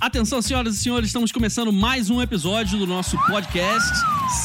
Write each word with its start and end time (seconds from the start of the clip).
Atenção, 0.00 0.40
senhoras 0.40 0.76
e 0.76 0.78
senhores, 0.78 1.08
estamos 1.08 1.30
começando 1.30 1.70
mais 1.70 2.08
um 2.08 2.22
episódio 2.22 2.78
do 2.78 2.86
nosso 2.86 3.18
podcast. 3.26 3.86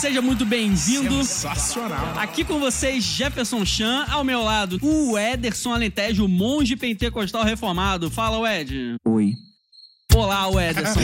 Seja 0.01 0.21
muito 0.21 0.45
bem-vindo. 0.45 1.23
Sensacional. 1.23 2.19
Aqui 2.19 2.43
com 2.43 2.59
vocês, 2.59 3.01
Jefferson 3.05 3.65
Chan, 3.65 4.05
ao 4.09 4.21
meu 4.21 4.43
lado, 4.43 4.77
o 4.81 5.17
Ederson 5.17 5.73
Alentejo, 5.73 6.27
monge 6.27 6.75
pentecostal 6.75 7.45
reformado. 7.45 8.11
Fala, 8.11 8.53
Ed. 8.53 8.97
Oi. 9.05 9.44
Olá, 10.15 10.47
Ederson. 10.69 11.01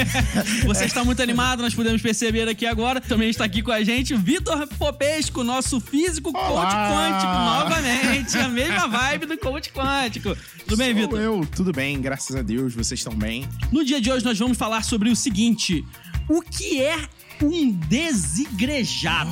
Você 0.64 0.86
está 0.86 1.04
muito 1.04 1.22
animado, 1.22 1.60
nós 1.60 1.74
podemos 1.74 2.00
perceber 2.00 2.48
aqui 2.48 2.64
agora. 2.64 3.02
Também 3.02 3.28
está 3.28 3.44
aqui 3.44 3.62
com 3.62 3.70
a 3.70 3.84
gente 3.84 4.14
o 4.14 4.18
Vitor 4.18 4.66
Popesco, 4.78 5.44
nosso 5.44 5.78
físico 5.78 6.32
coach 6.32 6.50
Olá. 6.50 6.90
quântico, 6.90 7.32
novamente. 7.32 8.38
A 8.38 8.48
mesma 8.48 8.88
vibe 8.88 9.26
do 9.26 9.36
coach 9.36 9.70
quântico. 9.70 10.34
Tudo 10.66 10.78
bem, 10.78 10.94
Vitor? 10.94 11.20
eu, 11.20 11.46
tudo 11.54 11.70
bem, 11.70 12.00
graças 12.00 12.34
a 12.34 12.40
Deus, 12.40 12.74
vocês 12.74 12.98
estão 12.98 13.14
bem. 13.14 13.46
No 13.70 13.84
dia 13.84 14.00
de 14.00 14.10
hoje 14.10 14.24
nós 14.24 14.38
vamos 14.38 14.56
falar 14.56 14.82
sobre 14.82 15.10
o 15.10 15.16
seguinte: 15.16 15.84
o 16.26 16.40
que 16.40 16.80
é 16.80 16.96
um 17.42 17.70
desigrejado? 17.70 19.30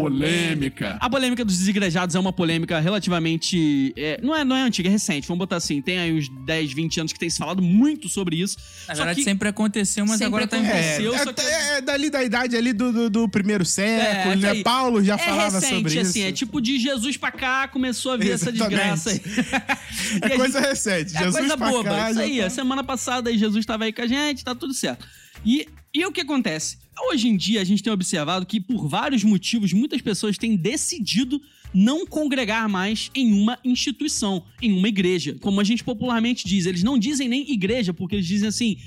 Polêmica. 0.00 0.98
A 1.00 1.08
polêmica 1.10 1.44
dos 1.44 1.58
desigrejados 1.58 2.14
é 2.14 2.18
uma 2.18 2.32
polêmica 2.32 2.78
relativamente. 2.80 3.92
é, 3.96 4.20
não, 4.22 4.34
é, 4.34 4.44
não 4.44 4.56
é 4.56 4.62
antiga, 4.62 4.88
é 4.88 4.92
recente. 4.92 5.26
Vamos 5.26 5.38
botar 5.38 5.56
assim: 5.56 5.80
tem 5.80 5.98
aí 5.98 6.12
uns 6.12 6.28
10, 6.28 6.72
20 6.72 7.00
anos 7.00 7.12
que 7.12 7.18
tem 7.18 7.30
se 7.30 7.38
falado 7.38 7.62
muito 7.62 8.08
sobre 8.08 8.36
isso. 8.40 8.56
Na 8.88 8.94
Só 8.94 9.02
verdade, 9.02 9.18
que- 9.20 9.24
sempre 9.24 9.48
aconteceu, 9.48 10.04
mas 10.04 10.18
Sempre 10.18 10.26
agora 10.26 10.46
tá 10.46 10.56
aconteceu. 10.58 11.16
só 11.18 11.32
que- 11.32 11.40
é, 11.42 11.78
é 11.78 11.80
dali 11.80 12.10
da 12.10 12.22
idade 12.22 12.56
ali 12.56 12.72
do, 12.72 12.92
do, 12.92 13.10
do 13.10 13.28
primeiro 13.28 13.64
século, 13.64 14.32
É, 14.32 14.36
né? 14.36 14.50
aí. 14.50 14.62
Paulo 14.62 15.02
já 15.02 15.14
é 15.14 15.18
falava 15.18 15.58
recente, 15.58 15.74
sobre 15.74 15.98
assim, 16.00 16.20
isso. 16.20 16.28
é 16.28 16.32
tipo 16.32 16.60
de 16.60 16.78
Jesus 16.78 17.16
pra 17.16 17.30
cá 17.32 17.68
começou 17.68 18.12
a 18.12 18.16
vir 18.16 18.32
essa 18.32 18.50
Exatamente. 18.50 18.68
desgraça 18.76 19.10
aí. 19.10 19.20
É 20.22 20.30
coisa 20.36 20.60
recente. 20.60 21.14
É 21.16 21.18
Jesus 21.18 21.36
coisa 21.36 21.56
pra 21.56 21.70
boba, 21.70 21.90
cá, 21.90 22.10
isso 22.10 22.20
aí. 22.20 22.38
tá- 22.40 22.46
A 22.46 22.50
semana 22.50 22.84
passada 22.84 23.30
aí 23.30 23.38
Jesus 23.38 23.60
estava 23.62 23.84
aí 23.84 23.92
com 23.92 24.02
a 24.02 24.06
gente, 24.06 24.44
tá 24.44 24.54
tudo 24.54 24.72
certo. 24.74 25.06
E, 25.44 25.66
e 25.94 26.04
o 26.04 26.12
que 26.12 26.20
acontece? 26.20 26.78
Hoje 26.98 27.28
em 27.28 27.36
dia 27.36 27.60
a 27.60 27.64
gente 27.64 27.82
tem 27.82 27.92
observado 27.92 28.46
que 28.46 28.60
por 28.60 28.88
vários 28.88 29.22
motivos 29.22 29.72
muitas 29.72 30.00
pessoas 30.00 30.38
têm 30.38 30.56
decidido 30.56 31.40
não 31.74 32.06
congregar 32.06 32.68
mais 32.68 33.10
em 33.14 33.32
uma 33.34 33.58
instituição, 33.62 34.42
em 34.62 34.72
uma 34.72 34.88
igreja. 34.88 35.36
Como 35.40 35.60
a 35.60 35.64
gente 35.64 35.84
popularmente 35.84 36.46
diz, 36.48 36.64
eles 36.64 36.82
não 36.82 36.98
dizem 36.98 37.28
nem 37.28 37.50
igreja, 37.50 37.92
porque 37.92 38.16
eles 38.16 38.26
dizem 38.26 38.48
assim. 38.48 38.78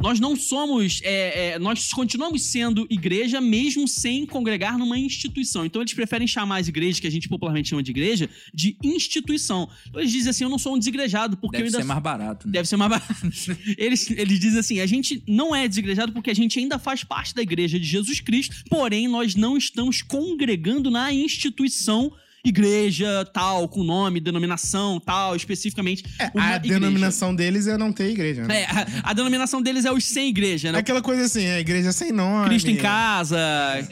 Nós 0.00 0.20
não 0.20 0.36
somos. 0.36 1.00
é, 1.02 1.52
é, 1.54 1.58
nós 1.58 1.92
continuamos 1.92 2.42
sendo 2.42 2.86
igreja 2.90 3.40
mesmo 3.40 3.86
sem 3.88 4.26
congregar 4.26 4.78
numa 4.78 4.98
instituição. 4.98 5.64
Então 5.64 5.80
eles 5.82 5.94
preferem 5.94 6.26
chamar 6.26 6.58
as 6.58 6.68
igrejas, 6.68 7.00
que 7.00 7.06
a 7.06 7.10
gente 7.10 7.28
popularmente 7.28 7.70
chama 7.70 7.82
de 7.82 7.90
igreja, 7.90 8.28
de 8.52 8.76
instituição. 8.82 9.68
Então 9.88 10.00
eles 10.00 10.12
dizem 10.12 10.30
assim: 10.30 10.44
eu 10.44 10.50
não 10.50 10.58
sou 10.58 10.74
um 10.74 10.78
desigrejado, 10.78 11.36
porque 11.36 11.56
Deve 11.56 11.64
eu 11.64 11.66
ainda 11.68 11.78
ser 11.78 11.84
mais 11.84 12.02
barato, 12.02 12.46
né? 12.46 12.52
Deve 12.52 12.68
ser 12.68 12.76
mais 12.76 12.90
barato. 12.90 13.14
Eles, 13.76 14.10
eles 14.10 14.38
dizem 14.38 14.60
assim: 14.60 14.80
a 14.80 14.86
gente 14.86 15.22
não 15.26 15.54
é 15.54 15.66
desigrejado 15.66 16.12
porque 16.12 16.30
a 16.30 16.34
gente 16.34 16.58
ainda 16.58 16.78
faz 16.78 17.02
parte 17.04 17.34
da 17.34 17.42
igreja 17.42 17.78
de 17.78 17.86
Jesus 17.86 18.20
Cristo, 18.20 18.56
porém 18.68 19.08
nós 19.08 19.34
não 19.34 19.56
estamos 19.56 20.02
congregando 20.02 20.90
na 20.90 21.12
instituição. 21.12 22.12
Igreja, 22.44 23.24
tal, 23.32 23.66
com 23.66 23.82
nome, 23.82 24.20
denominação, 24.20 25.00
tal, 25.00 25.34
especificamente. 25.34 26.04
uma 26.34 26.44
A 26.44 26.56
igreja. 26.56 26.74
denominação 26.78 27.34
deles 27.34 27.66
é 27.66 27.78
não 27.78 27.90
ter 27.90 28.10
igreja, 28.10 28.44
né? 28.44 28.62
É, 28.62 28.64
a, 28.66 28.86
a 29.10 29.12
denominação 29.14 29.62
deles 29.62 29.86
é 29.86 29.90
os 29.92 30.04
sem 30.04 30.28
igreja, 30.28 30.68
É 30.68 30.72
né? 30.72 30.78
aquela 30.78 31.00
coisa 31.00 31.22
assim, 31.24 31.44
é 31.44 31.58
igreja 31.60 31.90
sem 31.90 32.12
nome. 32.12 32.48
Cristo 32.48 32.70
em 32.70 32.76
casa, 32.76 33.38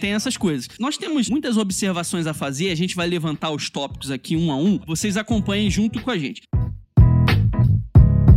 tem 0.00 0.12
essas 0.12 0.36
coisas. 0.36 0.68
Nós 0.78 0.98
temos 0.98 1.30
muitas 1.30 1.56
observações 1.56 2.26
a 2.26 2.34
fazer, 2.34 2.70
a 2.70 2.74
gente 2.74 2.94
vai 2.94 3.06
levantar 3.06 3.50
os 3.50 3.70
tópicos 3.70 4.10
aqui 4.10 4.36
um 4.36 4.52
a 4.52 4.56
um. 4.56 4.78
Vocês 4.86 5.16
acompanhem 5.16 5.70
junto 5.70 6.02
com 6.02 6.10
a 6.10 6.18
gente. 6.18 6.42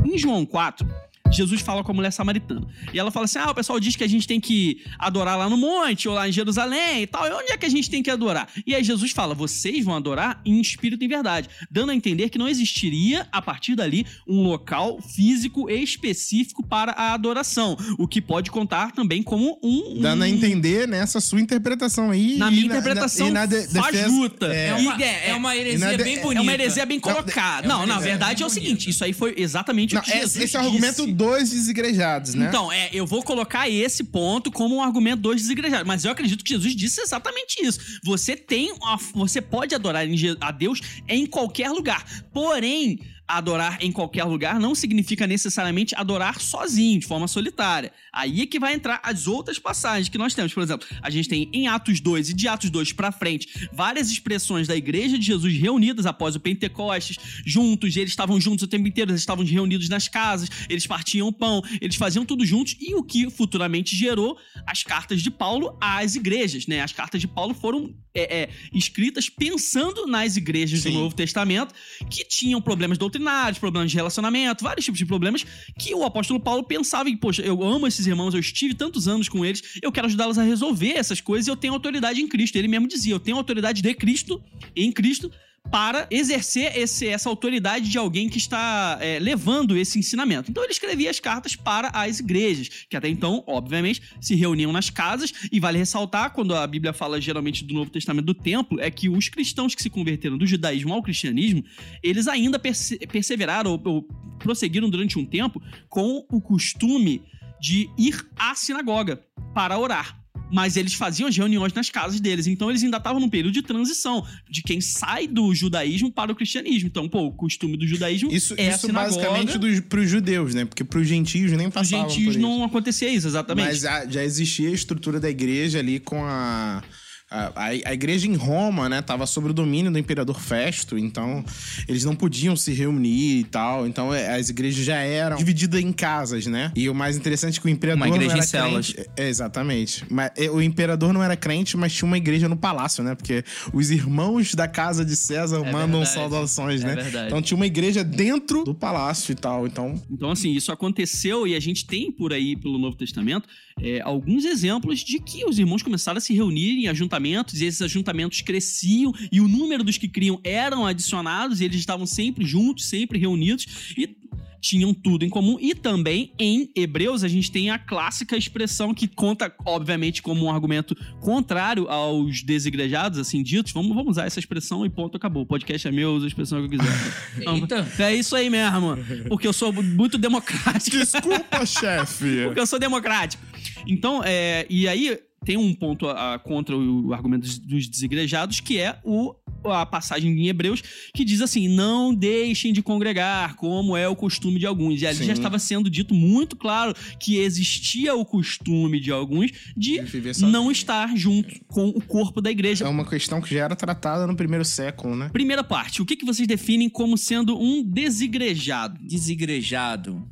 Em 0.06 0.18
João 0.18 0.46
4, 0.46 0.88
Jesus 1.32 1.62
fala 1.62 1.84
com 1.84 1.92
a 1.92 1.96
mulher 1.96 2.12
samaritana. 2.12 2.66
E 2.94 3.00
ela 3.00 3.12
fala 3.12 3.26
assim: 3.26 3.40
ah, 3.40 3.52
o 3.52 3.56
pessoal 3.56 3.80
diz 3.80 3.96
que 3.96 4.04
a 4.04 4.08
gente 4.08 4.28
tem 4.28 4.40
que 4.40 4.82
adorar 4.98 5.38
lá 5.38 5.50
no 5.50 5.58
monte, 5.58 6.08
ou 6.08 6.14
lá 6.14 6.30
em 6.30 6.32
Jerusalém 6.32 7.04
e 7.04 7.08
tal. 7.08 7.28
E 7.28 7.32
onde 7.34 7.52
é 7.52 7.58
que 7.58 7.66
a 7.66 7.70
gente 7.70 7.90
tem 7.90 8.02
que 8.02 8.10
adorar? 8.10 8.48
E 8.66 8.74
aí 8.76 8.84
Jesus 8.84 9.12
fala: 9.12 9.34
vocês 9.36 9.84
vão 9.84 9.96
adorar 9.96 10.40
em 10.46 10.60
espírito 10.62 11.02
e 11.02 11.06
em 11.06 11.10
verdade. 11.10 11.50
Dando 11.70 11.92
a 11.92 11.96
entender 11.96 12.30
que 12.30 12.38
não 12.38 12.48
existiria, 12.48 13.28
a 13.32 13.42
partir 13.42 13.76
dali, 13.76 14.06
um 14.28 14.44
local 14.44 15.02
físico 15.02 15.70
específico 15.70 16.64
para 16.66 16.92
a 16.94 17.14
adoração. 17.14 17.78
O 17.98 18.08
que 18.08 18.22
pode 18.22 18.52
contar 18.52 18.92
também 18.92 19.22
como 19.24 19.60
um. 19.64 20.00
Dando 20.02 20.24
a 20.24 20.26
um- 20.26 20.30
entender 20.30 20.88
nessa 20.88 21.20
sua 21.20 21.42
interpretação 21.42 22.12
aí. 22.12 22.38
na 22.38 22.48
e 22.50 22.52
minha 22.52 22.66
interpretação, 22.68 23.32
na 23.32 23.46
de- 23.46 23.68
defesa- 23.68 23.82
fajuta. 23.82 24.48
É, 24.54 24.68
É 24.68 24.74
uma, 24.76 24.96
E- 25.00 25.04
é 25.04 25.36
uma 25.36 25.56
e 25.56 25.60
na 25.60 25.62
heresia 25.94 25.98
de- 25.98 26.04
bem 26.04 26.18
é 26.18 26.22
bonita. 26.22 26.40
É 26.40 26.42
uma 26.42 26.54
heresia 26.54 26.86
bem 26.86 27.00
colocada. 27.00 27.66
É 27.66 27.68
não, 27.68 27.86
na 27.86 28.00
verdade 28.00 28.44
é 28.44 28.46
o 28.46 28.50
seguinte: 28.50 28.90
isso 28.90 29.04
aí 29.04 29.12
foi 29.14 29.34
exatamente 29.38 29.94
Não, 29.96 30.02
o 30.02 30.04
que 30.04 30.12
esse, 30.12 30.20
Jesus 30.20 30.44
esse 30.44 30.56
é 30.56 30.60
o 30.60 30.64
argumento 30.66 31.08
dos 31.16 31.50
desigrejados, 31.50 32.34
né? 32.34 32.48
Então, 32.48 32.72
é, 32.72 32.90
eu 32.92 33.06
vou 33.06 33.24
colocar 33.24 33.70
esse 33.70 34.04
ponto 34.04 34.52
como 34.52 34.76
um 34.76 34.84
argumento 34.84 35.22
dos 35.22 35.38
desigrejados. 35.38 35.88
Mas 35.88 36.04
eu 36.04 36.12
acredito 36.12 36.44
que 36.44 36.54
Jesus 36.54 36.76
disse 36.76 37.02
exatamente 37.02 37.66
isso. 37.66 38.00
Você 38.04 38.36
tem. 38.36 38.74
você 39.14 39.42
pode 39.42 39.74
adorar 39.74 40.06
a 40.42 40.52
Deus 40.52 40.82
em 41.08 41.26
qualquer 41.26 41.70
lugar. 41.70 42.06
Porém. 42.34 43.00
Adorar 43.28 43.78
em 43.82 43.92
qualquer 43.92 44.24
lugar 44.24 44.60
não 44.60 44.76
significa 44.76 45.26
necessariamente 45.26 45.96
adorar 45.96 46.40
sozinho, 46.40 47.00
de 47.00 47.08
forma 47.08 47.28
solitária. 47.28 47.92
Aí 48.14 48.42
é 48.42 48.46
que 48.46 48.60
vai 48.60 48.74
entrar 48.74 49.00
as 49.04 49.28
outras 49.28 49.58
passagens 49.58 50.10
que 50.10 50.18
nós 50.18 50.34
temos. 50.34 50.54
Por 50.54 50.62
exemplo, 50.62 50.88
a 51.02 51.10
gente 51.10 51.28
tem 51.28 51.50
em 51.52 51.68
Atos 51.68 52.00
2 52.00 52.30
e 52.30 52.34
de 52.34 52.48
Atos 52.48 52.70
2 52.70 52.94
pra 52.94 53.12
frente 53.12 53.70
várias 53.74 54.10
expressões 54.10 54.68
da 54.68 54.76
igreja 54.76 55.18
de 55.18 55.26
Jesus 55.26 55.58
reunidas 55.58 56.06
após 56.06 56.36
o 56.36 56.40
Pentecostes, 56.40 57.18
juntos, 57.46 57.96
eles 57.98 58.12
estavam 58.12 58.40
juntos 58.40 58.64
o 58.64 58.68
tempo 58.68 58.88
inteiro, 58.88 59.12
eles 59.12 59.22
estavam 59.22 59.44
reunidos 59.44 59.90
nas 59.90 60.08
casas, 60.08 60.50
eles 60.70 60.86
partiam 60.86 61.32
pão, 61.32 61.62
eles 61.82 61.96
faziam 61.96 62.26
tudo 62.26 62.46
juntos 62.46 62.76
e 62.80 62.96
o 62.96 63.04
que 63.04 63.30
futuramente 63.30 63.96
gerou 63.96 64.38
as 64.66 64.84
cartas 64.84 65.22
de 65.22 65.32
Paulo 65.32 65.78
às 65.82 66.16
igrejas, 66.16 66.68
né? 66.68 66.82
As 66.82 66.92
cartas 66.92 67.22
de 67.22 67.28
Paulo 67.28 67.54
foram 67.54 67.94
é, 68.16 68.44
é, 68.44 68.50
escritas 68.74 69.30
pensando 69.30 70.08
nas 70.08 70.38
igrejas 70.38 70.82
Sim. 70.82 70.92
do 70.92 71.00
Novo 71.00 71.16
Testamento 71.16 71.74
que 72.10 72.24
tinham 72.24 72.62
problemas 72.62 72.98
doutrinários, 72.98 73.15
problemas 73.60 73.92
de 73.92 73.98
relacionamento, 73.98 74.64
vários 74.64 74.86
tipos 74.86 74.98
de 74.98 75.06
problemas 75.06 75.46
que 75.78 75.94
o 75.94 76.04
apóstolo 76.04 76.40
Paulo 76.40 76.64
pensava 76.64 77.10
em, 77.10 77.18
poxa, 77.18 77.42
eu 77.42 77.64
amo 77.64 77.88
esses 77.88 78.06
irmãos, 78.08 78.34
eu 78.34 78.40
estive 78.40 78.74
tantos 78.74 79.08
anos 79.08 79.30
com 79.30 79.46
eles, 79.46 79.80
eu 79.82 79.92
quero 79.92 80.08
ajudá-los 80.08 80.38
a 80.38 80.44
resolver 80.44 80.94
essas 80.94 81.22
coisas 81.22 81.48
e 81.48 81.50
eu 81.52 81.56
tenho 81.56 81.74
autoridade 81.74 82.22
em 82.22 82.28
Cristo. 82.28 82.56
Ele 82.58 82.68
mesmo 82.68 82.88
dizia, 82.88 83.14
eu 83.14 83.20
tenho 83.20 83.38
autoridade 83.38 83.82
de 83.82 83.94
Cristo, 83.94 84.42
em 84.76 84.92
Cristo, 84.92 85.32
para 85.72 86.08
exercer 86.12 86.78
esse- 86.78 87.08
essa 87.08 87.30
autoridade 87.30 87.90
de 87.90 87.98
alguém 87.98 88.30
que 88.30 88.38
está 88.38 88.98
é, 89.02 89.20
levando 89.20 89.76
esse 89.76 90.00
ensinamento. 90.00 90.50
Então 90.52 90.64
ele 90.64 90.72
escrevia 90.72 91.10
as 91.10 91.20
cartas 91.20 91.56
para 91.56 91.90
as 91.90 92.20
igrejas, 92.20 92.70
que 92.90 92.96
até 92.96 93.10
então, 93.10 93.44
obviamente, 93.48 94.02
se 94.22 94.36
reuniam 94.36 94.72
nas 94.72 94.90
casas, 94.90 95.34
e 95.52 95.60
vale 95.60 95.78
ressaltar, 95.78 96.32
quando 96.34 96.56
a 96.56 96.66
Bíblia 96.66 96.94
fala 96.94 97.20
geralmente 97.20 97.64
do 97.64 97.74
Novo 97.74 97.90
Testamento 97.90 98.26
do 98.26 98.34
templo, 98.34 98.80
é 98.80 98.90
que 98.90 99.10
os 99.10 99.30
cristãos 99.30 99.76
que 99.76 99.82
se 99.84 99.90
converteram 99.90 100.38
do 100.38 100.46
judaísmo 100.48 100.94
ao 100.94 101.04
cristianismo, 101.04 101.64
eles 102.02 102.28
ainda 102.28 102.58
perse- 102.60 102.98
perseveraram 103.08 103.72
ou, 103.72 103.82
ou 103.86 104.02
prosseguiram 104.40 104.90
durante 104.90 105.18
um 105.18 105.26
tempo 105.26 105.62
com 105.90 106.26
o 106.32 106.42
costume 106.42 107.24
de 107.60 107.90
ir 107.98 108.24
à 108.38 108.54
sinagoga 108.54 109.24
para 109.54 109.78
orar. 109.78 110.25
Mas 110.52 110.78
eles 110.78 110.94
faziam 110.94 111.28
as 111.28 111.36
reuniões 111.36 111.74
nas 111.74 111.90
casas 111.90 112.20
deles. 112.20 112.48
Então 112.48 112.70
eles 112.70 112.84
ainda 112.84 112.98
estavam 112.98 113.20
num 113.20 113.30
período 113.30 113.54
de 113.54 113.62
transição 113.62 114.26
de 114.50 114.62
quem 114.62 114.80
sai 114.80 115.28
do 115.28 115.54
judaísmo 115.54 116.12
para 116.12 116.32
o 116.32 116.36
cristianismo. 116.36 116.88
Então, 116.88 117.10
pô, 117.10 117.26
o 117.26 117.32
costume 117.32 117.78
do 117.78 117.88
judaísmo 117.88 118.32
Isso, 118.32 118.54
é 118.58 118.70
isso 118.70 118.92
basicamente 118.92 119.58
dos, 119.58 119.80
pros 119.82 120.10
judeus, 120.10 120.54
né? 120.54 120.66
Porque 120.66 120.84
pros 120.84 121.08
gentios 121.08 121.52
nem 121.52 121.68
Os 121.68 121.74
passavam 121.74 122.10
gentios 122.10 122.36
por 122.36 122.42
não 122.42 122.64
acontecia 122.64 123.10
isso, 123.10 123.28
exatamente. 123.28 123.68
Mas 123.68 123.80
já, 123.80 124.06
já 124.06 124.24
existia 124.24 124.70
a 124.70 124.74
estrutura 124.74 125.20
da 125.20 125.30
igreja 125.30 125.80
ali 125.80 126.00
com 126.00 126.24
a... 126.24 126.84
A, 127.30 127.48
a- 127.56 127.70
a 127.90 127.94
igreja 127.94 128.28
em 128.28 128.36
Roma, 128.36 128.88
né, 128.88 129.02
tava 129.02 129.26
sob 129.26 129.50
o 129.50 129.54
domínio 129.54 129.92
do 129.92 129.98
imperador 129.98 130.40
Festo, 130.40 130.96
então 130.98 131.44
eles 131.88 132.04
não 132.06 132.16
podiam 132.16 132.56
se 132.56 132.72
reunir 132.72 133.40
e 133.40 133.44
tal. 133.46 133.88
Então 133.88 134.14
é, 134.14 134.36
as 134.36 134.50
igrejas 134.50 134.86
já 134.86 134.98
eram 134.98 135.36
divididas 135.36 135.82
em 135.82 135.92
casas, 135.92 136.46
né? 136.46 136.72
E 136.76 136.88
o 136.88 136.94
mais 136.94 137.18
interessante 137.18 137.58
é 137.58 137.62
que 137.62 137.68
o 137.68 137.70
imperador 137.70 138.06
Uma 138.06 138.16
igreja 138.16 138.28
não 138.34 138.38
era 138.38 138.46
em 138.46 138.48
células. 138.48 138.94
crente. 138.94 139.10
É, 139.18 139.28
exatamente. 139.28 140.06
Mas 140.10 140.32
é, 140.38 140.50
o 140.52 140.62
imperador 140.62 141.12
não 141.14 141.24
era 141.24 141.36
crente, 141.36 141.76
mas 141.76 141.94
tinha 141.94 142.06
uma 142.08 142.18
igreja 142.18 142.48
no 142.48 142.56
palácio, 142.56 143.04
né? 143.04 143.16
Porque 143.16 143.44
os 143.74 143.90
irmãos 143.90 144.54
da 144.54 144.68
casa 144.68 145.04
de 145.04 145.16
César 145.16 145.60
mandam 145.64 146.02
verdade. 146.02 146.10
saudações, 146.14 146.84
É 146.84 146.88
né? 146.88 146.96
verdade. 146.96 147.28
Então 147.28 147.42
tinha 147.42 147.56
uma 147.56 147.66
igreja 147.66 148.04
dentro 148.04 148.64
do 148.64 148.76
palácio 148.76 149.32
e 149.32 149.36
tal. 149.36 149.66
Então 149.66 150.00
Então, 150.12 150.30
assim, 150.30 150.54
isso 150.54 150.72
aconteceu 150.72 151.48
e 151.48 151.56
a 151.56 151.60
gente 151.60 151.86
tem 151.88 152.12
por 152.12 152.32
aí, 152.32 152.56
pelo 152.56 152.78
Novo 152.78 152.96
Testamento, 152.96 153.48
é, 153.82 154.00
alguns 154.02 154.46
exemplos 154.46 155.00
de 155.00 155.20
que 155.20 155.44
os 155.46 155.58
irmãos 155.60 155.82
começaram 155.84 156.18
a 156.18 156.22
se 156.22 156.34
reunir 156.34 156.84
em 156.84 156.88
ajuntamentos 157.16 157.62
e 157.62 157.66
esses 157.66 157.82
ajuntamentos 157.82 158.42
cresciam 158.42 159.14
e 159.32 159.40
o 159.42 159.48
número 159.48 159.84
dos 159.84 159.98
que 159.98 160.08
criam 160.08 160.40
eram 160.44 160.86
adicionados 160.86 161.62
e 161.62 161.66
eles 161.66 161.80
estavam 161.80 162.06
sempre 162.06 162.46
juntos, 162.46 162.86
sempre 162.86 163.18
reunidos 163.18 163.94
e 163.98 164.16
tinham 164.60 164.96
tudo 164.96 165.24
em 165.24 165.30
comum. 165.30 165.58
E 165.62 165.76
também 165.76 166.34
em 166.40 166.72
Hebreus 166.76 167.24
a 167.24 167.28
gente 167.28 167.52
tem 167.52 167.70
a 167.70 167.78
clássica 167.78 168.36
expressão 168.36 168.96
que 168.96 169.08
conta, 169.08 169.54
obviamente, 169.64 170.24
como 170.24 170.46
um 170.46 170.52
argumento 170.52 170.96
contrário 171.20 171.88
aos 171.88 172.42
desigrejados, 172.42 173.20
assim 173.20 173.44
ditos. 173.44 173.72
Vamos, 173.72 173.90
vamos 173.90 174.12
usar 174.12 174.26
essa 174.26 174.40
expressão 174.40 174.84
e 174.84 174.90
ponto, 174.90 175.18
acabou. 175.18 175.44
O 175.44 175.46
podcast 175.46 175.88
é 175.88 175.92
meu, 175.92 176.16
usa 176.16 176.26
a 176.26 176.28
expressão 176.30 176.68
que 176.68 176.76
eu 176.76 176.80
quiser. 176.80 177.46
Eita. 177.48 177.88
é 178.00 178.16
isso 178.16 178.36
aí 178.36 178.50
mesmo. 178.50 178.98
Porque 179.30 179.48
eu 179.48 179.54
sou 179.54 179.72
muito 179.72 180.18
democrático. 180.18 180.98
Desculpa, 180.98 181.64
chefe. 181.64 182.46
Porque 182.46 182.60
eu 182.60 182.68
sou 182.68 182.80
democrático. 182.80 183.44
Então, 183.88 184.24
é, 184.26 184.66
e 184.68 184.88
aí 184.88 185.20
tem 185.46 185.56
um 185.58 185.74
ponto 185.74 186.08
a- 186.08 186.34
a- 186.36 186.40
contra 186.40 186.76
o 186.78 187.14
argumento 187.14 187.42
dos- 187.44 187.60
dos 187.60 187.88
desigrejados, 187.88 188.60
que 188.60 188.78
é 188.80 189.00
o, 189.04 189.34
a 189.66 189.86
passagem 189.86 190.32
em 190.32 190.48
Hebreus, 190.48 190.82
que 191.14 191.24
diz 191.24 191.42
assim: 191.42 191.68
não 191.68 192.14
deixem 192.14 192.74
de 192.74 192.82
congregar, 192.82 193.56
como 193.56 193.96
é 193.96 194.08
o 194.08 194.16
costume 194.16 194.60
de 194.60 194.66
alguns. 194.66 195.02
E 195.02 195.08
ali 195.08 195.18
Sim. 195.20 195.26
já 195.26 195.34
estava 195.34 195.58
sendo 195.60 195.90
dito 195.90 196.14
muito 196.14 196.56
claro 196.56 196.94
que 197.20 197.38
existia 197.38 198.16
o 198.16 198.26
costume 198.26 199.00
de 199.00 199.12
alguns 199.12 199.52
de 199.78 200.02
não 200.42 200.72
estar 200.72 201.16
junto 201.16 201.54
com 201.68 201.90
o 201.90 202.02
corpo 202.02 202.42
da 202.42 202.50
igreja. 202.52 202.86
É 202.86 202.90
uma 202.90 203.06
questão 203.06 203.40
que 203.42 203.54
já 203.54 203.64
era 203.66 203.76
tratada 203.76 204.26
no 204.28 204.36
primeiro 204.36 204.66
século, 204.66 205.16
né? 205.16 205.30
Primeira 205.32 205.64
parte, 205.64 206.02
o 206.02 206.06
que, 206.06 206.16
que 206.16 206.26
vocês 206.26 206.48
definem 206.48 206.90
como 206.90 207.18
sendo 207.18 207.58
um 207.60 207.84
desigrejado? 207.84 209.00
Desigrejado. 209.02 210.28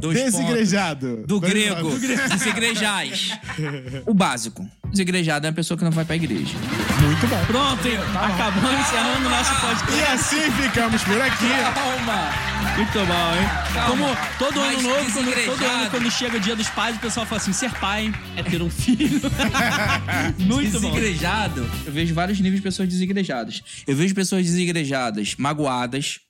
Dois 0.00 0.18
Desigrejado. 0.18 1.08
pontos. 1.08 1.26
Do 1.26 1.40
grego. 1.40 1.90
Desigrejais. 2.30 3.30
O 4.06 4.12
básico. 4.12 4.68
Desigrejado 4.90 5.46
é 5.46 5.50
uma 5.50 5.54
pessoa 5.54 5.78
que 5.78 5.84
não 5.84 5.90
vai 5.90 6.04
pra 6.04 6.16
igreja. 6.16 6.54
Muito 7.00 7.26
bom. 7.26 7.44
Pronto, 7.46 7.88
hein? 7.88 7.98
acabamos 8.14 8.80
encerrando 8.80 9.26
o 9.26 9.30
nosso 9.30 9.60
podcast. 9.60 9.96
E 9.96 10.02
assim 10.02 10.52
ficamos 10.62 11.02
por 11.02 11.20
aqui. 11.20 11.48
Calma! 11.74 12.54
Muito 12.76 12.92
bom, 12.92 13.34
hein? 13.36 13.48
Calma. 13.72 13.88
Como 13.88 14.16
todo 14.38 14.60
ano 14.60 14.72
Mas 14.74 14.82
novo, 14.82 15.12
quando, 15.12 15.44
todo 15.46 15.64
ano 15.64 15.90
quando 15.90 16.10
chega 16.10 16.36
o 16.36 16.40
dia 16.40 16.56
dos 16.56 16.68
pais, 16.68 16.96
o 16.96 17.00
pessoal 17.00 17.26
fala 17.26 17.40
assim: 17.40 17.52
ser 17.52 17.70
pai 17.74 18.12
é 18.36 18.42
ter 18.42 18.62
um 18.62 18.70
filho. 18.70 19.20
Muito 20.38 20.80
bom. 20.80 20.90
Desigrejado, 20.90 21.68
eu 21.86 21.92
vejo 21.92 22.14
vários 22.14 22.38
níveis 22.38 22.56
de 22.56 22.62
pessoas 22.62 22.88
desigrejadas. 22.88 23.62
Eu 23.86 23.96
vejo 23.96 24.14
pessoas 24.14 24.44
desigrejadas, 24.44 25.34
magoadas, 25.38 26.20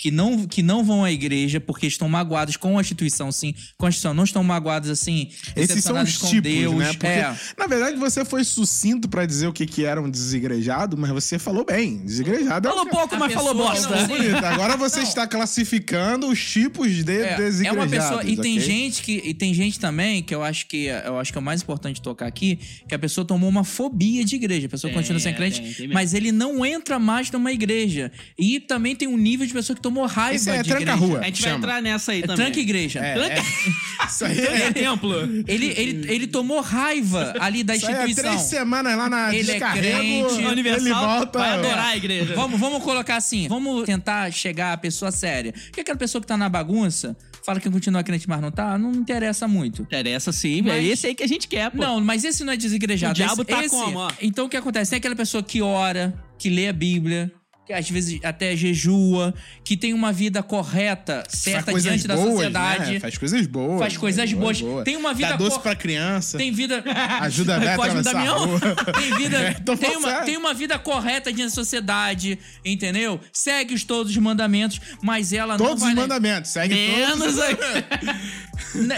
que 0.00 0.10
não, 0.10 0.46
que 0.46 0.62
não 0.62 0.82
vão 0.82 1.04
à 1.04 1.12
igreja 1.12 1.60
porque 1.60 1.86
estão 1.86 2.08
magoadas 2.08 2.56
com 2.56 2.78
a 2.78 2.80
instituição, 2.80 3.30
sim. 3.30 3.54
Com 3.76 3.84
a 3.84 3.90
instituição, 3.90 4.14
não 4.14 4.24
estão 4.24 4.42
magoadas 4.42 4.88
assim, 4.88 5.28
Esses 5.54 5.84
são 5.84 6.02
os 6.02 6.16
com 6.16 6.26
tipos, 6.28 6.50
Deus. 6.50 6.74
né? 6.74 6.92
Porque, 6.94 7.06
É. 7.06 7.36
na 7.58 7.66
verdade, 7.66 7.98
você 7.98 8.24
foi 8.24 8.42
sucinto 8.42 9.10
pra 9.10 9.26
dizer 9.26 9.46
o 9.48 9.52
que, 9.52 9.66
que 9.66 9.84
era 9.84 10.00
um 10.00 10.08
desigrejado, 10.08 10.96
mas 10.96 11.10
você 11.10 11.38
falou 11.38 11.66
bem. 11.66 11.98
Desigrejado 11.98 12.66
é 12.66 12.70
Falou 12.70 12.86
que- 12.86 12.90
pouco, 12.96 13.14
A 13.14 13.18
mas 13.18 13.32
falou 13.34 13.54
bosta. 13.54 13.94
não-. 14.06 14.38
Agora 14.48 14.74
você 14.78 15.00
está 15.00 15.26
classificando 15.26 16.28
os 16.28 16.42
tipos 16.42 16.90
de 16.94 17.10
É, 17.12 17.50
é 17.66 17.72
uma 17.72 17.86
pessoa 17.86 18.24
e 18.24 18.36
tem 18.36 18.56
ok? 18.56 18.60
gente 18.60 19.02
que 19.02 19.20
e 19.24 19.34
tem 19.34 19.52
gente 19.52 19.78
também 19.78 20.22
que 20.22 20.34
eu 20.34 20.42
acho 20.42 20.66
que 20.66 20.86
eu 20.86 21.18
acho 21.18 21.30
que 21.32 21.36
é 21.38 21.40
o 21.40 21.44
mais 21.44 21.60
importante 21.60 22.00
tocar 22.00 22.26
aqui 22.26 22.58
que 22.88 22.94
a 22.94 22.98
pessoa 22.98 23.24
tomou 23.24 23.48
uma 23.50 23.64
fobia 23.64 24.24
de 24.24 24.36
igreja 24.36 24.66
a 24.66 24.70
pessoa 24.70 24.90
Tem, 24.90 24.98
continua 24.98 25.20
sem 25.20 25.32
é, 25.32 25.36
crente 25.36 25.60
tem, 25.60 25.72
tem 25.74 25.88
mas 25.88 26.14
ele 26.14 26.32
não 26.32 26.64
entra 26.64 26.98
mais 26.98 27.30
numa 27.30 27.52
igreja 27.52 28.10
e 28.38 28.60
também 28.60 28.94
tem 28.96 29.08
um 29.08 29.16
nível 29.18 29.46
de 29.46 29.52
pessoa 29.52 29.74
que 29.76 29.82
tomou 29.90 30.06
raiva 30.06 30.34
Esse 30.36 30.50
é 30.50 30.54
de 30.62 30.70
igreja 30.70 30.76
tranca-rua. 30.86 31.20
A 31.20 31.24
gente 31.24 31.42
vai 31.42 31.50
Chama. 31.52 31.58
entrar 31.64 31.82
nessa 31.82 32.12
aí 32.12 32.18
é 32.18 32.22
também. 32.26 32.36
tranca 32.46 32.60
igreja 32.60 33.00
É, 33.00 33.14
Tranca- 33.14 33.34
é. 33.34 34.06
Isso 34.06 34.24
aí 34.24 34.36
Tranca 34.40 34.62
é, 34.64 34.72
templo. 34.72 35.14
ele, 35.46 35.66
ele, 35.66 36.12
ele 36.12 36.26
tomou 36.26 36.60
raiva 36.60 37.34
ali 37.40 37.62
da 37.62 37.76
isso 37.76 37.86
aí 37.86 37.94
é 37.94 37.96
instituição 38.04 38.24
três 38.32 38.40
semanas 38.48 38.96
lá 38.96 39.08
na 39.10 39.34
Ele 39.34 39.50
é 39.50 39.54
descarrego, 39.54 39.98
crente, 40.28 40.34
ele 40.40 40.46
Universal 40.48 41.06
volta... 41.18 41.38
vai 41.38 41.50
adorar 41.54 41.86
a 41.86 41.96
igreja. 41.96 42.34
Vamos, 42.34 42.58
vamos 42.60 42.82
colocar 42.82 43.16
assim. 43.16 43.48
Vamos 43.48 43.84
tentar 43.84 44.30
chegar 44.32 44.72
à 44.72 44.76
pessoa 44.76 45.10
séria. 45.10 45.52
Porque 45.52 45.80
aquela 45.80 45.98
pessoa 45.98 46.20
que 46.22 46.26
tá 46.28 46.36
na 46.36 46.48
bagunça, 46.48 47.16
fala 47.44 47.58
que 47.60 47.68
continua 47.70 48.02
crente, 48.02 48.28
mas 48.28 48.40
não 48.40 48.50
tá, 48.50 48.78
não 48.78 48.92
interessa 48.92 49.46
muito. 49.48 49.82
Interessa 49.82 50.32
sim, 50.32 50.62
Mas- 50.62 50.74
é 50.74 50.82
esse 50.84 51.06
aí 51.06 51.14
que 51.14 51.22
a 51.22 51.28
gente 51.28 51.48
quer, 51.48 51.70
pô. 51.70 51.78
Não, 51.78 52.00
mas 52.00 52.24
esse 52.24 52.44
não 52.44 52.52
é 52.52 52.56
desigrejado. 52.56 53.12
O 53.12 53.14
diabo 53.14 53.42
esse, 53.42 53.44
tá 53.44 53.60
esse- 53.64 53.68
como, 53.74 53.98
ó? 53.98 54.10
Então 54.22 54.46
o 54.46 54.48
que 54.48 54.56
acontece? 54.56 54.90
Tem 54.90 54.98
aquela 54.98 55.16
pessoa 55.16 55.42
que 55.42 55.60
ora, 55.62 56.14
que 56.38 56.48
lê 56.48 56.68
a 56.68 56.72
Bíblia, 56.72 57.30
que 57.70 57.74
às 57.74 57.88
vezes 57.88 58.18
até 58.24 58.56
jejua, 58.56 59.32
que 59.62 59.76
tem 59.76 59.94
uma 59.94 60.12
vida 60.12 60.42
correta, 60.42 61.22
certa 61.28 61.72
diante 61.80 62.06
da 62.08 62.16
boas, 62.16 62.32
sociedade. 62.32 62.92
né? 62.94 63.00
Faz 63.00 63.16
coisas 63.16 63.46
boas. 63.46 63.78
Faz 63.78 63.96
coisas 63.96 64.32
boas. 64.32 64.58
Tem 64.84 64.96
uma 64.96 65.14
vida 65.14 65.28
Dá 65.30 65.36
doce 65.36 65.52
cor- 65.52 65.62
pra 65.62 65.76
criança. 65.76 66.36
Tem 66.36 66.50
vida. 66.50 66.82
Ajuda 67.20 67.56
a 67.56 67.76
Cosme 67.76 68.02
Damião. 68.02 68.58
Tem 68.98 69.16
vida. 69.16 69.56
Tô 69.64 69.76
tem, 69.76 69.96
uma, 69.96 70.08
sério. 70.08 70.26
tem 70.26 70.36
uma 70.36 70.52
vida 70.52 70.78
correta 70.78 71.32
diante 71.32 71.50
da 71.50 71.54
sociedade, 71.54 72.38
entendeu? 72.64 73.20
Segue 73.32 73.74
os 73.74 73.84
todos 73.84 74.10
os 74.10 74.18
mandamentos, 74.18 74.80
mas 75.02 75.32
ela 75.32 75.56
não 75.56 75.64
Todos 75.66 75.82
vai. 75.82 75.90
os 75.92 75.96
mandamentos. 75.96 76.50
Segue 76.50 76.74
Menos 76.74 77.36
todos. 77.36 77.38
aí. 77.40 77.56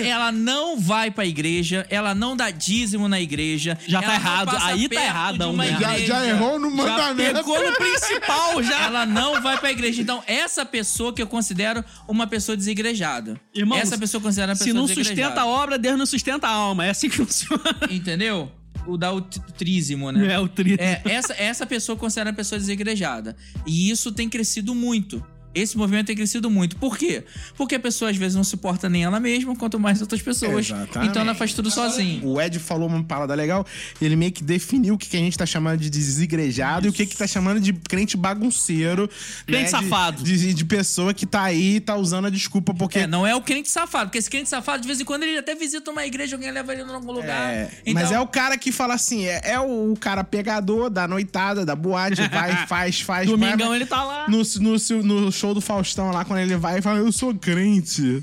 Ela 0.06 0.32
não 0.32 0.78
vai 0.78 1.10
pra 1.10 1.25
igreja, 1.25 1.86
ela 1.88 2.14
não 2.14 2.36
dá 2.36 2.50
dízimo 2.50 3.08
na 3.08 3.20
igreja. 3.20 3.78
Já 3.86 4.02
tá 4.02 4.14
errado, 4.14 4.56
aí 4.62 4.88
tá 4.88 5.02
errado, 5.02 5.52
né? 5.52 5.76
Já, 5.78 5.92
igreja. 5.92 6.06
já 6.06 6.26
errou 6.26 6.58
no 6.58 6.70
Já 6.70 6.76
mandamento. 6.76 7.34
pegou 7.34 7.70
no 7.70 7.76
principal, 7.76 8.62
já. 8.62 8.87
Ela 8.87 9.06
não 9.06 9.41
vai 9.43 9.59
pra 9.59 9.70
igreja. 9.70 10.00
Então, 10.03 10.23
essa 10.26 10.64
pessoa 10.64 11.12
que 11.12 11.20
eu 11.23 11.26
considero 11.26 11.85
uma 12.09 12.26
pessoa 12.26 12.56
desigrejada. 12.56 13.41
Irmãos, 13.55 13.79
essa 13.79 13.99
pessoa 13.99 14.19
eu 14.19 14.23
considero 14.23 14.50
uma 14.53 14.56
pessoa 14.56 14.69
Se 14.69 14.73
não 14.73 14.87
sustenta 14.88 15.41
a 15.41 15.47
obra, 15.47 15.79
Deus 15.79 15.99
não 15.99 16.06
sustenta 16.06 16.47
a 16.47 16.50
alma. 16.50 16.87
É 16.87 16.91
assim 16.91 17.09
que 17.09 17.17
funciona. 17.17 17.62
Entendeu? 17.91 18.50
O 18.87 18.97
da 18.97 19.12
o 19.12 19.20
t- 19.20 19.41
trízimo, 19.56 20.11
né? 20.11 20.32
É 20.35 20.38
o 20.41 20.49
tri. 20.49 20.75
É, 20.79 21.00
essa, 21.05 21.32
essa 21.35 21.64
pessoa 21.67 21.97
considera 21.97 22.31
a 22.31 22.32
pessoa 22.32 22.59
desigrejada. 22.59 23.37
E 23.67 23.91
isso 23.91 24.11
tem 24.11 24.29
crescido 24.29 24.75
muito. 24.75 25.25
Esse 25.54 25.76
movimento 25.76 26.06
tem 26.06 26.16
crescido 26.16 26.50
muito. 26.50 26.76
Por 26.76 26.96
quê? 26.96 27.25
Porque 27.56 27.75
a 27.75 27.81
pessoa 27.81 28.10
às 28.10 28.16
vezes 28.16 28.34
não 28.37 28.44
se 28.44 28.56
porta 28.56 28.88
nem 28.88 29.04
ela 29.04 29.20
mesma, 29.20 29.54
quanto 29.56 29.78
mais 29.78 30.00
outras 30.00 30.22
pessoas. 30.22 30.66
Exatamente. 30.70 31.10
Então 31.10 31.22
ela 31.22 31.34
faz 31.34 31.52
tudo 31.52 31.70
sozinha. 31.70 32.20
O 32.25 32.40
Ed 32.40 32.58
falou 32.58 32.88
uma 32.88 33.02
parada 33.02 33.34
legal. 33.34 33.66
Ele 34.00 34.16
meio 34.16 34.32
que 34.32 34.43
definiu 34.43 34.94
o 34.94 34.99
que, 34.99 35.08
que 35.08 35.16
a 35.16 35.20
gente 35.20 35.37
tá 35.37 35.46
chamando 35.46 35.81
de 35.81 35.90
desigrejado 35.90 36.87
e 36.87 36.90
o 36.90 36.93
que, 36.93 37.06
que 37.06 37.16
tá 37.16 37.26
chamando 37.26 37.60
de 37.60 37.72
crente 37.72 38.16
bagunceiro. 38.16 39.08
Crente 39.46 39.58
né? 39.58 39.64
De- 39.64 39.70
safado. 39.70 40.22
De, 40.22 40.54
de 40.54 40.64
pessoa 40.64 41.12
que 41.14 41.26
tá 41.26 41.43
aí 41.43 41.76
e 41.76 41.81
tá 41.81 41.96
usando 41.96 42.26
a 42.26 42.31
desculpa 42.31 42.75
porque. 42.75 43.00
É, 43.00 43.06
não 43.06 43.26
é 43.26 43.34
o 43.34 43.40
crente 43.40 43.69
safado, 43.70 44.06
porque 44.06 44.19
esse 44.19 44.31
crente 44.31 44.49
safado, 44.49 44.81
de 44.82 44.87
vez 44.87 45.00
em 45.00 45.04
quando, 45.04 45.22
ele 45.25 45.38
até 45.38 45.54
visita 45.54 45.90
uma 45.90 46.04
igreja, 46.06 46.37
alguém 46.37 46.50
leva 46.50 46.72
ele 46.72 46.82
em 46.82 46.87
algum 46.88 47.12
lugar. 47.12 47.52
É, 47.52 47.70
Então, 47.82 47.94
Mas 47.94 48.12
é 48.12 48.20
o 48.20 48.26
cara 48.26 48.56
que 48.56 48.72
fala 48.72 48.94
assim: 48.94 49.25
é, 49.26 49.40
é 49.52 49.60
o 49.60 49.94
cara 49.99 50.25
pegador 50.25 50.90
da 50.90 51.06
noitada, 51.06 51.64
da 51.64 51.75
boate, 51.75 52.22
vai, 52.28 52.66
faz, 52.66 53.00
faz. 53.00 53.28
Domingão 53.28 53.69
vai, 53.69 53.78
ele 53.78 53.87
tá 53.87 54.02
lá. 54.02 54.26
no, 54.28 54.43
no, 54.60 55.20
no 55.20 55.32
show 55.42 55.52
do 55.52 55.60
Faustão 55.60 56.12
lá, 56.12 56.24
quando 56.24 56.38
ele 56.38 56.56
vai 56.56 56.78
e 56.78 56.82
fala: 56.82 57.00
Eu 57.00 57.10
sou 57.10 57.34
crente. 57.34 58.22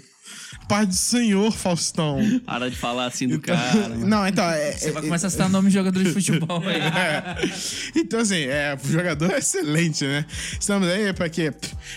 Paz 0.68 0.88
do 0.88 0.94
Senhor, 0.94 1.52
Faustão. 1.52 2.20
Para 2.46 2.70
de 2.70 2.76
falar 2.76 3.06
assim 3.08 3.28
do 3.28 3.36
Então- 3.36 3.56
cara. 3.56 3.90
mano. 3.90 4.06
não, 4.06 4.28
então. 4.28 4.48
É, 4.48 4.72
Você 4.74 4.92
vai 4.92 5.02
é- 5.02 5.06
começar 5.08 5.26
a 5.26 5.30
citar 5.32 5.50
nome 5.50 5.70
de 5.70 5.74
jogadores 5.74 6.08
de 6.10 6.14
futebol 6.22 6.62
aí. 6.64 6.76
É. 6.80 7.36
Então, 7.96 8.20
assim, 8.20 8.36
é, 8.44 8.78
o 8.80 8.88
jogador 8.92 9.32
é 9.32 9.40
excelente, 9.40 10.06
né? 10.06 10.24
Estamos 10.60 10.88
aí 10.88 11.12
pra 11.14 11.28
quê? 11.28 11.52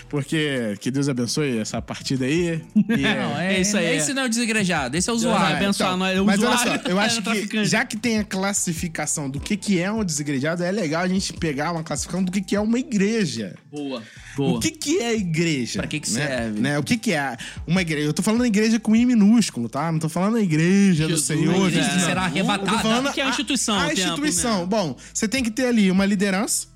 Porque 0.09 0.75
que 0.81 0.89
Deus 0.89 1.07
abençoe 1.07 1.59
essa 1.59 1.79
partida 1.83 2.25
aí. 2.25 2.63
E, 2.97 3.05
é, 3.05 3.15
Não, 3.21 3.39
é, 3.39 3.55
É 3.55 3.61
isso 3.61 3.77
aí, 3.77 3.85
é. 3.85 3.95
Esse 3.95 4.11
não 4.11 4.23
é 4.23 4.25
o 4.25 4.29
desigrejado, 4.29 4.97
esse 4.97 5.07
é 5.07 5.13
o 5.13 5.17
vai 5.19 5.27
usuário. 5.29 5.55
nós, 5.99 6.17
é 6.17 6.21
mas 6.21 6.39
olha 6.39 6.49
usuário, 6.55 6.81
só, 6.83 6.89
eu 6.89 6.99
é 6.99 7.05
acho 7.05 7.21
que 7.21 7.65
já 7.65 7.85
que 7.85 7.95
tem 7.95 8.17
a 8.17 8.23
classificação 8.23 9.29
do 9.29 9.39
que, 9.39 9.55
que 9.55 9.79
é 9.79 9.91
um 9.91 10.03
desigrejado, 10.03 10.63
é 10.63 10.71
legal 10.71 11.03
a 11.03 11.07
gente 11.07 11.31
pegar 11.33 11.71
uma 11.71 11.83
classificação 11.83 12.23
do 12.23 12.31
que, 12.31 12.41
que 12.41 12.55
é 12.55 12.59
uma 12.59 12.79
igreja. 12.79 13.55
Boa. 13.71 14.01
Boa. 14.35 14.57
O 14.57 14.59
que, 14.59 14.71
que 14.71 14.99
é 14.99 15.15
igreja? 15.15 15.79
Pra 15.79 15.87
que 15.87 15.99
que 15.99 16.11
né? 16.11 16.27
serve? 16.27 16.59
Né? 16.59 16.79
O 16.79 16.83
que, 16.83 16.97
que 16.97 17.11
é 17.13 17.37
uma 17.67 17.81
igreja? 17.81 18.07
Eu 18.07 18.13
tô 18.13 18.23
falando 18.23 18.45
igreja 18.45 18.79
com 18.79 18.95
I 18.95 19.05
minúsculo, 19.05 19.69
tá? 19.69 19.91
Não 19.91 19.99
tô 19.99 20.09
falando 20.09 20.37
a 20.37 20.41
igreja 20.41 21.07
Jesus, 21.07 21.21
do 21.21 21.25
Senhor. 21.25 21.67
igreja 21.67 21.93
não. 21.93 21.99
será 22.05 22.21
Eu 22.21 22.25
arrebatada. 22.25 22.71
tô 22.71 22.79
falando 22.79 23.13
Que 23.13 23.21
é 23.21 23.25
a 23.25 23.29
instituição, 23.29 23.75
A, 23.75 23.85
a 23.85 23.89
templo, 23.89 24.03
instituição. 24.03 24.59
né? 24.61 24.65
Bom, 24.65 24.97
você 25.13 25.27
tem 25.27 25.43
que 25.43 25.51
ter 25.51 25.65
ali 25.67 25.91
uma 25.91 26.05
liderança, 26.05 26.67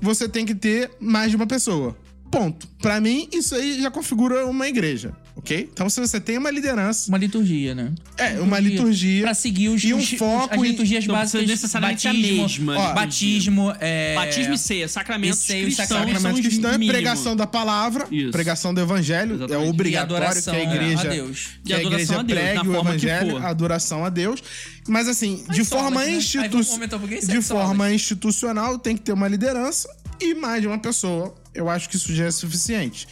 você 0.00 0.28
tem 0.28 0.44
que 0.46 0.54
ter 0.54 0.90
mais 1.00 1.30
de 1.30 1.36
uma 1.36 1.46
pessoa. 1.46 1.96
Ponto. 2.30 2.66
Pra 2.80 3.00
mim, 3.00 3.28
isso 3.32 3.54
aí 3.54 3.82
já 3.82 3.90
configura 3.90 4.46
uma 4.46 4.66
igreja, 4.68 5.12
ok? 5.36 5.68
Então, 5.72 5.88
se 5.88 6.00
você 6.00 6.20
tem 6.20 6.36
uma 6.38 6.50
liderança, 6.50 7.08
Uma 7.08 7.18
liturgia, 7.18 7.74
né? 7.74 7.92
é, 8.18 8.38
uma 8.40 8.58
liturgia. 8.60 9.22
Pra 9.22 9.34
seguir 9.34 9.68
os, 9.70 9.82
e 9.82 9.92
um 9.94 9.98
os- 9.98 10.10
foco 10.10 10.54
as 10.54 10.60
em- 10.60 10.62
liturgias 10.70 11.06
não 11.06 11.14
básicas. 11.14 11.46
necessariamente 11.46 12.06
a 12.08 12.12
batismo, 12.12 12.36
mesma 12.42 12.72
ó, 12.72 12.74
liturgia. 12.76 12.94
batismo, 12.94 13.74
é... 13.80 14.14
Batismo 14.14 14.54
e 14.54 14.58
ceia, 14.58 14.88
sacramentos 14.88 15.38
E 15.40 15.42
ceia, 15.42 15.64
cristãos 15.64 16.34
os 16.34 16.40
cristão 16.40 16.70
é 16.72 16.78
pregação 16.78 17.34
da 17.36 17.46
palavra, 17.46 18.06
Isso. 18.10 18.30
pregação 18.30 18.74
do 18.74 18.80
evangelho, 18.80 19.34
Exatamente. 19.36 19.62
é 19.62 19.66
e 19.66 19.70
obrigatório 19.70 20.16
adoração 20.26 20.54
que 20.54 20.60
a 20.60 20.64
igreja, 20.64 21.08
a 21.08 21.10
Deus. 21.10 21.48
que 21.64 21.70
E 21.72 21.74
a 21.74 21.82
igreja 21.82 22.18
a 22.18 22.22
Deus, 22.22 22.40
pregue 22.40 22.68
o 22.68 22.76
evangelho, 22.80 23.36
a 23.38 23.48
adoração 23.48 24.04
a 24.04 24.08
Deus. 24.08 24.42
Mas 24.88 25.08
assim, 25.08 25.44
de 25.50 25.64
solas, 25.64 25.68
forma 25.84 26.04
né? 26.04 26.12
Institu- 26.12 26.60
de 27.26 27.40
forma 27.42 27.92
institucional 27.92 28.78
tem 28.78 28.96
que 28.96 29.02
ter 29.02 29.12
uma 29.12 29.28
liderança 29.28 29.88
e 30.20 30.34
mais 30.34 30.60
de 30.60 30.66
uma 30.68 30.78
pessoa. 30.78 31.34
Eu 31.54 31.68
acho 31.68 31.88
que 31.88 31.96
isso 31.96 32.14
já 32.14 32.24
é 32.26 32.30
suficiente. 32.30 33.06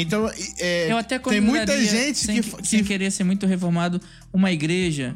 Então, 0.00 0.30
é, 0.58 0.90
Eu 0.90 0.96
até 0.96 1.18
tem 1.18 1.40
muita 1.40 1.78
gente 1.84 2.18
sem, 2.18 2.40
que, 2.42 2.66
sem 2.66 2.80
que 2.82 2.88
querer 2.88 3.10
ser 3.10 3.24
muito 3.24 3.46
reformado, 3.46 4.00
uma 4.32 4.50
igreja 4.52 5.14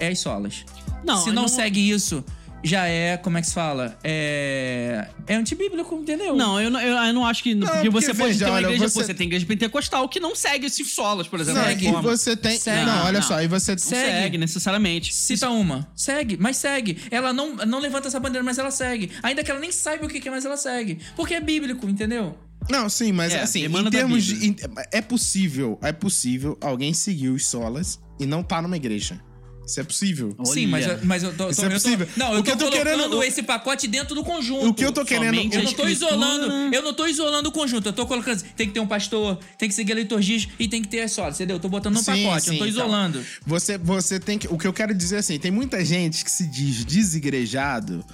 é 0.00 0.08
as 0.08 0.18
solas. 0.18 0.64
Não, 1.04 1.22
Se 1.22 1.30
não, 1.30 1.42
não- 1.42 1.48
segue 1.48 1.90
isso, 1.90 2.24
já 2.64 2.86
é, 2.86 3.16
como 3.18 3.36
é 3.38 3.42
que 3.42 3.46
se 3.46 3.54
fala? 3.54 3.96
É. 4.02 5.06
É 5.26 5.34
antibíblico, 5.34 5.94
entendeu? 5.94 6.34
Não, 6.34 6.60
eu 6.60 6.70
não, 6.70 6.80
eu, 6.80 6.96
eu 6.96 7.12
não 7.12 7.26
acho 7.26 7.42
que. 7.42 7.54
porque, 7.54 7.72
porque 7.72 7.90
você 7.90 8.14
pode 8.14 8.32
veja, 8.32 8.44
ter 8.46 8.50
uma 8.50 8.56
olha, 8.56 8.64
igreja. 8.66 8.88
você- 8.88 9.00
Pô, 9.00 9.04
você 9.06 9.14
tem 9.14 9.26
igreja 9.26 9.46
pentecostal 9.46 10.08
que 10.08 10.18
não 10.18 10.34
segue 10.34 10.66
esses 10.66 10.92
solas, 10.92 11.28
por 11.28 11.38
exemplo. 11.40 11.60
Não, 11.60 11.66
da 11.66 11.98
é 11.98 12.02
você 12.02 12.36
tem. 12.36 12.58
Segue. 12.58 12.84
Não, 12.86 13.04
olha 13.04 13.20
Não. 13.20 13.26
só, 13.26 13.34
aí 13.36 13.46
você. 13.46 13.72
Não 13.72 13.78
segue, 13.78 14.38
necessariamente. 14.38 15.14
Cita 15.14 15.50
uma. 15.50 15.86
Segue, 15.94 16.36
mas 16.40 16.56
segue. 16.56 16.98
Ela 17.10 17.32
não, 17.32 17.54
não 17.56 17.78
levanta 17.78 18.08
essa 18.08 18.18
bandeira, 18.18 18.42
mas 18.44 18.58
ela 18.58 18.70
segue. 18.70 19.10
Ainda 19.22 19.44
que 19.44 19.50
ela 19.50 19.60
nem 19.60 19.70
saiba 19.70 20.06
o 20.06 20.08
que 20.08 20.26
é, 20.26 20.30
mas 20.30 20.44
ela 20.44 20.56
segue. 20.56 20.98
Porque 21.14 21.34
é 21.34 21.40
bíblico, 21.40 21.88
entendeu? 21.88 22.36
Não, 22.70 22.88
sim, 22.88 23.12
mas 23.12 23.32
É, 23.34 23.42
assim, 23.42 23.66
em 23.66 23.90
termos 23.90 24.24
de. 24.24 24.56
É 24.90 25.02
possível, 25.02 25.78
é 25.82 25.92
possível 25.92 26.56
alguém 26.60 26.94
seguir 26.94 27.28
os 27.28 27.46
solas 27.46 28.00
e 28.18 28.24
não 28.26 28.42
tá 28.42 28.62
numa 28.62 28.76
igreja. 28.76 29.20
Isso 29.66 29.80
é 29.80 29.82
possível. 29.84 30.34
Olha. 30.38 30.46
Sim, 30.52 30.66
mas, 30.66 30.86
eu- 30.86 30.98
mas 31.02 31.22
eu 31.22 31.34
tô. 31.34 31.48
Isso 31.50 31.60
tô- 31.60 31.66
é 31.66 31.70
eu 31.70 31.70
tô- 31.78 31.82
possível. 31.82 32.08
não, 32.16 32.32
O 32.32 32.34
eu 32.36 32.42
que 32.42 32.50
tô, 32.50 32.52
eu 32.52 32.58
tô 32.58 32.64
colocando 32.76 32.96
querendo- 32.98 33.22
esse 33.22 33.42
pacote 33.42 33.86
dentro 33.88 34.14
do 34.14 34.22
conjunto. 34.22 34.66
O 34.68 34.74
que 34.74 34.84
eu 34.84 34.92
tô 34.92 35.04
querendo. 35.04 35.34
Somente 35.34 35.56
Eu 35.56 35.62
não 35.64 35.72
tô 35.72 35.88
isolando, 35.88 36.74
eu 36.74 36.82
não 36.82 36.92
tô 36.94 37.06
isolando 37.06 37.48
o 37.48 37.52
conjunto. 37.52 37.88
Eu 37.88 37.92
tô 37.92 38.06
colocando 38.06 38.34
assim, 38.36 38.46
tem 38.56 38.66
que 38.68 38.74
ter 38.74 38.80
um 38.80 38.86
pastor, 38.86 39.38
tem 39.58 39.68
que 39.68 39.74
seguir 39.74 39.92
a 39.92 39.96
liturgia 39.96 40.46
e 40.58 40.68
tem 40.68 40.82
que 40.82 40.88
ter 40.88 41.08
solas, 41.08 41.36
entendeu? 41.36 41.56
Eu 41.56 41.60
tô 41.60 41.68
botando 41.68 41.94
no 41.94 42.00
Sim, 42.00 42.24
pacote, 42.24 42.26
eu 42.36 42.40
sim, 42.40 42.50
não 42.50 42.58
tô 42.58 42.66
então. 42.66 42.68
isolando. 42.86 43.24
Você, 43.46 43.78
você 43.78 44.20
tem 44.20 44.38
que. 44.38 44.46
O 44.48 44.58
que 44.58 44.66
eu 44.66 44.72
quero 44.72 44.94
dizer 44.94 45.16
é 45.16 45.18
assim: 45.20 45.38
tem 45.38 45.50
muita 45.50 45.84
gente 45.84 46.24
que 46.24 46.30
se 46.30 46.46
diz 46.46 46.84
desigrejado, 46.84 48.04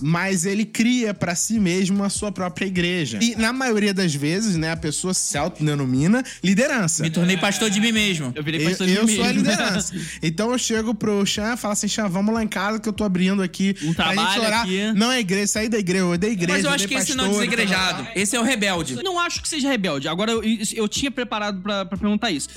mas 0.00 0.44
ele 0.44 0.64
cria 0.64 1.12
pra 1.12 1.34
si 1.34 1.58
mesmo 1.58 2.02
a 2.04 2.08
sua 2.08 2.30
própria 2.32 2.66
igreja. 2.66 3.18
E 3.22 3.34
na 3.36 3.52
maioria 3.52 3.92
das 3.94 4.14
vezes, 4.14 4.56
né, 4.56 4.72
a 4.72 4.76
pessoa 4.76 5.12
se 5.14 5.36
autodenomina 5.36 6.22
liderança. 6.42 7.02
Me 7.02 7.10
tornei 7.10 7.36
pastor 7.36 7.70
de 7.70 7.80
mim 7.80 7.92
mesmo. 7.92 8.32
Eu 8.34 8.42
virei 8.42 8.60
Eu, 8.64 8.68
pastor 8.68 8.86
de 8.86 8.94
eu 8.94 9.06
mim 9.06 9.14
sou 9.16 9.24
a 9.24 9.26
mesmo. 9.28 9.42
liderança. 9.42 9.94
Então 10.22 10.50
eu 10.52 10.58
chego 10.58 10.94
pro 10.94 11.24
Chan 11.26 11.54
e 11.54 11.56
falo 11.56 11.72
assim: 11.72 11.88
Chan, 11.88 12.08
vamos 12.08 12.34
lá 12.34 12.42
em 12.42 12.48
casa 12.48 12.78
que 12.78 12.88
eu 12.88 12.92
tô 12.92 13.04
abrindo 13.04 13.42
aqui. 13.42 13.74
Um 13.82 13.92
pra 13.94 14.06
gente 14.08 14.14
trabalho 14.16 14.42
orar. 14.42 14.62
aqui. 14.62 14.92
Não 14.94 15.10
é 15.12 15.20
igreja, 15.20 15.46
sair 15.46 15.68
da 15.68 15.78
igreja, 15.78 16.04
eu 16.04 16.18
da 16.18 16.28
igreja. 16.28 16.52
Mas 16.52 16.64
eu 16.64 16.70
eu 16.70 16.74
acho 16.74 16.88
que 16.88 16.94
dei 16.94 17.02
esse 17.02 17.14
não 17.14 17.24
é 17.24 17.28
pastor, 17.28 17.44
desigrejado. 17.44 18.08
Esse 18.14 18.36
é 18.36 18.40
o 18.40 18.42
rebelde. 18.42 19.02
Não 19.02 19.18
acho 19.18 19.40
que 19.42 19.48
seja 19.48 19.68
rebelde. 19.70 20.08
Agora, 20.08 20.30
eu, 20.32 20.42
eu 20.74 20.88
tinha 20.88 21.10
preparado 21.10 21.60
pra 21.62 21.84
perguntar 21.86 22.30
isso. 22.30 22.48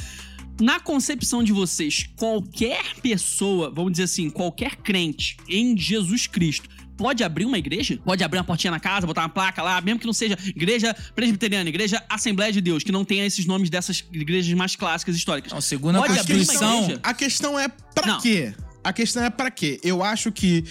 Na 0.59 0.79
concepção 0.79 1.43
de 1.43 1.51
vocês, 1.51 2.07
qualquer 2.15 2.83
pessoa, 3.01 3.71
vamos 3.73 3.93
dizer 3.93 4.03
assim, 4.03 4.29
qualquer 4.29 4.75
crente 4.75 5.37
em 5.49 5.75
Jesus 5.77 6.27
Cristo, 6.27 6.69
pode 7.01 7.23
abrir 7.23 7.45
uma 7.45 7.57
igreja? 7.57 7.99
Pode 8.05 8.23
abrir 8.23 8.37
uma 8.37 8.43
portinha 8.45 8.71
na 8.71 8.79
casa, 8.79 9.07
botar 9.07 9.21
uma 9.21 9.29
placa 9.29 9.61
lá, 9.63 9.81
mesmo 9.81 9.99
que 9.99 10.05
não 10.05 10.13
seja 10.13 10.37
igreja 10.55 10.95
presbiteriana, 11.15 11.67
igreja 11.67 12.01
Assembleia 12.09 12.51
de 12.51 12.61
Deus, 12.61 12.83
que 12.83 12.91
não 12.91 13.03
tenha 13.03 13.25
esses 13.25 13.45
nomes 13.45 13.69
dessas 13.69 14.03
igrejas 14.11 14.53
mais 14.53 14.75
clássicas 14.75 15.15
históricas. 15.15 15.51
Não, 15.51 15.61
segundo 15.61 15.97
a 15.97 16.01
Pode 16.01 16.19
abrir 16.19 16.33
uma 16.35 16.45
Constituição? 16.45 16.99
A 17.01 17.13
questão 17.13 17.59
é 17.59 17.67
pra 17.67 18.05
Não. 18.07 18.21
quê? 18.21 18.53
A 18.83 18.91
questão 18.91 19.23
é 19.23 19.29
pra 19.29 19.51
quê? 19.51 19.79
Eu 19.83 20.01
acho 20.01 20.31
que 20.31 20.65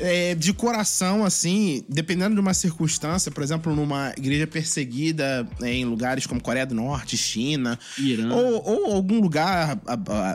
é, 0.00 0.34
de 0.34 0.52
coração, 0.52 1.24
assim, 1.24 1.84
dependendo 1.88 2.34
de 2.34 2.40
uma 2.40 2.52
circunstância, 2.52 3.30
por 3.30 3.44
exemplo, 3.44 3.72
numa 3.76 4.12
igreja 4.18 4.44
perseguida 4.44 5.46
é, 5.62 5.72
em 5.72 5.84
lugares 5.84 6.26
como 6.26 6.40
Coreia 6.42 6.66
do 6.66 6.74
Norte, 6.74 7.16
China, 7.16 7.78
Irã. 7.96 8.34
ou, 8.34 8.60
ou 8.88 8.92
algum 8.96 9.20
lugar, 9.20 9.78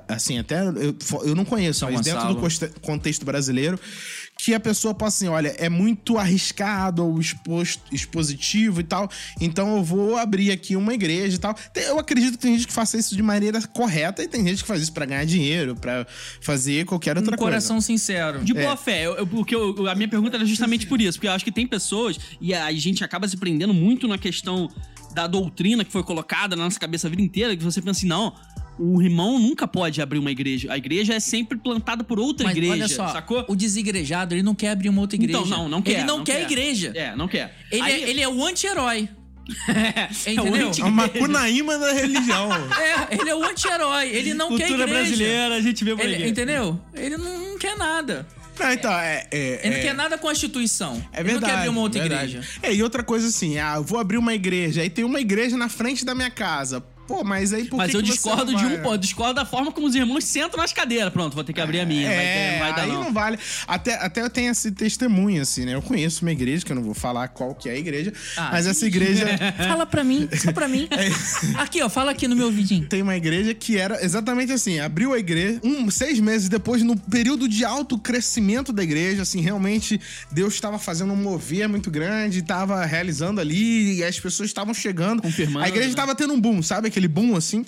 assim, 0.08 0.40
até 0.40 0.62
eu, 0.66 0.96
eu 1.26 1.36
não 1.36 1.44
conheço, 1.44 1.80
São 1.82 1.92
mas 1.92 2.00
dentro 2.06 2.20
Gonçalo. 2.22 2.36
do 2.36 2.42
coste- 2.42 2.72
contexto 2.82 3.26
brasileiro, 3.26 3.78
que 4.42 4.54
a 4.54 4.60
pessoa 4.60 4.94
possa 4.94 5.18
assim, 5.18 5.28
olha, 5.28 5.54
é 5.58 5.68
muito 5.68 6.18
arriscado 6.18 7.06
ou 7.06 7.20
exposto, 7.20 7.84
expositivo 7.94 8.80
e 8.80 8.84
tal, 8.86 9.10
então 9.42 9.76
eu 9.76 9.84
vou 9.84 10.16
abrir 10.16 10.50
aqui 10.50 10.78
uma 10.78 10.94
igreja 10.94 11.36
e 11.36 11.40
tal. 11.40 11.54
Eu 11.76 12.00
acredito 12.00 12.32
que 12.34 12.38
tem 12.38 12.56
gente 12.56 12.66
que 12.66 12.72
faça 12.72 12.98
isso 12.98 13.18
de 13.18 13.22
maneira 13.22 13.62
correta 13.68 14.24
e 14.24 14.30
tem 14.30 14.48
gente 14.48 14.62
que 14.62 14.68
faz 14.68 14.82
isso 14.82 14.94
pra 14.94 15.06
ganhar 15.06 15.26
dinheiro, 15.26 15.76
pra 15.76 16.08
fazer 16.40 16.86
qualquer 16.86 17.18
outra 17.18 17.36
um 17.36 17.38
coração 17.38 17.82
sincero. 17.82 18.40
De 18.46 18.58
É. 18.58 18.64
boa 18.64 18.78
fé. 18.78 19.06
Eu, 19.06 19.18
eu- 19.18 19.28
porque 19.28 19.54
eu- 19.54 19.86
a 19.90 19.94
minha 19.94 20.08
pergunta 20.08 20.38
era 20.38 20.46
justamente 20.46 20.88
por 20.88 21.02
isso. 21.02 21.18
Porque 21.18 21.28
eu 21.28 21.34
acho 21.34 21.44
que 21.44 21.52
tem 21.52 21.68
pessoas, 21.68 22.18
e 22.40 22.54
a 22.54 22.72
gente 22.72 23.04
acaba 23.04 23.28
se 23.28 23.36
prendendo 23.36 23.74
muito 23.74 24.08
na 24.08 24.18
questão 24.18 24.70
da 25.14 25.28
doutrina 25.28 25.84
que 25.84 25.92
foi 25.92 26.02
colocada 26.04 26.56
na 26.56 26.64
nossa 26.64 26.80
cabeça 26.80 27.08
a 27.08 27.10
vida 27.10 27.22
inteira, 27.22 27.58
que 27.58 27.64
você 27.64 27.82
pensa 27.82 28.00
assim, 28.00 28.08
não. 28.08 28.34
O 28.80 29.02
irmão 29.02 29.38
nunca 29.38 29.68
pode 29.68 30.02
abrir 30.02 30.20
uma 30.20 30.32
igreja. 30.32 30.72
A 30.72 30.78
igreja 30.78 31.14
é 31.14 31.20
sempre 31.20 31.58
plantada 31.58 32.02
por 32.04 32.18
outra 32.20 32.46
Mas 32.46 32.56
igreja, 32.56 32.74
olha 32.74 32.88
só, 32.88 33.08
sacou? 33.10 33.44
o 33.50 33.56
desigrejado, 33.56 34.34
ele 34.34 34.42
não 34.42 34.56
quer 34.56 34.70
abrir 34.70 34.88
uma 34.88 35.02
outra 35.02 35.18
igreja. 35.18 35.38
Então, 35.38 35.50
não, 35.50 35.68
não 35.68 35.82
quer. 35.82 35.92
Ele 35.92 36.04
não, 36.06 36.24
quer, 36.24 36.42
igreja. 36.44 36.94
É, 36.96 37.14
não 37.16 37.28
quer. 37.28 37.54
Ele, 37.72 37.82
Aí- 37.82 38.04
é, 38.04 38.10
ele 38.10 38.22
é 38.22 38.30
o 38.30 38.46
anti-herói. 38.46 39.10
é, 39.68 40.32
entendeu? 40.32 40.72
É 40.80 40.84
uma 40.86 41.10
cunaíma 41.10 41.78
da 41.78 41.92
religião. 41.92 42.50
É, 42.80 43.16
ele 43.20 43.30
é 43.30 43.36
o 43.36 43.44
anti-herói. 43.44 44.08
Ele 44.10 44.34
não 44.34 44.56
quer 44.56 44.68
Cultura 44.68 44.84
igreja. 44.84 45.02
brasileira, 45.08 45.56
a 45.56 45.62
gente 45.62 45.84
vê 45.84 45.96
por 45.96 46.06
Ele- 46.06 46.24
aí. 46.24 46.30
entendeu? 46.30 46.80
Ele 46.94 47.18
não, 47.18 47.50
não 47.52 47.58
quer 47.58 47.76
nada. 47.76 48.26
não, 48.60 48.72
então, 48.72 48.92
é... 48.94 49.28
é- 49.32 49.60
Ele 49.64 49.70
não 49.72 49.78
é- 49.78 49.82
quer 49.82 49.94
nada 49.96 50.18
com 50.18 50.28
a 50.30 50.32
instituição. 50.32 51.04
É 51.12 51.20
ele 51.20 51.32
verdade. 51.32 51.34
não 51.42 51.48
quer 51.50 51.56
abrir 51.56 51.70
uma 51.70 51.82
outra 51.82 52.00
verdade. 52.02 52.32
igreja. 52.38 52.48
É, 52.64 52.74
e 52.74 52.82
outra 52.84 53.04
coisa 53.04 53.28
assim, 53.28 53.58
ah, 53.58 53.74
eu 53.78 53.84
vou 53.84 54.00
abrir 54.00 54.18
uma 54.18 54.34
igreja, 54.34 54.82
aí 54.82 54.90
tem 54.90 55.04
uma 55.04 55.20
igreja 55.20 55.58
na 55.58 55.68
frente 55.68 56.06
da 56.06 56.14
minha 56.16 56.30
casa. 56.32 56.84
Pô, 57.10 57.24
mas 57.24 57.52
aí 57.54 57.66
por 57.66 57.78
Mas 57.78 57.90
que 57.90 57.98
eu 57.98 58.04
que 58.04 58.12
discordo 58.12 58.56
de 58.56 58.64
vai? 58.64 58.78
um, 58.78 58.82
pô, 58.84 58.94
eu 58.94 58.98
discordo 58.98 59.34
da 59.34 59.46
forma 59.46 59.72
como 59.72 59.88
os 59.88 59.96
irmãos 59.96 60.24
sentam 60.24 60.60
nas 60.60 60.72
cadeiras. 60.72 61.12
Pronto, 61.12 61.34
vou 61.34 61.44
ter 61.44 61.54
que 61.54 61.60
abrir 61.60 61.80
a 61.80 61.86
minha. 61.86 62.08
vai, 62.08 62.16
É, 62.26 62.52
ter- 62.54 62.60
vai 62.60 62.76
dar 62.76 62.82
aí 62.84 62.88
não. 62.92 63.04
não. 63.06 63.12
vale. 63.14 63.40
Até, 63.68 63.96
até 63.96 64.22
eu 64.22 64.30
tenho 64.30 64.52
esse 64.52 64.72
testemunho, 64.72 65.42
assim, 65.42 65.66
né? 65.66 65.74
Eu 65.74 65.82
conheço 65.82 66.24
uma 66.24 66.32
igreja, 66.32 66.64
que 66.64 66.72
eu 66.72 66.76
não 66.76 66.84
vou 66.84 66.94
falar 66.94 67.28
qual 67.30 67.56
que 67.56 67.68
é 67.68 67.72
a 67.72 67.78
igreja, 67.78 68.14
Ah, 68.38 68.50
mas 68.52 68.68
essa 68.68 68.86
igreja... 68.86 69.26
Fala 69.68 69.86
pra 69.88 70.04
mim, 70.04 70.30
só 70.38 70.52
pra 70.54 70.68
mim. 70.68 70.88
Aqui, 71.58 71.82
ó, 71.82 71.90
fala 71.90 72.12
aqui 72.12 72.28
no 72.28 72.36
meu 72.36 72.46
ouvidinho. 72.48 72.86
Tem 72.88 73.02
uma 73.02 73.16
igreja 73.16 73.54
que 73.54 73.78
era 73.78 74.04
exatamente 74.06 74.52
assim, 74.52 74.80
abriu 74.80 75.14
a 75.14 75.20
igreja, 75.20 75.60
um, 75.64 75.90
seis 75.90 76.20
meses 76.20 76.48
depois, 76.50 76.84
no 76.84 76.96
período 76.96 77.48
de 77.48 77.66
alto 77.66 77.98
crescimento 77.98 78.72
da 78.72 78.84
igreja, 78.84 79.24
assim, 79.24 79.42
realmente 79.42 80.00
Deus 80.32 80.54
estava 80.54 80.78
fazendo 80.78 81.14
um 81.14 81.16
mover 81.16 81.68
muito 81.68 81.90
grande, 81.90 82.40
estava 82.40 82.86
realizando 82.86 83.42
ali, 83.42 83.98
e 83.98 84.04
as 84.04 84.20
pessoas 84.20 84.50
estavam 84.50 84.74
chegando. 84.74 85.22
Confirmando, 85.22 85.66
A 85.66 85.68
igreja 85.68 85.88
né? 85.88 85.92
estava 85.94 86.14
tendo 86.16 86.34
um 86.34 86.40
boom, 86.40 86.62
sabe 86.62 86.88
aquele 87.00 87.08
boom 87.08 87.36
assim? 87.36 87.66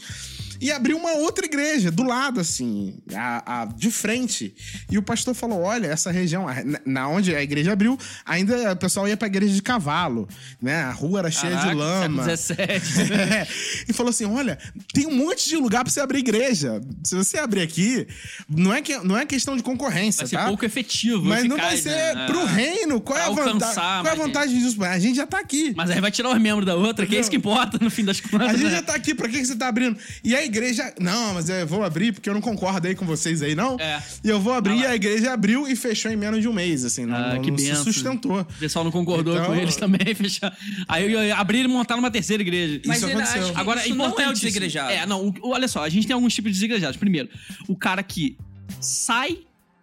E 0.61 0.71
abriu 0.71 0.95
uma 0.97 1.13
outra 1.13 1.45
igreja 1.45 1.89
do 1.91 2.03
lado, 2.03 2.39
assim, 2.39 2.95
a, 3.15 3.61
a- 3.61 3.65
de 3.65 3.89
frente. 3.91 4.53
E 4.91 4.97
o 4.97 5.01
pastor 5.01 5.33
falou: 5.33 5.61
olha, 5.61 5.87
essa 5.87 6.11
região, 6.11 6.45
na, 6.45 6.79
na 6.85 7.07
onde 7.09 7.35
a 7.35 7.41
igreja 7.41 7.73
abriu, 7.73 7.97
ainda 8.25 8.71
o 8.73 8.75
pessoal 8.75 9.07
ia 9.07 9.17
pra 9.17 9.27
igreja 9.27 9.53
de 9.53 9.61
cavalo, 9.61 10.27
né? 10.61 10.83
A 10.83 10.91
rua 10.91 11.19
era 11.19 11.31
cheia 11.31 11.55
de 11.55 11.61
Caraca, 11.61 11.75
lama. 11.75 12.37
século 12.37 12.79
XVII. 12.79 13.13
É. 13.13 13.47
E 13.89 13.93
falou 13.93 14.09
assim: 14.11 14.25
olha, 14.25 14.57
tem 14.93 15.07
um 15.07 15.15
monte 15.15 15.49
de 15.49 15.55
lugar 15.57 15.83
pra 15.83 15.91
você 15.91 15.99
abrir 15.99 16.19
igreja. 16.19 16.79
Se 17.03 17.15
você 17.15 17.37
abrir 17.39 17.61
aqui, 17.61 18.07
não 18.47 18.73
é, 18.73 18.81
que, 18.81 18.95
não 18.99 19.17
é 19.17 19.25
questão 19.25 19.57
de 19.57 19.63
concorrência, 19.63 20.19
Vai 20.21 20.27
ser 20.29 20.35
tá? 20.37 20.47
pouco 20.47 20.63
efetivo. 20.65 21.23
Mas 21.25 21.43
não 21.45 21.57
vai 21.57 21.75
ser 21.77 21.89
né? 22.15 22.25
pro 22.27 22.41
É. 22.41 22.45
reino. 22.45 23.01
Qual 23.01 23.17
é 23.17 23.23
a 23.23 23.31
Pra 23.31 23.43
vantagem? 23.45 23.53
alcançar 23.53 23.81
Qual 23.81 23.95
é 23.95 23.99
a 23.99 24.03
mais 24.03 24.17
vantagem 24.19 24.59
disso? 24.59 24.83
A 24.83 24.99
gente 24.99 25.15
já 25.15 25.25
tá 25.25 25.39
aqui. 25.39 25.73
Mas 25.75 25.89
aí 25.89 25.99
vai 25.99 26.11
tirar 26.11 26.29
os 26.29 26.39
membros 26.39 26.65
da 26.65 26.75
outra, 26.75 27.05
que 27.07 27.15
é 27.15 27.19
isso 27.19 27.29
que 27.31 27.37
importa 27.37 27.77
no 27.81 27.89
fim 27.89 28.05
das 28.05 28.19
contas. 28.19 28.49
A 28.49 28.53
gente 28.53 28.63
né? 28.65 28.69
já 28.71 28.81
tá 28.83 28.93
aqui, 28.93 29.15
pra 29.15 29.27
que 29.27 29.39
que 29.39 29.45
você 29.45 29.55
tá 29.55 29.67
abrindo? 29.67 29.97
E 30.23 30.35
a 30.35 30.43
igreja. 30.51 30.93
Não, 30.99 31.33
mas 31.33 31.49
eu 31.49 31.65
vou 31.65 31.83
abrir 31.83 32.11
porque 32.11 32.29
eu 32.29 32.33
não 32.33 32.41
concordo 32.41 32.87
aí 32.87 32.93
com 32.95 33.05
vocês 33.05 33.41
aí, 33.41 33.55
não. 33.55 33.77
É. 33.79 34.01
E 34.23 34.29
eu 34.29 34.39
vou 34.39 34.53
abrir 34.53 34.77
e 34.77 34.85
a 34.85 34.93
igreja 34.95 35.33
abriu 35.33 35.67
e 35.67 35.75
fechou 35.75 36.11
em 36.11 36.15
menos 36.15 36.41
de 36.41 36.47
um 36.47 36.53
mês, 36.53 36.85
assim. 36.85 37.05
Não, 37.05 37.15
Ah, 37.15 37.33
não, 37.35 37.41
que 37.41 37.49
não 37.51 37.57
se 37.57 37.75
sustentou. 37.77 38.41
O 38.41 38.45
pessoal 38.59 38.83
não 38.85 38.91
concordou 38.91 39.33
Então- 39.33 39.47
com 39.47 39.55
eles 39.55 39.75
também, 39.75 40.13
fechar. 40.15 40.55
Aí 40.87 41.11
eu 41.11 41.35
abriram 41.35 41.69
e 41.69 41.73
montaram 41.73 41.99
uma 41.99 42.11
terceira 42.11 42.43
igreja. 42.43 42.81
Mas 42.85 42.97
Isso 42.97 43.05
aconteceu. 43.07 43.51
Agora, 43.55 43.85
isso 43.85 43.95
não 43.95 44.19
é 44.19 44.29
o 44.29 44.33
desigrejado. 44.33 44.91
É, 44.91 45.05
não, 45.05 45.27
o- 45.27 45.49
olha 45.49 45.67
só, 45.67 45.83
a 45.83 45.89
gente 45.89 46.05
tem 46.05 46.13
alguns 46.13 46.33
tipos 46.35 46.51
de 46.51 46.55
desigrejados. 46.57 46.97
Primeiro, 46.97 47.29
o 47.67 47.75
cara 47.75 48.03
que 48.03 48.37
sai 48.79 49.39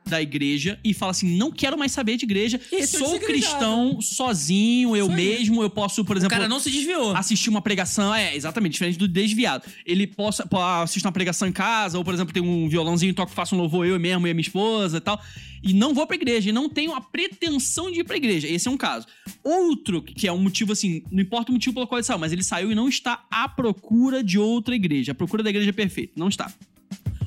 da 0.09 0.21
igreja 0.23 0.79
e 0.83 0.93
fala 0.95 1.11
assim: 1.13 1.37
não 1.37 1.51
quero 1.53 1.79
mais 1.79 1.93
saber 1.93 2.17
de 2.17 2.25
igreja, 2.25 2.61
é 2.73 2.77
o 2.77 2.87
sou 2.87 3.01
desigrejado. 3.01 3.27
cristão 3.27 4.01
sozinho, 4.01 4.97
eu 4.97 5.07
Isso 5.07 5.15
mesmo, 5.17 5.63
eu 5.63 5.71
posso, 5.71 6.05
por 6.05 6.17
O 6.17 6.19
exemplo. 6.19 6.37
cara 6.37 6.49
não 6.49 6.59
se 6.61 6.71
desviou. 6.71 7.15
assistir 7.17 7.51
uma 7.51 7.63
pregação, 7.63 8.15
é, 8.15 8.35
exatamente, 8.35 8.73
diferente 8.73 8.99
do 8.99 9.07
desviado. 9.07 9.65
Ele 9.87 10.07
possa, 10.07 10.47
po- 10.47 10.59
assistir 10.61 11.07
uma 11.07 11.13
pregação 11.13 11.47
em 11.47 11.53
casa, 11.53 11.99
ou, 11.99 12.05
por 12.05 12.13
exemplo, 12.15 12.33
tem 12.33 12.43
um 12.43 12.69
violãozinho, 12.69 13.15
toco, 13.15 13.31
faço 13.33 13.55
um 13.55 13.59
louvor 13.59 13.87
eu 13.87 13.99
mesmo 14.01 14.27
e 14.27 14.31
a 14.31 14.35
minha 14.35 14.41
esposa 14.41 14.99
e 14.99 15.01
tal. 15.01 15.21
E 15.63 15.73
não 15.73 15.93
vou 15.93 16.07
pra 16.07 16.15
igreja, 16.17 16.51
e 16.51 16.53
não 16.53 16.69
tenho 16.69 16.95
a 16.95 17.01
pretensão 17.01 17.91
de 17.91 18.01
ir 18.01 18.05
pra 18.05 18.17
igreja. 18.17 18.47
Esse 18.47 18.69
é 18.69 18.71
um 18.71 18.77
caso. 18.77 19.07
Outro, 19.43 20.03
que 20.03 20.27
é 20.29 20.33
um 20.33 20.39
motivo 20.39 20.73
assim, 20.73 21.03
não 21.11 21.21
importa 21.23 21.51
o 21.51 21.55
motivo 21.55 21.75
pelo 21.75 21.87
qual 21.87 21.99
ele 21.99 22.05
saiu, 22.07 22.19
mas 22.19 22.33
ele 22.33 22.43
saiu 22.45 22.71
e 22.71 22.75
não 22.75 22.89
está 22.89 23.25
à 23.31 23.49
procura 23.49 24.23
de 24.23 24.39
outra 24.39 24.75
igreja. 24.75 25.13
A 25.13 25.15
procura 25.15 25.43
da 25.43 25.51
igreja 25.51 25.73
perfeita. 25.73 26.13
Não 26.17 26.29
está. 26.29 26.53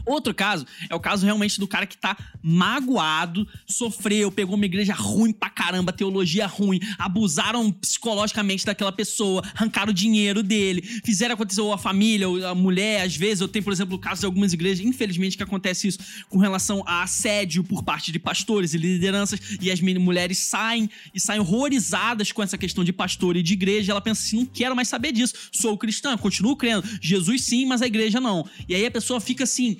Outro 0.06 0.34
caso 0.34 0.66
é 0.90 0.96
o 0.96 1.00
caso 1.00 1.26
realmente 1.26 1.60
do 1.60 1.68
cara 1.68 1.86
que 1.86 1.98
tá 1.98 2.18
magoado, 2.42 3.48
sofreu, 3.68 4.32
pegou 4.32 4.56
uma 4.56 4.66
igreja 4.66 4.94
ruim 4.94 5.32
pra 5.32 5.50
caramba, 5.50 5.92
teologia 5.92 6.48
ruim, 6.48 6.80
abusaram 6.98 7.72
psicologicamente 7.72 8.66
daquela 8.66 8.92
pessoa, 8.92 9.44
arrancaram 9.56 9.92
o 9.92 9.94
dinheiro 9.94 10.42
dele, 10.44 10.82
fizeram 10.82 11.36
acontecer, 11.36 11.62
ou 11.62 11.74
a 11.74 11.78
família, 11.78 12.28
ou 12.28 12.46
a 12.46 12.56
mulher, 12.56 13.02
às 13.02 13.16
vezes, 13.16 13.42
eu 13.42 13.48
tenho, 13.48 13.64
por 13.64 13.74
exemplo, 13.74 13.96
o 13.96 14.00
caso 14.00 14.22
de 14.22 14.26
algumas 14.26 14.54
igrejas, 14.54 14.86
infelizmente, 14.86 15.38
que 15.38 15.44
acontece 15.44 15.88
isso 15.88 16.00
com 16.30 16.38
relação 16.38 16.84
a 16.86 17.04
assédio 17.04 17.64
por 17.64 17.84
parte 17.84 18.12
de 18.12 18.20
pastores 18.20 18.74
e 18.74 18.78
lideranças, 18.78 19.40
e 19.62 19.72
as 19.72 19.80
mulheres 19.82 20.38
saem 20.38 20.90
e 21.14 21.20
saem 21.20 21.40
horrorizadas 21.40 22.32
com 22.32 22.42
essa 22.42 22.58
questão 22.58 22.84
de 22.84 22.94
pastor 22.94 23.36
e 23.36 23.44
de 23.44 23.54
igreja, 23.54 23.92
ela 23.92 24.02
pensa 24.02 24.22
assim, 24.22 24.38
não 24.38 24.46
quero 24.46 24.76
mais 24.76 24.88
saber 24.88 25.12
disso, 25.12 25.34
sou 25.52 25.78
cristã, 25.78 26.18
continuo 26.18 26.56
crendo, 26.56 26.88
Jesus 27.02 27.44
sim, 27.44 27.66
mas 27.66 27.82
a 27.82 27.88
igreja 27.88 28.20
não. 28.20 28.46
E 28.68 28.76
aí 28.76 28.86
a 28.86 28.92
pessoa 28.92 29.20
fica 29.20 29.44
assim 29.44 29.78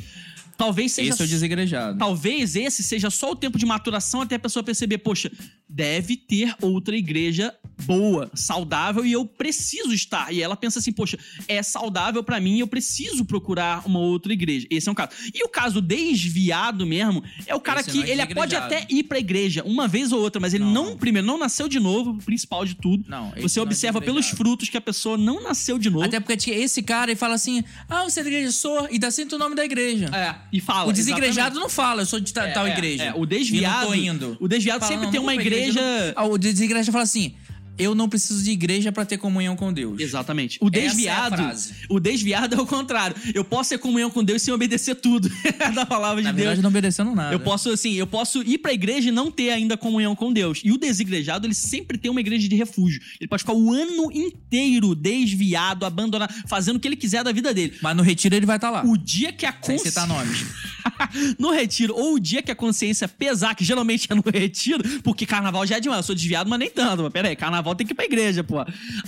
Talvez 0.62 0.92
seja 0.92 1.10
Esse 1.10 1.22
é 1.22 1.26
o 1.26 1.28
desigrejado. 1.28 1.98
Talvez 1.98 2.56
esse 2.56 2.84
seja 2.84 3.10
só 3.10 3.32
o 3.32 3.36
tempo 3.36 3.58
de 3.58 3.66
maturação 3.66 4.22
até 4.22 4.36
a 4.36 4.40
pessoa 4.40 4.64
perceber, 4.64 5.00
poxa, 5.00 5.32
deve 5.68 6.16
ter 6.16 6.54
outra 6.62 6.96
igreja 6.96 7.54
boa, 7.86 8.30
saudável 8.36 9.04
e 9.04 9.12
eu 9.12 9.26
preciso 9.26 9.92
estar. 9.92 10.32
E 10.32 10.42
ela 10.42 10.56
pensa 10.56 10.78
assim, 10.80 10.92
poxa, 10.92 11.18
é 11.48 11.64
saudável 11.64 12.24
pra 12.24 12.40
mim, 12.40 12.60
eu 12.60 12.68
preciso 12.68 13.26
procurar 13.26 13.88
uma 13.88 13.98
outra 14.00 14.32
igreja. 14.34 14.68
Esse 14.70 14.88
é 14.88 14.92
um 14.92 14.96
caso. 14.96 15.12
E 15.34 15.44
o 15.44 15.50
caso 15.50 15.82
desviado 15.82 16.86
mesmo 16.86 17.24
é 17.48 17.56
o 17.56 17.60
cara 17.60 17.82
Esse 17.82 17.92
que 17.92 17.98
não 17.98 18.04
é 18.06 18.10
ele 18.10 18.36
pode 18.36 18.56
até 18.56 18.86
ir 18.90 19.04
pra 19.04 19.18
igreja 19.20 19.64
uma 19.66 19.88
vez 19.88 20.12
ou 20.12 20.22
outra, 20.22 20.40
mas 20.40 20.54
ele 20.54 20.64
não, 20.64 20.92
Não. 20.92 20.98
primeiro 20.98 21.26
não 21.26 21.38
nasceu 21.38 21.68
de 21.68 21.80
novo, 21.80 22.12
o 22.12 22.18
principal 22.18 22.66
de 22.66 22.76
tudo. 22.76 23.06
Não, 23.08 23.34
Você 23.42 23.60
é 23.60 23.64
observa 23.64 24.00
pelos 24.00 24.26
desigrejado. 24.26 24.38
frutos 24.38 24.70
que 24.70 24.78
a 24.78 24.82
pessoa 24.82 25.18
não 25.18 25.42
nasceu 25.42 25.80
de 25.80 25.90
novo. 25.90 26.06
Até 26.06 26.20
porque 26.20 26.38
tinha 26.38 26.56
esse 26.56 26.84
cara 26.84 27.12
e 27.12 27.16
fala 27.16 27.36
assim: 27.36 27.64
Ah, 27.90 28.04
você 28.04 28.20
é 28.20 28.24
da 28.24 28.30
igreja? 28.30 28.52
Sou, 28.52 28.88
e 28.92 29.00
dá 29.00 29.10
sempre 29.10 29.36
o 29.36 29.40
nome 29.40 29.56
da 29.56 29.66
igreja. 29.66 30.06
É, 30.14 30.36
e 30.52 30.60
fala. 30.60 30.90
o 30.90 30.94
desigrejado 30.94 31.30
exatamente. 31.32 31.60
não 31.62 31.70
fala, 31.70 32.02
eu 32.02 32.06
sou 32.06 32.20
de 32.20 32.34
ta- 32.34 32.48
É, 32.48 32.52
tal 32.52 32.68
é, 32.68 32.72
igreja. 32.72 33.04
é, 33.04 33.14
o 33.16 33.26
desviado- 33.26 33.78
E 33.78 33.82
não 33.82 33.88
tô 33.88 33.94
indo. 34.26 34.38
o 34.40 34.48
desviado 34.48 34.80
Fala, 34.82 34.90
sempre 34.92 35.06
não, 35.06 35.12
tem 35.12 35.20
não 35.20 35.26
uma 35.28 35.36
igreja- 35.36 35.82
não- 35.82 36.14
Ah, 36.16 36.26
O 36.26 36.38
desviado 36.38 36.92
fala 36.92 37.04
assim: 37.04 37.34
Eu 37.78 37.96
não 37.96 38.08
preciso 38.08 38.44
de 38.44 38.52
igreja 38.52 38.92
pra 38.92 39.06
ter 39.06 39.18
comunhão 39.18 39.56
com 39.56 39.74
Deus. 39.74 40.00
Exatamente. 40.00 40.58
O 40.62 40.66
é 40.66 40.68
a 40.68 40.72
desviado. 40.72 41.36
frase. 41.38 41.74
o 41.90 42.00
desviado 42.00 42.56
é 42.56 42.62
o 42.62 42.66
contrário. 42.66 43.16
Eu 43.34 43.44
posso 43.44 43.72
ter 43.72 43.78
comunhão 43.78 44.10
com 44.12 44.24
Deus 44.24 44.42
sem 44.42 44.54
obedecer 44.54 44.96
tudo 44.96 45.30
da 45.74 45.86
palavra 45.86 46.22
de 46.22 46.26
Na 46.26 46.32
Deus. 46.32 46.38
verdade, 46.46 46.62
não 46.62 46.70
obedecendo 46.70 47.16
nada. 47.16 47.34
Eu 47.34 47.40
posso, 47.40 47.70
assim, 47.70 47.94
eu 47.94 48.06
posso 48.06 48.42
ir 48.44 48.60
pra 48.60 48.72
igreja 48.74 49.10
e 49.10 49.12
não 49.12 49.32
ter 49.32 49.50
ainda 49.52 49.76
comunhão 49.78 50.16
com 50.16 50.32
Deus. 50.32 50.62
E 50.64 50.72
o 50.72 50.78
desigrejado, 50.78 51.48
ele 51.48 51.56
sempre 51.56 51.98
tem 51.98 52.12
uma 52.12 52.20
igreja 52.20 52.48
de 52.48 52.56
refúgio. 52.56 53.02
Ele 53.20 53.28
pode 53.28 53.42
ficar 53.44 53.54
o 53.54 53.72
ano 53.74 54.12
inteiro 54.12 54.94
desviado, 54.94 55.86
abandonado, 55.86 56.34
fazendo 56.48 56.76
o 56.76 56.80
que 56.80 56.88
ele 56.88 56.96
quiser 56.96 57.24
da 57.24 57.32
vida 57.32 57.54
dele. 57.54 57.74
Mas 57.82 57.96
no 57.96 58.04
retiro 58.04 58.36
ele 58.36 58.46
vai 58.46 58.58
estar 58.58 58.70
lá. 58.70 58.84
O 58.86 58.98
dia 58.98 59.32
que 59.32 59.46
a 59.46 59.52
consciência. 59.52 59.90
citar 59.92 60.08
nomes. 60.08 60.46
no 61.38 61.52
retiro, 61.52 61.96
ou 61.96 62.16
o 62.16 62.20
dia 62.20 62.42
que 62.42 62.52
a 62.52 62.56
consciência 62.56 63.08
pesar, 63.08 63.56
que 63.56 63.64
geralmente 63.64 64.08
é 64.10 64.16
no 64.16 64.24
retiro, 64.32 64.84
porque 65.02 65.26
carnaval 65.26 65.66
já 65.66 65.78
é 65.78 65.80
demais. 65.80 66.00
Eu 66.00 66.04
sou 66.04 66.16
desviado, 66.16 66.50
mas 66.50 66.60
nem 66.60 66.70
tanto. 66.70 67.04
Mas 67.04 67.12
peraí, 67.12 67.36
carnaval 67.36 67.71
tem 67.76 67.86
que 67.86 67.94
ir 67.94 67.96
pra 67.96 68.06
igreja, 68.06 68.44
pô. 68.44 68.56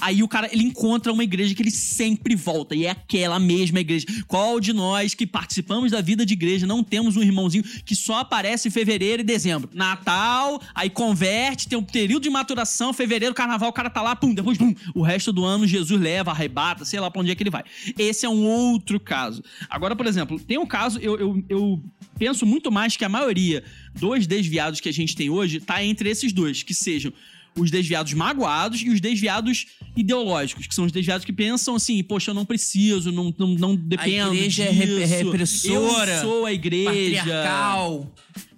Aí 0.02 0.24
o 0.24 0.28
cara, 0.28 0.50
ele 0.52 0.64
encontra 0.64 1.12
uma 1.12 1.24
igreja 1.24 1.54
que 1.54 1.62
ele 1.62 1.72
sempre 1.72 2.36
volta, 2.36 2.76
e 2.76 2.86
é 2.86 2.92
aquela 2.92 3.40
mesma 3.40 3.80
igreja. 3.80 4.06
Qual 4.28 4.60
de 4.60 4.74
nós 4.74 5.14
que 5.14 5.26
participamos 5.26 5.92
da 5.92 6.02
vida 6.02 6.26
de 6.26 6.34
igreja 6.34 6.66
não 6.66 6.84
temos 6.84 7.16
um 7.16 7.22
irmãozinho 7.22 7.64
que 7.86 7.96
só 7.96 8.20
aparece 8.20 8.68
em 8.68 8.72
fevereiro 8.72 9.22
e 9.22 9.26
dezembro? 9.26 9.70
Natal, 9.74 10.62
aí 10.74 10.90
converte, 10.90 11.68
tem 11.68 11.78
um 11.78 11.84
período 11.84 12.24
de 12.24 12.30
maturação, 12.30 12.94
fevereiro, 12.94 13.34
carnaval, 13.34 13.70
o 13.70 13.74
cara 13.74 13.90
tá 13.90 14.02
lá, 14.02 14.16
pum, 14.16 14.34
depois, 14.34 14.58
pum. 14.58 14.74
O 14.94 15.02
resto 15.02 15.32
do 15.32 15.44
ano, 15.44 15.68
Jesus 15.68 16.00
leva, 16.00 16.32
arrebata, 16.32 16.86
sei 16.86 17.00
lá 17.00 17.10
pra 17.10 17.22
onde 17.22 17.32
é 17.32 17.36
que 17.36 17.44
ele 17.44 17.50
vai. 17.50 17.64
Esse 17.98 18.26
é 18.26 18.30
um 18.30 18.46
outro 18.46 19.00
caso. 19.00 19.44
Agora, 19.70 19.96
por 19.96 20.06
exemplo, 20.06 20.40
tem 20.40 20.58
um 20.58 20.66
caso, 20.66 21.00
eu, 21.00 21.20
eu, 21.20 21.46
eu 21.50 21.84
penso 22.18 22.46
muito 22.46 22.72
mais 22.72 22.96
que 22.96 23.06
a 23.06 23.10
maioria 23.10 23.64
dos 23.94 24.28
desviados 24.28 24.80
que 24.80 24.90
a 24.90 24.94
gente 24.94 25.16
tem 25.16 25.30
hoje 25.30 25.60
tá 25.60 25.84
entre 25.84 26.10
esses 26.10 26.32
dois, 26.32 26.64
que 26.64 26.74
sejam 26.74 27.14
os 27.58 27.70
desviados 27.70 28.14
magoados 28.14 28.82
e 28.82 28.90
os 28.90 29.00
desviados 29.00 29.68
ideológicos, 29.96 30.66
que 30.68 30.74
são 30.74 30.86
os 30.86 30.92
desviados 30.92 31.24
que 31.26 31.32
pensam 31.34 31.76
assim, 31.76 32.02
poxa, 32.04 32.32
eu 32.32 32.36
não 32.36 32.46
preciso, 32.46 33.12
não, 33.12 33.34
não, 33.38 33.48
não 33.50 33.76
dependo 33.76 34.34
igreja 34.34 34.64
é 34.64 34.72
disso, 34.72 34.80
rep- 35.00 35.06
repressora, 35.24 36.12
eu 36.12 36.22
sou 36.22 36.46
a 36.46 36.54
igreja. 36.54 36.90
Patriarcal. 37.20 38.14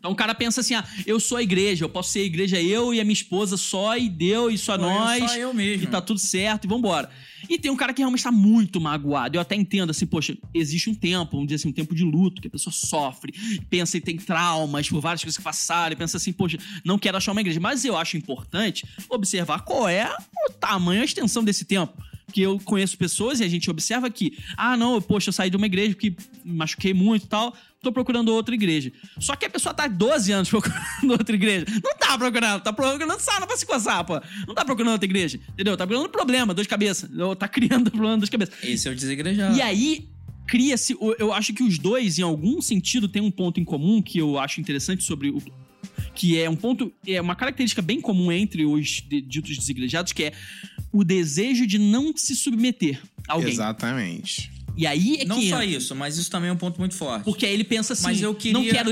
Então 0.05 0.13
o 0.13 0.15
cara 0.15 0.35
pensa 0.35 0.61
assim, 0.61 0.75
ah, 0.75 0.85
eu 1.07 1.19
sou 1.19 1.35
a 1.35 1.41
igreja, 1.41 1.83
eu 1.83 1.89
posso 1.89 2.11
ser 2.11 2.19
a 2.19 2.23
igreja 2.23 2.61
eu 2.61 2.93
e 2.93 3.01
a 3.01 3.03
minha 3.03 3.13
esposa 3.13 3.57
só, 3.57 3.97
e 3.97 4.07
Deus, 4.07 4.53
e 4.53 4.57
só 4.59 4.75
eu, 4.75 4.81
nós. 4.81 5.31
só 5.31 5.35
eu 5.35 5.51
mesmo. 5.51 5.83
E 5.83 5.87
tá 5.87 5.99
tudo 5.99 6.19
certo, 6.19 6.65
e 6.65 6.67
vambora. 6.67 7.09
E 7.49 7.57
tem 7.57 7.71
um 7.71 7.75
cara 7.75 7.91
que 7.91 8.03
realmente 8.03 8.23
tá 8.23 8.31
muito 8.31 8.79
magoado. 8.79 9.35
Eu 9.35 9.41
até 9.41 9.55
entendo, 9.55 9.89
assim, 9.89 10.05
poxa, 10.05 10.37
existe 10.53 10.91
um 10.91 10.93
tempo, 10.93 11.31
vamos 11.31 11.47
dizer 11.47 11.55
assim, 11.55 11.69
um 11.69 11.73
tempo 11.73 11.95
de 11.95 12.03
luto, 12.03 12.39
que 12.39 12.47
a 12.47 12.51
pessoa 12.51 12.71
sofre, 12.71 13.33
pensa 13.67 13.97
e 13.97 14.01
tem 14.01 14.15
traumas 14.15 14.87
por 14.87 15.01
várias 15.01 15.23
coisas 15.23 15.37
que 15.37 15.43
passaram, 15.43 15.93
e 15.93 15.95
pensa 15.95 16.17
assim, 16.17 16.31
poxa, 16.31 16.59
não 16.83 16.99
quero 16.99 17.17
achar 17.17 17.31
uma 17.31 17.41
igreja. 17.41 17.59
Mas 17.59 17.83
eu 17.83 17.97
acho 17.97 18.15
importante 18.15 18.85
observar 19.09 19.61
qual 19.61 19.89
é 19.89 20.07
o 20.47 20.53
tamanho, 20.53 21.01
a 21.01 21.05
extensão 21.05 21.43
desse 21.43 21.65
tempo. 21.65 21.99
Que 22.31 22.41
eu 22.41 22.59
conheço 22.59 22.97
pessoas 22.97 23.39
e 23.39 23.43
a 23.43 23.47
gente 23.47 23.69
observa 23.69 24.09
que, 24.09 24.37
ah, 24.57 24.75
não, 24.75 25.01
poxa, 25.01 25.29
eu 25.29 25.33
saí 25.33 25.49
de 25.49 25.57
uma 25.57 25.65
igreja 25.65 25.93
que 25.93 26.15
me 26.43 26.55
machuquei 26.55 26.93
muito 26.93 27.25
e 27.25 27.27
tal, 27.27 27.55
tô 27.81 27.91
procurando 27.91 28.29
outra 28.29 28.55
igreja. 28.55 28.91
Só 29.19 29.35
que 29.35 29.45
a 29.45 29.49
pessoa 29.49 29.73
tá 29.73 29.87
12 29.87 30.31
anos 30.31 30.49
procurando 30.49 31.11
outra 31.11 31.35
igreja. 31.35 31.65
Não 31.83 31.95
tá 31.97 32.17
procurando, 32.17 32.61
tá 32.61 32.73
procurando 32.73 33.19
sauna 33.19 33.45
pra 33.47 33.55
se 33.55 33.65
coçar, 33.65 34.03
pô. 34.03 34.19
Não 34.47 34.55
tá 34.55 34.65
procurando 34.65 34.93
outra 34.93 35.05
igreja, 35.05 35.39
entendeu? 35.53 35.77
Tá 35.77 35.85
procurando 35.85 36.11
problema, 36.11 36.53
dor 36.53 36.63
de 36.63 36.67
cabeça. 36.67 37.09
Tá 37.37 37.47
criando 37.47 37.89
problema, 37.91 38.17
dor 38.17 38.25
de 38.25 38.31
cabeça. 38.31 38.51
Esse 38.63 38.87
é 38.87 38.91
o 38.91 38.95
desigrejado. 38.95 39.55
E 39.55 39.61
aí, 39.61 40.09
cria-se. 40.47 40.97
Eu 41.19 41.31
acho 41.33 41.53
que 41.53 41.63
os 41.63 41.77
dois, 41.77 42.17
em 42.19 42.23
algum 42.23 42.61
sentido, 42.61 43.07
têm 43.07 43.21
um 43.21 43.31
ponto 43.31 43.59
em 43.59 43.63
comum 43.63 44.01
que 44.01 44.17
eu 44.17 44.39
acho 44.39 44.59
interessante 44.59 45.03
sobre 45.03 45.29
o. 45.29 45.41
Que 46.13 46.39
é 46.39 46.49
um 46.49 46.55
ponto. 46.55 46.91
É 47.07 47.19
uma 47.21 47.35
característica 47.35 47.81
bem 47.81 47.99
comum 48.01 48.31
entre 48.31 48.65
os 48.65 49.01
de- 49.07 49.21
ditos 49.21 49.57
desigrejados, 49.57 50.11
que 50.13 50.23
é 50.25 50.33
o 50.91 51.03
desejo 51.03 51.65
de 51.67 51.77
não 51.77 52.15
se 52.15 52.35
submeter 52.35 53.01
a 53.27 53.33
alguém. 53.33 53.51
Exatamente. 53.51 54.51
E 54.77 54.85
aí 54.85 55.21
é 55.21 55.25
Não 55.25 55.39
que. 55.39 55.49
só 55.49 55.55
entra. 55.63 55.65
isso, 55.77 55.95
mas 55.95 56.17
isso 56.17 56.29
também 56.29 56.49
é 56.49 56.53
um 56.53 56.57
ponto 56.57 56.77
muito 56.79 56.95
forte. 56.95 57.23
Porque 57.23 57.45
aí 57.45 57.53
ele 57.53 57.63
pensa 57.63 57.93
assim: 57.93 58.03
Mas 58.03 58.21
eu 58.21 58.35
queria, 58.35 58.53
não 58.53 58.65
quero 58.67 58.89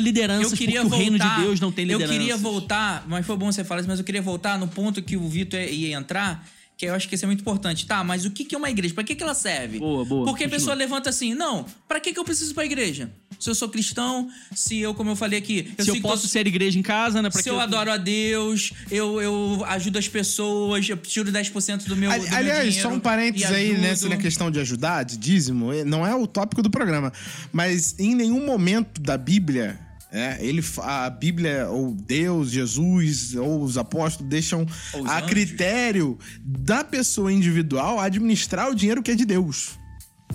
queria 0.58 0.82
porque 0.82 0.89
voltar, 0.89 0.95
o 0.95 0.99
reino 0.99 1.19
de 1.19 1.41
Deus 1.45 1.60
não 1.60 1.71
tem 1.73 1.84
liderança. 1.86 2.13
Eu 2.13 2.17
queria 2.19 2.38
voltar, 2.38 3.06
mas 3.08 3.25
foi 3.25 3.36
bom 3.36 3.51
você 3.51 3.63
falar 3.65 3.82
isso, 3.82 3.89
mas 3.89 3.99
eu 3.99 4.06
queria 4.06 4.21
voltar 4.21 4.58
no 4.58 4.67
ponto 4.67 5.01
que 5.01 5.17
o 5.17 5.27
Vitor 5.27 5.60
ia 5.60 5.93
entrar, 5.97 6.47
que 6.77 6.86
eu 6.88 6.93
acho 6.95 7.07
que 7.07 7.15
isso 7.15 7.23
é 7.23 7.27
muito 7.27 7.41
importante. 7.41 7.86
Tá, 7.86 8.03
mas 8.03 8.25
o 8.25 8.31
que 8.31 8.53
é 8.53 8.57
uma 8.57 8.69
igreja? 8.69 8.93
Pra 8.93 9.03
que 9.03 9.15
que 9.15 9.23
ela 9.23 9.33
serve? 9.36 9.79
Boa, 9.79 10.03
boa, 10.03 10.25
Porque 10.25 10.43
a 10.43 10.47
continua. 10.47 10.59
pessoa 10.59 10.75
levanta 10.75 11.09
assim, 11.09 11.33
não, 11.33 11.65
pra 11.88 11.99
que 11.99 12.12
que 12.13 12.19
eu 12.19 12.25
preciso 12.25 12.51
ir 12.51 12.53
pra 12.53 12.65
igreja? 12.65 13.12
Se 13.39 13.49
eu 13.49 13.55
sou 13.55 13.67
cristão, 13.67 14.29
se 14.55 14.79
eu, 14.79 14.93
como 14.93 15.09
eu 15.12 15.15
falei 15.15 15.38
aqui, 15.39 15.73
eu 15.77 15.83
se 15.83 15.89
eu 15.91 15.93
sei 15.95 16.01
que 16.01 16.07
posso 16.07 16.21
tô- 16.23 16.27
ser 16.29 16.47
igreja 16.47 16.79
em 16.79 16.81
casa, 16.81 17.21
né? 17.21 17.29
Pra 17.29 17.39
se 17.39 17.43
que 17.43 17.49
eu 17.49 17.59
adoro 17.59 17.91
a 17.91 17.97
Deus, 17.97 18.71
eu, 18.89 19.21
eu 19.21 19.63
ajudo 19.67 19.99
as 19.99 20.07
pessoas, 20.07 20.88
eu 20.88 20.95
tiro 20.97 21.29
10% 21.31 21.86
do 21.88 21.95
meu, 21.95 22.09
Ali- 22.09 22.23
do 22.23 22.29
meu 22.29 22.38
Aliás, 22.38 22.63
dinheiro 22.73 22.89
só 22.89 22.95
um 22.95 22.99
parênteses 22.99 23.51
aí 23.51 23.77
nessa 23.77 24.07
na 24.07 24.15
questão 24.17 24.49
de 24.49 24.59
ajudar, 24.62 25.03
de 25.03 25.17
dízimo, 25.17 25.73
eh, 25.73 25.83
não 25.83 26.07
é 26.07 26.15
o 26.15 26.25
tópico 26.25 26.62
do 26.63 26.69
programa, 26.69 27.12
mas 27.51 27.95
em 27.99 28.15
nenhum 28.15 28.45
momento 28.45 29.01
da 29.01 29.17
Bíblia, 29.17 29.77
é, 30.13 30.38
ele, 30.39 30.63
a 30.78 31.10
Bíblia, 31.10 31.67
ou 31.69 31.91
Deus, 31.93 32.52
Jesus, 32.52 33.34
ou 33.36 33.63
os 33.63 33.78
apóstolos 33.78 34.30
deixam 34.30 34.62
os 34.93 35.10
a 35.10 35.17
anjos. 35.17 35.30
critério 35.30 36.17
da 36.39 36.84
pessoa 36.84 37.34
individual 37.34 37.99
administrar 37.99 38.69
o 38.69 38.76
dinheiro 38.76 39.02
que 39.02 39.12
é 39.12 39.15
de 39.15 39.26
Deus. 39.26 39.71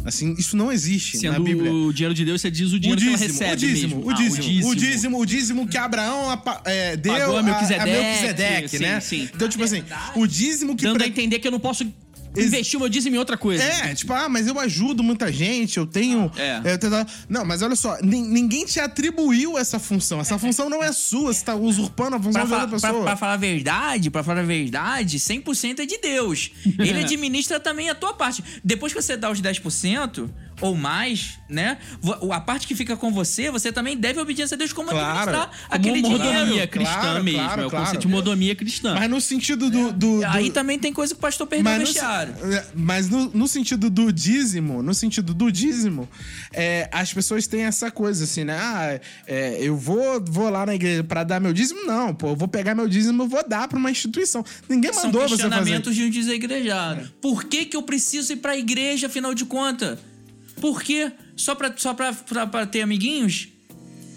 Assim, 0.04 0.34
isso 0.38 0.56
não 0.56 0.70
existe 0.70 1.16
na 1.26 1.34
Sendo 1.34 1.44
Bíblia. 1.44 1.72
o 1.72 1.92
dinheiro 1.92 2.14
de 2.14 2.24
Deus, 2.24 2.40
você 2.40 2.50
diz 2.50 2.72
o 2.72 2.76
O 2.76 2.80
dinheiro 2.80 3.00
que 3.00 3.08
ela 3.08 3.16
dízimo, 3.16 3.32
recebe 3.32 3.52
o 3.52 3.56
dízimo, 3.68 3.96
mesmo. 3.96 4.06
o 4.06 4.10
Ah, 4.10 4.14
dízimo, 4.14 4.68
o 4.70 4.74
dízimo, 4.76 5.20
o 5.20 5.26
dízimo 5.26 5.68
que 5.68 5.76
Abraão 5.78 6.42
é, 6.64 6.96
deu 6.96 7.12
Pagou 7.14 7.36
a 7.36 7.40
a 7.40 7.42
Melquisedeque, 7.42 7.90
Melquisedeque, 7.90 8.68
sim, 8.68 8.78
né? 8.78 9.00
sim. 9.00 9.28
Então, 9.34 9.48
tipo 9.48 9.62
assim, 9.64 9.82
o 10.14 10.26
dízimo 10.26 10.76
que... 10.76 10.84
Dando 10.84 10.96
pre- 10.98 11.04
a 11.04 11.08
entender 11.08 11.40
que 11.40 11.48
eu 11.48 11.52
não 11.52 11.58
posso 11.60 11.84
investir 12.46 12.76
o 12.78 12.80
meu 12.80 12.88
dízimo 12.88 13.16
em 13.16 13.18
outra 13.18 13.36
coisa. 13.36 13.62
É, 13.62 13.94
tipo, 13.94 14.12
ah, 14.12 14.28
mas 14.28 14.46
eu 14.46 14.58
ajudo 14.58 15.02
muita 15.02 15.32
gente, 15.32 15.76
eu 15.78 15.86
tenho. 15.86 16.30
É. 16.36 16.60
eu 16.74 16.78
tenho- 16.78 17.06
Não, 17.28 17.44
mas 17.44 17.62
olha 17.62 17.76
só, 17.76 17.98
nin- 18.02 18.26
ninguém 18.28 18.64
te 18.64 18.80
atribuiu 18.80 19.56
essa 19.58 19.78
função. 19.78 20.20
Essa 20.20 20.38
função 20.38 20.68
não 20.68 20.82
é 20.82 20.92
sua, 20.92 21.32
você 21.32 21.44
tá 21.44 21.54
usurpando 21.54 22.16
a 22.16 22.18
função 22.18 22.32
Pra, 22.32 22.44
de 22.44 22.52
outra 22.52 22.68
pra- 22.78 22.88
pessoa. 22.88 23.04
pra 23.04 23.16
falar 23.16 23.34
a 23.34 23.36
verdade, 23.36 24.10
pra 24.10 24.22
falar 24.22 24.40
a 24.40 24.44
verdade, 24.44 25.18
100% 25.18 25.80
é 25.80 25.86
de 25.86 25.98
Deus. 25.98 26.50
Ele 26.78 27.00
administra 27.04 27.58
também 27.60 27.88
a 27.90 27.94
tua 27.94 28.14
parte. 28.14 28.42
Depois 28.64 28.92
que 28.92 29.00
você 29.00 29.16
dá 29.16 29.30
os 29.30 29.40
10% 29.40 30.28
ou 30.60 30.74
mais, 30.76 31.38
né? 31.48 31.78
A 32.32 32.40
parte 32.40 32.66
que 32.66 32.74
fica 32.74 32.96
com 32.96 33.12
você, 33.12 33.50
você 33.50 33.70
também 33.72 33.96
deve 33.96 34.20
obediência 34.20 34.54
a 34.54 34.58
Deus 34.58 34.72
como 34.72 34.88
Claro. 34.90 35.08
administrar 35.08 35.46
Como 35.48 35.64
aquele 35.70 36.02
mordomia 36.02 36.44
dinheiro. 36.46 36.68
cristã 36.70 36.92
Claro, 37.00 37.24
mesmo. 37.24 37.38
claro, 37.40 37.62
é 37.62 37.66
o 37.66 37.70
claro. 37.70 37.84
conceito 37.84 38.02
de 38.02 38.08
mordomia 38.08 38.54
cristã. 38.54 38.94
Mas 38.94 39.10
no 39.10 39.20
sentido 39.20 39.70
do. 39.70 39.92
do- 39.92 40.18
do- 40.20 40.26
Aí 40.26 40.50
também 40.50 40.78
tem 40.78 40.92
coisa 40.92 41.14
que 41.14 41.18
o 41.18 41.20
pastor 41.22 41.46
perdeu 41.46 41.64
no 41.64 41.70
mas 41.70 41.80
no, 41.80 41.86
vestiário. 41.86 42.34
é, 42.52 42.66
mas 42.74 43.08
no, 43.08 43.30
no 43.30 43.46
sentido 43.48 43.88
do 43.90 44.12
dízimo, 44.12 44.82
no 44.82 44.92
sentido 44.94 45.32
do 45.34 45.50
dízimo, 45.50 46.08
é, 46.52 46.88
as 46.92 47.12
pessoas 47.12 47.46
têm 47.46 47.62
essa 47.62 47.90
coisa 47.90 48.24
assim, 48.24 48.44
né? 48.44 48.56
Ah, 48.60 49.00
é, 49.26 49.58
eu 49.60 49.76
vou, 49.76 50.22
vou 50.28 50.48
lá 50.50 50.66
na 50.66 50.74
igreja 50.74 51.04
pra 51.04 51.24
dar 51.24 51.40
meu 51.40 51.52
dízimo? 51.52 51.84
Não, 51.86 52.14
pô, 52.14 52.28
eu 52.30 52.36
vou 52.36 52.48
pegar 52.48 52.74
meu 52.74 52.88
dízimo 52.88 53.24
e 53.24 53.28
vou 53.28 53.46
dar 53.48 53.68
pra 53.68 53.78
uma 53.78 53.90
instituição. 53.90 54.44
Ninguém 54.68 54.92
São 54.92 55.04
mandou 55.04 55.22
você 55.22 55.36
fazer. 55.36 55.42
questionamentos 55.48 55.94
de 55.94 56.04
um 56.04 56.10
desigrejados. 56.10 57.08
Por 57.20 57.44
que, 57.44 57.64
que 57.64 57.76
eu 57.76 57.82
preciso 57.82 58.32
ir 58.32 58.36
pra 58.36 58.56
igreja, 58.56 59.06
afinal 59.06 59.34
de 59.34 59.44
contas? 59.44 59.98
Por 60.60 60.82
quê? 60.82 61.12
Só 61.36 61.54
pra, 61.54 61.72
só 61.76 61.94
pra, 61.94 62.12
pra, 62.12 62.46
pra 62.46 62.66
ter 62.66 62.82
amiguinhos? 62.82 63.48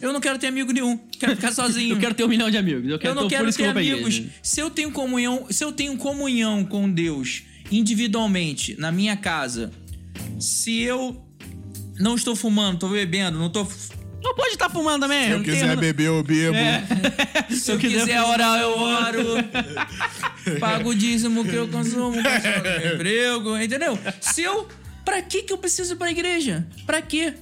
Eu 0.02 0.12
não 0.12 0.20
quero 0.20 0.40
ter 0.40 0.48
amigo 0.48 0.72
nenhum. 0.72 0.98
Quero 1.20 1.36
ficar 1.36 1.52
sozinho. 1.52 1.94
Eu 1.96 2.00
quero 2.00 2.16
ter 2.16 2.24
um 2.24 2.28
milhão 2.28 2.50
de 2.50 2.58
amigos. 2.58 2.90
Eu, 2.90 2.98
quero 2.98 3.12
Eu 3.12 3.16
não 3.16 3.28
ter, 3.28 3.36
quero 3.38 3.54
ter 3.54 3.66
amigos. 3.66 4.24
Se 4.42 4.60
eu 4.60 4.70
tenho 4.70 4.92
comunhão, 4.92 5.46
se 5.50 5.64
eu 5.64 5.72
tenho 5.72 5.96
comunhão 5.98 6.66
com 6.66 6.92
Deus 6.92 7.44
individualmente 7.72 8.76
na 8.80 8.92
minha 8.92 9.16
casa, 9.16 9.72
se 10.40 10.82
eu 10.82 11.24
não 12.00 12.16
estou 12.16 12.36
fumando, 12.36 12.74
estou 12.76 12.90
bebendo, 12.90 13.38
não 13.38 13.46
estou 13.48 13.72
Não 14.24 14.34
pode 14.36 14.54
estar 14.54 14.70
fumando 14.70 15.02
também. 15.04 15.26
Se 15.28 15.32
eu 15.32 15.44
quiser 15.44 15.68
tem- 15.70 15.78
beber, 15.78 16.08
eu 16.08 16.24
bebo. 16.24 16.56
É. 16.58 16.84
Se 17.54 17.72
eu 17.72 17.78
quiser 17.78 18.22
orar, 18.24 18.60
eu 18.60 18.80
oro. 18.80 19.26
Pago 20.60 20.90
o 20.90 20.96
dízimo 20.96 21.44
que 21.44 21.54
eu 21.54 21.68
consumo, 21.68 22.16
emprego, 22.96 23.58
entendeu? 23.58 23.98
Se 24.20 24.42
eu. 24.42 24.68
Pra 25.12 25.22
que 25.22 25.44
que 25.44 25.52
eu 25.52 25.58
preciso 25.58 25.94
ir 25.94 25.98
pra 25.98 26.10
igreja? 26.10 26.66
Pra 26.86 27.02
quê? 27.02 27.34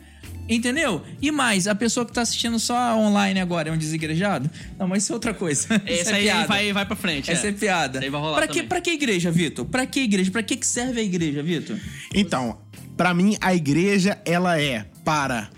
Entendeu? 0.49 1.03
E 1.21 1.29
mais, 1.29 1.67
a 1.67 1.75
pessoa 1.75 2.03
que 2.03 2.12
tá 2.12 2.21
assistindo 2.23 2.58
só 2.58 2.97
online 2.97 3.39
agora 3.39 3.69
é 3.69 3.71
um 3.71 3.77
desigrejado? 3.77 4.49
Não, 4.75 4.88
mas 4.88 5.03
isso 5.03 5.12
é 5.12 5.15
outra 5.15 5.36
coisa. 5.36 5.67
Isso 5.86 6.10
é 6.10 6.15
aí 6.15 6.23
piada. 6.23 6.47
vai, 6.47 6.73
vai 6.73 6.84
pra 6.88 6.95
frente. 6.95 7.29
Essa 7.29 7.45
é, 7.45 7.49
é. 7.51 7.53
piada. 7.53 7.99
Isso 7.99 8.05
aí 8.05 8.10
vai 8.10 8.19
rolar 8.19 8.38
pra, 8.38 8.47
que, 8.47 8.63
pra 8.63 8.82
que 8.82 8.89
igreja, 8.89 9.29
Vitor? 9.29 9.65
Pra 9.65 9.86
que 9.86 9.99
igreja? 9.99 10.32
Pra 10.32 10.41
que, 10.41 10.58
que 10.58 10.65
serve 10.65 10.99
a 10.99 11.03
igreja, 11.03 11.43
Vitor? 11.43 11.77
Então, 12.12 12.58
pra 12.97 13.13
mim, 13.13 13.38
a 13.39 13.53
igreja, 13.53 14.19
ela 14.25 14.60
é 14.60 14.88
para 15.05 15.51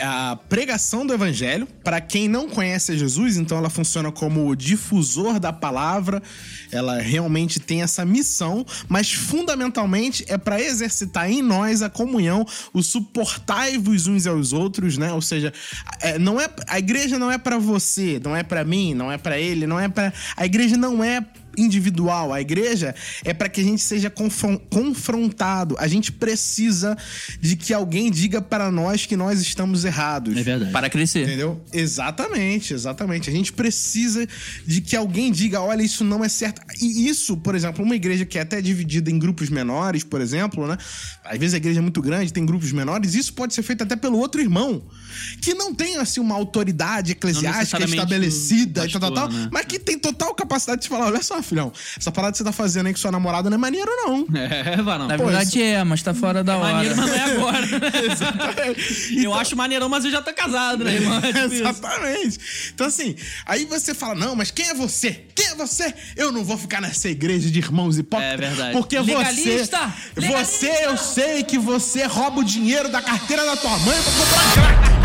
a 0.00 0.36
pregação 0.48 1.06
do 1.06 1.12
evangelho. 1.12 1.66
Para 1.84 2.00
quem 2.00 2.28
não 2.28 2.48
conhece 2.48 2.96
Jesus, 2.96 3.36
então 3.36 3.58
ela 3.58 3.70
funciona 3.70 4.10
como 4.10 4.48
o 4.48 4.56
difusor 4.56 5.38
da 5.38 5.52
palavra. 5.52 6.22
Ela 6.70 7.00
realmente 7.00 7.60
tem 7.60 7.82
essa 7.82 8.04
missão, 8.04 8.64
mas 8.88 9.12
fundamentalmente 9.12 10.24
é 10.28 10.38
para 10.38 10.60
exercitar 10.60 11.30
em 11.30 11.42
nós 11.42 11.82
a 11.82 11.90
comunhão, 11.90 12.46
o 12.72 12.82
suportai-vos 12.82 14.06
uns 14.06 14.26
aos 14.26 14.52
outros, 14.52 14.96
né? 14.96 15.12
Ou 15.12 15.22
seja, 15.22 15.52
é, 16.00 16.18
não 16.18 16.40
é 16.40 16.48
a 16.66 16.78
igreja 16.78 17.18
não 17.18 17.30
é 17.30 17.38
para 17.38 17.58
você, 17.58 18.20
não 18.22 18.36
é 18.36 18.42
para 18.42 18.64
mim, 18.64 18.94
não 18.94 19.10
é 19.10 19.18
para 19.18 19.38
ele, 19.38 19.66
não 19.66 19.78
é 19.78 19.88
para 19.88 20.12
a 20.36 20.46
igreja 20.46 20.76
não 20.76 21.02
é 21.02 21.24
individual. 21.56 22.32
A 22.32 22.40
igreja 22.40 22.94
é 23.24 23.32
para 23.34 23.48
que 23.48 23.60
a 23.60 23.64
gente 23.64 23.82
seja 23.82 24.08
confron- 24.10 24.58
confrontado. 24.70 25.76
A 25.78 25.86
gente 25.88 26.12
precisa 26.12 26.96
de 27.40 27.56
que 27.56 27.72
alguém 27.72 28.10
diga 28.10 28.40
para 28.40 28.70
nós 28.70 29.06
que 29.06 29.16
nós 29.16 29.40
estamos 29.40 29.84
errados. 29.84 30.36
É 30.36 30.42
verdade. 30.42 30.72
Para 30.72 30.88
crescer. 30.90 31.24
Entendeu? 31.24 31.62
Exatamente, 31.72 32.74
exatamente. 32.74 33.28
A 33.30 33.32
gente 33.32 33.52
precisa 33.52 34.26
de 34.66 34.80
que 34.80 34.96
alguém 34.96 35.30
diga: 35.32 35.60
olha, 35.60 35.82
isso 35.82 36.04
não 36.04 36.24
é 36.24 36.28
certo. 36.28 36.60
E 36.80 37.08
isso, 37.08 37.36
por 37.36 37.54
exemplo, 37.54 37.84
uma 37.84 37.96
igreja 37.96 38.24
que 38.24 38.38
é 38.38 38.42
até 38.42 38.60
dividida 38.60 39.10
em 39.10 39.18
grupos 39.18 39.48
menores, 39.48 40.04
por 40.04 40.20
exemplo, 40.20 40.66
né? 40.66 40.76
Às 41.24 41.38
vezes 41.38 41.54
a 41.54 41.56
igreja 41.56 41.78
é 41.80 41.82
muito 41.82 42.00
grande, 42.02 42.32
tem 42.32 42.44
grupos 42.44 42.72
menores, 42.72 43.14
isso 43.14 43.32
pode 43.32 43.54
ser 43.54 43.62
feito 43.62 43.82
até 43.84 43.96
pelo 43.96 44.18
outro 44.18 44.40
irmão. 44.40 44.82
Que 45.40 45.54
não 45.54 45.74
tem, 45.74 45.96
assim, 45.96 46.20
uma 46.20 46.34
autoridade 46.34 47.12
eclesiástica 47.12 47.84
estabelecida 47.84 48.86
e 48.86 48.90
tal, 48.92 49.00
tal, 49.00 49.12
tal, 49.12 49.28
pastor, 49.28 49.44
né? 49.44 49.48
mas 49.52 49.66
que 49.66 49.78
tem 49.78 49.98
total 49.98 50.34
capacidade 50.34 50.82
de 50.82 50.88
falar: 50.88 51.06
olha 51.06 51.22
só, 51.22 51.42
filhão, 51.42 51.72
essa 51.96 52.10
parada 52.10 52.32
que 52.32 52.38
você 52.38 52.44
tá 52.44 52.52
fazendo 52.52 52.86
aí 52.86 52.92
com 52.92 52.98
sua 52.98 53.12
namorada 53.12 53.48
não 53.50 53.56
é 53.56 53.58
maneiro, 53.58 53.90
não. 53.96 54.26
É, 54.34 54.76
Varão. 54.82 55.08
Na 55.08 55.16
Pô, 55.16 55.26
verdade 55.26 55.62
é, 55.62 55.82
mas 55.84 56.02
tá 56.02 56.14
fora 56.14 56.42
da 56.42 56.56
hora. 56.56 56.74
Maneiro, 56.74 56.96
mas 56.96 57.06
não 57.06 57.14
é 57.14 57.32
agora. 57.32 57.66
Exatamente. 58.12 59.24
Eu 59.24 59.34
acho 59.34 59.56
maneirão, 59.56 59.88
mas 59.88 60.04
eu 60.04 60.10
já 60.10 60.22
tô 60.22 60.32
casado, 60.32 60.84
né, 60.84 60.94
irmão? 60.94 61.18
É 61.18 61.32
tipo 61.32 61.38
isso. 61.46 61.54
Exatamente. 61.54 62.38
Então, 62.74 62.86
assim, 62.86 63.14
aí 63.46 63.64
você 63.64 63.94
fala: 63.94 64.14
não, 64.14 64.34
mas 64.34 64.50
quem 64.50 64.68
é 64.68 64.74
você? 64.74 65.24
Quem 65.34 65.46
é 65.46 65.54
você? 65.54 65.92
Eu 66.16 66.32
não 66.32 66.44
vou 66.44 66.56
ficar 66.56 66.80
nessa 66.80 67.08
igreja 67.08 67.50
de 67.50 67.58
irmãos 67.58 67.98
hipócritas. 67.98 68.34
É 68.34 68.36
verdade. 68.36 68.72
Porque 68.72 68.98
Legalista! 68.98 69.92
você. 70.14 70.20
Legalista! 70.20 70.44
Você, 70.44 70.84
eu 70.84 70.96
sei 70.96 71.42
que 71.42 71.58
você 71.58 72.06
rouba 72.06 72.40
o 72.40 72.44
dinheiro 72.44 72.88
da 72.88 73.02
carteira 73.02 73.44
da 73.44 73.56
tua 73.56 73.78
mãe 73.78 73.96
pra 74.02 74.12
comprar 74.12 74.52
crack. 74.88 74.99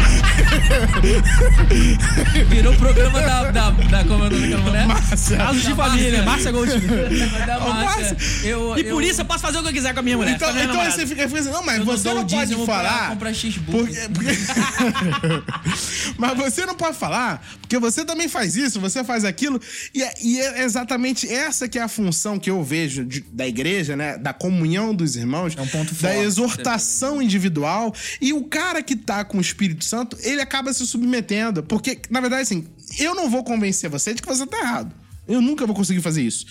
Virou 2.50 2.74
o 2.74 2.78
programa 2.78 3.20
da, 3.22 3.52
da, 3.52 3.70
da 3.72 4.04
como 4.06 4.24
é 4.26 4.28
o 4.28 4.32
nome 4.32 4.40
daquela 4.48 4.62
mulher? 4.64 4.88
Márcia. 4.88 5.38
Casos 5.38 5.62
de 5.64 5.70
Da 5.70 5.76
família, 5.76 6.24
Márcia. 6.24 6.26
Márcia 6.26 6.52
Goldschmidt. 6.52 7.46
Da 7.46 7.60
Márcia. 7.60 8.18
Eu, 8.44 8.78
E 8.78 8.82
eu- 8.82 8.94
por 8.96 9.04
isso 9.04 9.22
eu 9.22 9.26
posso 9.26 9.40
fazer 9.42 9.58
o 9.58 9.64
que 9.64 9.70
eu 9.70 9.74
quiser 9.74 9.94
com 9.94 10.00
a 10.00 10.04
minha 10.04 10.18
mulher. 10.18 10.36
Então, 10.36 10.52
minha 10.52 10.64
então 10.64 10.76
namorada. 10.76 10.96
você 11.02 11.08
fica 11.08 11.28
pensando, 11.28 11.54
não, 11.54 11.64
mas 11.64 11.80
Eu 11.80 11.86
não 11.86 11.98
você 11.98 12.14
não 12.14 12.22
o 12.22 12.28
pode 12.28 12.66
falar. 12.66 13.10
comprar 13.10 13.32
porque- 13.66 14.10
porque- 14.14 14.36
mas 16.18 16.38
você 16.38 16.66
não 16.66 16.76
pode 16.76 16.98
falar, 16.98 17.46
porque 17.62 17.78
você 17.80 18.06
também 18.06 18.28
faz 18.28 18.56
isso, 18.56 18.80
você 18.80 19.04
faz 19.04 19.24
aquilo. 19.26 19.60
E 19.94 20.02
é, 20.04 20.14
e 20.22 20.40
é 20.40 20.64
exatamente 20.64 21.32
essa 21.32 21.68
que 21.68 21.78
é 21.80 21.82
a 21.82 21.88
função 21.88 22.40
que 22.40 22.50
eu 22.50 22.64
vejo 22.64 23.04
de- 23.06 23.22
da 23.32 23.48
igreja, 23.48 23.96
né? 23.96 24.18
Da 24.18 24.34
comunhão 24.34 24.94
dos 24.94 25.16
irmãos. 25.16 25.54
É 25.58 25.62
um 25.62 25.68
ponto 25.68 25.94
Da 25.94 26.10
forte. 26.10 26.20
exortação 26.26 27.22
individual. 27.22 27.94
E 28.22 28.34
o 28.34 28.44
cara 28.44 28.82
que 28.82 28.96
tá 28.96 29.24
com 29.24 29.38
o 29.38 29.42
Espírito 29.42 29.84
Santo, 29.86 30.18
ele 30.26 30.42
acaba 30.42 30.74
se 30.74 30.86
submetendo. 30.86 31.64
Porque, 31.64 32.00
na 32.10 32.20
verdade, 32.20 32.42
assim, 32.42 32.68
eu 33.00 33.16
não 33.16 33.30
vou 33.30 33.44
convencer 33.44 33.90
você 33.90 34.14
de 34.14 34.22
que 34.22 34.28
você 34.28 34.46
tá 34.46 34.58
errado. 34.60 35.05
Eu 35.28 35.42
nunca 35.42 35.66
vou 35.66 35.76
conseguir 35.76 36.02
fazer 36.02 36.22
isso. 36.22 36.46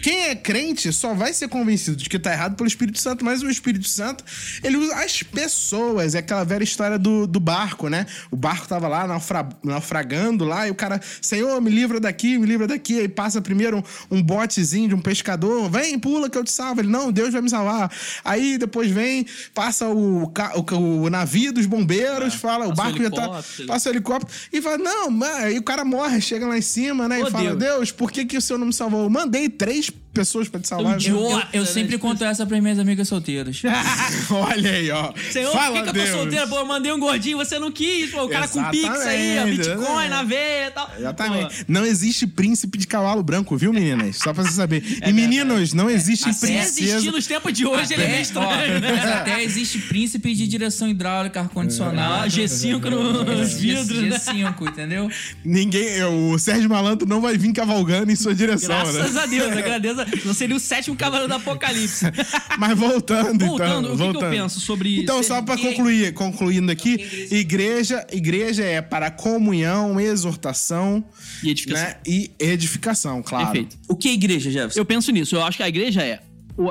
Quem 0.00 0.24
é 0.28 0.34
crente 0.34 0.92
só 0.92 1.12
vai 1.14 1.32
ser 1.32 1.48
convencido 1.48 1.96
de 1.96 2.08
que 2.08 2.18
tá 2.18 2.32
errado 2.32 2.54
pelo 2.56 2.68
Espírito 2.68 2.98
Santo, 3.00 3.24
mas 3.24 3.42
o 3.42 3.50
Espírito 3.50 3.88
Santo, 3.88 4.24
ele 4.62 4.76
usa 4.76 4.94
as 4.96 5.22
pessoas. 5.22 6.14
É 6.14 6.18
aquela 6.18 6.44
velha 6.44 6.62
história 6.64 6.98
do, 6.98 7.26
do 7.26 7.40
barco, 7.40 7.88
né? 7.88 8.06
O 8.30 8.36
barco 8.36 8.68
tava 8.68 8.86
lá 8.88 9.06
naufra- 9.06 9.48
naufragando 9.62 10.44
lá 10.44 10.68
e 10.68 10.70
o 10.70 10.74
cara, 10.74 11.00
Senhor, 11.20 11.60
me 11.60 11.70
livra 11.70 11.98
daqui, 11.98 12.38
me 12.38 12.46
livra 12.46 12.66
daqui. 12.66 13.00
Aí 13.00 13.08
passa 13.08 13.40
primeiro 13.40 13.82
um, 14.10 14.18
um 14.18 14.22
botezinho 14.22 14.88
de 14.88 14.94
um 14.94 15.00
pescador, 15.00 15.68
vem, 15.68 15.98
pula 15.98 16.30
que 16.30 16.38
eu 16.38 16.44
te 16.44 16.52
salvo. 16.52 16.80
Ele, 16.80 16.88
não, 16.88 17.10
Deus 17.10 17.32
vai 17.32 17.42
me 17.42 17.50
salvar. 17.50 17.92
Aí 18.24 18.56
depois 18.58 18.90
vem, 18.90 19.26
passa 19.54 19.88
o, 19.88 20.24
o, 20.24 21.02
o 21.02 21.10
navio 21.10 21.52
dos 21.52 21.66
bombeiros, 21.66 22.34
fala, 22.34 22.66
o 22.66 22.68
Passa 22.76 22.82
o 22.82 22.84
barco 22.84 23.02
já 23.02 23.10
tá. 23.10 23.42
Passa 23.66 23.88
o 23.88 23.92
helicóptero 23.92 24.32
e 24.52 24.62
fala, 24.62 24.78
não, 24.78 25.10
mas 25.10 25.44
aí 25.44 25.58
o 25.58 25.62
cara 25.62 25.84
morre, 25.84 26.20
chega 26.20 26.46
lá 26.46 26.56
em 26.56 26.62
cima, 26.62 27.08
né? 27.08 27.18
Ô, 27.22 27.26
e 27.28 27.30
fala, 27.30 27.56
Deus. 27.56 27.72
Deus, 27.72 27.90
por 27.90 28.11
que, 28.12 28.24
que 28.24 28.36
o 28.36 28.40
senhor 28.40 28.58
não 28.58 28.66
me 28.66 28.72
salvou? 28.72 29.02
Eu 29.04 29.10
mandei 29.10 29.48
três 29.48 29.90
pessoas 30.12 30.46
pra 30.48 30.60
te 30.60 30.68
salvar. 30.68 30.92
Eu, 30.92 31.14
eu, 31.14 31.26
Idiota, 31.26 31.48
eu 31.54 31.62
né? 31.62 31.66
sempre 31.68 31.96
conto 31.98 32.22
essa 32.22 32.44
pras 32.44 32.60
minhas 32.62 32.78
amigas 32.78 33.08
solteiras. 33.08 33.62
Olha 34.30 34.70
aí, 34.72 34.90
ó. 34.90 35.12
Senhor, 35.30 35.52
Fala, 35.52 35.76
por 35.82 35.86
que, 35.86 35.92
que 35.92 35.98
eu 36.00 36.12
tô 36.12 36.18
solteiro? 36.18 36.48
Pô, 36.48 36.56
eu 36.58 36.66
mandei 36.66 36.92
um 36.92 36.98
gordinho, 37.00 37.38
você 37.38 37.58
não 37.58 37.72
quis. 37.72 38.10
Pô, 38.10 38.24
o 38.24 38.28
cara 38.28 38.46
com 38.46 38.62
Pix 38.64 38.84
aí, 39.06 39.38
ó, 39.38 39.46
Exatamente, 39.46 39.56
Bitcoin 39.56 39.74
exatamente. 39.82 40.10
na 40.10 40.22
veia 40.22 40.66
e 40.66 40.70
tal. 40.70 40.90
Exatamente. 40.98 41.56
Pô, 41.56 41.64
Não 41.72 41.84
existe 41.86 42.26
príncipe 42.26 42.76
de 42.78 42.86
cavalo 42.86 43.22
branco, 43.22 43.56
viu, 43.56 43.72
meninas? 43.72 44.16
Só 44.18 44.34
pra 44.34 44.44
você 44.44 44.52
saber. 44.52 44.82
e 45.06 45.12
meninos, 45.12 45.72
não 45.72 45.88
existe 45.88 46.24
Até 46.28 46.32
Se 46.34 46.52
existir 46.52 46.82
princesa. 46.90 47.10
nos 47.12 47.26
tempos 47.26 47.52
de 47.54 47.66
hoje, 47.66 47.94
ele 47.94 48.02
é 48.02 48.08
meio 48.08 48.22
Até, 48.22 48.38
ó, 48.38 48.42
estranho, 48.52 48.80
né? 48.80 48.92
mas 48.92 49.10
até 49.10 49.42
existe 49.42 49.78
príncipe 49.78 50.34
de 50.34 50.46
direção 50.46 50.88
hidráulica, 50.88 51.40
ar-condicionado. 51.40 52.24
Ah, 52.24 52.26
G5 52.28 52.80
no- 52.90 53.24
nos 53.24 53.54
vidros, 53.54 53.88
né? 54.02 54.18
G5, 54.18 54.68
entendeu? 54.68 55.08
Ninguém. 55.44 56.02
O 56.04 56.38
Sérgio 56.38 56.68
Malandro 56.68 57.06
não 57.08 57.20
vai 57.20 57.36
vir 57.38 57.52
cavalgando 57.52 58.01
em 58.10 58.16
sua 58.16 58.34
direção, 58.34 58.68
Graças 58.68 59.14
né? 59.14 59.20
a 59.22 59.26
Deus, 59.26 59.52
agradeça. 59.56 60.06
Não 60.24 60.34
seria 60.34 60.56
o 60.56 60.60
sétimo 60.60 60.96
cavaleiro 60.96 61.28
do 61.28 61.34
apocalipse. 61.36 62.06
Mas 62.58 62.76
voltando, 62.78 63.44
Voltando, 63.46 63.46
então. 63.46 63.78
o 63.78 63.82
que 63.82 63.86
que 63.86 63.90
eu 63.90 63.96
voltando. 64.12 64.30
penso 64.30 64.60
sobre 64.60 65.00
Então, 65.00 65.18
ser- 65.22 65.28
só 65.28 65.42
pra 65.42 65.56
quem- 65.56 65.70
concluir, 65.70 66.12
concluindo 66.14 66.70
aqui, 66.72 67.28
igreja, 67.30 68.06
igreja 68.12 68.64
é 68.64 68.80
para 68.80 69.10
comunhão, 69.10 70.00
exortação 70.00 71.04
E 71.42 71.50
edificação. 71.50 71.86
né? 71.88 71.96
e 72.06 72.30
edificação, 72.38 73.22
claro. 73.22 73.46
Perfeito. 73.46 73.76
O 73.88 73.94
que 73.96 74.08
é 74.08 74.12
igreja, 74.12 74.50
Jefferson? 74.50 74.78
Eu 74.80 74.84
penso 74.84 75.10
nisso. 75.12 75.34
Eu 75.36 75.42
acho 75.44 75.56
que 75.56 75.62
a 75.62 75.68
igreja 75.68 76.02
é 76.02 76.20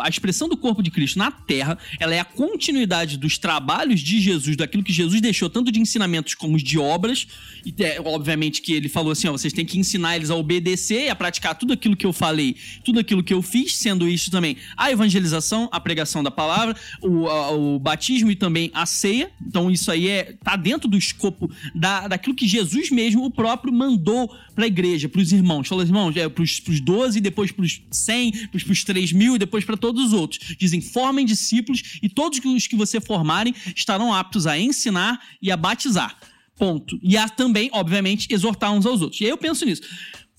a 0.02 0.08
expressão 0.10 0.48
do 0.48 0.56
corpo 0.58 0.82
de 0.84 0.92
Cristo 0.92 1.18
na 1.18 1.32
terra, 1.32 1.78
ela 2.00 2.14
é 2.14 2.20
a 2.20 2.26
continuidade 2.26 3.18
dos 3.18 3.38
trabalhos 3.38 4.00
de 4.02 4.20
Jesus, 4.22 4.56
daquilo 4.56 4.84
que 4.84 4.94
Jesus 4.94 5.20
deixou, 5.22 5.50
tanto 5.50 5.72
de 5.72 5.80
ensinamentos 5.80 6.34
como 6.36 6.58
de 6.58 6.78
obras. 6.78 7.28
E 7.66 7.74
é, 7.84 8.00
obviamente 8.00 8.62
que 8.62 8.74
ele 8.74 8.88
falou 8.90 9.12
assim: 9.12 9.28
ó, 9.28 9.32
vocês 9.32 9.54
têm 9.54 9.66
que 9.66 9.80
ensinar 9.80 10.16
eles 10.16 10.30
a 10.30 10.36
obedecer 10.36 11.06
e 11.06 11.10
a 11.10 11.16
praticar 11.16 11.56
tudo 11.56 11.74
aquilo 11.74 11.96
que 11.96 12.06
eu 12.06 12.14
falei, 12.14 12.56
tudo 12.84 13.00
aquilo 13.00 13.24
que 13.24 13.34
eu 13.34 13.42
fiz, 13.42 13.76
sendo 13.76 14.08
isso 14.08 14.30
também 14.32 14.58
a 14.78 14.92
evangelização, 14.92 15.68
a 15.72 15.80
pregação 15.80 16.24
da 16.24 16.32
palavra, 16.32 16.76
o, 17.02 17.28
a- 17.28 17.52
o 17.52 17.80
batismo 17.80 18.32
e 18.32 18.36
também 18.36 18.70
a 18.74 18.86
ceia. 18.86 19.30
Então, 19.46 19.70
isso 19.72 19.92
aí 19.92 20.08
é 20.08 20.36
tá 20.44 20.56
dentro 20.56 20.88
do 20.88 20.98
escopo 20.98 21.50
da, 21.74 22.08
daquilo 22.08 22.36
que 22.36 22.48
Jesus 22.48 22.90
mesmo, 22.92 23.24
o 23.26 23.32
próprio, 23.32 23.74
mandou 23.74 24.34
pra 24.54 24.68
igreja, 24.68 25.10
pros 25.10 25.32
irmãos. 25.32 25.68
Falou, 25.68 25.84
irmãos, 25.84 26.16
é, 26.16 26.28
pros, 26.30 26.60
pros 26.60 26.80
12, 26.80 27.20
depois 27.20 27.52
pros 27.52 27.82
100, 27.90 28.48
pros, 28.48 28.64
pros 28.64 28.84
3 28.84 29.12
mil 29.12 29.38
depois 29.38 29.66
para 29.66 29.78
todos 29.78 30.08
os 30.08 30.14
outros. 30.14 30.56
Dizem, 30.58 30.82
formem 30.82 31.26
discípulos 31.26 32.00
e 32.02 32.10
todos 32.10 32.40
os 32.44 32.68
que 32.68 32.76
você 32.76 33.00
formarem 33.02 33.54
estarão 33.76 34.14
aptos 34.14 34.48
a 34.48 34.58
ensinar 34.60 35.20
e 35.42 35.52
a 35.52 35.58
batizar. 35.58 36.18
Ponto. 36.58 37.00
E 37.02 37.18
a 37.18 37.28
também, 37.28 37.70
obviamente, 37.74 38.28
exortar 38.32 38.72
uns 38.72 38.86
aos 38.86 39.02
outros. 39.02 39.20
E 39.22 39.26
aí 39.26 39.30
eu 39.30 39.38
penso 39.38 39.66
nisso. 39.66 39.82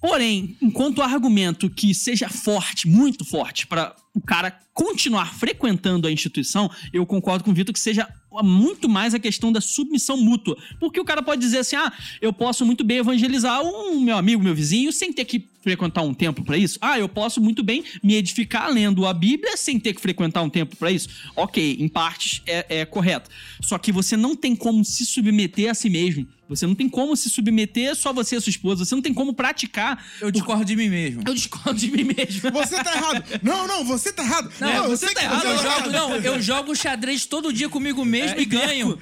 Porém, 0.01 0.57
enquanto 0.61 1.01
argumento 1.01 1.71
que 1.71 1.95
seja 1.95 2.29
forte, 2.29 2.89
muito 2.89 3.25
forte, 3.25 3.69
para 3.69 3.95
o 4.13 4.21
cara 4.21 4.51
continuar 4.75 5.33
frequentando 5.33 6.09
a 6.09 6.13
instituição, 6.13 6.69
eu 6.93 7.07
concordo 7.07 7.45
com 7.45 7.53
o 7.53 7.55
Vitor 7.55 7.73
que 7.73 7.79
seja 7.79 8.09
muito 8.43 8.89
mais 8.89 9.15
a 9.15 9.19
questão 9.19 9.51
da 9.51 9.61
submissão 9.61 10.17
mútua. 10.17 10.57
Porque 10.79 11.01
o 11.01 11.05
cara 11.05 11.23
pode 11.23 11.41
dizer 11.41 11.59
assim: 11.59 11.77
ah, 11.77 11.93
eu 12.21 12.33
posso 12.33 12.65
muito 12.65 12.85
bem 12.85 12.99
evangelizar 12.99 13.63
um 13.63 14.01
meu 14.01 14.17
amigo, 14.17 14.43
meu 14.43 14.55
vizinho, 14.55 14.93
sem 14.93 15.13
ter 15.13 15.25
que 15.25 15.52
frequentar 15.63 16.03
um 16.03 16.13
templo 16.13 16.45
para 16.45 16.57
isso. 16.59 16.79
Ah, 16.81 16.99
eu 16.99 17.09
posso 17.09 17.41
muito 17.41 17.63
bem 17.63 17.83
me 18.03 18.15
edificar 18.17 18.71
lendo 18.71 19.07
a 19.07 19.15
Bíblia 19.15 19.57
sem 19.57 19.79
ter 19.79 19.95
que 19.95 20.01
frequentar 20.01 20.43
um 20.43 20.51
templo 20.51 20.77
para 20.77 20.91
isso. 20.91 21.09
Ok, 21.37 21.77
em 21.81 21.89
partes 21.89 22.43
é, 22.47 22.81
é 22.81 22.85
correto. 22.85 23.31
Só 23.63 23.79
que 23.79 23.93
você 23.93 24.17
não 24.17 24.35
tem 24.37 24.55
como 24.57 24.85
se 24.85 25.07
submeter 25.07 25.71
a 25.71 25.75
si 25.75 25.89
mesmo. 25.89 26.27
Você 26.49 26.67
não 26.67 26.75
tem 26.75 26.87
como 26.87 27.17
se 27.17 27.31
submeter 27.31 27.95
só 27.97 28.13
você 28.13 28.37
e 28.37 28.41
sua 28.41 28.51
esposa. 28.51 28.85
Você 28.85 28.95
não 28.95 29.01
tem 29.01 29.15
como 29.15 29.33
praticar. 29.33 30.05
Eu 30.21 30.31
discordo 30.31 30.67
de 30.67 30.77
mim 30.77 30.91
mesmo. 30.91 31.23
Eu 31.27 31.33
discordo 31.33 31.79
de 31.81 31.91
mim 31.91 32.05
mesmo. 32.05 32.51
Você 32.51 32.83
tá 32.85 32.95
errado. 32.95 33.25
Não, 33.43 33.67
não, 33.67 33.85
você 33.85 34.13
tá 34.13 34.23
errado. 34.23 34.53
Não, 34.61 34.69
eu 34.85 34.91
você 34.91 35.15
tá 35.15 35.23
errado, 35.23 35.41
você 35.41 35.49
Eu 35.49 35.57
tá 35.59 35.77
jogo, 35.79 35.91
não, 35.91 36.17
eu 36.17 36.43
jogo 36.43 36.77
xadrez 36.77 37.25
todo 37.25 37.51
dia 37.53 37.71
comigo 37.71 38.05
mesmo 38.05 38.39
e 38.39 38.45
ganho. 38.45 38.99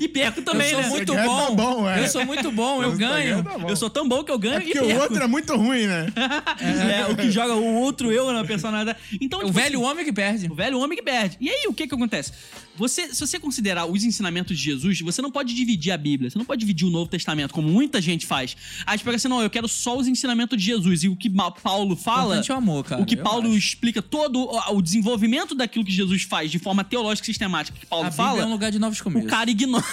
e 0.00 0.08
perco 0.08 0.40
Eu 0.40 0.44
também, 0.44 0.70
sou 0.70 0.80
né? 0.80 0.88
muito 0.88 1.12
ganha, 1.12 1.26
tá 1.28 1.46
bom. 1.50 1.54
bom, 1.54 1.88
é. 1.88 2.00
Eu 2.02 2.08
sou 2.08 2.24
muito 2.26 2.50
bom, 2.50 2.82
eu 2.82 2.90
Você 2.90 2.98
tá 3.04 3.08
ganho. 3.10 3.22
ganhando, 3.24 3.44
tá 3.50 3.58
bom. 3.58 3.68
Eu 3.68 3.76
sou 3.76 3.90
tão 3.90 4.08
bom 4.08 4.24
que 4.24 4.32
eu 4.32 4.38
ganho 4.38 4.54
É 4.56 4.58
e 4.58 4.64
porque 4.64 4.78
o 4.80 4.86
perco. 4.86 5.02
outro 5.02 5.22
é 5.22 5.26
muito 5.28 5.41
muito 5.42 5.56
ruim, 5.56 5.86
né? 5.86 6.06
É, 6.62 7.06
o 7.10 7.16
que 7.16 7.30
joga 7.30 7.54
o 7.54 7.74
outro 7.74 8.12
eu 8.12 8.32
na 8.32 8.44
personalidade. 8.44 8.98
Então, 9.20 9.40
O 9.40 9.44
tipo 9.44 9.54
velho 9.54 9.80
assim, 9.80 9.90
homem 9.90 10.04
que 10.04 10.12
perde. 10.12 10.46
O 10.50 10.54
velho 10.54 10.78
homem 10.78 10.96
que 10.96 11.02
perde. 11.02 11.36
E 11.40 11.48
aí, 11.48 11.66
o 11.68 11.74
que 11.74 11.86
que 11.86 11.94
acontece? 11.94 12.32
Você, 12.76 13.12
se 13.12 13.20
você 13.20 13.38
considerar 13.38 13.84
os 13.86 14.02
ensinamentos 14.04 14.56
de 14.56 14.64
Jesus, 14.64 15.00
você 15.00 15.20
não 15.20 15.30
pode 15.30 15.54
dividir 15.54 15.92
a 15.92 15.96
Bíblia, 15.96 16.30
você 16.30 16.38
não 16.38 16.44
pode 16.44 16.60
dividir 16.60 16.86
o 16.86 16.90
Novo 16.90 17.10
Testamento, 17.10 17.52
como 17.52 17.68
muita 17.68 18.00
gente 18.00 18.26
faz. 18.26 18.56
Aí 18.86 18.96
você 18.96 19.04
pega 19.04 19.16
assim, 19.16 19.28
não, 19.28 19.42
eu 19.42 19.50
quero 19.50 19.68
só 19.68 19.96
os 19.96 20.06
ensinamentos 20.06 20.58
de 20.58 20.64
Jesus. 20.64 21.04
E 21.04 21.08
o 21.08 21.16
que 21.16 21.30
Paulo 21.62 21.96
fala. 21.96 22.42
É 22.46 22.52
o 22.52 22.56
amor, 22.56 22.84
cara. 22.84 23.02
o 23.02 23.06
que 23.06 23.16
Paulo 23.16 23.48
acho. 23.48 23.58
explica 23.58 24.00
todo 24.00 24.48
o, 24.70 24.82
desenvolvimento 24.82 25.54
daquilo 25.54 25.84
que 25.84 25.92
Jesus 25.92 26.22
faz 26.22 26.50
de 26.50 26.58
forma 26.58 26.82
teológica 26.84 27.26
e 27.26 27.32
sistemática 27.32 27.78
que 27.78 27.86
Paulo 27.86 28.06
A 28.06 28.10
Bíblia 28.10 28.26
fala. 28.26 28.42
é 28.42 28.46
um 28.46 28.50
lugar 28.50 28.70
de 28.70 28.78
novos 28.78 29.00
começos. 29.00 29.22
O 29.22 29.30
cara 29.30 29.50
ignora. 29.50 29.84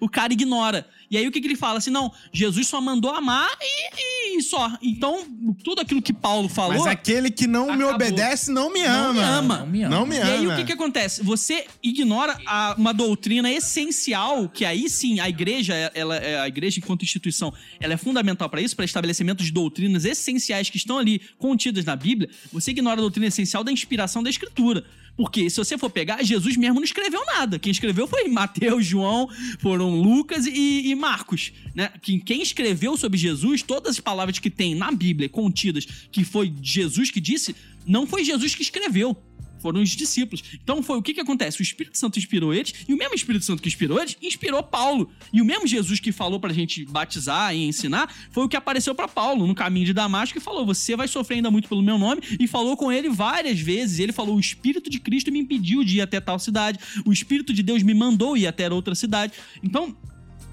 o 0.00 0.08
cara 0.08 0.32
ignora. 0.32 0.86
E 1.10 1.16
aí 1.16 1.26
o 1.26 1.32
que, 1.32 1.40
que 1.40 1.46
ele 1.46 1.56
fala? 1.56 1.78
Assim, 1.78 1.90
não, 1.90 2.12
Jesus 2.32 2.66
só 2.66 2.80
mandou 2.80 3.10
amar 3.10 3.48
e, 3.60 4.36
e 4.38 4.42
só. 4.42 4.70
Então, 4.82 5.24
tudo 5.64 5.80
aquilo 5.80 6.02
que 6.02 6.12
Paulo 6.12 6.48
falou. 6.48 6.76
Mas 6.78 6.86
aquele 6.86 7.30
que 7.30 7.46
não 7.46 7.66
me 7.66 7.82
Acabou. 7.84 7.94
obedece 7.94 8.50
não 8.50 8.70
me 8.72 8.82
Não 8.82 9.10
ama. 9.10 9.12
me 9.14 9.20
ama. 9.20 9.58
Não 9.58 9.66
me 9.66 9.82
ama. 9.84 9.96
Não 9.96 10.06
me 10.06 10.16
E 10.16 10.18
ama. 10.20 10.30
aí 10.32 10.46
o 10.46 10.56
que, 10.56 10.64
que 10.64 10.72
acontece? 10.72 11.22
Você 11.22 11.66
ignora 11.82 12.38
a- 12.46 12.74
uma 12.76 12.92
doutrina 12.92 13.50
essencial, 13.50 14.48
que 14.48 14.64
aí 14.64 14.88
sim 14.90 15.18
a 15.20 15.28
igreja, 15.28 15.74
ela, 15.94 16.16
é- 16.16 16.40
a 16.40 16.48
igreja 16.48 16.78
enquanto 16.78 17.02
instituição, 17.04 17.52
ela 17.80 17.94
é 17.94 17.96
fundamental 17.96 18.48
para 18.50 18.60
isso, 18.60 18.76
para 18.76 18.84
estabelecimento 18.84 19.42
de 19.42 19.50
doutrinas 19.50 20.04
essenciais 20.04 20.68
que 20.68 20.76
estão 20.76 20.98
ali 20.98 21.20
contidas 21.38 21.84
na 21.84 21.96
Bíblia. 21.96 22.28
Você 22.52 22.70
ignora 22.72 23.00
a 23.00 23.02
doutrina 23.02 23.26
essencial 23.28 23.64
da 23.64 23.72
inspiração 23.72 24.22
da 24.22 24.30
escritura. 24.30 24.84
Porque 25.18 25.50
se 25.50 25.56
você 25.56 25.76
for 25.76 25.90
pegar, 25.90 26.22
Jesus 26.22 26.56
mesmo 26.56 26.76
não 26.76 26.84
escreveu 26.84 27.20
nada. 27.26 27.58
Quem 27.58 27.72
escreveu 27.72 28.06
foi 28.06 28.28
Mateus, 28.30 28.86
João, 28.86 29.28
foram 29.58 30.00
Lucas 30.00 30.46
e, 30.46 30.88
e 30.88 30.94
Marcos. 30.94 31.52
Né? 31.74 31.90
Quem, 32.00 32.20
quem 32.20 32.40
escreveu 32.40 32.96
sobre 32.96 33.18
Jesus, 33.18 33.60
todas 33.60 33.96
as 33.96 34.00
palavras 34.00 34.38
que 34.38 34.48
tem 34.48 34.76
na 34.76 34.92
Bíblia 34.92 35.28
contidas, 35.28 35.84
que 36.12 36.22
foi 36.22 36.54
Jesus 36.62 37.10
que 37.10 37.20
disse, 37.20 37.56
não 37.84 38.06
foi 38.06 38.24
Jesus 38.24 38.54
que 38.54 38.62
escreveu. 38.62 39.16
Foram 39.58 39.82
os 39.82 39.90
discípulos. 39.90 40.42
Então 40.62 40.82
foi 40.82 40.98
o 40.98 41.02
que 41.02 41.14
que 41.14 41.20
acontece? 41.20 41.60
O 41.60 41.62
Espírito 41.62 41.98
Santo 41.98 42.18
inspirou 42.18 42.52
eles, 42.54 42.72
e 42.88 42.94
o 42.94 42.96
mesmo 42.96 43.14
Espírito 43.14 43.44
Santo 43.44 43.62
que 43.62 43.68
inspirou 43.68 43.98
eles, 44.00 44.16
inspirou 44.22 44.62
Paulo. 44.62 45.10
E 45.32 45.40
o 45.40 45.44
mesmo 45.44 45.66
Jesus 45.66 46.00
que 46.00 46.12
falou 46.12 46.40
pra 46.40 46.52
gente 46.52 46.84
batizar 46.86 47.54
e 47.54 47.64
ensinar, 47.64 48.12
foi 48.30 48.44
o 48.44 48.48
que 48.48 48.56
apareceu 48.56 48.94
pra 48.94 49.08
Paulo 49.08 49.46
no 49.46 49.54
caminho 49.54 49.86
de 49.86 49.92
Damasco 49.92 50.38
e 50.38 50.40
falou: 50.40 50.64
Você 50.66 50.96
vai 50.96 51.08
sofrer 51.08 51.36
ainda 51.36 51.50
muito 51.50 51.68
pelo 51.68 51.82
meu 51.82 51.98
nome. 51.98 52.22
E 52.38 52.46
falou 52.46 52.76
com 52.76 52.90
ele 52.92 53.08
várias 53.08 53.58
vezes. 53.58 53.98
Ele 53.98 54.12
falou: 54.12 54.36
O 54.36 54.40
Espírito 54.40 54.90
de 54.90 54.98
Cristo 54.98 55.32
me 55.32 55.38
impediu 55.38 55.84
de 55.84 55.98
ir 55.98 56.00
até 56.00 56.20
tal 56.20 56.38
cidade. 56.38 56.78
O 57.04 57.12
Espírito 57.12 57.52
de 57.52 57.62
Deus 57.62 57.82
me 57.82 57.94
mandou 57.94 58.36
ir 58.36 58.46
até 58.46 58.68
outra 58.70 58.94
cidade. 58.94 59.32
Então, 59.62 59.96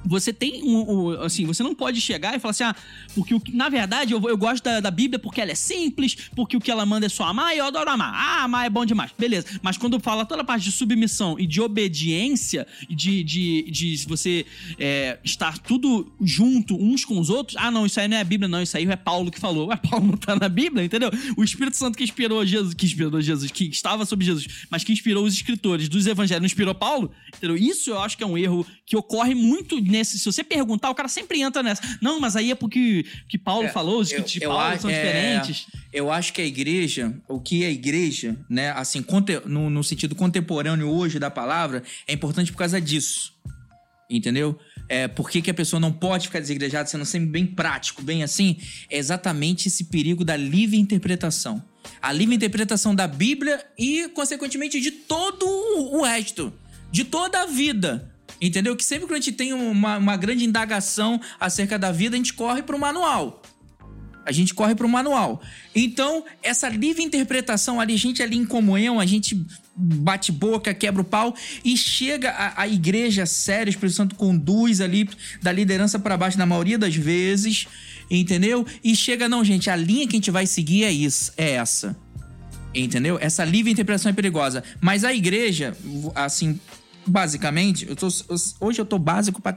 você 0.05 0.31
tem 0.31 0.63
um, 0.63 0.91
um- 1.09 1.21
assim, 1.21 1.45
você 1.45 1.63
não 1.63 1.73
pode 1.75 1.99
chegar 1.99 2.35
e 2.35 2.39
falar 2.39 2.51
assim, 2.51 2.63
ah, 2.63 2.75
porque 3.13 3.33
o 3.33 3.41
na 3.53 3.69
verdade 3.69 4.13
eu, 4.13 4.21
eu 4.29 4.37
gosto 4.37 4.63
da, 4.63 4.79
da 4.79 4.91
Bíblia 4.91 5.19
porque 5.19 5.41
ela 5.41 5.51
é 5.51 5.55
simples, 5.55 6.15
porque 6.35 6.55
o 6.57 6.59
que 6.61 6.69
ela 6.71 6.85
manda 6.85 7.05
é 7.05 7.09
só 7.09 7.23
amar 7.25 7.53
e 7.55 7.59
eu 7.59 7.65
adoro 7.65 7.89
amar. 7.89 8.13
Ah, 8.13 8.43
amar 8.43 8.65
é 8.65 8.69
bom 8.69 8.85
demais, 8.85 9.11
beleza. 9.17 9.47
Mas 9.61 9.77
quando 9.77 9.99
fala 9.99 10.25
toda 10.25 10.41
a 10.41 10.45
parte 10.45 10.63
de 10.65 10.71
submissão 10.71 11.39
e 11.39 11.45
de 11.47 11.61
obediência 11.61 12.67
e 12.89 12.95
de, 12.95 13.23
de, 13.23 13.63
de 13.71 14.05
você 14.07 14.45
é, 14.77 15.17
estar 15.23 15.57
tudo 15.59 16.11
junto 16.21 16.75
uns 16.75 17.03
com 17.05 17.19
os 17.19 17.29
outros, 17.29 17.57
ah, 17.59 17.71
não, 17.71 17.85
isso 17.85 17.99
aí 17.99 18.07
não 18.07 18.17
é 18.17 18.21
a 18.21 18.23
Bíblia, 18.23 18.47
não, 18.47 18.61
isso 18.61 18.75
aí 18.77 18.85
é 18.85 18.95
Paulo 18.95 19.31
que 19.31 19.39
falou. 19.39 19.67
Ué, 19.69 19.75
Paulo 19.77 20.07
não 20.07 20.17
tá 20.17 20.35
na 20.35 20.49
Bíblia, 20.49 20.83
entendeu? 20.83 21.09
O 21.37 21.43
Espírito 21.43 21.77
Santo 21.77 21.97
que 21.97 22.03
inspirou 22.03 22.45
Jesus, 22.45 22.73
que 22.73 22.85
inspirou 22.85 23.21
Jesus, 23.21 23.51
que 23.51 23.65
estava 23.65 24.05
sobre 24.05 24.25
Jesus, 24.25 24.65
mas 24.69 24.83
que 24.83 24.91
inspirou 24.91 25.25
os 25.25 25.33
escritores 25.33 25.87
dos 25.89 26.05
evangelhos, 26.07 26.41
não 26.41 26.45
inspirou 26.45 26.75
Paulo, 26.75 27.11
entendeu? 27.35 27.55
Isso 27.57 27.89
eu 27.91 27.99
acho 27.99 28.17
que 28.17 28.23
é 28.23 28.27
um 28.27 28.37
erro 28.37 28.65
que 28.85 28.95
ocorre 28.97 29.33
muito 29.33 29.79
nesse. 29.97 30.19
Se 30.19 30.25
você 30.25 30.43
perguntar, 30.43 30.89
o 30.89 30.95
cara 30.95 31.07
sempre 31.07 31.41
entra 31.41 31.63
nessa. 31.63 31.81
Não, 32.01 32.19
mas 32.19 32.35
aí 32.35 32.51
é 32.51 32.55
porque 32.55 33.05
que 33.29 33.37
Paulo 33.37 33.67
É, 33.67 33.69
falou, 33.69 33.99
os 34.01 34.07
escritos 34.09 34.33
de 34.33 34.39
Paulo 34.41 34.79
são 34.79 34.89
é, 34.89 34.93
diferentes. 34.93 35.67
Eu 35.93 36.11
acho 36.11 36.33
que 36.33 36.41
a 36.41 36.45
igreja, 36.45 37.13
o 37.27 37.39
que 37.39 37.63
é 37.63 37.67
a 37.67 37.71
igreja, 37.71 38.37
né, 38.49 38.71
assim, 38.71 39.01
conte- 39.01 39.41
no, 39.45 39.69
no 39.69 39.83
sentido 39.83 40.15
contemporâneo 40.15 40.89
hoje 40.89 41.19
da 41.19 41.31
palavra, 41.31 41.83
é 42.07 42.13
importante 42.13 42.51
por 42.51 42.57
causa 42.57 42.79
disso. 42.81 43.33
Entendeu? 44.09 44.57
É, 44.87 45.07
por 45.07 45.29
que, 45.31 45.41
que 45.41 45.49
a 45.49 45.53
pessoa 45.53 45.79
não 45.79 45.91
pode 45.91 46.27
ficar 46.27 46.39
desigrejada, 46.39 46.87
sendo 46.87 47.05
sempre 47.05 47.27
bem 47.29 47.45
prático, 47.45 48.03
bem 48.03 48.21
assim? 48.21 48.57
É 48.89 48.97
exatamente 48.99 49.67
esse 49.67 49.85
perigo 49.85 50.23
da 50.23 50.37
livre 50.37 50.77
interpretação. 50.77 51.63
A 52.01 52.11
livre 52.11 52.35
interpretação 52.35 52.93
da 52.93 53.07
Bíblia 53.07 53.65
e, 53.77 54.07
consequentemente, 54.09 54.79
de 54.79 54.91
todo 54.91 55.43
o 55.91 56.03
resto. 56.03 56.53
De 56.91 57.03
toda 57.03 57.41
a 57.41 57.45
vida. 57.47 58.11
Entendeu? 58.45 58.75
Que 58.75 58.85
sempre 58.85 59.07
que 59.07 59.13
a 59.13 59.15
gente 59.15 59.31
tem 59.31 59.53
uma, 59.53 59.97
uma 59.97 60.15
grande 60.15 60.45
indagação 60.45 61.19
acerca 61.39 61.79
da 61.79 61.91
vida, 61.91 62.15
a 62.15 62.17
gente 62.17 62.33
corre 62.33 62.61
para 62.61 62.75
o 62.75 62.79
manual. 62.79 63.41
A 64.23 64.31
gente 64.31 64.53
corre 64.53 64.75
para 64.75 64.85
o 64.85 64.89
manual. 64.89 65.41
Então, 65.73 66.23
essa 66.43 66.69
livre 66.69 67.01
interpretação 67.01 67.79
ali, 67.79 67.95
a 67.95 67.97
gente 67.97 68.21
ali 68.21 68.37
em 68.37 68.45
comunhão, 68.45 68.99
a 68.99 69.05
gente 69.05 69.45
bate 69.75 70.31
boca, 70.31 70.73
quebra 70.75 71.01
o 71.01 71.05
pau 71.05 71.35
e 71.63 71.75
chega 71.75 72.29
a, 72.29 72.61
a 72.61 72.67
igreja 72.67 73.25
séria, 73.25 73.69
o 73.69 73.69
Espírito 73.69 73.95
Santo 73.95 74.15
conduz 74.15 74.79
ali 74.79 75.09
da 75.41 75.51
liderança 75.51 75.97
para 75.97 76.15
baixo 76.15 76.37
na 76.37 76.45
maioria 76.45 76.77
das 76.77 76.95
vezes, 76.95 77.67
entendeu? 78.09 78.65
E 78.83 78.95
chega, 78.95 79.27
não, 79.27 79.43
gente, 79.43 79.71
a 79.71 79.75
linha 79.75 80.07
que 80.07 80.15
a 80.15 80.19
gente 80.19 80.31
vai 80.31 80.45
seguir 80.45 80.83
é 80.83 80.91
isso, 80.91 81.33
é 81.35 81.51
essa. 81.51 81.97
Entendeu? 82.75 83.17
Essa 83.19 83.43
livre 83.43 83.71
interpretação 83.71 84.09
é 84.09 84.13
perigosa. 84.13 84.63
Mas 84.81 85.03
a 85.03 85.13
igreja, 85.13 85.75
assim, 86.13 86.59
basicamente, 87.05 87.87
eu 87.87 87.95
tô, 87.95 88.07
hoje 88.59 88.79
eu 88.79 88.85
tô 88.85 88.97
básico 88.97 89.41
pra. 89.41 89.55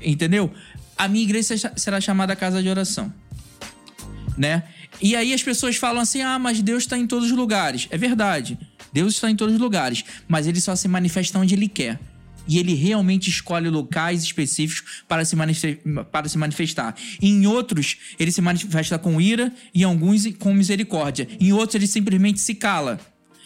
Entendeu? 0.00 0.52
A 0.96 1.08
minha 1.08 1.24
igreja 1.24 1.72
será 1.76 2.00
chamada 2.00 2.34
casa 2.34 2.62
de 2.62 2.68
oração. 2.68 3.12
Né? 4.36 4.62
E 5.00 5.14
aí 5.14 5.32
as 5.32 5.42
pessoas 5.42 5.76
falam 5.76 6.02
assim: 6.02 6.22
ah, 6.22 6.38
mas 6.38 6.60
Deus 6.62 6.84
está 6.84 6.96
em 6.96 7.06
todos 7.06 7.30
os 7.30 7.36
lugares. 7.36 7.86
É 7.90 7.98
verdade. 7.98 8.58
Deus 8.92 9.14
está 9.14 9.30
em 9.30 9.36
todos 9.36 9.54
os 9.54 9.60
lugares. 9.60 10.04
Mas 10.26 10.46
ele 10.46 10.60
só 10.60 10.74
se 10.74 10.88
manifesta 10.88 11.38
onde 11.38 11.54
ele 11.54 11.68
quer. 11.68 11.98
E 12.48 12.58
ele 12.58 12.74
realmente 12.74 13.28
escolhe 13.28 13.68
locais 13.68 14.22
específicos 14.22 15.02
para 15.08 15.24
se, 15.24 15.36
para 16.12 16.28
se 16.28 16.38
manifestar. 16.38 16.94
Em 17.20 17.46
outros, 17.46 17.96
ele 18.18 18.30
se 18.30 18.40
manifesta 18.40 18.98
com 18.98 19.20
ira 19.20 19.52
e 19.74 19.82
em 19.82 19.84
alguns 19.84 20.26
com 20.36 20.54
misericórdia. 20.54 21.28
Em 21.40 21.52
outros, 21.52 21.74
ele 21.74 21.86
simplesmente 21.88 22.38
se 22.38 22.54
cala. 22.54 23.00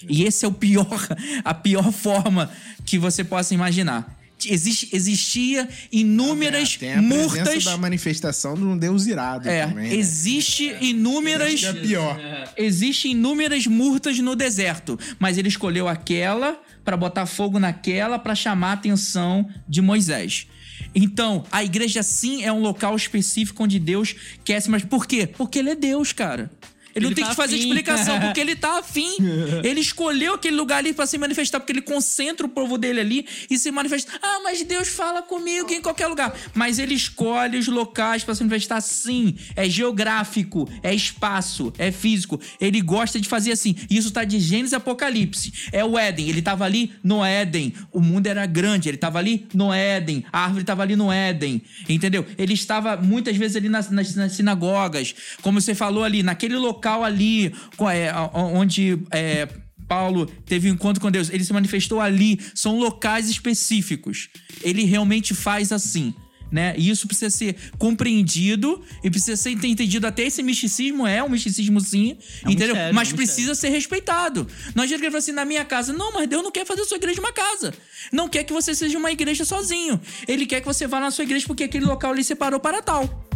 E 0.09 0.25
esse 0.25 0.45
é 0.45 0.49
o 0.49 0.53
pior, 0.53 1.09
a 1.45 1.55
pior 1.55 1.93
forma 1.93 2.51
que 2.85 2.99
você 2.99 3.23
possa 3.25 3.55
imaginar. 3.55 4.19
Existe, 4.47 4.89
existia 4.97 5.69
inúmeras 5.93 6.75
É, 6.77 6.79
Tem 6.79 6.95
a 6.95 7.03
murtas. 7.03 7.63
da 7.65 7.77
manifestação 7.77 8.55
de 8.55 8.63
um 8.65 8.75
Deus 8.79 9.07
irado 9.07 9.47
É, 9.47 9.67
também, 9.67 9.91
né? 9.91 9.95
existe 9.95 10.75
inúmeras. 10.81 11.53
Isso 11.53 11.73
que 11.73 11.79
é 11.79 11.83
pior. 11.83 12.19
Existem 12.57 13.11
inúmeras 13.13 13.67
murtas 13.67 14.19
no 14.19 14.35
deserto, 14.35 14.99
mas 15.19 15.37
ele 15.37 15.49
escolheu 15.49 15.87
aquela 15.89 16.59
para 16.83 16.97
botar 16.97 17.27
fogo 17.27 17.59
naquela 17.59 18.19
para 18.19 18.35
chamar 18.35 18.71
a 18.71 18.73
atenção 18.73 19.47
de 19.69 19.83
Moisés. 19.83 20.47
Então, 20.95 21.45
a 21.53 21.63
igreja 21.63 22.03
sim 22.03 22.43
é 22.43 22.51
um 22.51 22.61
local 22.61 22.97
específico 22.97 23.63
onde 23.63 23.79
Deus 23.79 24.15
quer 24.43 24.61
se 24.63 24.71
mas 24.71 24.83
por 24.83 25.07
quê? 25.07 25.27
Porque 25.27 25.59
ele 25.59 25.69
é 25.71 25.77
Deus, 25.77 26.15
cara. 26.15 26.51
Ele, 26.95 27.05
não 27.05 27.09
Ele 27.11 27.15
tem 27.15 27.25
tá 27.25 27.31
que 27.31 27.37
fazer 27.37 27.57
afim. 27.57 27.65
explicação, 27.65 28.21
porque 28.21 28.41
ele 28.41 28.57
tá 28.57 28.79
afim. 28.79 29.17
Ele 29.63 29.81
escolheu 29.81 30.35
aquele 30.35 30.57
lugar 30.57 30.79
ali 30.79 30.93
para 30.93 31.07
se 31.07 31.19
manifestar, 31.19 31.61
porque 31.61 31.73
ele 31.73 31.83
concentra 31.83 32.47
o 32.47 32.49
povo 32.49 32.77
dele 32.77 33.01
ali 33.01 33.27
e 33.49 33.59
se 33.59 33.71
manifesta. 33.71 34.13
Ah, 34.23 34.41
mas 34.43 34.63
Deus 34.63 34.89
fala 34.89 35.23
comigo 35.23 35.71
em 35.73 35.81
qualquer 35.81 36.07
lugar. 36.09 36.35
Mas 36.55 36.79
ele 36.79 36.95
escolhe 36.95 37.59
os 37.59 37.69
locais 37.69 38.25
para 38.25 38.35
se 38.35 38.43
manifestar 38.43 38.81
sim. 38.81 39.37
É 39.55 39.69
geográfico, 39.69 40.69
é 40.83 40.95
espaço, 40.95 41.73
é 41.79 41.93
físico. 41.93 42.41
Ele 42.61 42.81
gosta 42.81 43.21
de 43.21 43.29
fazer 43.29 43.53
assim. 43.53 43.75
Isso 43.89 44.11
tá 44.11 44.25
de 44.25 44.39
Gênesis 44.41 44.73
Apocalipse. 44.75 45.53
É 45.73 45.85
o 45.85 45.99
Éden. 45.99 46.29
Ele 46.29 46.43
tava 46.43 46.65
ali 46.65 46.93
no 47.03 47.25
Éden. 47.25 47.73
O 47.93 48.01
mundo 48.01 48.27
era 48.27 48.47
grande. 48.47 48.89
Ele 48.89 48.99
tava 48.99 49.19
ali 49.19 49.47
no 49.55 49.73
Éden. 49.73 50.25
A 50.33 50.45
árvore 50.45 50.65
tava 50.65 50.83
ali 50.83 50.97
no 50.97 51.13
Éden. 51.13 51.63
Entendeu? 51.89 52.27
Ele 52.37 52.55
estava 52.55 52.97
muitas 52.97 53.37
vezes 53.37 53.57
ali 53.57 53.69
nas, 53.69 53.91
nas, 53.91 54.15
nas 54.15 54.33
sinagogas. 54.33 55.15
Como 55.43 55.61
você 55.61 55.75
falou 55.75 56.05
ali, 56.05 56.23
naquele 56.23 56.57
local 56.57 56.80
ali 56.89 57.55
co- 57.77 57.89
é, 57.89 58.13
onde. 58.35 58.99
é, 59.11 59.49
Paulo 59.89 60.25
teve 60.47 60.71
um 60.71 60.75
encontro 60.75 61.01
com 61.03 61.11
Deus, 61.11 61.31
ele 61.31 61.43
se 61.43 61.53
manifestou 61.53 62.01
ali, 62.01 62.39
são 62.55 62.79
locais 62.79 63.29
específicos. 63.29 64.29
Ele 64.63 64.85
realmente 64.85 65.35
faz 65.35 65.73
assim. 65.73 66.15
Né? 66.53 66.75
E 66.79 66.91
isso 66.91 67.09
precisa 67.09 67.29
ser 67.29 67.57
compreendido 67.77 68.81
e 69.03 69.11
precisa 69.11 69.37
ser 69.37 69.51
entendido. 69.51 70.07
Até 70.07 70.23
esse 70.23 70.45
misticismo 70.45 71.07
é 71.09 71.21
um 71.23 71.29
misticismo, 71.29 71.81
sim, 71.81 72.19
um 72.47 72.51
entendeu? 72.51 72.69
mistério, 72.69 72.95
Mas 72.95 73.09
é 73.09 73.13
um 73.13 73.17
precisa 73.17 73.55
ser 73.57 73.71
respeitado. 73.71 74.47
Não 74.77 74.85
adianta 74.85 75.01
que 75.01 75.07
ele 75.07 75.11
fala 75.11 75.19
assim, 75.19 75.33
na 75.33 75.45
minha 75.45 75.65
casa. 75.65 75.93
Não, 75.93 76.13
mas 76.13 76.29
Deus 76.29 76.43
não 76.43 76.53
quer 76.53 76.65
fazer 76.65 76.83
a 76.83 76.85
sua 76.85 76.97
igreja 76.97 77.21
uma 77.21 77.33
casa. 77.33 77.75
Não 78.13 78.29
quer 78.29 78.45
que 78.45 78.53
você 78.53 78.75
seja 78.77 78.97
uma 78.97 79.11
igreja 79.11 79.45
sozinho. 79.45 80.01
Ele 80.29 80.47
quer 80.47 80.61
que 80.61 80.67
você 80.67 80.87
vá 80.87 81.01
na 81.01 81.11
sua 81.11 81.25
igreja 81.25 81.45
porque 81.49 81.65
aquele 81.65 81.85
local 81.85 82.13
ele 82.15 82.23
separou 82.23 82.61
para 82.61 82.81
tal. 82.81 83.29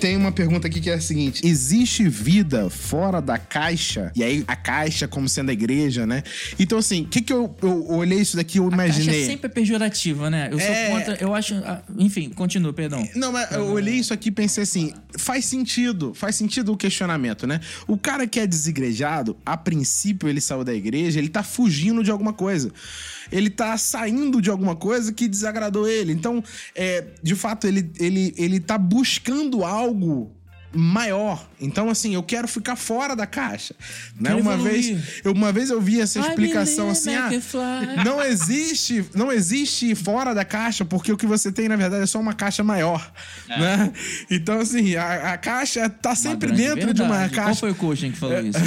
Tem 0.00 0.16
uma 0.16 0.30
pergunta 0.32 0.66
aqui 0.66 0.80
que 0.80 0.90
é 0.90 0.94
a 0.94 1.00
seguinte: 1.00 1.46
existe 1.46 2.08
vida 2.08 2.68
fora 2.70 3.20
da 3.20 3.38
caixa? 3.38 4.12
E 4.14 4.22
aí, 4.22 4.44
a 4.46 4.54
caixa 4.56 5.08
como 5.08 5.28
sendo 5.28 5.50
a 5.50 5.52
igreja, 5.52 6.06
né? 6.06 6.22
Então, 6.58 6.78
assim, 6.78 7.02
o 7.02 7.06
que, 7.06 7.20
que 7.20 7.32
eu, 7.32 7.54
eu 7.62 7.88
olhei 7.90 8.18
isso 8.20 8.36
daqui, 8.36 8.58
eu 8.58 8.66
A 8.68 8.70
caixa 8.70 8.84
imaginei. 9.00 9.22
é 9.22 9.26
sempre 9.26 9.48
pejorativa, 9.48 10.28
né? 10.30 10.48
Eu 10.50 10.58
sou 10.58 10.68
É. 10.68 10.90
contra. 10.90 11.18
Eu 11.20 11.34
acho. 11.34 11.54
ah, 11.56 11.82
Enfim, 11.98 12.30
continua, 12.30 12.72
perdão. 12.72 13.06
Não, 13.14 13.32
mas 13.32 13.50
eu 13.52 13.66
olhei 13.66 13.94
isso 13.94 14.12
aqui 14.12 14.28
e 14.28 14.32
pensei 14.32 14.62
assim: 14.62 14.92
faz 15.18 15.44
sentido, 15.44 16.12
faz 16.14 16.36
sentido 16.36 16.72
o 16.72 16.76
questionamento, 16.76 17.46
né? 17.46 17.60
O 17.86 17.96
cara 17.96 18.26
que 18.26 18.38
é 18.40 18.46
desigrejado, 18.46 19.36
a 19.44 19.56
princípio 19.56 20.28
ele 20.28 20.40
saiu 20.40 20.64
da 20.64 20.74
igreja, 20.74 21.18
ele 21.18 21.28
tá 21.28 21.42
fugindo 21.42 22.02
de 22.04 22.10
alguma 22.10 22.32
coisa. 22.32 22.70
Ele 23.30 23.50
tá 23.50 23.76
saindo 23.76 24.40
de 24.40 24.50
alguma 24.50 24.76
coisa 24.76 25.12
que 25.12 25.28
desagradou 25.28 25.88
ele. 25.88 26.12
Então, 26.12 26.42
é, 26.74 27.04
de 27.22 27.34
fato, 27.34 27.66
ele, 27.66 27.90
ele, 27.98 28.34
ele 28.36 28.60
tá 28.60 28.76
buscando 28.78 29.64
algo 29.64 30.35
maior. 30.76 31.48
Então, 31.60 31.88
assim, 31.88 32.14
eu 32.14 32.22
quero 32.22 32.46
ficar 32.46 32.76
fora 32.76 33.16
da 33.16 33.26
caixa. 33.26 33.74
Né? 34.20 34.34
Uma, 34.34 34.54
evoluir. 34.54 34.72
vez, 34.96 35.20
eu, 35.24 35.32
uma 35.32 35.50
vez 35.52 35.70
eu 35.70 35.80
vi 35.80 36.00
essa 36.00 36.20
explicação 36.20 36.90
assim: 36.90 37.14
ah, 37.14 37.30
não 38.04 38.22
existe, 38.22 39.04
não 39.14 39.32
existe 39.32 39.94
fora 39.94 40.34
da 40.34 40.44
caixa, 40.44 40.84
porque 40.84 41.10
o 41.12 41.16
que 41.16 41.26
você 41.26 41.50
tem, 41.50 41.68
na 41.68 41.76
verdade, 41.76 42.02
é 42.02 42.06
só 42.06 42.20
uma 42.20 42.34
caixa 42.34 42.62
maior. 42.62 43.10
Né? 43.48 43.92
Então, 44.30 44.60
assim, 44.60 44.94
a, 44.96 45.32
a 45.32 45.38
caixa 45.38 45.88
tá 45.88 46.14
sempre 46.14 46.52
dentro 46.52 46.92
de 46.92 47.02
uma 47.02 47.10
verdade. 47.18 47.34
Qual 47.34 47.46
caixa. 47.46 47.60
foi 47.60 47.70
o 47.70 47.74
coaching 47.74 48.12
que 48.12 48.18
falou 48.18 48.40
isso? 48.40 48.58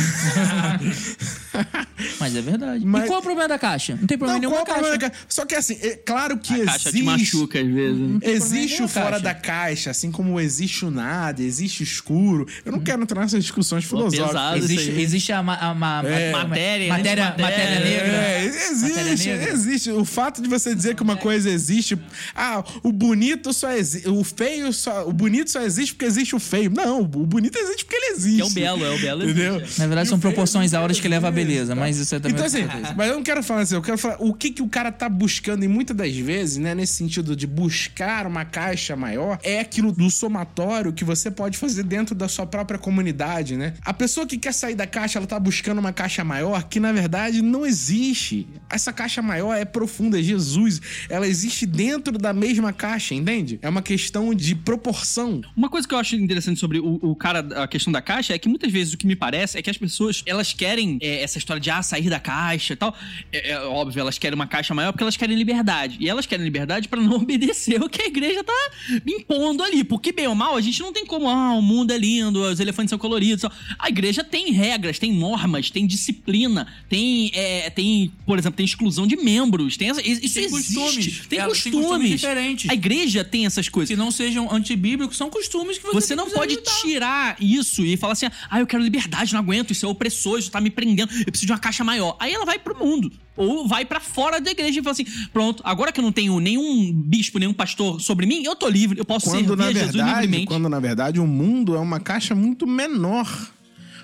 Mas 2.19 2.35
é 2.35 2.41
verdade. 2.41 2.85
Mas- 2.85 3.03
E 3.03 3.07
qual 3.07 3.17
é 3.17 3.19
o 3.19 3.23
problema 3.23 3.47
da 3.47 3.59
caixa? 3.59 3.95
Não 3.99 4.07
tem 4.07 4.17
problema 4.17 4.39
Não, 4.39 4.49
nenhum 4.49 4.63
qual 4.63 4.65
com 4.65 4.71
é 4.71 4.73
a 4.73 4.77
o 4.77 4.79
problema 4.79 4.97
caixa. 4.99 5.11
da 5.11 5.17
caixa? 5.17 5.25
Só 5.29 5.45
que 5.45 5.55
assim, 5.55 5.77
é 5.81 5.95
claro 5.97 6.37
que 6.37 6.53
A 6.53 6.57
existe. 6.57 6.71
caixa 6.83 6.91
te 6.91 7.03
machuca 7.03 7.59
às 7.59 7.67
vezes. 7.67 7.99
né? 7.99 8.19
Existe 8.21 8.83
o 8.83 8.87
fora 8.87 9.09
caixa. 9.11 9.23
da 9.23 9.33
caixa, 9.33 9.91
assim 9.91 10.11
como 10.11 10.39
existe 10.39 10.85
o 10.85 10.91
nada, 10.91 11.41
existe 11.43 11.81
o 11.83 11.85
escuro. 11.99 12.47
Eu 12.65 12.71
não 12.71 12.79
quero 12.79 13.01
entrar 13.03 13.21
nessas 13.21 13.41
discussões 13.43 13.83
filosóficas. 13.83 14.27
pesado. 14.27 14.57
isso 14.57 14.65
Existe, 14.73 14.91
existe 15.01 15.31
a, 15.33 15.43
ma- 15.43 15.55
a 15.57 15.73
ma- 15.73 16.01
É. 16.05 16.31
ma- 16.31 16.45
Matéria, 16.45 16.87
matéria, 16.89 17.25
antimatéria. 17.27 17.43
matéria 17.43 17.79
negra. 17.79 18.07
É, 18.07 18.45
Matéria 18.49 19.11
existe, 19.11 19.27
negra. 19.29 19.49
existe. 19.53 19.91
O 19.91 20.05
fato 20.05 20.41
de 20.41 20.47
você 20.49 20.73
dizer 20.73 20.95
que 20.95 21.03
uma 21.03 21.17
coisa 21.17 21.49
existe. 21.49 21.97
Ah, 22.35 22.63
o 22.83 22.91
bonito 22.91 23.53
só 23.53 23.71
existe. 23.71 24.07
O 24.09 24.23
feio 24.23 24.71
só. 24.73 25.07
O 25.07 25.13
bonito 25.13 25.51
só 25.51 25.61
existe 25.61 25.93
porque 25.93 26.05
existe 26.05 26.35
o 26.35 26.39
feio. 26.39 26.69
Não, 26.69 27.01
o 27.01 27.05
bonito 27.07 27.57
existe 27.57 27.85
porque 27.85 27.95
ele 27.95 28.15
existe. 28.15 28.35
Que 28.53 28.63
é 28.63 28.71
o 28.71 28.77
belo, 28.77 28.85
é 28.85 28.95
o 28.95 28.99
belo. 28.99 29.23
Entendeu? 29.23 29.57
existe. 29.57 29.79
Na 29.79 29.87
verdade, 29.87 30.07
E 30.07 30.09
são 30.09 30.19
proporções 30.19 30.65
existe. 30.65 30.75
áureas 30.77 30.99
que 30.99 31.07
levam 31.07 31.29
à 31.29 31.31
beleza, 31.31 31.75
mas 31.75 31.97
isso 31.97 32.15
é 32.15 32.19
também 32.19 32.33
Então, 32.35 32.45
assim, 32.45 32.65
mas 32.95 33.09
eu 33.09 33.15
não 33.15 33.23
quero 33.23 33.43
falar 33.43 33.61
assim, 33.61 33.75
eu 33.75 33.81
quero 33.81 33.97
falar 33.97 34.17
o 34.19 34.33
que, 34.33 34.51
que 34.51 34.61
o 34.61 34.67
cara 34.69 34.91
tá 34.91 35.07
buscando, 35.09 35.63
e 35.63 35.67
muitas 35.67 35.95
das 35.95 36.15
vezes, 36.15 36.57
né, 36.57 36.73
nesse 36.75 36.93
sentido 36.93 37.35
de 37.35 37.45
buscar 37.47 38.25
uma 38.25 38.45
caixa 38.45 38.95
maior, 38.95 39.37
é 39.43 39.59
aquilo 39.59 39.91
do 39.91 40.09
somatório 40.09 40.93
que 40.93 41.03
você 41.03 41.29
pode 41.31 41.57
fazer 41.57 41.83
dentro 41.89 42.15
da 42.15 42.27
sua 42.27 42.45
própria 42.45 42.79
comunidade, 42.79 43.57
né? 43.57 43.73
A 43.83 43.93
pessoa 43.93 44.25
que 44.25 44.37
quer 44.37 44.53
sair 44.53 44.75
da 44.75 44.85
caixa, 44.85 45.17
ela 45.17 45.27
tá 45.27 45.39
buscando 45.39 45.79
uma 45.79 45.91
caixa 45.91 46.23
maior 46.23 46.63
que, 46.63 46.79
na 46.79 46.91
verdade, 46.91 47.41
não 47.41 47.65
existe. 47.65 48.47
Essa 48.69 48.93
caixa 48.93 49.21
maior 49.21 49.55
é 49.55 49.65
profunda, 49.65 50.19
é 50.19 50.23
Jesus. 50.23 50.79
Ela 51.09 51.27
existe 51.27 51.65
dentro 51.65 52.17
da 52.17 52.31
mesma 52.31 52.71
caixa, 52.71 53.15
entende? 53.15 53.59
É 53.61 53.67
uma 53.67 53.81
questão 53.81 54.33
de 54.33 54.55
proporção. 54.55 55.41
Uma 55.57 55.69
coisa 55.69 55.87
que 55.87 55.93
eu 55.93 55.97
acho 55.97 56.15
interessante 56.15 56.59
sobre 56.59 56.79
o, 56.79 56.99
o 57.01 57.15
cara, 57.15 57.39
a 57.63 57.67
questão 57.67 57.91
da 57.91 58.01
caixa, 58.01 58.33
é 58.33 58.37
que 58.37 58.47
muitas 58.47 58.71
vezes 58.71 58.93
o 58.93 58.97
que 58.97 59.07
me 59.07 59.15
parece 59.15 59.57
é 59.57 59.61
que 59.61 59.69
as 59.69 59.77
pessoas, 59.77 60.21
elas 60.25 60.53
querem 60.53 60.99
é, 61.01 61.23
essa 61.23 61.37
história 61.37 61.59
de 61.59 61.69
ah, 61.71 61.81
sair 61.81 62.09
da 62.09 62.19
caixa 62.19 62.73
e 62.73 62.75
tal. 62.75 62.95
É, 63.31 63.51
é 63.51 63.59
óbvio, 63.61 63.99
elas 63.99 64.17
querem 64.17 64.35
uma 64.35 64.47
caixa 64.47 64.73
maior 64.73 64.91
porque 64.91 65.03
elas 65.03 65.17
querem 65.17 65.35
liberdade. 65.35 65.97
E 65.99 66.07
elas 66.07 66.25
querem 66.25 66.45
liberdade 66.45 66.87
pra 66.87 67.01
não 67.01 67.15
obedecer 67.17 67.81
o 67.81 67.89
que 67.89 68.01
a 68.01 68.07
igreja 68.07 68.43
tá 68.43 68.71
impondo 69.05 69.63
ali. 69.63 69.83
Porque, 69.83 70.11
bem 70.11 70.27
ou 70.27 70.35
mal, 70.35 70.55
a 70.55 70.61
gente 70.61 70.79
não 70.81 70.93
tem 70.93 71.05
como, 71.05 71.27
ah, 71.27 71.59
mundo 71.69 71.91
é 71.91 71.97
lindo, 71.97 72.41
os 72.41 72.59
elefantes 72.59 72.89
são 72.89 72.97
coloridos. 72.99 73.41
tal. 73.41 73.51
A 73.77 73.89
igreja 73.89 74.23
tem 74.23 74.51
regras, 74.51 74.97
tem 74.99 75.11
normas, 75.13 75.69
tem 75.69 75.85
disciplina, 75.85 76.67
tem, 76.89 77.31
é, 77.33 77.69
tem 77.69 78.11
por 78.25 78.37
exemplo, 78.39 78.57
tem 78.57 78.65
exclusão 78.65 79.05
de 79.07 79.15
membros. 79.15 79.77
Tem 79.77 79.89
essa, 79.89 80.01
isso 80.01 80.33
Tem 80.33 80.45
existe. 80.45 80.73
costumes. 80.73 81.05
Tem 81.27 81.39
têm 81.39 81.47
costumes. 81.47 81.79
costumes 81.79 82.09
diferentes. 82.09 82.69
A 82.69 82.73
igreja 82.73 83.23
tem 83.23 83.45
essas 83.45 83.69
coisas. 83.69 83.89
Que 83.89 83.95
não 83.95 84.11
sejam 84.11 84.51
antibíblicos, 84.51 85.15
são 85.17 85.29
costumes 85.29 85.77
que 85.77 85.83
você, 85.85 85.93
Você 86.01 86.07
tem 86.09 86.17
não 86.17 86.25
que 86.25 86.33
pode 86.33 86.57
tirar 86.81 87.37
isso 87.39 87.85
e 87.85 87.95
falar 87.97 88.13
assim: 88.13 88.27
ah, 88.49 88.59
eu 88.59 88.67
quero 88.67 88.81
liberdade, 88.83 89.33
não 89.33 89.39
aguento, 89.39 89.71
isso 89.71 89.85
é 89.85 89.89
opressor, 89.89 90.39
isso 90.39 90.49
tá 90.51 90.59
me 90.59 90.69
prendendo, 90.69 91.11
eu 91.13 91.25
preciso 91.25 91.45
de 91.47 91.51
uma 91.51 91.59
caixa 91.59 91.83
maior. 91.83 92.15
Aí 92.19 92.33
ela 92.33 92.45
vai 92.45 92.57
pro 92.59 92.77
mundo. 92.77 93.11
Ou 93.37 93.65
vai 93.65 93.85
pra 93.85 94.01
fora 94.01 94.41
da 94.41 94.51
igreja 94.51 94.79
e 94.81 94.83
fala 94.83 94.91
assim: 94.91 95.05
pronto, 95.31 95.61
agora 95.65 95.93
que 95.93 95.99
eu 95.99 96.03
não 96.03 96.11
tenho 96.11 96.37
nenhum 96.41 96.91
bispo, 96.91 97.39
nenhum 97.39 97.53
pastor 97.53 98.01
sobre 98.01 98.25
mim, 98.25 98.43
eu 98.43 98.53
tô 98.53 98.67
livre, 98.67 98.99
eu 98.99 99.05
posso 99.05 99.27
Quando 99.27 99.47
servir 99.47 99.55
na 99.57 99.65
a 99.67 99.71
Jesus 99.71 99.91
verdade, 99.95 100.21
livremente. 100.21 100.45
quando 100.47 100.67
na 100.67 100.79
verdade 100.79 101.19
o 101.21 101.25
mundo 101.27 101.58
é 101.75 101.79
uma 101.79 101.99
caixa 101.99 102.35
muito 102.35 102.65
menor, 102.67 103.51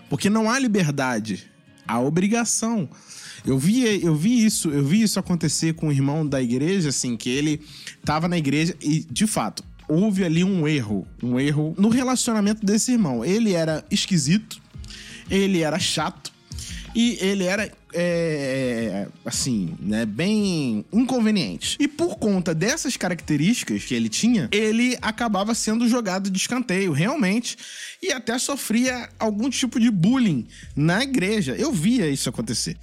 porque 0.09 0.29
não 0.29 0.49
há 0.49 0.59
liberdade, 0.59 1.45
há 1.87 1.99
obrigação. 1.99 2.89
Eu 3.45 3.59
vi, 3.59 4.03
eu 4.03 4.15
vi 4.15 4.43
isso, 4.43 4.69
eu 4.69 4.83
vi 4.83 5.03
isso 5.03 5.19
acontecer 5.19 5.73
com 5.73 5.87
um 5.87 5.91
irmão 5.91 6.25
da 6.25 6.41
igreja, 6.41 6.89
assim, 6.89 7.15
que 7.15 7.29
ele 7.29 7.61
tava 8.03 8.27
na 8.27 8.37
igreja 8.37 8.75
e, 8.81 9.05
de 9.09 9.27
fato, 9.27 9.63
houve 9.87 10.23
ali 10.23 10.43
um 10.43 10.67
erro, 10.67 11.07
um 11.21 11.39
erro 11.39 11.75
no 11.77 11.89
relacionamento 11.89 12.65
desse 12.65 12.91
irmão. 12.91 13.23
Ele 13.23 13.53
era 13.53 13.85
esquisito, 13.91 14.59
ele 15.29 15.61
era 15.61 15.77
chato 15.77 16.31
e 16.95 17.17
ele 17.21 17.43
era 17.43 17.71
é, 17.95 19.07
assim, 19.23 19.75
né, 19.79 20.05
bem 20.05 20.85
inconveniente. 20.91 21.77
E 21.79 21.87
por 21.87 22.17
conta 22.17 22.53
dessas 22.53 22.97
características 22.97 23.85
que 23.85 23.95
ele 23.95 24.09
tinha, 24.09 24.49
ele 24.51 24.97
acabava 25.01 25.55
sendo 25.55 25.87
jogado 25.87 26.29
de 26.29 26.37
escanteio, 26.37 26.91
realmente, 26.91 27.57
e 28.01 28.11
até 28.11 28.37
sofria 28.37 29.09
algum 29.17 29.49
tipo 29.49 29.79
de 29.79 29.89
bullying 29.89 30.45
na 30.75 31.03
igreja. 31.03 31.55
Eu 31.55 31.71
via 31.71 32.07
isso 32.07 32.29
acontecer. 32.29 32.77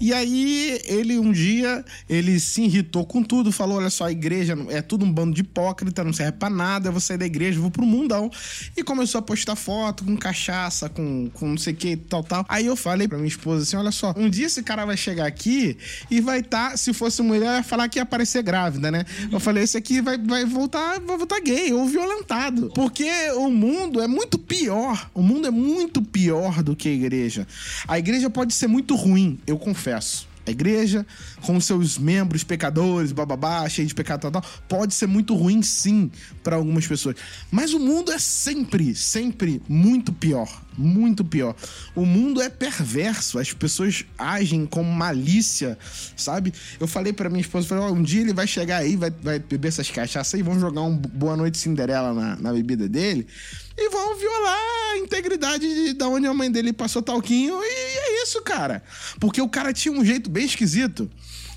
E 0.00 0.12
aí, 0.12 0.80
ele 0.84 1.18
um 1.18 1.30
dia, 1.30 1.84
ele 2.08 2.40
se 2.40 2.62
irritou 2.62 3.06
com 3.06 3.22
tudo, 3.22 3.52
falou: 3.52 3.78
olha 3.78 3.90
só, 3.90 4.06
a 4.06 4.12
igreja 4.12 4.56
é 4.68 4.82
tudo 4.82 5.04
um 5.04 5.12
bando 5.12 5.34
de 5.34 5.42
hipócrita, 5.42 6.02
não 6.02 6.12
serve 6.12 6.32
pra 6.32 6.50
nada, 6.50 6.88
eu 6.88 6.92
vou 6.92 7.00
sair 7.00 7.16
da 7.16 7.26
igreja, 7.26 7.60
vou 7.60 7.70
pro 7.70 7.86
mundão. 7.86 8.30
E 8.76 8.82
começou 8.82 9.20
a 9.20 9.22
postar 9.22 9.56
foto 9.56 10.04
com 10.04 10.16
cachaça, 10.16 10.88
com, 10.88 11.30
com 11.32 11.48
não 11.48 11.58
sei 11.58 11.72
o 11.72 11.76
que, 11.76 11.96
tal, 11.96 12.24
tal. 12.24 12.44
Aí 12.48 12.66
eu 12.66 12.76
falei 12.76 13.06
pra 13.06 13.16
minha 13.18 13.28
esposa 13.28 13.62
assim: 13.62 13.76
olha 13.76 13.92
só, 13.92 14.12
um 14.16 14.28
dia 14.28 14.46
esse 14.46 14.62
cara 14.62 14.84
vai 14.84 14.96
chegar 14.96 15.26
aqui 15.26 15.76
e 16.10 16.20
vai 16.20 16.40
estar, 16.40 16.70
tá, 16.72 16.76
se 16.76 16.92
fosse 16.92 17.22
mulher, 17.22 17.56
ia 17.56 17.62
falar 17.62 17.88
que 17.88 17.98
ia 17.98 18.02
aparecer 18.02 18.42
grávida, 18.42 18.90
né? 18.90 19.04
Eu 19.30 19.38
falei: 19.38 19.62
esse 19.62 19.76
aqui 19.76 20.00
vai, 20.00 20.18
vai 20.18 20.44
voltar, 20.44 21.00
vai 21.00 21.16
voltar 21.16 21.40
gay 21.40 21.72
ou 21.72 21.86
violentado. 21.86 22.70
Porque 22.74 23.08
o 23.36 23.48
mundo 23.48 24.00
é 24.00 24.08
muito 24.08 24.38
pior. 24.38 25.08
O 25.14 25.22
mundo 25.22 25.46
é 25.46 25.50
muito 25.50 26.02
pior 26.02 26.62
do 26.62 26.74
que 26.74 26.88
a 26.88 26.92
igreja. 26.92 27.46
A 27.86 27.98
igreja 27.98 28.28
pode 28.28 28.52
ser 28.54 28.66
muito 28.66 28.94
ruim, 28.96 29.38
eu 29.46 29.56
confesso. 29.84 30.32
A 30.46 30.50
igreja, 30.50 31.06
com 31.40 31.58
seus 31.58 31.96
membros 31.96 32.44
pecadores, 32.44 33.12
bababá, 33.12 33.66
cheio 33.66 33.88
de 33.88 33.94
pecado, 33.94 34.20
tal, 34.20 34.30
tal, 34.30 34.44
pode 34.68 34.92
ser 34.92 35.06
muito 35.06 35.34
ruim, 35.34 35.62
sim, 35.62 36.10
para 36.42 36.56
algumas 36.56 36.86
pessoas. 36.86 37.16
Mas 37.50 37.72
o 37.72 37.78
mundo 37.80 38.12
é 38.12 38.18
sempre, 38.18 38.94
sempre 38.94 39.62
muito 39.66 40.12
pior. 40.12 40.62
Muito 40.76 41.24
pior. 41.24 41.56
O 41.94 42.04
mundo 42.04 42.42
é 42.42 42.50
perverso. 42.50 43.38
As 43.38 43.54
pessoas 43.54 44.04
agem 44.18 44.66
com 44.66 44.82
malícia, 44.82 45.78
sabe? 46.14 46.52
Eu 46.78 46.86
falei 46.86 47.14
para 47.14 47.30
minha 47.30 47.40
esposa, 47.40 47.66
falei, 47.66 47.84
ó, 47.84 47.90
um 47.90 48.02
dia 48.02 48.20
ele 48.20 48.34
vai 48.34 48.46
chegar 48.46 48.78
aí, 48.78 48.96
vai, 48.96 49.10
vai 49.10 49.38
beber 49.38 49.68
essas 49.68 49.90
cachaças 49.90 50.38
e 50.38 50.42
vão 50.42 50.60
jogar 50.60 50.82
um 50.82 50.94
Boa 50.94 51.38
Noite 51.38 51.56
Cinderela 51.56 52.12
na, 52.12 52.36
na 52.36 52.52
bebida 52.52 52.86
dele 52.86 53.26
e 53.76 53.88
vão 53.90 54.16
violar 54.16 54.92
a 54.92 54.98
integridade 54.98 55.66
de, 55.66 55.92
da 55.94 56.08
onde 56.08 56.26
a 56.26 56.34
mãe 56.34 56.50
dele 56.50 56.72
passou 56.72 57.02
talquinho. 57.02 57.58
E 57.62 57.66
é 57.66 58.22
isso, 58.22 58.40
cara. 58.42 58.82
Porque 59.18 59.40
o 59.40 59.48
cara 59.48 59.72
tinha 59.72 59.92
um 59.92 60.04
jeito 60.04 60.30
bem 60.30 60.44
esquisito. 60.44 61.10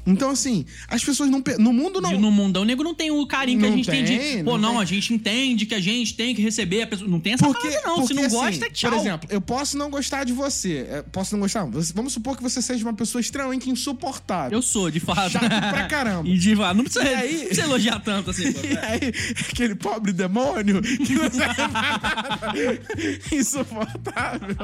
Então, 0.07 0.29
assim, 0.31 0.65
as 0.87 1.03
pessoas 1.03 1.29
não. 1.29 1.43
No 1.59 1.73
mundo 1.73 1.99
não. 2.01 2.13
E 2.13 2.17
no 2.17 2.31
mundão 2.31 2.63
negro 2.65 2.83
não 2.83 2.95
tem 2.95 3.11
o 3.11 3.27
carinho 3.27 3.59
que 3.59 3.65
a 3.65 3.69
Não 3.69 3.77
gente 3.77 3.89
tem, 3.89 4.05
tem, 4.05 4.37
de. 4.37 4.43
Pô, 4.43 4.57
não 4.57 4.73
não, 4.73 4.79
a 4.79 4.85
gente 4.85 5.13
entende 5.13 5.65
que 5.65 5.75
a 5.75 5.79
gente 5.79 6.15
tem 6.15 6.33
que 6.33 6.41
receber 6.41 6.81
a 6.83 6.87
pessoa. 6.87 7.09
Não 7.09 7.19
tem 7.19 7.33
essa 7.33 7.45
Porque, 7.45 7.67
parada, 7.69 7.87
não. 7.87 7.95
porque, 7.95 8.07
Se 8.07 8.13
não 8.13 8.23
assim, 8.25 8.35
gosta, 8.35 8.69
tchau. 8.69 8.91
Por 8.91 8.99
exemplo, 8.99 9.29
eu 9.31 9.41
posso 9.41 9.77
não 9.77 9.89
gostar 9.89 10.23
de 10.23 10.33
você. 10.33 10.85
é, 10.89 11.01
Posso 11.03 11.35
não 11.35 11.41
gostar. 11.41 11.65
Vamos 11.93 12.13
supor 12.13 12.35
que 12.37 12.43
você 12.43 12.61
seja 12.61 12.83
uma 12.85 12.93
pessoa 12.93 13.19
extremamente 13.21 13.69
insuportável. 13.69 14.57
Eu 14.57 14.61
sou, 14.61 14.89
de 14.89 14.99
fato. 14.99 15.31
Chato 15.31 15.47
pra 15.47 15.87
caramba. 15.87 16.27
E 16.37 16.37
de 16.37 16.55
fato, 16.55 16.75
não 16.77 16.83
precisa, 16.83 17.05
E 17.05 17.13
aí- 17.13 17.33
não 17.33 17.39
precisa 17.45 17.63
elogiar 17.63 17.99
tanto 17.99 18.29
assim. 18.31 18.51
pô. 18.53 18.59
E 18.65 18.77
aí, 18.77 19.13
aquele 19.49 19.75
pobre 19.75 20.11
demônio 20.13 20.81
que 20.81 21.13
não 21.13 21.29
serve 21.31 21.67
nada. 21.71 22.53
Insuportável. 23.31 24.55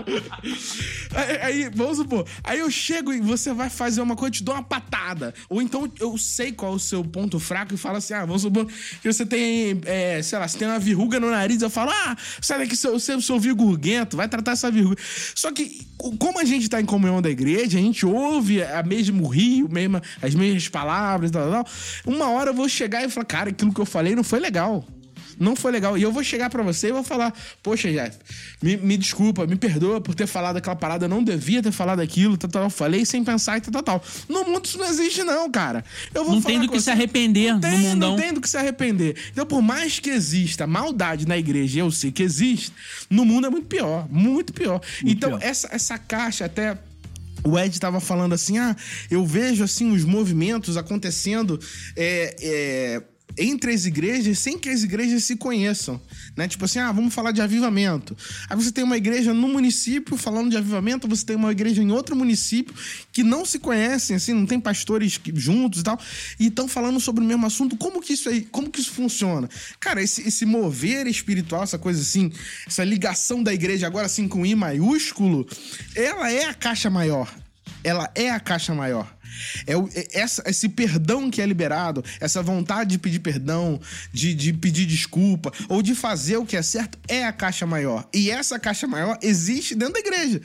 Aí, 1.14 1.38
aí, 1.42 1.70
vamos 1.74 1.98
supor, 1.98 2.26
aí 2.44 2.60
eu 2.60 2.70
chego 2.72 3.14
e 3.14 3.20
você 3.20 3.54
vai 3.54 3.70
fazer 3.70 4.02
uma 4.02 4.16
coisa, 4.16 4.30
eu 4.30 4.38
te 4.38 4.44
dou 4.44 4.56
uma 4.56 4.64
patada. 4.64 5.33
Ou 5.50 5.62
então 5.62 5.92
eu 6.00 6.18
sei 6.18 6.52
qual 6.52 6.74
é 6.74 6.76
o 6.76 6.80
seu 6.80 7.04
ponto 7.04 7.40
fraco 7.40 7.74
e 7.74 7.78
falo 7.78 7.98
assim: 7.98 8.14
ah, 8.14 8.26
vamos 8.26 8.42
supor 8.42 8.66
que 9.02 9.12
você 9.12 9.26
tem, 9.26 9.82
é, 9.86 10.22
sei 10.22 10.40
lá, 10.40 10.48
você 10.48 10.58
tem 10.58 10.68
uma 10.68 10.80
verruga 10.80 11.20
no 11.20 11.30
nariz, 11.30 11.62
eu 11.62 11.70
falo, 11.70 11.92
ah, 11.92 12.16
sai 12.42 12.60
daqui, 12.60 12.76
seu, 12.76 13.00
seu, 13.00 13.22
seu 13.22 13.40
virgulguento, 13.40 14.18
vai 14.18 14.28
tratar 14.28 14.52
essa 14.52 14.70
verruga. 14.72 14.98
Só 15.36 15.52
que, 15.52 15.86
como 16.20 16.40
a 16.40 16.46
gente 16.46 16.70
tá 16.70 16.82
em 16.82 16.86
comunhão 16.86 17.22
da 17.22 17.30
igreja, 17.30 17.78
a 17.78 17.82
gente 17.82 18.06
ouve 18.06 18.64
a 18.64 18.84
mesmo 18.84 19.28
rio, 19.28 19.70
mesma, 19.70 20.02
as 20.22 20.36
mesmas 20.36 20.68
palavras, 20.68 21.32
tal, 21.32 21.50
tal, 21.50 21.64
tal. 21.64 21.74
Uma 22.06 22.30
hora 22.30 22.52
eu 22.52 22.54
vou 22.54 22.68
chegar 22.68 23.04
e 23.04 23.10
falar, 23.10 23.26
cara, 23.26 23.50
aquilo 23.50 23.74
que 23.74 23.82
eu 23.82 23.86
falei 23.86 24.16
não 24.16 24.24
foi 24.24 24.40
legal. 24.40 24.86
Não 25.40 25.56
foi 25.56 25.72
legal. 25.72 25.98
E 25.98 26.02
eu 26.04 26.12
vou 26.12 26.24
chegar 26.24 26.50
pra 26.50 26.62
você 26.64 26.90
e 26.90 26.92
vou 26.92 27.04
falar: 27.04 27.34
Poxa, 27.62 27.92
Jeff, 27.92 28.18
me, 28.62 28.78
me 28.78 28.98
desculpa, 28.98 29.46
me 29.48 29.56
perdoa 29.56 30.00
por 30.02 30.16
ter 30.16 30.28
falado 30.28 30.58
aquela 30.58 30.76
parada. 30.76 31.06
Eu 31.06 31.10
não 31.10 31.24
devia 31.24 31.62
ter 31.62 31.72
falado 31.72 32.00
aquilo, 32.00 32.38
tal, 32.38 32.50
tal. 32.50 32.70
Falei 32.70 33.06
sem 33.06 33.24
pensar 33.24 33.58
e 33.58 33.62
tal, 33.62 33.72
tal, 33.72 33.84
tal. 34.00 34.04
No 34.30 34.46
mundo 34.46 34.66
isso 34.66 34.78
não 34.78 34.88
existe, 34.88 35.24
não, 35.24 35.50
cara. 35.50 35.84
Eu 36.14 36.24
vou 36.26 36.36
Não 36.36 36.42
tem 36.42 36.60
do 36.60 36.68
que 36.68 36.76
você- 36.80 36.84
se 36.86 36.92
arrepender 36.92 37.54
não 37.54 37.60
tem, 37.60 37.72
no 37.72 37.78
mundão. 37.90 38.10
Não 38.12 38.18
tem 38.18 38.34
do 38.34 38.42
que 38.42 38.50
se 38.50 38.58
arrepender. 38.58 39.16
Então, 39.32 39.46
por 39.46 39.62
mais 39.62 40.00
que 40.00 40.10
exista 40.10 40.66
maldade 40.68 41.28
na 41.28 41.38
igreja, 41.38 41.80
eu 41.80 41.92
sei 41.92 42.12
que 42.12 42.24
existe, 42.24 42.72
no 43.10 43.26
mundo 43.26 43.48
é 43.48 43.50
muito 43.50 43.68
pior. 43.68 44.08
Muito 44.10 44.54
pior. 44.54 44.82
então, 45.04 45.32
pior. 45.32 45.40
Essa, 45.44 45.70
essa 45.72 45.98
caixa 45.98 46.46
até. 46.46 46.78
O 47.46 47.60
Ed 47.60 47.78
tava 47.78 48.00
falando 48.00 48.32
assim: 48.32 48.58
ah, 48.58 48.74
eu 49.12 49.26
vejo 49.26 49.64
assim 49.66 49.92
os 49.92 50.06
movimentos 50.06 50.78
acontecendo 50.78 51.60
é, 51.96 52.36
é, 52.42 53.04
entre 53.38 53.74
as 53.74 53.86
igrejas 53.86 54.40
sem 54.40 54.58
que 54.58 54.70
as 54.70 54.84
igrejas 54.84 55.24
se 55.24 55.36
conheçam. 55.36 56.00
Né? 56.36 56.48
Tipo 56.48 56.66
assim, 56.66 56.80
ah, 56.80 56.92
vamos 56.92 57.14
falar 57.14 57.32
de 57.32 57.42
avivamento. 57.42 58.16
Aí 58.50 58.56
você 58.56 58.72
tem 58.72 58.84
uma 58.84 58.98
igreja 58.98 59.34
no 59.34 59.48
município 59.48 60.18
falando 60.18 60.52
de 60.52 60.58
avivamento, 60.58 61.08
você 61.08 61.26
tem 61.26 61.36
uma 61.36 61.52
igreja 61.52 61.82
em 61.82 61.92
outro 61.92 62.16
município 62.16 62.74
que 63.12 63.24
não 63.24 63.46
se 63.46 63.60
conhecem, 63.60 64.16
assim, 64.16 64.34
não 64.34 64.46
tem 64.46 64.60
pastores 64.60 65.20
juntos 65.36 65.82
e 65.82 65.84
tal, 65.84 66.00
e 66.40 66.48
estão 66.48 66.68
falando 66.68 67.00
sobre 67.00 67.24
o 67.24 67.28
mesmo 67.28 67.46
assunto. 67.46 67.76
Como 67.76 68.02
que 68.02 68.14
isso 68.14 68.30
aí, 68.30 68.42
como 68.42 68.70
que 68.70 68.80
isso 68.80 68.92
funciona? 68.92 69.50
Cara, 69.80 70.02
esse, 70.02 70.28
esse 70.28 70.46
mover 70.46 71.08
espiritual, 71.08 71.64
essa 71.64 71.78
coisa 71.78 72.02
assim, 72.02 72.32
essa 72.68 72.84
ligação 72.84 73.42
da 73.42 73.54
igreja 73.54 73.88
agora 73.88 74.06
assim 74.06 74.28
com 74.28 74.46
I 74.46 74.56
maiúsculo, 74.56 75.48
ela 75.96 76.32
é 76.32 76.46
a 76.46 76.54
caixa 76.54 76.90
maior. 76.90 77.34
Ela 77.84 78.10
é 78.16 78.30
a 78.30 78.40
caixa 78.40 78.74
maior. 78.74 79.14
É 79.68 79.76
o- 79.78 79.90
é 79.94 80.08
essa- 80.14 80.44
esse 80.48 80.70
perdão 80.70 81.30
que 81.30 81.42
é 81.42 81.46
liberado, 81.46 82.04
essa 82.20 82.42
vontade 82.42 82.92
de 82.92 82.98
pedir 82.98 83.20
perdão, 83.20 83.80
de, 84.12 84.34
de 84.34 84.54
pedir 84.54 84.86
desculpa, 84.86 85.52
ou 85.70 85.82
de 85.82 85.96
fazer 85.96 86.38
o 86.38 86.46
que 86.46 86.56
é 86.58 86.62
certo, 86.62 86.98
é 87.08 87.26
a 87.26 87.32
caixa 87.34 87.66
maior. 87.66 88.08
E 88.14 88.30
essa 88.30 88.60
caixa 88.60 88.88
maior 88.88 89.18
existe 89.22 89.76
dentro 89.76 89.94
da 89.96 90.00
igreja. 90.00 90.42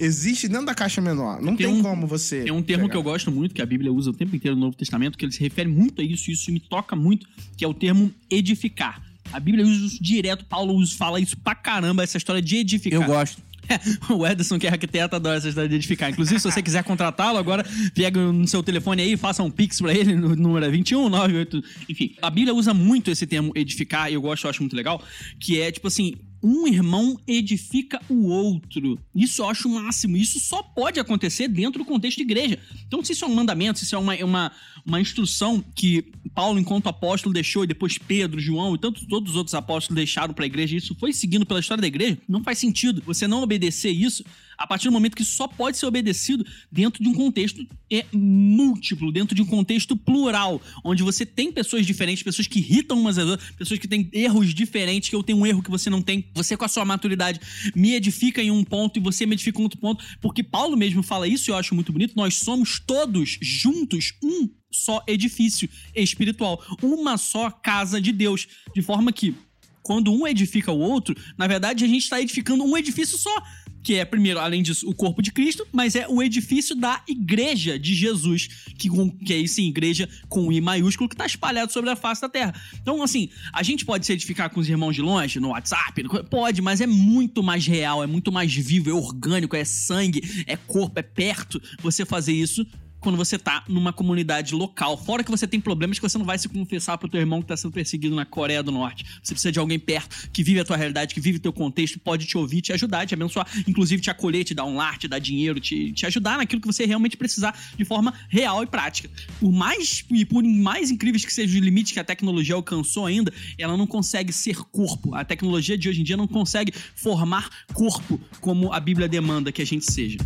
Existe 0.00 0.48
dentro 0.48 0.66
da 0.66 0.74
caixa 0.74 1.00
menor. 1.00 1.40
Não 1.40 1.56
tem, 1.56 1.66
Tem 1.66 1.76
um- 1.76 1.82
como 1.82 2.06
você. 2.06 2.42
Tem 2.42 2.52
um 2.52 2.62
termo 2.62 2.88
que 2.88 2.96
eu 2.96 3.02
gosto 3.02 3.30
muito, 3.30 3.54
que 3.54 3.62
a 3.62 3.66
Bíblia 3.66 3.92
usa 3.92 4.10
o 4.10 4.12
tempo 4.14 4.34
inteiro 4.34 4.56
no 4.56 4.62
Novo 4.66 4.76
Testamento, 4.76 5.16
que 5.18 5.24
ele 5.24 5.32
se 5.32 5.40
refere 5.40 5.68
muito 5.68 6.00
a 6.00 6.04
isso, 6.04 6.30
e 6.30 6.34
isso 6.34 6.50
me 6.52 6.60
toca 6.60 6.94
muito, 6.96 7.26
que 7.56 7.64
é 7.64 7.68
o 7.68 7.74
termo 7.74 8.12
edificar. 8.30 9.02
A 9.32 9.40
Bíblia 9.40 9.64
usa 9.64 9.86
isso 9.86 10.02
direto, 10.02 10.44
Paulo 10.44 10.74
usa- 10.74 10.96
fala 10.96 11.20
isso 11.20 11.36
pra 11.38 11.54
caramba, 11.54 12.02
essa 12.02 12.16
história 12.18 12.42
de 12.42 12.56
edificar. 12.56 13.00
Eu 13.00 13.06
gosto. 13.06 13.42
o 14.10 14.26
Ederson, 14.26 14.58
que 14.58 14.66
é 14.66 14.70
arquiteto, 14.70 15.16
adora 15.16 15.36
essa 15.36 15.48
história 15.48 15.68
de 15.68 15.76
edificar. 15.76 16.10
Inclusive, 16.10 16.40
se 16.40 16.50
você 16.50 16.62
quiser 16.62 16.82
contratá-lo, 16.84 17.38
agora 17.38 17.64
pega 17.94 18.20
no 18.20 18.46
seu 18.46 18.62
telefone 18.62 19.02
aí, 19.02 19.16
faça 19.16 19.42
um 19.42 19.50
pix 19.50 19.80
pra 19.80 19.94
ele, 19.94 20.14
no 20.14 20.34
número 20.34 20.66
é 20.66 20.70
21, 20.70 21.08
98. 21.08 21.62
Enfim, 21.88 22.14
a 22.20 22.30
Bíblia 22.30 22.54
usa 22.54 22.74
muito 22.74 23.10
esse 23.10 23.26
termo 23.26 23.52
edificar, 23.54 24.10
e 24.10 24.14
eu 24.14 24.22
gosto, 24.22 24.44
eu 24.44 24.50
acho 24.50 24.62
muito 24.62 24.76
legal, 24.76 25.02
que 25.38 25.60
é 25.60 25.70
tipo 25.70 25.88
assim. 25.88 26.14
Um 26.42 26.66
irmão 26.66 27.18
edifica 27.26 28.00
o 28.08 28.26
outro. 28.26 28.98
Isso 29.14 29.42
eu 29.42 29.48
acho 29.48 29.68
o 29.68 29.74
máximo. 29.74 30.16
Isso 30.16 30.40
só 30.40 30.62
pode 30.62 30.98
acontecer 30.98 31.48
dentro 31.48 31.78
do 31.78 31.84
contexto 31.84 32.16
de 32.16 32.24
igreja. 32.24 32.58
Então, 32.86 33.04
se 33.04 33.12
isso 33.12 33.24
é 33.24 33.28
um 33.28 33.34
mandamento, 33.34 33.78
se 33.78 33.84
isso 33.84 33.94
é 33.94 33.98
uma, 33.98 34.14
uma, 34.16 34.52
uma 34.84 35.00
instrução 35.00 35.62
que 35.74 36.12
Paulo, 36.34 36.58
enquanto 36.58 36.88
apóstolo, 36.88 37.32
deixou, 37.32 37.64
e 37.64 37.66
depois 37.66 37.98
Pedro, 37.98 38.40
João 38.40 38.74
e 38.74 38.78
tantos 38.78 39.06
todos 39.06 39.32
os 39.32 39.36
outros 39.36 39.54
apóstolos 39.54 39.96
deixaram 39.96 40.32
pra 40.32 40.46
igreja, 40.46 40.74
e 40.74 40.78
isso 40.78 40.94
foi 40.94 41.12
seguindo 41.12 41.44
pela 41.44 41.60
história 41.60 41.80
da 41.80 41.86
igreja, 41.86 42.18
não 42.28 42.42
faz 42.42 42.58
sentido 42.58 43.02
você 43.04 43.26
não 43.26 43.42
obedecer 43.42 43.90
isso 43.90 44.24
a 44.62 44.66
partir 44.66 44.86
do 44.86 44.92
momento 44.92 45.16
que 45.16 45.24
só 45.24 45.48
pode 45.48 45.76
ser 45.76 45.86
obedecido 45.86 46.46
dentro 46.70 47.02
de 47.02 47.08
um 47.08 47.14
contexto 47.14 47.66
é, 47.92 48.06
múltiplo, 48.12 49.10
dentro 49.10 49.34
de 49.34 49.42
um 49.42 49.44
contexto 49.44 49.96
plural, 49.96 50.62
onde 50.84 51.02
você 51.02 51.26
tem 51.26 51.50
pessoas 51.50 51.84
diferentes, 51.84 52.22
pessoas 52.22 52.46
que 52.46 52.60
irritam 52.60 53.00
umas 53.00 53.18
às 53.18 53.26
outras, 53.26 53.50
pessoas 53.50 53.80
que 53.80 53.88
têm 53.88 54.08
erros 54.12 54.54
diferentes, 54.54 55.08
que 55.08 55.16
eu 55.16 55.22
tenho 55.22 55.38
um 55.38 55.44
erro 55.44 55.64
que 55.64 55.70
você 55.70 55.90
não 55.90 56.00
tem. 56.00 56.30
Você, 56.34 56.56
com 56.56 56.64
a 56.64 56.68
sua 56.68 56.84
maturidade, 56.84 57.40
me 57.74 57.94
edifica 57.94 58.40
em 58.40 58.52
um 58.52 58.62
ponto 58.62 59.00
e 59.00 59.02
você 59.02 59.26
me 59.26 59.34
edifica 59.34 59.58
em 59.58 59.64
outro 59.64 59.80
ponto, 59.80 60.04
porque 60.20 60.44
Paulo 60.44 60.76
mesmo 60.76 61.02
fala 61.02 61.26
isso 61.26 61.50
e 61.50 61.52
eu 61.52 61.56
acho 61.56 61.74
muito 61.74 61.92
bonito. 61.92 62.14
Nós 62.14 62.36
somos 62.36 62.78
todos 62.78 63.38
juntos 63.42 64.12
um 64.22 64.48
só 64.70 65.02
edifício 65.08 65.68
espiritual, 65.92 66.64
uma 66.80 67.18
só 67.18 67.50
casa 67.50 68.00
de 68.00 68.12
Deus, 68.12 68.46
de 68.72 68.80
forma 68.80 69.12
que 69.12 69.34
quando 69.82 70.12
um 70.12 70.26
edifica 70.26 70.70
o 70.70 70.78
outro, 70.78 71.14
na 71.36 71.46
verdade 71.46 71.84
a 71.84 71.88
gente 71.88 72.04
está 72.04 72.20
edificando 72.20 72.64
um 72.64 72.76
edifício 72.76 73.18
só. 73.18 73.34
Que 73.82 73.94
é, 73.94 74.04
primeiro, 74.04 74.38
além 74.38 74.62
disso, 74.62 74.88
o 74.88 74.94
corpo 74.94 75.20
de 75.20 75.32
Cristo, 75.32 75.66
mas 75.72 75.96
é 75.96 76.06
o 76.08 76.22
edifício 76.22 76.76
da 76.76 77.02
igreja 77.08 77.78
de 77.78 77.94
Jesus, 77.94 78.48
que, 78.78 78.88
que 79.24 79.32
é 79.32 79.36
isso 79.36 79.60
igreja 79.60 80.08
com 80.28 80.52
I 80.52 80.60
maiúsculo, 80.60 81.08
que 81.08 81.14
está 81.14 81.26
espalhado 81.26 81.72
sobre 81.72 81.90
a 81.90 81.96
face 81.96 82.20
da 82.20 82.28
terra. 82.28 82.54
Então, 82.80 83.02
assim, 83.02 83.30
a 83.52 83.62
gente 83.62 83.84
pode 83.84 84.06
se 84.06 84.12
edificar 84.12 84.50
com 84.50 84.60
os 84.60 84.68
irmãos 84.68 84.94
de 84.94 85.02
longe, 85.02 85.40
no 85.40 85.48
WhatsApp, 85.48 86.02
pode, 86.30 86.62
mas 86.62 86.80
é 86.80 86.86
muito 86.86 87.42
mais 87.42 87.66
real, 87.66 88.02
é 88.02 88.06
muito 88.06 88.30
mais 88.30 88.54
vivo, 88.54 88.90
é 88.90 88.92
orgânico, 88.92 89.56
é 89.56 89.64
sangue, 89.64 90.44
é 90.46 90.56
corpo, 90.56 90.98
é 90.98 91.02
perto 91.02 91.60
você 91.82 92.04
fazer 92.04 92.32
isso 92.32 92.66
quando 93.02 93.16
você 93.16 93.38
tá 93.38 93.64
numa 93.68 93.92
comunidade 93.92 94.54
local. 94.54 94.96
Fora 94.96 95.24
que 95.24 95.30
você 95.30 95.46
tem 95.46 95.60
problemas 95.60 95.98
que 95.98 96.08
você 96.08 96.16
não 96.16 96.24
vai 96.24 96.38
se 96.38 96.48
confessar 96.48 96.96
pro 96.96 97.08
teu 97.08 97.20
irmão 97.20 97.42
que 97.42 97.48
tá 97.48 97.56
sendo 97.56 97.72
perseguido 97.72 98.14
na 98.14 98.24
Coreia 98.24 98.62
do 98.62 98.70
Norte. 98.70 99.04
Você 99.22 99.34
precisa 99.34 99.52
de 99.52 99.58
alguém 99.58 99.78
perto 99.78 100.30
que 100.30 100.42
vive 100.42 100.60
a 100.60 100.64
tua 100.64 100.76
realidade, 100.76 101.12
que 101.12 101.20
vive 101.20 101.38
o 101.38 101.40
teu 101.40 101.52
contexto, 101.52 101.98
pode 101.98 102.24
te 102.24 102.38
ouvir, 102.38 102.62
te 102.62 102.72
ajudar, 102.72 103.06
te 103.06 103.14
abençoar, 103.14 103.46
inclusive 103.66 104.00
te 104.00 104.10
acolher, 104.10 104.44
te 104.44 104.54
dar 104.54 104.64
um 104.64 104.76
lar, 104.76 104.96
te 104.98 105.08
dar 105.08 105.18
dinheiro, 105.18 105.58
te, 105.58 105.92
te 105.92 106.06
ajudar 106.06 106.38
naquilo 106.38 106.60
que 106.60 106.66
você 106.66 106.86
realmente 106.86 107.16
precisar 107.16 107.58
de 107.76 107.84
forma 107.84 108.14
real 108.28 108.62
e 108.62 108.66
prática. 108.66 109.10
Por 109.40 109.52
mais 109.52 110.04
e 110.10 110.24
por 110.24 110.42
mais 110.42 110.90
incríveis 110.90 111.24
que 111.24 111.32
sejam 111.32 111.56
os 111.56 111.64
limites 111.64 111.92
que 111.92 111.98
a 111.98 112.04
tecnologia 112.04 112.54
alcançou 112.54 113.06
ainda, 113.06 113.32
ela 113.58 113.76
não 113.76 113.86
consegue 113.86 114.32
ser 114.32 114.56
corpo. 114.70 115.14
A 115.14 115.24
tecnologia 115.24 115.76
de 115.76 115.88
hoje 115.88 116.00
em 116.00 116.04
dia 116.04 116.16
não 116.16 116.28
consegue 116.28 116.72
formar 116.94 117.50
corpo 117.74 118.20
como 118.40 118.72
a 118.72 118.78
Bíblia 118.78 119.08
demanda 119.08 119.50
que 119.50 119.60
a 119.60 119.66
gente 119.66 119.90
seja. 119.90 120.18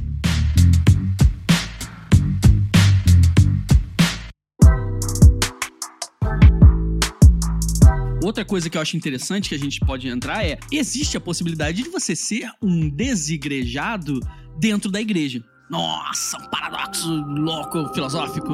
Outra 8.27 8.45
coisa 8.45 8.69
que 8.69 8.77
eu 8.77 8.83
acho 8.83 8.97
interessante 8.97 9.51
que 9.51 9.55
a 9.55 9.59
gente 9.59 9.79
pode 9.79 10.09
entrar 10.09 10.45
é: 10.45 10.59
existe 10.73 11.17
a 11.17 11.21
possibilidade 11.21 11.81
de 11.85 11.89
você 11.89 12.17
ser 12.17 12.51
um 12.61 12.89
desigrejado 12.89 14.19
dentro 14.59 14.91
da 14.91 15.01
igreja. 15.01 15.45
Nossa, 15.71 16.37
um 16.37 16.51
paradoxo 16.51 17.09
louco 17.09 17.89
filosófico. 17.95 18.53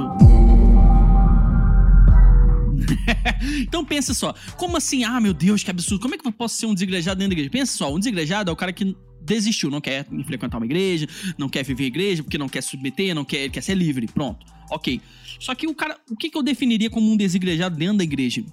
então 3.62 3.82
pensa 3.82 4.12
só, 4.12 4.34
como 4.58 4.76
assim? 4.76 5.04
Ah, 5.04 5.18
meu 5.22 5.32
Deus, 5.32 5.64
que 5.64 5.70
absurdo. 5.70 6.02
Como 6.02 6.14
é 6.14 6.18
que 6.18 6.28
eu 6.28 6.32
posso 6.32 6.56
ser 6.58 6.66
um 6.66 6.74
desigrejado 6.74 7.20
dentro 7.20 7.30
da 7.30 7.40
igreja? 7.40 7.48
Pensa 7.50 7.74
só, 7.74 7.90
um 7.90 7.98
desigrejado 7.98 8.50
é 8.50 8.52
o 8.52 8.56
cara 8.56 8.74
que 8.74 8.94
desistiu, 9.22 9.70
não 9.70 9.80
quer 9.80 10.06
frequentar 10.26 10.58
uma 10.58 10.66
igreja, 10.66 11.08
não 11.38 11.48
quer 11.48 11.64
viver 11.64 11.84
a 11.84 11.86
igreja, 11.86 12.22
porque 12.22 12.36
não 12.36 12.48
quer 12.48 12.62
submeter, 12.62 13.14
não 13.14 13.24
quer, 13.24 13.48
quer 13.48 13.62
ser 13.62 13.74
livre. 13.74 14.06
Pronto. 14.06 14.44
Ok. 14.70 15.00
Só 15.40 15.54
que 15.54 15.66
o 15.66 15.74
cara, 15.74 15.96
o 16.10 16.16
que, 16.16 16.28
que 16.28 16.36
eu 16.36 16.42
definiria 16.42 16.90
como 16.90 17.10
um 17.10 17.16
desigrejado 17.16 17.74
dentro 17.74 17.96
da 17.96 18.04
igreja? 18.04 18.44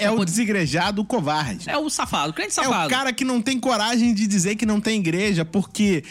É 0.00 0.10
o 0.10 0.16
pode- 0.16 0.30
desigrejado 0.30 1.04
covarde. 1.04 1.68
é 1.70 1.76
o 1.76 1.88
safado, 1.88 2.30
o 2.30 2.34
crente 2.34 2.50
É 2.50 2.62
safado. 2.64 2.86
o 2.86 2.90
cara 2.90 3.12
que 3.12 3.24
não 3.24 3.40
tem 3.40 3.58
coragem 3.60 4.12
de 4.14 4.26
dizer 4.26 4.56
que 4.56 4.66
não 4.66 4.80
tem 4.80 4.98
igreja, 5.00 5.44
porque 5.44 6.02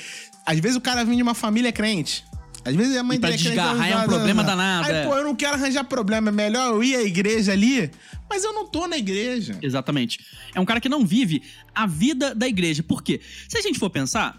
às 0.46 0.60
vezes 0.60 0.78
o 0.78 0.82
cara 0.82 1.04
vem 1.04 1.18
de 1.18 1.24
uma 1.24 1.34
família 1.34 1.72
crente. 1.72 2.24
Às 2.66 2.76
vezes 2.76 2.98
a 2.98 3.04
mãe 3.04 3.16
E 3.16 3.20
pra 3.20 3.30
é 3.30 3.32
crente, 3.34 3.48
desgarrar 3.48 3.90
é 3.90 3.98
um 3.98 4.04
problema 4.04 4.42
ah, 4.42 4.46
danado, 4.46 4.88
Aí, 4.88 4.94
é. 4.96 5.06
pô, 5.06 5.16
eu 5.16 5.24
não 5.24 5.34
quero 5.36 5.54
arranjar 5.56 5.86
problema. 5.86 6.30
É 6.30 6.32
melhor 6.34 6.74
eu 6.74 6.84
ir 6.84 6.96
à 6.98 7.02
igreja 7.02 7.54
ali, 7.54 7.90
mas 8.30 8.44
eu 8.44 8.52
não 8.54 8.68
tô 8.68 8.88
na 8.88 8.98
igreja. 8.98 9.58
Exatamente. 9.62 10.20
É 10.54 10.60
um 10.60 10.66
cara 10.66 10.82
que 10.82 10.90
não 10.90 11.06
vive 11.06 11.42
a 11.74 11.88
vida 11.88 12.36
da 12.36 12.46
igreja. 12.48 12.84
Por 12.84 13.02
quê? 13.02 13.22
Se 13.48 13.58
a 13.58 13.62
gente 13.62 13.80
for 13.80 13.90
pensar, 13.90 14.38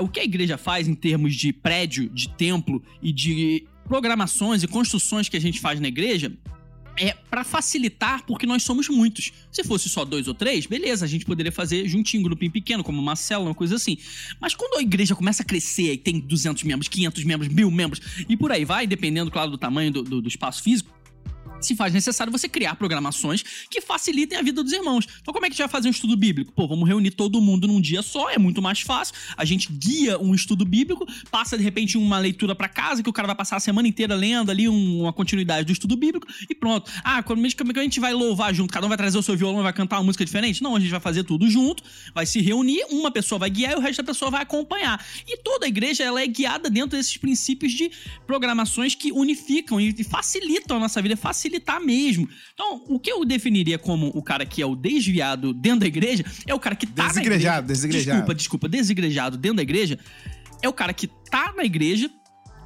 o 0.00 0.08
que 0.08 0.20
a 0.20 0.24
igreja 0.24 0.56
faz 0.56 0.88
em 0.88 0.94
termos 0.94 1.34
de 1.36 1.52
prédio, 1.52 2.08
de 2.08 2.30
templo 2.30 2.82
e 3.02 3.12
de 3.12 3.66
programações 3.86 4.62
e 4.62 4.66
construções 4.68 5.28
que 5.28 5.36
a 5.36 5.40
gente 5.40 5.60
faz 5.60 5.78
na 5.80 5.88
igreja 5.88 6.32
é 7.00 7.14
pra 7.30 7.42
facilitar, 7.42 8.24
porque 8.26 8.44
nós 8.46 8.62
somos 8.62 8.88
muitos. 8.88 9.32
Se 9.50 9.64
fosse 9.64 9.88
só 9.88 10.04
dois 10.04 10.28
ou 10.28 10.34
três, 10.34 10.66
beleza, 10.66 11.04
a 11.04 11.08
gente 11.08 11.24
poderia 11.24 11.50
fazer 11.50 11.88
juntinho, 11.88 12.22
grupinho 12.22 12.52
pequeno, 12.52 12.84
como 12.84 13.00
uma 13.00 13.16
célula, 13.16 13.48
uma 13.48 13.54
coisa 13.54 13.76
assim. 13.76 13.96
Mas 14.38 14.54
quando 14.54 14.78
a 14.78 14.82
igreja 14.82 15.16
começa 15.16 15.42
a 15.42 15.46
crescer 15.46 15.94
e 15.94 15.96
tem 15.96 16.20
200 16.20 16.62
membros, 16.64 16.88
500 16.88 17.24
membros, 17.24 17.48
mil 17.52 17.70
membros 17.70 18.00
e 18.28 18.36
por 18.36 18.52
aí 18.52 18.64
vai, 18.66 18.86
dependendo, 18.86 19.30
claro, 19.30 19.50
do 19.50 19.56
tamanho 19.58 19.90
do- 19.90 20.02
do- 20.02 20.20
do 20.20 20.28
espaço 20.28 20.62
físico, 20.62 20.90
se 21.60 21.76
faz 21.76 21.92
necessário 21.92 22.32
você 22.32 22.48
criar 22.48 22.74
programações 22.76 23.42
que 23.70 23.80
facilitem 23.80 24.38
a 24.38 24.42
vida 24.42 24.62
dos 24.62 24.72
irmãos. 24.72 25.06
Então, 25.20 25.32
como 25.32 25.46
é 25.46 25.48
que 25.48 25.54
a 25.54 25.56
gente 25.56 25.62
vai 25.62 25.68
fazer 25.68 25.88
um 25.88 25.90
estudo 25.90 26.16
bíblico? 26.16 26.52
Pô, 26.52 26.66
vamos 26.66 26.88
reunir 26.88 27.10
todo 27.10 27.40
mundo 27.40 27.66
num 27.66 27.80
dia 27.80 28.02
só, 28.02 28.30
é 28.30 28.38
muito 28.38 28.62
mais 28.62 28.80
fácil. 28.80 29.14
A 29.36 29.44
gente 29.44 29.70
guia 29.72 30.18
um 30.18 30.34
estudo 30.34 30.64
bíblico, 30.64 31.06
passa 31.30 31.56
de 31.56 31.64
repente 31.64 31.98
uma 31.98 32.18
leitura 32.18 32.54
pra 32.54 32.68
casa, 32.68 33.02
que 33.02 33.10
o 33.10 33.12
cara 33.12 33.26
vai 33.26 33.36
passar 33.36 33.56
a 33.56 33.60
semana 33.60 33.88
inteira 33.88 34.14
lendo 34.14 34.50
ali 34.50 34.68
um- 34.68 35.02
uma 35.02 35.12
continuidade 35.12 35.66
do 35.66 35.72
estudo 35.72 35.96
bíblico 35.96 36.26
e 36.48 36.54
pronto. 36.54 36.90
Ah, 37.04 37.22
como 37.22 37.46
é 37.46 37.50
a 37.80 37.82
gente 37.82 38.00
vai 38.00 38.12
louvar 38.12 38.54
junto? 38.54 38.72
Cada 38.72 38.86
um 38.86 38.88
vai 38.88 38.98
trazer 38.98 39.18
o 39.18 39.22
seu 39.22 39.36
violão 39.36 39.60
e 39.60 39.62
vai 39.62 39.72
cantar 39.72 39.98
uma 39.98 40.04
música 40.04 40.24
diferente? 40.24 40.62
Não, 40.62 40.76
a 40.76 40.80
gente 40.80 40.90
vai 40.90 41.00
fazer 41.00 41.24
tudo 41.24 41.48
junto, 41.48 41.82
vai 42.14 42.26
se 42.26 42.40
reunir, 42.40 42.84
uma 42.90 43.10
pessoa 43.10 43.38
vai 43.38 43.50
guiar 43.50 43.72
e 43.72 43.76
o 43.76 43.80
resto 43.80 44.02
da 44.02 44.12
pessoa 44.12 44.30
vai 44.30 44.42
acompanhar. 44.42 45.04
E 45.26 45.36
toda 45.38 45.66
a 45.66 45.68
igreja 45.68 46.02
ela 46.04 46.20
é 46.20 46.26
guiada 46.26 46.70
dentro 46.70 46.96
desses 46.96 47.16
princípios 47.16 47.72
de 47.72 47.90
programações 48.26 48.94
que 48.94 49.12
unificam 49.12 49.80
e 49.80 50.04
facilitam 50.04 50.76
a 50.76 50.80
nossa 50.80 51.00
vida, 51.02 51.16
facilitam 51.16 51.49
facilitar 51.50 51.80
mesmo. 51.80 52.28
Então, 52.54 52.84
o 52.88 52.98
que 52.98 53.10
eu 53.10 53.24
definiria 53.24 53.78
como 53.78 54.08
o 54.14 54.22
cara 54.22 54.46
que 54.46 54.62
é 54.62 54.66
o 54.66 54.76
desviado 54.76 55.52
dentro 55.52 55.80
da 55.80 55.86
igreja 55.86 56.24
é 56.46 56.54
o 56.54 56.58
cara 56.60 56.76
que 56.76 56.86
tá 56.86 57.08
Desigrejado, 57.08 57.34
na 57.34 57.36
igreja. 57.36 57.62
desigrejado. 57.62 58.10
Desculpa, 58.16 58.34
desculpa, 58.34 58.68
desigrejado 58.68 59.36
dentro 59.36 59.56
da 59.56 59.62
igreja 59.62 59.98
é 60.62 60.68
o 60.68 60.72
cara 60.72 60.92
que 60.92 61.06
tá 61.06 61.52
na 61.56 61.64
igreja, 61.64 62.08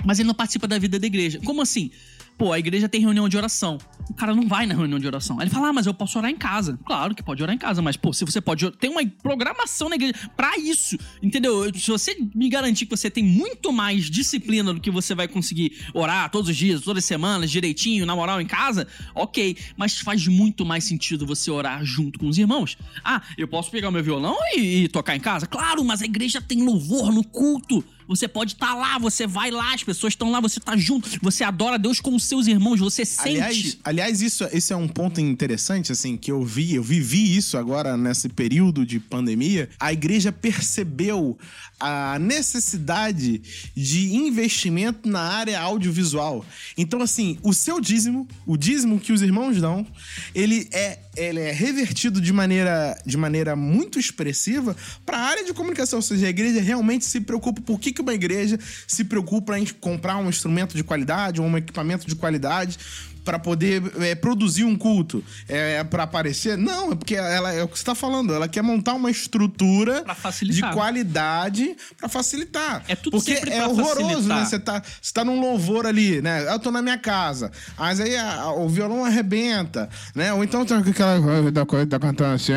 mas 0.04 0.18
ele 0.18 0.26
não 0.26 0.34
participa 0.34 0.68
da 0.68 0.78
vida 0.78 0.98
da 0.98 1.06
igreja. 1.06 1.40
Como 1.44 1.62
assim? 1.62 1.90
Pô, 2.36 2.52
a 2.52 2.58
igreja 2.58 2.88
tem 2.88 3.00
reunião 3.00 3.28
de 3.28 3.36
oração. 3.36 3.78
O 4.10 4.14
cara 4.14 4.34
não 4.34 4.46
vai 4.46 4.66
na 4.66 4.74
reunião 4.74 4.98
de 4.98 5.06
oração. 5.06 5.38
Aí 5.38 5.44
ele 5.44 5.54
fala, 5.54 5.68
ah, 5.68 5.72
mas 5.72 5.86
eu 5.86 5.94
posso 5.94 6.18
orar 6.18 6.30
em 6.30 6.36
casa. 6.36 6.78
Claro 6.84 7.14
que 7.14 7.22
pode 7.22 7.42
orar 7.42 7.54
em 7.54 7.58
casa, 7.58 7.80
mas, 7.80 7.96
pô, 7.96 8.12
se 8.12 8.24
você 8.24 8.40
pode. 8.40 8.70
Tem 8.72 8.90
uma 8.90 9.04
programação 9.22 9.88
na 9.88 9.94
igreja 9.94 10.14
pra 10.36 10.58
isso. 10.58 10.96
Entendeu? 11.22 11.72
Se 11.74 11.90
você 11.90 12.16
me 12.34 12.48
garantir 12.48 12.86
que 12.86 12.96
você 12.96 13.08
tem 13.08 13.22
muito 13.22 13.72
mais 13.72 14.10
disciplina 14.10 14.74
do 14.74 14.80
que 14.80 14.90
você 14.90 15.14
vai 15.14 15.28
conseguir 15.28 15.72
orar 15.94 16.30
todos 16.30 16.50
os 16.50 16.56
dias, 16.56 16.82
todas 16.82 17.04
as 17.04 17.06
semanas, 17.06 17.50
direitinho, 17.50 18.04
na 18.04 18.14
moral, 18.16 18.40
em 18.40 18.46
casa, 18.46 18.86
ok. 19.14 19.56
Mas 19.76 20.00
faz 20.00 20.26
muito 20.26 20.66
mais 20.66 20.84
sentido 20.84 21.26
você 21.26 21.50
orar 21.50 21.84
junto 21.84 22.18
com 22.18 22.26
os 22.26 22.36
irmãos. 22.36 22.76
Ah, 23.04 23.22
eu 23.38 23.46
posso 23.46 23.70
pegar 23.70 23.90
meu 23.90 24.02
violão 24.02 24.36
e, 24.54 24.84
e 24.84 24.88
tocar 24.88 25.14
em 25.14 25.20
casa? 25.20 25.46
Claro, 25.46 25.84
mas 25.84 26.02
a 26.02 26.04
igreja 26.04 26.40
tem 26.40 26.62
louvor 26.62 27.12
no 27.12 27.24
culto. 27.24 27.84
Você 28.06 28.28
pode 28.28 28.54
estar 28.54 28.74
lá, 28.74 28.98
você 28.98 29.26
vai 29.26 29.50
lá, 29.50 29.74
as 29.74 29.82
pessoas 29.82 30.12
estão 30.12 30.30
lá, 30.30 30.40
você 30.40 30.60
tá 30.60 30.76
junto, 30.76 31.08
você 31.22 31.44
adora 31.44 31.78
Deus 31.78 32.00
com 32.00 32.14
os 32.14 32.24
seus 32.24 32.46
irmãos, 32.46 32.80
você 32.80 33.04
sente. 33.04 33.40
Aliás, 33.40 33.78
aliás 33.84 34.22
isso, 34.22 34.44
esse 34.52 34.72
é 34.72 34.76
um 34.76 34.88
ponto 34.88 35.20
interessante, 35.20 35.92
assim, 35.92 36.16
que 36.16 36.30
eu 36.30 36.44
vi, 36.44 36.74
eu 36.74 36.82
vivi 36.82 37.36
isso 37.36 37.56
agora 37.56 37.96
nesse 37.96 38.28
período 38.28 38.84
de 38.84 39.00
pandemia. 39.00 39.68
A 39.78 39.92
igreja 39.92 40.30
percebeu 40.32 41.38
a 41.80 42.18
necessidade 42.18 43.42
de 43.74 44.14
investimento 44.14 45.08
na 45.08 45.20
área 45.20 45.60
audiovisual. 45.60 46.44
Então, 46.76 47.02
assim, 47.02 47.38
o 47.42 47.52
seu 47.52 47.80
dízimo, 47.80 48.28
o 48.46 48.56
dízimo 48.56 49.00
que 49.00 49.12
os 49.12 49.22
irmãos 49.22 49.60
dão, 49.60 49.86
ele 50.34 50.68
é, 50.72 50.98
ele 51.16 51.40
é 51.40 51.52
revertido 51.52 52.20
de 52.20 52.32
maneira, 52.32 52.96
de 53.04 53.16
maneira 53.16 53.56
muito 53.56 53.98
expressiva 53.98 54.76
para 55.04 55.18
a 55.18 55.20
área 55.20 55.44
de 55.44 55.52
comunicação. 55.52 55.98
Ou 55.98 56.02
seja, 56.02 56.26
a 56.26 56.30
igreja 56.30 56.60
realmente 56.60 57.04
se 57.04 57.20
preocupa. 57.20 57.60
Por 57.60 57.78
que, 57.78 57.92
que 57.92 58.00
uma 58.00 58.14
igreja 58.14 58.58
se 58.86 59.04
preocupa 59.04 59.58
em 59.58 59.66
comprar 59.66 60.16
um 60.16 60.28
instrumento 60.28 60.76
de 60.76 60.84
qualidade 60.84 61.40
ou 61.40 61.46
um 61.46 61.56
equipamento 61.56 62.06
de 62.06 62.14
qualidade? 62.14 62.78
Para 63.24 63.38
poder 63.38 63.82
é, 64.00 64.14
produzir 64.14 64.64
um 64.64 64.76
culto, 64.76 65.24
é 65.48 65.82
para 65.84 66.02
aparecer? 66.02 66.56
Não, 66.58 66.92
é 66.92 66.94
porque 66.94 67.14
ela 67.14 67.52
é 67.52 67.62
o 67.62 67.68
que 67.68 67.78
você 67.78 67.84
tá 67.84 67.94
falando, 67.94 68.34
ela 68.34 68.46
quer 68.48 68.62
montar 68.62 68.94
uma 68.94 69.10
estrutura 69.10 70.04
de 70.42 70.60
qualidade 70.74 71.76
para 71.96 72.08
facilitar. 72.08 72.82
É 72.88 72.94
tudo 72.94 73.16
porque 73.16 73.34
sempre 73.36 73.50
é 73.52 73.66
horroroso, 73.66 73.98
facilitar. 74.28 74.38
né? 74.40 74.44
Você 74.44 74.58
tá, 74.58 74.82
você 75.00 75.12
tá 75.12 75.24
num 75.24 75.40
louvor 75.40 75.86
ali, 75.86 76.20
né? 76.20 76.46
Eu 76.52 76.58
tô 76.58 76.70
na 76.70 76.82
minha 76.82 76.98
casa, 76.98 77.50
mas 77.78 78.00
aí 78.00 78.16
a- 78.16 78.34
a- 78.42 78.52
o 78.54 78.68
violão 78.68 79.04
arrebenta, 79.04 79.88
né? 80.14 80.32
Ou 80.32 80.44
então 80.44 80.64
tá 80.64 80.82
com 80.82 80.90
aquela 80.90 81.20
coisa 81.20 81.50
da 81.50 81.66
coisa 81.66 81.86
da 81.86 81.98
cantando 81.98 82.34
assim. 82.34 82.52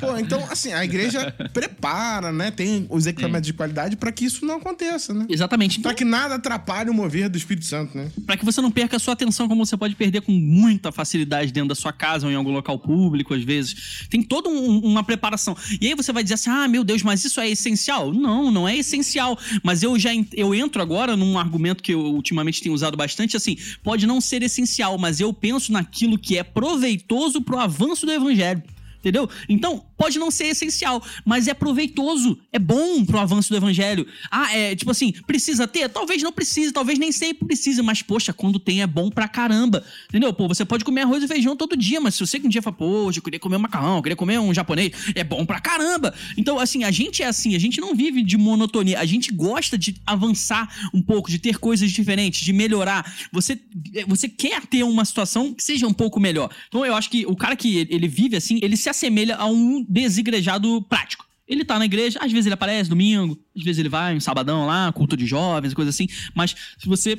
Pô, 0.00 0.16
então 0.18 0.44
assim, 0.50 0.72
a 0.72 0.84
igreja 0.84 1.32
prepara, 1.52 2.32
né? 2.32 2.50
Tem 2.50 2.86
os 2.90 3.06
equipamentos 3.06 3.46
de 3.46 3.52
qualidade 3.52 3.96
para 3.96 4.10
que 4.12 4.24
isso 4.24 4.44
não 4.44 4.56
aconteça, 4.56 5.12
né? 5.14 5.26
Exatamente. 5.28 5.80
Para 5.80 5.94
que 5.94 6.04
nada 6.04 6.34
atrapalhe 6.36 6.90
o 6.90 6.94
mover 6.94 7.28
do 7.28 7.36
Espírito 7.38 7.66
Santo, 7.66 7.96
né? 7.96 8.08
Pra 8.26 8.36
que 8.36 8.44
você 8.44 8.60
não 8.60 8.70
perca 8.70 8.96
a 8.96 9.00
sua 9.00 9.11
atenção, 9.12 9.48
como 9.48 9.64
você 9.64 9.76
pode 9.76 9.94
perder 9.94 10.22
com 10.22 10.32
muita 10.32 10.90
facilidade 10.92 11.52
dentro 11.52 11.68
da 11.70 11.74
sua 11.74 11.92
casa 11.92 12.26
ou 12.26 12.32
em 12.32 12.34
algum 12.36 12.52
local 12.52 12.78
público, 12.78 13.34
às 13.34 13.42
vezes. 13.42 14.06
Tem 14.10 14.22
toda 14.22 14.48
um- 14.48 14.78
uma 14.80 15.02
preparação. 15.04 15.56
E 15.80 15.86
aí 15.88 15.94
você 15.94 16.12
vai 16.12 16.22
dizer 16.22 16.34
assim: 16.34 16.50
ah, 16.50 16.66
meu 16.68 16.84
Deus, 16.84 17.02
mas 17.02 17.24
isso 17.24 17.40
é 17.40 17.48
essencial? 17.48 18.12
Não, 18.12 18.50
não 18.50 18.68
é 18.68 18.76
essencial. 18.76 19.38
Mas 19.62 19.82
eu 19.82 19.98
já 19.98 20.10
eu 20.34 20.54
entro 20.54 20.80
agora 20.82 21.16
num 21.16 21.38
argumento 21.38 21.82
que 21.82 21.92
eu 21.94 22.00
ultimamente 22.00 22.60
tenho 22.62 22.74
usado 22.74 22.96
bastante, 22.96 23.36
assim, 23.36 23.56
pode 23.82 24.06
não 24.06 24.20
ser 24.20 24.42
essencial, 24.42 24.98
mas 24.98 25.20
eu 25.20 25.32
penso 25.32 25.72
naquilo 25.72 26.18
que 26.18 26.36
é 26.38 26.42
proveitoso 26.42 27.40
pro 27.42 27.58
avanço 27.58 28.04
do 28.06 28.12
evangelho. 28.12 28.62
Entendeu? 29.02 29.28
Então, 29.48 29.84
pode 29.96 30.16
não 30.16 30.30
ser 30.30 30.46
essencial, 30.46 31.02
mas 31.24 31.48
é 31.48 31.54
proveitoso, 31.54 32.38
é 32.52 32.58
bom 32.58 33.04
pro 33.04 33.18
avanço 33.18 33.50
do 33.50 33.56
evangelho. 33.56 34.06
Ah, 34.30 34.56
é 34.56 34.76
tipo 34.76 34.92
assim, 34.92 35.12
precisa 35.26 35.66
ter? 35.66 35.88
Talvez 35.88 36.22
não 36.22 36.30
precise, 36.32 36.72
talvez 36.72 37.00
nem 37.00 37.10
sempre 37.10 37.44
precise, 37.44 37.82
mas 37.82 38.00
poxa, 38.00 38.32
quando 38.32 38.60
tem 38.60 38.80
é 38.80 38.86
bom 38.86 39.10
pra 39.10 39.26
caramba. 39.26 39.84
Entendeu? 40.08 40.32
Pô, 40.32 40.46
você 40.46 40.64
pode 40.64 40.84
comer 40.84 41.02
arroz 41.02 41.24
e 41.24 41.28
feijão 41.28 41.56
todo 41.56 41.76
dia, 41.76 42.00
mas 42.00 42.14
se 42.14 42.20
você 42.20 42.40
um 42.44 42.48
dia 42.48 42.62
fala, 42.62 42.76
poxa, 42.76 43.18
eu 43.18 43.22
queria 43.22 43.40
comer 43.40 43.56
um 43.56 43.60
macarrão, 43.60 43.96
eu 43.96 44.02
queria 44.02 44.16
comer 44.16 44.38
um 44.38 44.54
japonês, 44.54 44.92
é 45.16 45.24
bom 45.24 45.44
pra 45.44 45.60
caramba. 45.60 46.14
Então, 46.36 46.58
assim, 46.60 46.84
a 46.84 46.90
gente 46.92 47.22
é 47.22 47.26
assim, 47.26 47.56
a 47.56 47.58
gente 47.58 47.80
não 47.80 47.94
vive 47.94 48.22
de 48.22 48.36
monotonia, 48.36 49.00
a 49.00 49.04
gente 49.04 49.32
gosta 49.32 49.76
de 49.76 49.96
avançar 50.06 50.90
um 50.94 51.02
pouco, 51.02 51.28
de 51.28 51.38
ter 51.38 51.58
coisas 51.58 51.90
diferentes, 51.90 52.40
de 52.40 52.52
melhorar. 52.52 53.12
Você, 53.32 53.60
você 54.06 54.28
quer 54.28 54.64
ter 54.66 54.84
uma 54.84 55.04
situação 55.04 55.52
que 55.52 55.62
seja 55.62 55.86
um 55.86 55.92
pouco 55.92 56.20
melhor. 56.20 56.50
Então, 56.68 56.84
eu 56.86 56.94
acho 56.94 57.10
que 57.10 57.26
o 57.26 57.34
cara 57.34 57.56
que 57.56 57.86
ele 57.90 58.08
vive 58.08 58.36
assim, 58.36 58.58
ele 58.62 58.76
se 58.76 58.88
assemelha 58.92 59.36
a 59.36 59.46
um 59.46 59.84
desigrejado 59.88 60.80
prático. 60.82 61.26
Ele 61.46 61.64
tá 61.64 61.78
na 61.78 61.84
igreja, 61.84 62.18
às 62.22 62.30
vezes 62.30 62.46
ele 62.46 62.54
aparece 62.54 62.88
domingo, 62.88 63.38
às 63.56 63.62
vezes 63.62 63.78
ele 63.78 63.88
vai 63.88 64.16
um 64.16 64.20
sabadão 64.20 64.66
lá, 64.66 64.92
culto 64.92 65.16
de 65.16 65.26
jovens, 65.26 65.74
coisa 65.74 65.90
assim. 65.90 66.06
Mas 66.34 66.54
se 66.78 66.88
você 66.88 67.18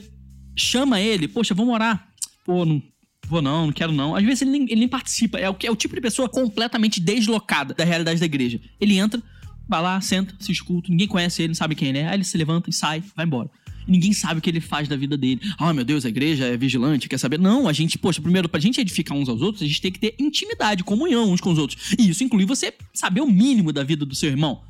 chama 0.56 1.00
ele, 1.00 1.28
poxa, 1.28 1.54
vamos 1.54 1.74
orar. 1.74 2.08
Pô, 2.46 2.66
não 2.66 2.82
vou 3.28 3.42
não, 3.42 3.68
não 3.68 3.74
quero 3.74 3.92
não. 3.92 4.16
Às 4.16 4.24
vezes 4.24 4.42
ele 4.42 4.52
nem, 4.52 4.64
ele 4.64 4.76
nem 4.76 4.88
participa. 4.88 5.38
É 5.38 5.50
o, 5.50 5.56
é 5.64 5.72
o 5.72 5.76
tipo 5.76 5.96
de 5.96 6.02
pessoa 6.02 6.30
completamente 6.30 7.00
deslocada 7.00 7.74
da 7.74 7.84
realidade 7.84 8.20
da 8.20 8.26
igreja. 8.26 8.60
Ele 8.80 8.98
entra, 8.98 9.22
vai 9.68 9.82
lá, 9.82 10.00
senta, 10.02 10.36
se 10.40 10.52
escuta, 10.52 10.90
ninguém 10.90 11.08
conhece 11.08 11.42
ele, 11.42 11.50
não 11.50 11.56
sabe 11.56 11.76
quem 11.76 11.90
ele 11.90 12.00
é. 12.00 12.08
Aí 12.08 12.16
ele 12.16 12.24
se 12.24 12.38
levanta 12.38 12.70
e 12.70 12.74
sai, 12.74 13.04
vai 13.16 13.26
embora. 13.26 13.50
Ninguém 13.88 14.14
sabe 14.14 14.40
o 14.40 14.42
que 14.42 14.50
ele 14.50 14.60
faz 14.60 14.88
da 14.88 14.96
vida 14.96 15.18
dele. 15.18 15.42
Ah, 15.58 15.74
meu 15.74 15.84
Deus, 15.84 16.06
a 16.06 16.10
igreja 16.10 16.46
é 16.46 16.58
vigilante, 16.58 17.10
quer 17.10 17.18
saber? 17.18 17.40
Não, 17.40 17.68
a 17.68 17.74
gente, 17.74 17.98
poxa, 17.98 18.22
primeiro, 18.22 18.48
pra 18.50 18.60
gente 18.60 18.80
edificar 18.80 19.18
uns 19.18 19.30
aos 19.30 19.42
outros, 19.42 19.64
a 19.64 19.68
gente 19.68 19.82
tem 19.82 19.92
que 19.92 20.00
ter 20.00 20.16
intimidade, 20.20 20.84
comunhão 20.84 21.32
uns 21.32 21.42
com 21.42 21.52
os 21.52 21.58
outros. 21.58 21.94
E 21.98 22.10
isso 22.10 22.24
inclui 22.24 22.46
você 22.46 22.74
saber 22.94 23.22
o 23.22 23.30
mínimo 23.30 23.72
da 23.72 23.84
vida 23.84 24.06
do 24.06 24.16
seu 24.16 24.30
irmão. 24.30 24.62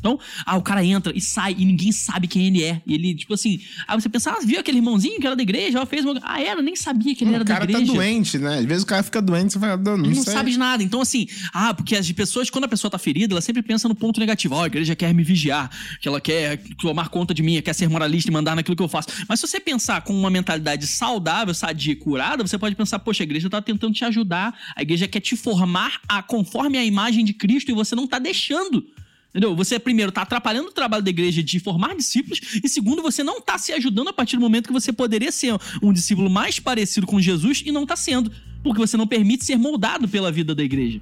Então, 0.00 0.18
ah, 0.44 0.56
o 0.56 0.62
cara 0.62 0.84
entra 0.84 1.12
e 1.14 1.20
sai 1.20 1.54
e 1.56 1.64
ninguém 1.64 1.92
sabe 1.92 2.26
quem 2.26 2.46
ele 2.46 2.64
é. 2.64 2.82
E 2.86 2.94
ele, 2.94 3.14
tipo 3.14 3.34
assim, 3.34 3.60
aí 3.86 4.00
você 4.00 4.08
pensa, 4.08 4.32
ah, 4.32 4.40
viu 4.44 4.58
aquele 4.58 4.78
irmãozinho 4.78 5.20
que 5.20 5.26
era 5.26 5.36
da 5.36 5.42
igreja? 5.42 5.78
Ela 5.78 5.86
fez 5.86 6.04
uma... 6.04 6.18
Ah, 6.22 6.40
era, 6.42 6.60
nem 6.62 6.74
sabia 6.74 7.14
que 7.14 7.22
ele 7.22 7.34
era 7.34 7.44
o 7.44 7.46
cara 7.46 7.66
da 7.66 7.72
tá 7.72 7.78
igreja. 7.78 7.92
doente, 7.92 8.38
né? 8.38 8.58
Às 8.58 8.64
vezes 8.64 8.82
o 8.82 8.86
cara 8.86 9.02
fica 9.02 9.20
doente, 9.20 9.52
você 9.52 9.58
fala, 9.58 9.76
não, 9.76 9.98
não, 9.98 10.06
Ele 10.06 10.16
não 10.16 10.24
sabe 10.24 10.50
de 10.50 10.58
nada. 10.58 10.82
Então, 10.82 11.00
assim, 11.00 11.28
ah, 11.52 11.74
porque 11.74 11.94
as 11.94 12.10
pessoas, 12.10 12.48
quando 12.50 12.64
a 12.64 12.68
pessoa 12.68 12.90
tá 12.90 12.98
ferida, 12.98 13.34
ela 13.34 13.40
sempre 13.40 13.62
pensa 13.62 13.88
no 13.88 13.94
ponto 13.94 14.18
negativo. 14.18 14.54
Ó, 14.54 14.64
a 14.64 14.66
igreja 14.66 14.96
quer 14.96 15.12
me 15.14 15.22
vigiar, 15.22 15.70
que 16.00 16.08
ela 16.08 16.20
quer 16.20 16.58
tomar 16.78 17.08
conta 17.10 17.34
de 17.34 17.42
mim, 17.42 17.60
quer 17.60 17.74
ser 17.74 17.88
moralista 17.88 18.30
e 18.30 18.32
mandar 18.32 18.56
naquilo 18.56 18.76
que 18.76 18.82
eu 18.82 18.88
faço. 18.88 19.08
Mas 19.28 19.40
se 19.40 19.46
você 19.46 19.60
pensar 19.60 20.00
com 20.02 20.18
uma 20.18 20.30
mentalidade 20.30 20.86
saudável, 20.86 21.54
sadia 21.54 21.94
curada, 21.94 22.46
você 22.46 22.58
pode 22.58 22.74
pensar, 22.74 22.98
poxa, 22.98 23.22
a 23.22 23.24
igreja 23.24 23.50
tá 23.50 23.60
tentando 23.60 23.92
te 23.92 24.04
ajudar, 24.04 24.58
a 24.74 24.82
igreja 24.82 25.06
quer 25.06 25.20
te 25.20 25.36
formar 25.36 26.00
a, 26.08 26.22
conforme 26.22 26.78
a 26.78 26.84
imagem 26.84 27.24
de 27.24 27.32
Cristo 27.32 27.70
e 27.70 27.74
você 27.74 27.94
não 27.94 28.06
tá 28.06 28.18
deixando. 28.18 28.84
Entendeu? 29.30 29.54
Você, 29.54 29.78
primeiro, 29.78 30.10
tá 30.10 30.22
atrapalhando 30.22 30.68
o 30.68 30.72
trabalho 30.72 31.02
da 31.02 31.10
igreja 31.10 31.42
de 31.42 31.60
formar 31.60 31.94
discípulos, 31.94 32.40
e 32.62 32.68
segundo, 32.68 33.00
você 33.00 33.22
não 33.22 33.40
tá 33.40 33.56
se 33.58 33.72
ajudando 33.72 34.08
a 34.08 34.12
partir 34.12 34.36
do 34.36 34.42
momento 34.42 34.66
que 34.66 34.72
você 34.72 34.92
poderia 34.92 35.30
ser 35.30 35.54
um 35.82 35.92
discípulo 35.92 36.28
mais 36.28 36.58
parecido 36.58 37.06
com 37.06 37.20
Jesus 37.20 37.62
e 37.64 37.70
não 37.70 37.86
tá 37.86 37.94
sendo, 37.94 38.30
porque 38.62 38.80
você 38.80 38.96
não 38.96 39.06
permite 39.06 39.44
ser 39.44 39.56
moldado 39.56 40.08
pela 40.08 40.32
vida 40.32 40.54
da 40.54 40.62
igreja. 40.62 41.00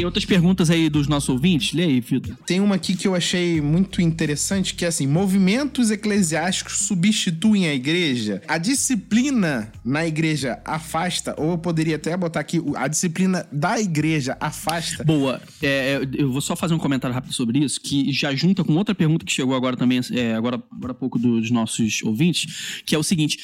Tem 0.00 0.06
outras 0.06 0.24
perguntas 0.24 0.70
aí 0.70 0.88
dos 0.88 1.06
nossos 1.06 1.28
ouvintes? 1.28 1.74
Lê 1.74 1.82
aí, 1.84 2.00
Vitor. 2.00 2.34
Tem 2.46 2.58
uma 2.58 2.76
aqui 2.76 2.96
que 2.96 3.06
eu 3.06 3.14
achei 3.14 3.60
muito 3.60 4.00
interessante, 4.00 4.72
que 4.74 4.86
é 4.86 4.88
assim, 4.88 5.06
movimentos 5.06 5.90
eclesiásticos 5.90 6.78
substituem 6.86 7.66
a 7.66 7.74
igreja? 7.74 8.40
A 8.48 8.56
disciplina 8.56 9.70
na 9.84 10.06
igreja 10.06 10.58
afasta, 10.64 11.34
ou 11.36 11.50
eu 11.50 11.58
poderia 11.58 11.96
até 11.96 12.16
botar 12.16 12.40
aqui, 12.40 12.62
a 12.76 12.88
disciplina 12.88 13.46
da 13.52 13.78
igreja 13.78 14.38
afasta. 14.40 15.04
Boa. 15.04 15.38
É, 15.62 15.68
é, 15.68 16.00
eu 16.16 16.32
vou 16.32 16.40
só 16.40 16.56
fazer 16.56 16.72
um 16.72 16.78
comentário 16.78 17.12
rápido 17.14 17.34
sobre 17.34 17.58
isso, 17.58 17.78
que 17.78 18.10
já 18.10 18.34
junta 18.34 18.64
com 18.64 18.72
outra 18.72 18.94
pergunta 18.94 19.26
que 19.26 19.32
chegou 19.32 19.54
agora 19.54 19.76
também, 19.76 20.00
é, 20.12 20.32
agora, 20.34 20.62
agora 20.72 20.92
há 20.92 20.94
pouco 20.94 21.18
dos 21.18 21.50
nossos 21.50 22.02
ouvintes, 22.02 22.82
que 22.86 22.94
é 22.94 22.98
o 22.98 23.02
seguinte: 23.02 23.38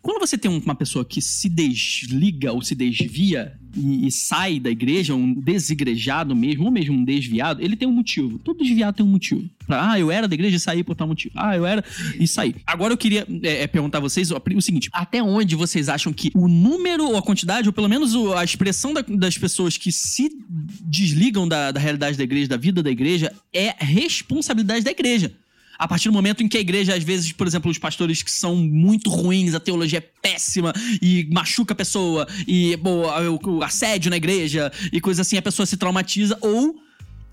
quando 0.00 0.20
você 0.20 0.38
tem 0.38 0.48
um- 0.48 0.58
uma 0.60 0.76
pessoa 0.76 1.04
que 1.04 1.20
se 1.20 1.48
desliga 1.48 2.52
ou 2.52 2.62
se 2.62 2.76
desvia 2.76 3.58
e, 3.74 4.06
e 4.06 4.10
sai 4.10 4.60
da 4.60 4.70
igreja, 4.70 5.14
um 5.14 5.32
desigrejado 5.34 6.34
mesmo, 6.36 6.64
ou 6.64 6.70
mesmo 6.70 6.94
um 6.94 7.04
desviado, 7.04 7.62
ele 7.62 7.76
tem 7.76 7.88
um 7.88 7.92
motivo. 7.92 8.38
Todo 8.38 8.58
desviado 8.58 8.96
tem 8.96 9.06
um 9.06 9.08
motivo. 9.08 9.48
Ah, 9.68 9.98
eu 9.98 10.10
era 10.10 10.28
da 10.28 10.34
igreja 10.34 10.56
e 10.56 10.60
saí 10.60 10.84
por 10.84 10.94
tal 10.94 11.08
motivo. 11.08 11.34
Ah, 11.36 11.56
eu 11.56 11.66
era 11.66 11.84
e 12.20 12.28
saí. 12.28 12.54
Agora 12.66 12.92
eu 12.92 12.96
queria 12.96 13.26
é, 13.42 13.62
é, 13.62 13.66
perguntar 13.66 13.98
a 13.98 14.00
vocês 14.00 14.30
o 14.30 14.60
seguinte: 14.60 14.88
até 14.92 15.22
onde 15.22 15.56
vocês 15.56 15.88
acham 15.88 16.12
que 16.12 16.30
o 16.34 16.46
número 16.46 17.04
ou 17.08 17.16
a 17.16 17.22
quantidade, 17.22 17.68
ou 17.68 17.72
pelo 17.72 17.88
menos 17.88 18.14
a 18.36 18.44
expressão 18.44 18.92
da- 18.94 19.02
das 19.02 19.36
pessoas 19.36 19.76
que 19.76 19.90
se 19.90 20.30
desligam 20.82 21.48
da, 21.48 21.72
da 21.72 21.80
realidade 21.80 22.16
da 22.16 22.24
igreja, 22.24 22.48
da 22.48 22.56
vida 22.56 22.82
da 22.82 22.90
igreja, 22.90 23.32
é 23.52 23.74
responsabilidade 23.78 24.84
da 24.84 24.90
igreja? 24.90 25.32
A 25.78 25.86
partir 25.86 26.08
do 26.08 26.12
momento 26.12 26.42
em 26.42 26.48
que 26.48 26.56
a 26.56 26.60
igreja, 26.60 26.94
às 26.94 27.02
vezes, 27.02 27.32
por 27.32 27.46
exemplo, 27.46 27.70
os 27.70 27.78
pastores 27.78 28.22
que 28.22 28.30
são 28.30 28.56
muito 28.56 29.10
ruins, 29.10 29.54
a 29.54 29.60
teologia 29.60 29.98
é 29.98 30.00
péssima 30.00 30.72
e 31.02 31.28
machuca 31.30 31.72
a 31.72 31.76
pessoa, 31.76 32.26
e 32.46 32.78
o, 33.44 33.62
assédio 33.62 34.10
na 34.10 34.16
igreja 34.16 34.72
e 34.92 35.00
coisa 35.00 35.22
assim, 35.22 35.36
a 35.36 35.42
pessoa 35.42 35.66
se 35.66 35.76
traumatiza, 35.76 36.38
ou 36.40 36.76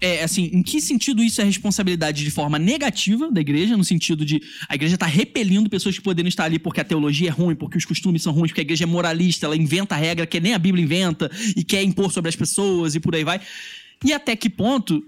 é, 0.01 0.21
assim, 0.21 0.49
em 0.51 0.61
que 0.61 0.81
sentido 0.81 1.23
isso 1.23 1.39
é 1.39 1.45
responsabilidade 1.45 2.25
de 2.25 2.29
forma 2.29 2.59
negativa 2.59 3.31
da 3.31 3.39
igreja, 3.39 3.77
no 3.77 3.85
sentido 3.85 4.25
de 4.25 4.41
a 4.67 4.75
igreja 4.75 4.97
tá 4.97 5.05
repelindo 5.05 5.69
pessoas 5.69 5.97
que 5.97 6.03
poderiam 6.03 6.27
estar 6.27 6.43
ali 6.43 6.59
porque 6.59 6.81
a 6.81 6.83
teologia 6.83 7.29
é 7.29 7.31
ruim, 7.31 7.55
porque 7.55 7.77
os 7.77 7.85
costumes 7.85 8.21
são 8.21 8.33
ruins, 8.33 8.51
porque 8.51 8.59
a 8.59 8.63
igreja 8.63 8.83
é 8.83 8.87
moralista, 8.87 9.45
ela 9.45 9.55
inventa 9.55 9.95
regra 9.95 10.25
que 10.25 10.41
nem 10.41 10.53
a 10.53 10.59
Bíblia 10.59 10.83
inventa 10.83 11.31
e 11.55 11.63
quer 11.63 11.81
impor 11.83 12.11
sobre 12.11 12.27
as 12.27 12.35
pessoas 12.35 12.95
e 12.95 12.99
por 12.99 13.15
aí 13.15 13.23
vai. 13.23 13.39
E 14.03 14.11
até 14.11 14.35
que 14.35 14.49
ponto 14.49 15.01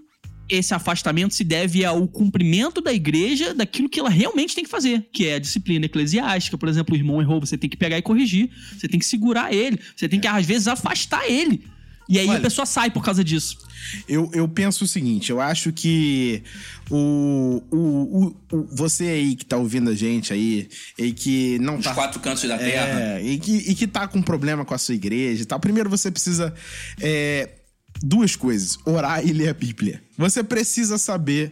esse 0.50 0.74
afastamento 0.74 1.34
se 1.34 1.44
deve 1.44 1.84
ao 1.84 2.08
cumprimento 2.08 2.80
da 2.82 2.94
igreja 2.94 3.54
daquilo 3.54 3.90
que 3.90 4.00
ela 4.00 4.10
realmente 4.10 4.54
tem 4.56 4.64
que 4.64 4.70
fazer, 4.70 5.08
que 5.12 5.26
é 5.28 5.36
a 5.36 5.40
disciplina 5.40 5.86
eclesiástica. 5.86 6.58
Por 6.58 6.70
exemplo, 6.70 6.94
o 6.94 6.98
irmão 6.98 7.22
errou, 7.22 7.40
você 7.40 7.58
tem 7.58 7.70
que 7.70 7.78
pegar 7.78 7.98
e 7.98 8.02
corrigir, 8.02 8.50
você 8.78 8.88
tem 8.88 9.00
que 9.00 9.06
segurar 9.06 9.54
ele, 9.54 9.80
você 9.96 10.08
tem 10.08 10.20
que, 10.20 10.28
às 10.28 10.46
vezes, 10.46 10.68
afastar 10.68 11.28
ele. 11.30 11.64
E 12.08 12.20
aí 12.20 12.28
Olha, 12.28 12.38
a 12.38 12.42
pessoa 12.42 12.68
sai 12.68 12.92
por 12.92 13.04
causa 13.04 13.24
disso. 13.24 13.58
Eu, 14.08 14.30
eu 14.34 14.48
penso 14.48 14.84
o 14.84 14.88
seguinte, 14.88 15.32
eu 15.32 15.42
acho 15.42 15.72
que 15.74 16.44
o, 16.92 17.64
o, 17.72 17.78
o, 17.78 18.36
o- 18.56 18.68
você 18.72 19.06
aí 19.06 19.36
que 19.36 19.44
tá 19.44 19.58
ouvindo 19.58 19.90
a 19.90 19.96
gente 19.96 20.32
aí, 20.32 20.70
e 21.00 21.12
que 21.12 21.58
não 21.58 21.78
Os 21.78 21.84
tá... 21.86 21.96
quatro 21.96 22.20
cantos 22.20 22.48
da 22.48 22.60
terra. 22.60 23.00
É, 23.20 23.24
e 23.24 23.40
que, 23.40 23.58
e 23.58 23.74
que 23.74 23.88
tá 23.88 24.08
com 24.08 24.22
problema 24.22 24.64
com 24.64 24.76
a 24.76 24.78
sua 24.78 24.94
igreja 24.94 25.42
e 25.42 25.46
tal. 25.46 25.60
Primeiro 25.60 25.90
você 25.90 26.12
precisa. 26.12 26.54
é, 27.02 27.50
duas 28.02 28.36
coisas: 28.36 28.78
orar 28.86 29.26
e 29.26 29.32
ler 29.34 29.50
a 29.50 29.54
Bíblia. 29.54 30.02
Você 30.18 30.44
precisa 30.44 30.98
saber. 30.98 31.52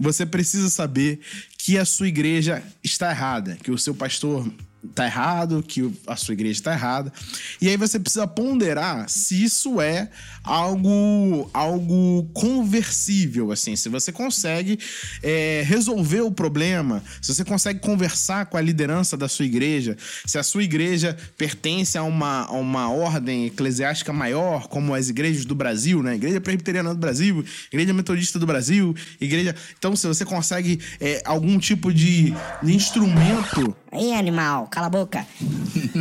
Você 0.00 0.24
precisa 0.24 0.70
saber 0.70 1.18
que 1.58 1.76
a 1.76 1.84
sua 1.84 2.06
igreja 2.06 2.62
está 2.84 3.10
errada, 3.10 3.56
que 3.56 3.70
o 3.70 3.76
seu 3.76 3.92
pastor 3.92 4.48
está 4.84 5.06
errado, 5.06 5.62
que 5.66 5.92
a 6.06 6.16
sua 6.16 6.34
igreja 6.34 6.52
está 6.52 6.72
errada. 6.72 7.12
E 7.60 7.68
aí 7.68 7.76
você 7.76 7.98
precisa 7.98 8.26
ponderar 8.26 9.08
se 9.08 9.42
isso 9.42 9.80
é 9.80 10.08
algo 10.44 11.50
algo 11.52 12.28
conversível, 12.32 13.52
assim, 13.52 13.76
se 13.76 13.88
você 13.88 14.12
consegue 14.12 14.78
é, 15.22 15.62
resolver 15.66 16.20
o 16.20 16.30
problema, 16.30 17.02
se 17.20 17.34
você 17.34 17.44
consegue 17.44 17.80
conversar 17.80 18.46
com 18.46 18.56
a 18.56 18.60
liderança 18.60 19.16
da 19.16 19.28
sua 19.28 19.44
igreja, 19.44 19.96
se 20.24 20.38
a 20.38 20.42
sua 20.42 20.62
igreja 20.62 21.16
pertence 21.36 21.98
a 21.98 22.02
uma, 22.02 22.44
a 22.44 22.52
uma 22.52 22.90
ordem 22.90 23.46
eclesiástica 23.46 24.12
maior, 24.12 24.68
como 24.68 24.94
as 24.94 25.08
igrejas 25.08 25.44
do 25.44 25.54
Brasil, 25.54 26.02
né? 26.02 26.14
Igreja 26.14 26.40
Presbiteriana 26.40 26.94
do 26.94 27.00
Brasil, 27.00 27.44
Igreja 27.72 27.92
Metodista 27.92 28.38
do 28.38 28.46
Brasil, 28.46 28.94
igreja. 29.20 29.54
Então, 29.78 29.94
se 29.94 30.06
você 30.06 30.24
consegue 30.24 30.80
é, 31.00 31.22
algum 31.24 31.58
tipo 31.58 31.92
de 31.92 32.34
instrumento 32.62 33.76
Aí, 33.90 34.12
animal, 34.14 34.66
cala 34.68 34.86
a 34.86 34.90
boca. 34.90 35.26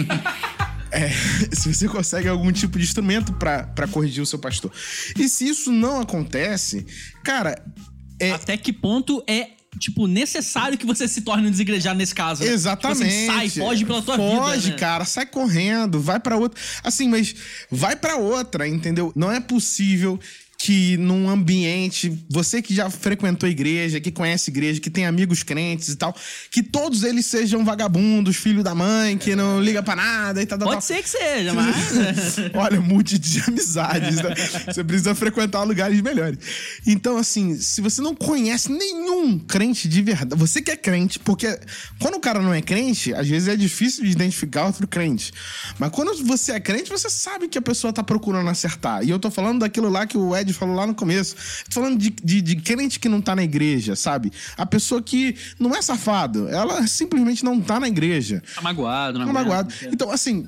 é, 0.92 1.10
se 1.54 1.74
você 1.74 1.88
consegue 1.88 2.28
algum 2.28 2.52
tipo 2.52 2.78
de 2.78 2.86
instrumento 2.86 3.34
pra 3.34 3.64
pra 3.64 3.88
corrigir 3.88 4.22
o 4.22 4.26
seu 4.26 4.40
pastor. 4.40 4.72
E 5.18 5.28
se 5.30 5.48
isso 5.48 5.72
não 5.72 6.02
acontece, 6.02 6.86
cara, 7.24 7.56
é, 8.20 8.32
Até 8.32 8.58
que 8.58 8.74
ponto 8.74 9.24
é, 9.28 9.50
tipo, 9.80 10.08
necessário 10.08 10.78
que 10.78 10.86
você 10.86 11.08
se 11.08 11.22
torne 11.22 11.48
um 11.48 11.52
desigrejado 11.52 11.98
nesse 11.98 12.16
caso. 12.16 12.44
né? 12.44 12.50
Exatamente. 12.50 13.00
Tipo 13.00 13.32
assim, 13.32 13.50
sai, 13.50 13.50
foge 13.50 13.86
pela 13.86 14.02
tua 14.02 14.18
vida. 14.18 14.42
Foge, 14.42 14.70
né? 14.72 14.76
cara, 14.76 15.06
sai 15.06 15.26
correndo, 15.26 16.00
vai 16.00 16.20
pra 16.20 16.36
outra. 16.36 16.60
Assim, 16.84 17.08
mas 17.08 17.36
vai 17.70 17.96
pra 17.96 18.16
outra, 18.16 18.68
entendeu? 18.68 19.12
Não 19.16 19.32
é 19.32 19.40
possível 19.40 20.20
que 20.68 20.98
num 20.98 21.30
ambiente, 21.30 22.26
você 22.30 22.62
que 22.62 22.76
já 22.76 22.90
frequentou 22.90 23.48
igreja, 23.48 24.02
que 24.02 24.12
conhece 24.12 24.52
igreja, 24.52 24.82
que 24.82 24.90
tem 24.90 25.06
amigos 25.06 25.42
crentes 25.42 25.88
e 25.88 25.96
tal, 25.96 26.14
que 26.52 26.62
todos 26.62 27.04
eles 27.04 27.26
sejam 27.26 27.64
vagabundos, 27.64 28.36
filho 28.36 28.62
da 28.62 28.76
mãe, 28.76 29.18
que 29.18 29.34
não 29.34 29.62
liga 29.62 29.82
pra 29.82 29.96
nada 29.96 30.42
e 30.42 30.46
tal, 30.46 30.60
tal, 30.60 30.68
Pode 30.68 30.86
tal. 30.86 30.98
ser 30.98 31.02
que 31.02 31.10
seja, 31.10 31.54
mas. 31.56 32.36
Olha, 32.54 32.82
mude 32.82 33.18
de 33.18 33.42
amizades. 33.48 34.18
né? 34.18 34.36
Você 34.66 34.84
precisa 34.84 35.16
frequentar 35.16 35.64
lugares 35.64 36.02
melhores. 36.02 36.38
Então, 36.86 37.16
assim, 37.16 37.56
se 37.56 37.80
você 37.80 38.02
não 38.02 38.14
conhece 38.14 38.70
nenhum 38.70 39.40
crente 39.40 39.88
de 39.88 40.02
verdade, 40.02 40.36
você 40.36 40.62
que 40.62 40.72
é 40.72 40.76
crente, 40.76 41.18
porque 41.18 41.58
quando 41.98 42.16
o 42.16 42.20
cara 42.20 42.42
não 42.42 42.54
é 42.54 42.62
crente, 42.62 43.14
às 43.14 43.26
vezes 43.26 43.48
é 43.48 43.56
difícil 43.56 44.04
de 44.04 44.12
identificar 44.12 44.66
outro 44.66 44.86
crente. 44.86 45.32
Mas 45.80 45.92
quando 45.92 46.14
você 46.26 46.52
é 46.52 46.60
crente, 46.60 46.90
você 46.90 47.10
sabe 47.10 47.48
que 47.48 47.58
a 47.58 47.62
pessoa 47.62 47.94
tá 47.94 48.04
procurando 48.04 48.50
acertar. 48.50 49.02
E 49.06 49.10
eu 49.10 49.18
tô 49.18 49.32
falando 49.32 49.60
daquilo 49.60 49.88
lá 49.88 50.06
que 50.06 50.18
o 50.18 50.36
Ed 50.36 50.57
falou 50.58 50.76
lá 50.76 50.86
no 50.88 50.96
começo. 50.96 51.36
Tô 51.66 51.82
falando 51.82 51.98
de, 51.98 52.10
de, 52.10 52.42
de 52.42 52.56
crente 52.58 53.00
que 53.00 53.10
não 53.10 53.22
tá 53.22 53.36
na 53.36 53.44
igreja, 53.44 53.96
sabe? 53.96 54.32
A 54.58 54.66
pessoa 54.66 55.02
que 55.02 55.36
não 55.60 55.76
é 55.76 55.82
safado, 55.82 56.48
ela 56.50 56.86
simplesmente 56.88 57.44
não 57.44 57.62
tá 57.62 57.80
na 57.80 57.88
igreja. 57.88 58.44
Tá 58.56 58.62
magoado, 58.62 59.20
não 59.20 59.28
Tá 59.28 59.34
magoado. 59.34 59.74
Então, 59.92 60.12
assim, 60.12 60.48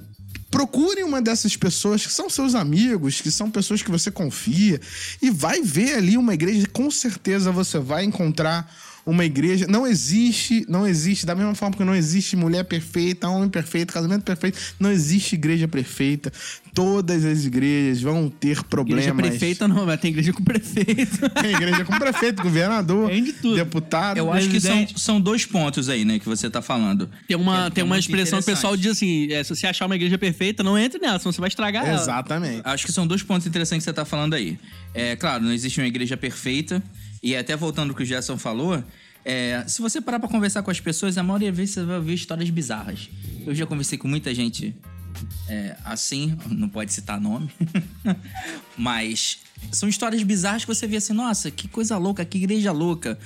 procure 0.50 1.04
uma 1.04 1.22
dessas 1.22 1.56
pessoas 1.56 2.06
que 2.06 2.12
são 2.12 2.30
seus 2.30 2.56
amigos, 2.56 3.22
que 3.22 3.32
são 3.32 3.50
pessoas 3.50 3.82
que 3.82 3.92
você 3.92 4.12
confia, 4.12 4.80
e 5.22 5.30
vai 5.30 5.62
ver 5.62 5.96
ali 5.96 6.18
uma 6.18 6.34
igreja. 6.34 6.68
Com 6.68 6.90
certeza 6.90 7.52
você 7.52 7.80
vai 7.80 8.04
encontrar 8.04 8.72
uma 9.06 9.26
igreja. 9.26 9.66
Não 9.68 9.88
existe, 9.88 10.66
não 10.70 10.88
existe, 10.88 11.26
da 11.26 11.36
mesma 11.36 11.56
forma 11.56 11.76
que 11.76 11.84
não 11.84 11.96
existe 11.96 12.36
mulher 12.36 12.64
perfeita, 12.66 13.28
homem 13.28 13.50
perfeito, 13.50 13.94
casamento 13.94 14.24
perfeito, 14.24 14.58
não 14.80 14.92
existe 14.92 15.36
igreja 15.36 15.68
perfeita. 15.68 16.32
Todas 16.74 17.26
as 17.26 17.46
igrejas 17.46 18.02
vão 18.02 18.30
ter 18.30 18.64
problemas. 18.64 19.06
Igreja 19.06 19.30
prefeita 19.30 19.68
não, 19.68 19.86
mas 19.86 20.00
tem 20.00 20.12
igreja 20.12 20.32
com 20.32 20.44
prefeito. 20.44 21.30
Tem 21.42 21.52
igreja 21.52 21.84
com 21.84 21.98
prefeito, 21.98 22.42
governador, 22.44 23.10
Tem 23.10 23.24
de 23.24 23.34
tudo. 23.34 23.56
deputado. 23.56 24.18
Eu 24.18 24.32
acho 24.32 24.48
que 24.50 24.60
são, 24.60 24.88
são 24.96 25.22
dois 25.22 25.46
pontos 25.46 25.90
aí, 25.90 26.06
né, 26.06 26.20
que 26.20 26.26
você 26.26 26.50
tá 26.50 26.62
falando. 26.62 27.10
Tem 27.28 27.36
uma, 27.36 27.66
é- 27.66 27.70
tem 27.70 27.84
uma 27.84 27.98
expressão 27.98 28.40
que 28.40 28.44
o 28.44 28.54
pessoal 28.54 28.78
diz 28.78 28.92
assim: 28.92 29.32
é, 29.32 29.44
se 29.44 29.50
você 29.56 29.66
achar 29.68 29.86
uma 29.88 29.96
igreja 29.96 30.18
perfeita, 30.18 30.64
não 30.64 30.78
entre 30.78 31.00
nela, 31.00 31.18
senão 31.20 31.32
você 31.32 31.42
vai 31.42 31.48
estragar 31.48 31.86
ela. 31.86 32.00
Exatamente. 32.02 32.62
Acho 32.64 32.86
que 32.86 32.92
são 32.92 33.06
dois 33.08 33.24
pontos 33.24 33.48
interessantes 33.48 33.84
que 33.84 33.90
você 33.90 33.94
tá 33.94 34.06
falando 34.06 34.34
aí. 34.36 34.58
É, 34.94 35.16
claro, 35.16 35.44
não 35.44 35.52
existe 35.52 35.80
uma 35.82 35.88
igreja 35.88 36.16
perfeita. 36.16 36.82
E 37.22 37.36
até 37.36 37.56
voltando 37.56 37.90
ao 37.90 37.96
que 37.96 38.04
o 38.04 38.06
Gerson 38.06 38.38
falou, 38.38 38.84
é, 39.26 39.64
se 39.68 39.82
você 39.82 40.00
parar 40.00 40.20
pra 40.20 40.30
conversar 40.30 40.64
com 40.64 40.72
as 40.72 40.80
pessoas, 40.80 41.18
a 41.18 41.24
maioria 41.24 41.50
das 41.50 41.58
vezes 41.58 41.76
você 41.76 41.84
vai 41.84 41.98
ouvir 41.98 42.14
histórias 42.14 42.50
bizarras. 42.50 43.10
Eu 43.46 43.54
já 43.54 43.66
conversei 43.66 43.98
com 43.98 44.08
muita 44.08 44.34
gente 44.34 44.76
é, 45.48 45.76
assim, 45.84 46.38
não 46.48 46.70
pode 46.70 46.94
citar 46.94 47.20
nome, 47.20 47.50
mas 48.78 49.40
são 49.72 49.90
histórias 49.90 50.24
bizarras 50.24 50.64
que 50.64 50.74
você 50.74 50.88
vê 50.88 50.98
assim, 50.98 51.14
nossa, 51.14 51.52
que 51.52 51.68
coisa 51.68 51.98
louca, 51.98 52.24
que 52.24 52.38
igreja 52.38 52.72
louca. 52.72 53.20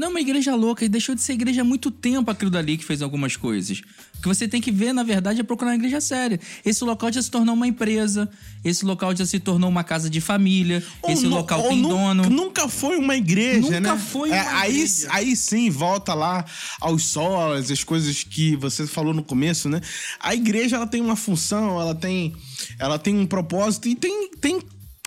Não 0.00 0.06
é 0.06 0.10
uma 0.12 0.20
igreja 0.22 0.54
louca, 0.54 0.82
e 0.82 0.88
deixou 0.88 1.14
de 1.14 1.20
ser 1.20 1.34
igreja 1.34 1.60
há 1.60 1.64
muito 1.64 1.90
tempo 1.90 2.30
aquilo 2.30 2.50
dali 2.50 2.78
que 2.78 2.84
fez 2.86 3.02
algumas 3.02 3.36
coisas. 3.36 3.82
O 4.16 4.22
que 4.22 4.28
você 4.28 4.48
tem 4.48 4.58
que 4.58 4.72
ver, 4.72 4.94
na 4.94 5.02
verdade, 5.02 5.40
é 5.40 5.42
procurar 5.42 5.72
uma 5.72 5.74
igreja 5.76 6.00
séria. 6.00 6.40
Esse 6.64 6.82
local 6.84 7.12
já 7.12 7.20
se 7.20 7.30
tornou 7.30 7.54
uma 7.54 7.66
empresa, 7.66 8.26
esse 8.64 8.82
local 8.82 9.14
já 9.14 9.26
se 9.26 9.38
tornou 9.38 9.68
uma 9.68 9.84
casa 9.84 10.08
de 10.08 10.18
família, 10.18 10.82
esse 11.06 11.24
Ou 11.26 11.30
nu- 11.32 11.36
local 11.36 11.62
tem 11.68 11.82
dono. 11.82 12.30
Nunca 12.30 12.66
foi 12.66 12.96
uma 12.96 13.14
igreja, 13.14 13.60
Nunca 13.78 13.94
né? 13.94 13.98
foi 13.98 14.30
É, 14.30 14.40
uma 14.42 14.60
aí, 14.60 14.74
igreja. 14.76 15.08
aí 15.10 15.36
sim, 15.36 15.68
volta 15.68 16.14
lá 16.14 16.46
aos 16.80 17.04
solas, 17.04 17.70
as 17.70 17.84
coisas 17.84 18.24
que 18.24 18.56
você 18.56 18.86
falou 18.86 19.12
no 19.12 19.22
começo, 19.22 19.68
né? 19.68 19.82
A 20.18 20.34
igreja, 20.34 20.76
ela 20.76 20.86
tem 20.86 21.02
uma 21.02 21.14
função, 21.16 21.78
ela 21.78 21.94
tem, 21.94 22.34
ela 22.78 22.98
tem 22.98 23.14
um 23.18 23.26
propósito 23.26 23.86
e 23.86 23.94
tem... 23.94 24.30
tem 24.40 24.60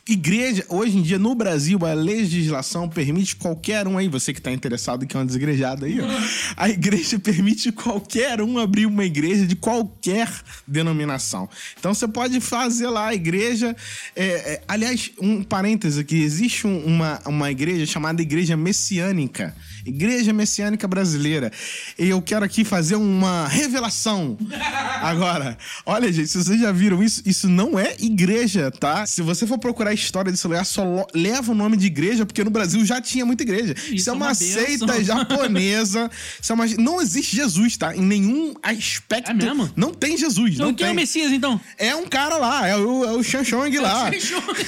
Igreja, 0.08 0.66
hoje 0.68 0.98
em 0.98 1.02
dia 1.02 1.18
no 1.18 1.34
Brasil, 1.34 1.80
a 1.86 1.94
legislação 1.94 2.90
permite 2.90 3.38
qualquer 3.38 3.88
um 3.88 3.98
aí, 3.98 4.10
você 4.10 4.34
que 4.34 4.42
tá 4.42 4.52
interessado 4.52 5.08
que 5.08 5.16
é 5.16 5.20
um 5.20 5.26
desigrejado 5.26 5.86
aí, 5.86 6.02
ó. 6.02 6.06
A 6.58 6.70
igreja 6.70 7.18
permite 7.18 7.72
qualquer 7.72 8.42
um 8.42 8.58
abrir 8.58 8.86
uma 8.86 9.06
igreja 9.06 9.48
de 9.48 9.56
qualquer 9.56 10.30
denominação. 10.68 11.50
Então 11.80 11.94
você 11.94 12.06
pode 12.06 12.42
fazer 12.42 12.88
lá 12.88 13.08
a 13.08 13.16
igreja. 13.16 13.74
é, 14.14 14.26
é, 14.26 14.62
aliás, 14.68 15.10
um 15.22 15.42
parêntese 15.42 16.02
aqui: 16.02 16.22
existe 16.22 16.68
um- 16.68 16.84
uma, 16.86 17.22
uma 17.26 17.50
igreja 17.50 17.86
chamada 17.86 18.22
Igreja 18.22 18.58
Messiânica. 18.58 19.56
Igreja 19.86 20.32
Messiânica 20.32 20.88
Brasileira. 20.88 21.52
E 21.98 22.08
eu 22.10 22.22
quero 22.22 22.46
aqui 22.46 22.64
fazer 22.64 22.96
uma 22.96 23.48
revelação. 23.48 24.38
Agora, 25.02 25.58
olha, 25.86 26.12
gente, 26.12 26.28
se 26.30 26.38
vocês 26.38 26.60
já 26.60 26.72
viram 26.72 27.04
isso, 27.04 27.22
isso 27.26 27.50
não 27.50 27.78
é 27.78 27.96
igreja, 28.00 28.72
tá? 28.72 29.06
Se 29.06 29.22
você 29.22 29.46
for 29.46 29.58
procurar 29.58 29.90
a 29.92 29.94
história 29.94 30.32
desse 30.32 30.48
lugar, 30.48 30.66
só 30.66 31.06
leva 31.14 31.52
o 31.52 31.56
nome 31.56 31.76
de 31.78 31.88
igreja, 31.88 32.26
porque 32.26 32.44
no 32.44 32.50
Brasil 32.50 32.86
já 32.86 33.02
tinha 33.02 33.26
muita 33.26 33.44
igreja. 33.44 33.76
Isso, 33.92 34.10
é 34.10 34.14
uma, 34.14 34.28
uma 34.28 34.36
seita 34.36 35.04
japonesa. 35.04 36.10
Isso 36.42 36.52
é 36.52 36.56
uma... 36.56 36.66
Não 36.78 37.02
existe 37.02 37.36
Jesus, 37.36 37.76
tá? 37.78 37.96
Em 37.96 38.02
nenhum 38.02 38.54
aspecto. 38.64 39.32
É 39.32 39.34
mesmo? 39.34 39.70
Não 39.76 39.94
tem 39.94 40.18
Jesus. 40.18 40.54
Então 40.56 40.68
não 40.68 40.74
quem 40.74 40.86
é 40.88 40.90
o 40.90 40.92
tem. 40.92 40.96
Messias, 41.04 41.32
então? 41.32 41.60
É 41.78 41.96
um 41.96 42.06
cara 42.06 42.38
lá, 42.38 42.68
é 42.68 42.78
o, 42.78 43.04
é 43.06 43.12
o 43.12 43.24
Xanchong 43.24 43.78
lá. 43.80 44.10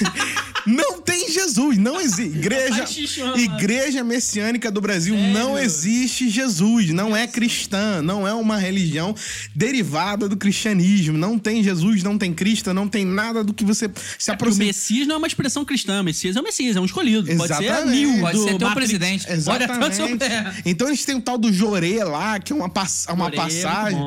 não 0.66 1.00
tem 1.00 1.30
Jesus, 1.30 1.78
não 1.78 2.00
existe. 2.00 2.36
Igreja, 2.36 2.84
Tá 2.84 3.30
lá. 3.30 3.38
igreja 3.38 4.04
Messiânica 4.04 4.70
do 4.70 4.80
Brasil 4.80 5.05
Brasil 5.06 5.16
Sério? 5.16 5.32
não 5.32 5.58
existe 5.58 6.28
Jesus, 6.30 6.90
não 6.90 7.16
é 7.16 7.26
cristã, 7.26 8.02
não 8.02 8.26
é 8.26 8.32
uma 8.34 8.56
religião 8.58 9.14
derivada 9.54 10.28
do 10.28 10.36
cristianismo. 10.36 11.16
Não 11.16 11.38
tem 11.38 11.62
Jesus, 11.62 12.02
não 12.02 12.18
tem 12.18 12.32
Cristo, 12.32 12.72
não 12.74 12.88
tem 12.88 13.04
nada 13.04 13.44
do 13.44 13.52
que 13.54 13.64
você 13.64 13.86
se 13.86 13.92
Porque 13.92 14.30
o 14.30 14.34
aproxima. 14.34 14.64
Messias 14.66 15.06
não 15.06 15.14
é 15.16 15.18
uma 15.18 15.26
expressão 15.26 15.64
cristã. 15.64 16.02
Messias 16.02 16.36
é 16.36 16.40
o 16.40 16.42
Messias, 16.42 16.76
é 16.76 16.80
um 16.80 16.84
escolhido. 16.84 17.26
Pode 17.36 17.54
ser 17.54 17.64
Exatamente. 17.64 18.06
Neo 18.06 18.20
Pode 18.20 18.36
do 18.38 18.44
ser 18.44 18.58
teu 18.58 18.68
Matrix. 18.68 18.74
presidente. 18.74 19.26
O- 19.28 19.32
Exatamente. 19.32 20.22
é. 20.24 20.54
Então 20.64 20.88
eles 20.88 21.04
têm 21.04 21.16
o 21.16 21.20
tal 21.20 21.38
do 21.38 21.52
Jorê 21.52 22.02
lá, 22.04 22.38
que 22.40 22.52
é 22.52 22.56
uma, 22.56 22.68
pass 22.68 23.06
uma 23.08 23.24
Jorê, 23.26 23.36
passagem. 23.36 23.98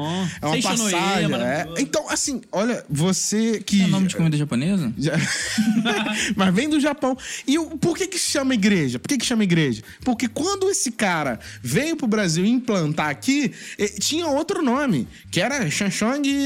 É 0.42 0.46
uma 0.46 0.62
passagem. 0.62 1.26
é. 1.26 1.28
maravilhoso. 1.28 1.82
Então, 1.82 2.10
assim, 2.10 2.42
olha, 2.52 2.84
você 2.90 3.62
que. 3.66 3.82
É 3.84 3.88
nome 3.88 4.08
de 4.08 4.16
comida 4.16 4.36
japonesa? 4.38 4.92
Mas 6.36 6.54
vem 6.54 6.70
do 6.70 6.80
Japão. 6.80 7.18
E 7.48 7.58
o- 7.58 7.78
por 7.78 7.98
que 7.98 8.08
que 8.08 8.18
se 8.20 8.32
chama 8.32 8.54
igreja? 8.54 9.00
Por 9.00 9.08
que 9.08 9.18
que 9.18 9.26
chama 9.26 9.44
igreja? 9.44 9.82
Porque 10.04 10.28
quando 10.28 10.70
esse 10.70 10.89
cara 10.92 11.40
veio 11.62 11.96
pro 11.96 12.08
Brasil 12.08 12.46
implantar 12.46 13.10
aqui, 13.10 13.52
tinha 14.00 14.28
outro 14.28 14.62
nome, 14.62 15.08
que 15.32 15.40
era 15.40 15.60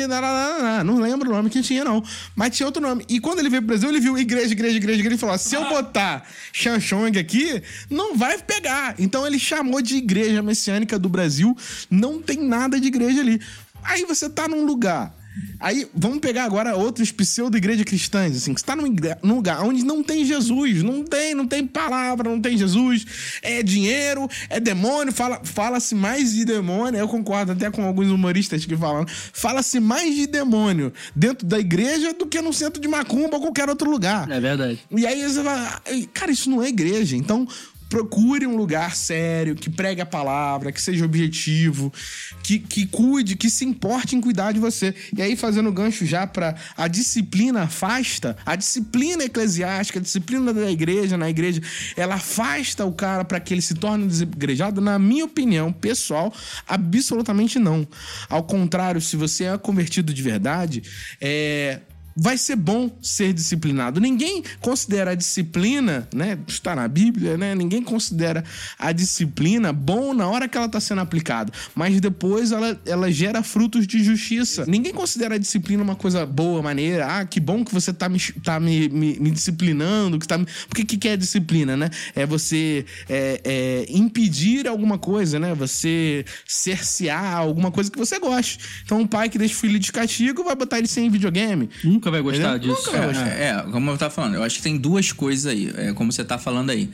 nananana, 0.07 0.83
não 0.83 0.99
lembro 0.99 1.29
o 1.29 1.33
nome 1.33 1.49
que 1.49 1.61
tinha 1.61 1.83
não, 1.83 2.03
mas 2.35 2.55
tinha 2.55 2.65
outro 2.65 2.81
nome. 2.81 3.05
E 3.07 3.19
quando 3.19 3.39
ele 3.39 3.49
veio 3.49 3.61
pro 3.61 3.69
Brasil, 3.69 3.89
ele 3.89 3.99
viu 3.99 4.17
igreja, 4.17 4.51
igreja, 4.51 4.77
igreja, 4.77 4.99
igreja, 4.99 5.15
e 5.15 5.19
falou, 5.19 5.37
se 5.37 5.55
eu 5.55 5.67
botar 5.69 6.27
Shanshong 6.51 7.17
aqui, 7.17 7.61
não 7.89 8.15
vai 8.15 8.37
pegar. 8.37 8.95
Então 8.99 9.25
ele 9.25 9.39
chamou 9.39 9.81
de 9.81 9.95
igreja 9.95 10.41
messiânica 10.41 10.97
do 10.97 11.09
Brasil, 11.09 11.55
não 11.89 12.21
tem 12.21 12.37
nada 12.37 12.79
de 12.79 12.87
igreja 12.87 13.21
ali. 13.21 13.41
Aí 13.83 14.05
você 14.05 14.29
tá 14.29 14.47
num 14.47 14.65
lugar 14.65 15.13
Aí, 15.59 15.87
vamos 15.95 16.19
pegar 16.19 16.43
agora 16.43 16.75
outros 16.75 17.11
pseudo-igreja 17.11 17.83
cristãs, 17.83 18.35
assim, 18.37 18.53
que 18.53 18.59
você 18.59 18.65
tá 18.65 18.75
num, 18.75 18.93
num 19.23 19.35
lugar 19.35 19.63
onde 19.63 19.83
não 19.83 20.03
tem 20.03 20.25
Jesus, 20.25 20.83
não 20.83 21.03
tem, 21.03 21.33
não 21.33 21.47
tem 21.47 21.65
palavra, 21.65 22.29
não 22.29 22.39
tem 22.39 22.57
Jesus, 22.57 23.05
é 23.41 23.63
dinheiro, 23.63 24.27
é 24.49 24.59
demônio, 24.59 25.13
fala- 25.13 25.41
fala-se 25.43 25.95
mais 25.95 26.33
de 26.33 26.45
demônio, 26.45 26.99
eu 26.99 27.07
concordo 27.07 27.51
até 27.53 27.71
com 27.71 27.83
alguns 27.83 28.09
humoristas 28.09 28.65
que 28.65 28.75
falam, 28.75 29.05
fala-se 29.07 29.79
mais 29.79 30.15
de 30.15 30.27
demônio 30.27 30.93
dentro 31.15 31.47
da 31.47 31.59
igreja 31.59 32.13
do 32.13 32.25
que 32.27 32.41
no 32.41 32.53
centro 32.53 32.81
de 32.81 32.87
Macumba 32.87 33.35
ou 33.37 33.41
qualquer 33.41 33.69
outro 33.69 33.89
lugar. 33.89 34.29
É 34.29 34.39
verdade. 34.39 34.79
E 34.91 35.07
aí 35.07 35.23
você 35.23 35.41
vai. 35.41 35.79
Cara, 36.13 36.31
isso 36.31 36.49
não 36.49 36.61
é 36.61 36.67
igreja. 36.67 37.15
Então, 37.15 37.47
procure 37.93 38.47
um 38.47 38.55
lugar 38.55 38.95
sério, 38.95 39.53
que 39.53 39.69
pregue 39.69 40.01
a 40.01 40.05
palavra, 40.05 40.71
que 40.71 40.81
seja 40.81 41.05
objetivo, 41.05 41.93
que, 42.41 42.57
que 42.57 42.87
cuide, 42.87 43.35
que 43.35 43.51
se 43.51 43.63
importe 43.65 44.15
em 44.15 44.21
cuidar 44.21 44.51
de 44.51 44.59
você. 44.59 44.95
E 45.15 45.21
aí, 45.21 45.35
fazendo 45.35 45.71
gancho 45.71 46.03
já 46.03 46.25
pra 46.25 46.55
a 46.75 46.87
disciplina 46.87 47.61
afasta, 47.61 48.35
a 48.43 48.55
disciplina 48.55 49.25
eclesiástica, 49.25 49.99
a 49.99 50.01
disciplina 50.01 50.51
da 50.51 50.71
igreja, 50.71 51.19
na 51.19 51.29
igreja, 51.29 51.61
ela 51.95 52.15
afasta 52.15 52.83
o 52.83 52.91
cara 52.91 53.23
para 53.23 53.39
que 53.39 53.53
ele 53.53 53.61
se 53.61 53.75
torne 53.75 54.07
desigrejado? 54.07 54.81
Na 54.81 54.97
minha 54.97 55.25
opinião 55.25 55.71
pessoal, 55.71 56.33
absolutamente 56.67 57.59
não. 57.59 57.87
Ao 58.27 58.41
contrário, 58.41 58.99
se 59.01 59.15
você 59.15 59.43
é 59.43 59.55
convertido 59.55 60.11
de 60.11 60.23
verdade, 60.23 60.81
é 61.21 61.81
vai 62.15 62.37
ser 62.37 62.55
bom 62.55 62.95
ser 63.01 63.33
disciplinado. 63.33 63.99
Ninguém 63.99 64.43
considera 64.61 65.11
a 65.11 65.15
disciplina, 65.15 66.07
né? 66.13 66.37
Está 66.47 66.75
na 66.75 66.87
Bíblia, 66.87 67.37
né? 67.37 67.55
Ninguém 67.55 67.83
considera 67.83 68.43
a 68.77 68.91
disciplina 68.91 69.73
bom 69.73 70.13
na 70.13 70.27
hora 70.27 70.47
que 70.47 70.57
ela 70.57 70.67
está 70.67 70.79
sendo 70.79 71.01
aplicada, 71.01 71.51
mas 71.75 71.99
depois 71.99 72.51
ela, 72.51 72.79
ela 72.85 73.11
gera 73.11 73.41
frutos 73.43 73.87
de 73.87 74.03
justiça. 74.03 74.65
Ninguém 74.67 74.93
considera 74.93 75.35
a 75.35 75.37
disciplina 75.37 75.83
uma 75.83 75.95
coisa 75.95 76.25
boa, 76.25 76.61
maneira. 76.61 77.05
Ah, 77.07 77.25
que 77.25 77.39
bom 77.39 77.63
que 77.63 77.73
você 77.73 77.91
tá 77.93 78.07
me, 78.07 78.19
tá 78.43 78.59
me, 78.59 78.89
me, 78.89 79.19
me 79.19 79.31
disciplinando, 79.31 80.19
que 80.19 80.27
tá 80.27 80.37
me... 80.37 80.45
Porque 80.67 80.83
que, 80.83 80.97
que 80.97 81.07
é 81.07 81.17
disciplina, 81.17 81.75
né? 81.75 81.89
É 82.15 82.25
você 82.25 82.85
é, 83.09 83.41
é, 83.43 83.85
impedir 83.89 84.67
alguma 84.67 84.97
coisa, 84.97 85.39
né? 85.39 85.53
Você 85.55 86.25
cercear 86.45 87.37
alguma 87.37 87.71
coisa 87.71 87.89
que 87.91 87.97
você 87.97 88.19
goste. 88.19 88.59
Então, 88.85 88.99
um 88.99 89.07
pai 89.07 89.29
que 89.29 89.37
deixa 89.37 89.55
o 89.55 89.57
filho 89.57 89.79
de 89.79 89.91
castigo 89.91 90.43
vai 90.43 90.55
botar 90.55 90.77
ele 90.77 90.87
sem 90.87 91.09
videogame. 91.09 91.69
Nunca 92.03 92.11
vai 92.11 92.21
gostar 92.21 92.57
disso. 92.57 92.75
Nunca 92.75 92.91
vai 92.91 93.07
gostar. 93.07 93.27
É, 93.27 93.49
é, 93.49 93.63
como 93.71 93.89
eu 93.89 93.97
tava 93.97 94.13
falando, 94.13 94.35
eu 94.35 94.43
acho 94.43 94.57
que 94.57 94.61
tem 94.61 94.77
duas 94.77 95.13
coisas 95.13 95.45
aí, 95.45 95.73
é, 95.77 95.93
como 95.93 96.11
você 96.11 96.23
tá 96.23 96.37
falando 96.37 96.69
aí. 96.69 96.89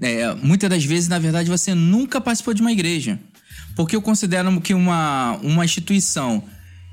É, 0.00 0.34
muitas 0.36 0.70
das 0.70 0.84
vezes, 0.84 1.08
na 1.08 1.18
verdade, 1.18 1.50
você 1.50 1.74
nunca 1.74 2.20
participou 2.20 2.54
de 2.54 2.62
uma 2.62 2.72
igreja. 2.72 3.18
Porque 3.76 3.94
eu 3.94 4.00
considero 4.00 4.60
que 4.60 4.72
uma, 4.72 5.38
uma 5.42 5.64
instituição 5.64 6.42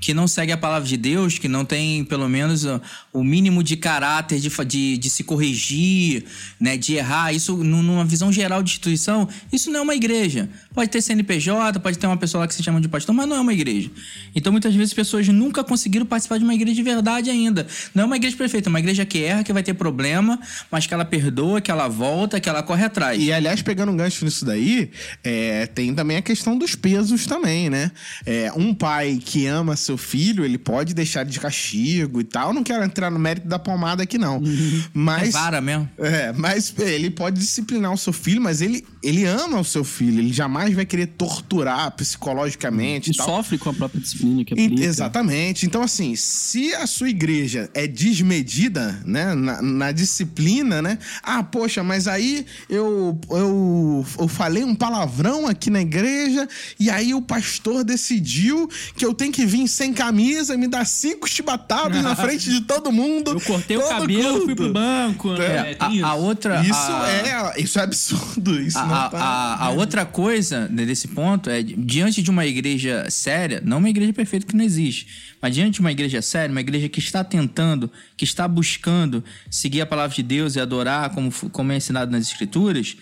que 0.00 0.12
não 0.12 0.26
segue 0.26 0.52
a 0.52 0.56
palavra 0.56 0.86
de 0.86 0.96
Deus, 0.96 1.38
que 1.38 1.48
não 1.48 1.64
tem 1.64 2.04
pelo 2.04 2.28
menos 2.28 2.66
o 3.12 3.22
mínimo 3.22 3.62
de 3.62 3.76
caráter 3.76 4.40
de, 4.40 4.48
de, 4.64 4.96
de 4.96 5.10
se 5.10 5.22
corrigir, 5.22 6.24
né, 6.58 6.78
de 6.78 6.94
errar, 6.94 7.32
isso 7.32 7.56
nu- 7.58 7.82
numa 7.82 8.04
visão 8.06 8.32
geral 8.32 8.62
de 8.62 8.70
instituição, 8.70 9.28
isso 9.52 9.70
não 9.70 9.80
é 9.80 9.82
uma 9.82 9.94
igreja. 9.94 10.48
Pode 10.74 10.90
ter 10.90 11.02
CNPJ, 11.02 11.78
pode 11.80 11.98
ter 11.98 12.06
uma 12.06 12.16
pessoa 12.16 12.40
lá 12.42 12.48
que 12.48 12.54
se 12.54 12.62
chama 12.62 12.80
de 12.80 12.88
pastor, 12.88 13.14
mas 13.14 13.28
não 13.28 13.36
é 13.36 13.40
uma 13.40 13.52
igreja. 13.52 13.90
Então 14.34 14.50
muitas 14.50 14.74
vezes 14.74 14.94
pessoas 14.94 15.28
nunca 15.28 15.62
conseguiram 15.62 16.06
participar 16.06 16.38
de 16.38 16.44
uma 16.44 16.54
igreja 16.54 16.74
de 16.74 16.82
verdade 16.82 17.28
ainda. 17.28 17.66
Não 17.94 18.04
é 18.04 18.06
uma 18.06 18.16
igreja 18.16 18.34
perfeita, 18.36 18.68
é 18.68 18.70
uma 18.70 18.80
igreja 18.80 19.04
que 19.04 19.22
erra, 19.22 19.44
que 19.44 19.52
vai 19.52 19.62
ter 19.62 19.74
problema, 19.74 20.40
mas 20.70 20.86
que 20.86 20.94
ela 20.94 21.04
perdoa, 21.04 21.60
que 21.60 21.70
ela 21.70 21.88
volta, 21.88 22.40
que 22.40 22.48
ela 22.48 22.62
corre 22.62 22.84
atrás. 22.84 23.22
E, 23.22 23.30
aliás, 23.30 23.60
pegando 23.60 23.92
um 23.92 23.96
gancho 23.96 24.24
nisso 24.24 24.44
daí, 24.46 24.90
é, 25.22 25.66
tem 25.66 25.94
também 25.94 26.16
a 26.16 26.22
questão 26.22 26.56
dos 26.56 26.74
pesos 26.74 27.26
também, 27.26 27.68
né? 27.68 27.90
É, 28.24 28.50
um 28.56 28.72
pai 28.72 29.20
que 29.22 29.46
ama 29.46 29.76
seu 29.76 29.98
filho, 29.98 30.44
ele 30.44 30.56
pode 30.56 30.94
deixar 30.94 31.24
de 31.24 31.38
castigo 31.38 32.18
e 32.20 32.24
tal. 32.24 32.54
Não 32.54 32.62
quero 32.62 32.82
entrar 32.82 33.01
no 33.10 33.18
mérito 33.18 33.46
da 33.48 33.58
pomada 33.58 34.02
aqui, 34.02 34.18
não. 34.18 34.36
É 34.36 34.88
Mas... 34.94 35.32
vara 35.32 35.60
mesmo. 35.60 35.88
É, 35.98 36.32
mas 36.32 36.72
ele 36.78 37.10
pode 37.10 37.38
disciplinar 37.38 37.92
o 37.92 37.98
seu 37.98 38.12
filho, 38.12 38.40
mas 38.40 38.60
ele, 38.60 38.84
ele 39.02 39.24
ama 39.24 39.60
o 39.60 39.64
seu 39.64 39.84
filho. 39.84 40.18
Ele 40.20 40.32
jamais 40.32 40.74
vai 40.74 40.84
querer 40.84 41.06
torturar 41.08 41.90
psicologicamente 41.92 43.10
E 43.10 43.12
e 43.12 43.14
sofre 43.16 43.58
com 43.58 43.70
a 43.70 43.74
própria 43.74 44.00
disciplina 44.00 44.44
que 44.44 44.54
E- 44.54 44.64
aplica. 44.66 44.84
Exatamente. 44.84 45.66
Então, 45.66 45.82
assim, 45.82 46.14
se 46.16 46.74
a 46.74 46.86
sua 46.86 47.08
igreja 47.08 47.70
é 47.74 47.86
desmedida, 47.86 49.00
né, 49.04 49.34
na, 49.34 49.60
na 49.62 49.92
disciplina, 49.92 50.80
né? 50.82 50.98
Ah, 51.22 51.42
poxa, 51.42 51.82
mas 51.82 52.06
aí 52.06 52.46
eu, 52.68 53.18
eu, 53.30 54.06
eu 54.18 54.28
falei 54.28 54.64
um 54.64 54.74
palavrão 54.74 55.46
aqui 55.46 55.70
na 55.70 55.80
igreja 55.80 56.48
e 56.78 56.90
aí 56.90 57.14
o 57.14 57.22
pastor 57.22 57.84
decidiu 57.84 58.68
que 58.96 59.04
eu 59.04 59.14
tenho 59.14 59.32
que 59.32 59.44
vir 59.44 59.66
sem 59.68 59.92
camisa 59.92 60.54
e 60.54 60.56
me 60.56 60.68
dar 60.68 60.84
cinco 60.86 61.28
chibatadas 61.28 62.02
na 62.02 62.14
frente 62.16 62.50
de 62.50 62.60
todo 62.62 62.91
mundo. 62.92 63.32
Eu 63.32 63.40
cortei 63.40 63.76
o 63.76 63.88
cabelo, 63.88 64.22
culto. 64.30 64.44
fui 64.46 64.54
pro 64.54 64.72
banco. 64.72 65.32
né? 65.34 65.70
É, 65.70 65.74
tem 65.74 66.02
a, 66.02 66.12
a 66.12 66.14
isso. 66.16 66.24
outra. 66.24 66.60
Isso 66.62 66.74
a- 66.74 67.08
é, 67.56 67.60
isso 67.60 67.78
é 67.78 67.82
absurdo. 67.82 68.60
Isso 68.60 68.78
A, 68.78 68.86
não 68.86 68.94
a- 68.94 69.08
tá... 69.08 69.18
a- 69.18 69.64
a 69.66 69.70
outra 69.70 70.04
coisa 70.04 70.68
né, 70.68 70.84
desse 70.84 71.08
ponto 71.08 71.48
é, 71.50 71.62
diante 71.62 72.22
de 72.22 72.30
uma 72.30 72.44
igreja 72.46 73.06
séria, 73.10 73.60
não 73.64 73.78
uma 73.78 73.88
igreja 73.90 74.12
perfeita 74.12 74.46
que 74.46 74.54
não 74.56 74.64
existe, 74.64 75.06
mas 75.40 75.54
diante 75.54 75.74
de 75.74 75.80
uma 75.80 75.90
igreja 75.90 76.20
séria, 76.22 76.50
uma 76.52 76.60
igreja 76.60 76.88
que 76.88 76.98
está 77.00 77.24
tentando, 77.24 77.90
que 78.16 78.24
está 78.24 78.46
buscando 78.46 79.24
seguir 79.50 79.80
a 79.80 79.86
palavra 79.86 80.14
de 80.14 80.22
Deus 80.22 80.54
e 80.56 80.60
adorar 80.60 81.10
como, 81.10 81.32
como 81.50 81.72
é 81.72 81.76
ensinado 81.76 82.10
nas 82.12 82.26
escrituras, 82.26 82.96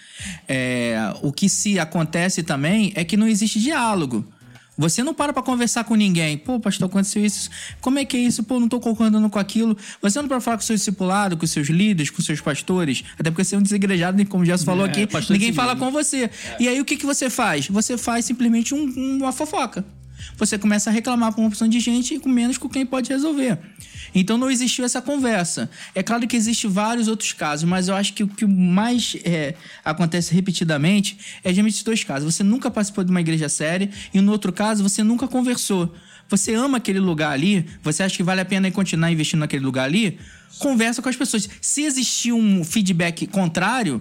é, 0.48 0.96
o 1.22 1.32
que 1.32 1.48
se 1.48 1.78
acontece 1.78 2.42
também 2.42 2.92
é 2.94 3.04
que 3.04 3.16
não 3.16 3.28
existe 3.28 3.60
diálogo. 3.60 4.24
Você 4.80 5.04
não 5.04 5.12
para 5.12 5.30
pra 5.32 5.42
conversar 5.42 5.84
com 5.84 5.94
ninguém. 5.94 6.38
Pô, 6.38 6.58
pastor, 6.58 6.88
aconteceu 6.88 7.22
isso. 7.24 7.50
Como 7.82 7.98
é 7.98 8.04
que 8.06 8.16
é 8.16 8.20
isso? 8.20 8.42
Pô, 8.42 8.58
não 8.58 8.66
tô 8.66 8.80
concordando 8.80 9.28
com 9.28 9.38
aquilo. 9.38 9.76
Você 10.00 10.20
não 10.22 10.26
para 10.26 10.40
falar 10.40 10.56
com 10.56 10.62
o 10.62 10.66
seu 10.66 10.74
discipulado, 10.74 11.36
com 11.36 11.44
os 11.44 11.50
seus 11.50 11.68
líderes, 11.68 12.08
com 12.08 12.18
os 12.20 12.24
seus 12.24 12.40
pastores. 12.40 13.04
Até 13.18 13.30
porque 13.30 13.44
você 13.44 13.54
é 13.56 13.58
um 13.58 13.62
desigrejado, 13.62 14.24
como 14.26 14.42
já 14.44 14.56
se 14.56 14.64
falou 14.64 14.86
É, 14.86 14.88
aqui. 14.88 15.06
Ninguém 15.30 15.52
fala 15.52 15.76
com 15.76 15.90
você. 15.90 16.30
E 16.58 16.66
aí, 16.66 16.80
o 16.80 16.84
que, 16.86 16.96
que 16.96 17.04
você 17.04 17.28
faz? 17.28 17.68
Você 17.68 17.98
faz 17.98 18.24
simplesmente 18.24 18.74
um- 18.74 19.18
uma 19.18 19.32
fofoca. 19.32 19.84
Você 20.38 20.56
começa 20.58 20.88
a 20.90 20.92
reclamar 20.92 21.32
com 21.34 21.42
uma 21.42 21.48
opção 21.48 21.68
de 21.68 21.78
gente 21.80 22.14
e 22.14 22.18
com 22.18 22.28
menos 22.30 22.56
com 22.58 22.68
quem 22.68 22.84
pode 22.86 23.10
resolver. 23.10 23.58
Então 24.14 24.36
não 24.36 24.50
existiu 24.50 24.84
essa 24.84 25.00
conversa. 25.00 25.70
É 25.94 26.02
claro 26.02 26.26
que 26.26 26.36
existem 26.36 26.70
vários 26.70 27.08
outros 27.08 27.32
casos, 27.32 27.68
mas 27.68 27.88
eu 27.88 27.94
acho 27.94 28.12
que 28.12 28.22
o 28.22 28.28
que 28.28 28.46
mais 28.46 29.16
é, 29.24 29.54
acontece 29.84 30.34
repetidamente 30.34 31.18
é 31.44 31.50
geralmente 31.50 31.84
dois 31.84 32.04
casos. 32.04 32.34
Você 32.34 32.42
nunca 32.42 32.70
participou 32.70 33.04
de 33.04 33.10
uma 33.10 33.20
igreja 33.20 33.48
séria 33.48 33.90
e 34.12 34.20
no 34.20 34.32
outro 34.32 34.52
caso 34.52 34.82
você 34.82 35.02
nunca 35.02 35.28
conversou. 35.28 35.94
Você 36.28 36.54
ama 36.54 36.78
aquele 36.78 37.00
lugar 37.00 37.32
ali, 37.32 37.66
você 37.82 38.04
acha 38.04 38.16
que 38.16 38.22
vale 38.22 38.40
a 38.40 38.44
pena 38.44 38.70
continuar 38.70 39.10
investindo 39.10 39.40
naquele 39.40 39.64
lugar 39.64 39.84
ali? 39.84 40.18
Conversa 40.58 41.02
com 41.02 41.08
as 41.08 41.16
pessoas. 41.16 41.48
Se 41.60 41.82
existir 41.82 42.32
um 42.32 42.62
feedback 42.62 43.26
contrário, 43.26 44.00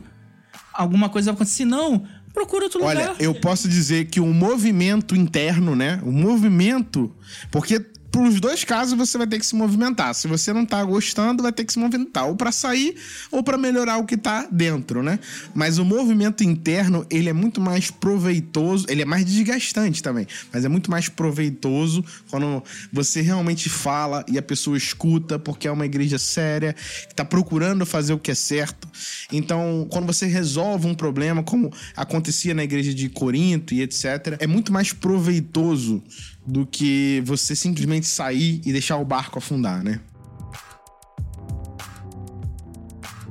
alguma 0.71 1.09
coisa 1.09 1.31
vai 1.31 1.35
acontecer. 1.35 1.57
Se 1.57 1.65
não, 1.65 2.05
procura 2.31 2.65
outro 2.65 2.83
Olha, 2.83 3.01
lugar. 3.01 3.15
eu 3.19 3.33
posso 3.33 3.67
dizer 3.67 4.05
que 4.05 4.19
o 4.19 4.27
movimento 4.27 5.15
interno, 5.15 5.75
né? 5.75 5.99
O 6.03 6.11
movimento. 6.11 7.11
Porque 7.49 7.83
pros 8.11 8.39
dois 8.39 8.63
casos 8.63 8.97
você 8.97 9.17
vai 9.17 9.27
ter 9.27 9.39
que 9.39 9.45
se 9.45 9.55
movimentar. 9.55 10.13
Se 10.13 10.27
você 10.27 10.51
não 10.51 10.65
tá 10.65 10.83
gostando, 10.83 11.43
vai 11.43 11.51
ter 11.51 11.63
que 11.63 11.73
se 11.73 11.79
movimentar 11.79 12.27
ou 12.27 12.35
para 12.35 12.51
sair 12.51 12.95
ou 13.31 13.43
para 13.43 13.57
melhorar 13.57 13.97
o 13.97 14.05
que 14.05 14.17
tá 14.17 14.47
dentro, 14.51 15.03
né? 15.03 15.19
Mas 15.53 15.77
o 15.77 15.85
movimento 15.85 16.43
interno, 16.43 17.05
ele 17.09 17.29
é 17.29 17.33
muito 17.33 17.61
mais 17.61 17.91
proveitoso, 17.91 18.85
ele 18.89 19.01
é 19.01 19.05
mais 19.05 19.25
desgastante 19.25 20.01
também, 20.01 20.27
mas 20.51 20.65
é 20.65 20.69
muito 20.69 20.89
mais 20.89 21.07
proveitoso 21.09 22.03
quando 22.29 22.63
você 22.91 23.21
realmente 23.21 23.69
fala 23.69 24.25
e 24.27 24.37
a 24.37 24.41
pessoa 24.41 24.77
escuta, 24.77 25.37
porque 25.37 25.67
é 25.67 25.71
uma 25.71 25.85
igreja 25.85 26.17
séria, 26.17 26.75
que 27.07 27.15
tá 27.15 27.25
procurando 27.25 27.85
fazer 27.85 28.13
o 28.13 28.19
que 28.19 28.31
é 28.31 28.35
certo. 28.35 28.87
Então, 29.31 29.87
quando 29.91 30.05
você 30.05 30.25
resolve 30.25 30.87
um 30.87 30.95
problema, 30.95 31.43
como 31.43 31.71
acontecia 31.95 32.53
na 32.53 32.63
igreja 32.63 32.93
de 32.93 33.09
Corinto 33.09 33.73
e 33.73 33.81
etc, 33.81 34.37
é 34.39 34.47
muito 34.47 34.73
mais 34.73 34.93
proveitoso 34.93 36.03
do 36.49 36.65
que 36.65 37.21
você 37.25 37.55
simplesmente 37.55 38.07
sair 38.07 38.61
e 38.65 38.71
deixar 38.71 38.97
o 38.97 39.05
barco 39.05 39.37
afundar, 39.37 39.83
né? 39.83 39.99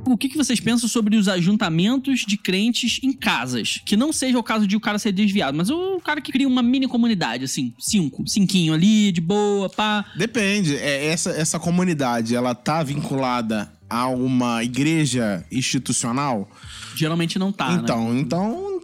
O 0.07 0.17
que, 0.17 0.29
que 0.29 0.39
vocês 0.39 0.59
pensam 0.59 0.89
sobre 0.89 1.17
os 1.17 1.29
ajuntamentos 1.29 2.21
de 2.21 2.39
crentes 2.39 2.99
em 3.03 3.13
casas? 3.13 3.83
Que 3.85 3.95
não 3.95 4.11
seja 4.11 4.39
o 4.39 4.43
caso 4.43 4.67
de 4.67 4.75
o 4.75 4.81
cara 4.81 4.99
ser 4.99 5.13
desviado, 5.13 5.57
mas 5.57 5.69
o 5.69 6.01
cara 6.01 6.21
que 6.21 6.33
cria 6.33 6.49
uma 6.49 6.63
mini 6.63 6.89
comunidade, 6.89 7.45
assim, 7.45 7.75
cinco, 7.79 8.27
cinquinho 8.27 8.73
ali, 8.73 9.13
de 9.13 9.21
boa, 9.21 9.69
pá. 9.69 10.07
Depende. 10.17 10.77
É, 10.77 11.07
essa, 11.07 11.31
essa 11.31 11.59
comunidade, 11.59 12.35
ela 12.35 12.55
tá 12.55 12.83
vinculada 12.83 13.71
a 13.91 14.09
uma 14.09 14.65
igreja 14.65 15.45
institucional? 15.53 16.49
Geralmente 16.95 17.39
não 17.39 17.53
tá, 17.53 17.71
né? 17.71 17.83
Então, 17.83 18.15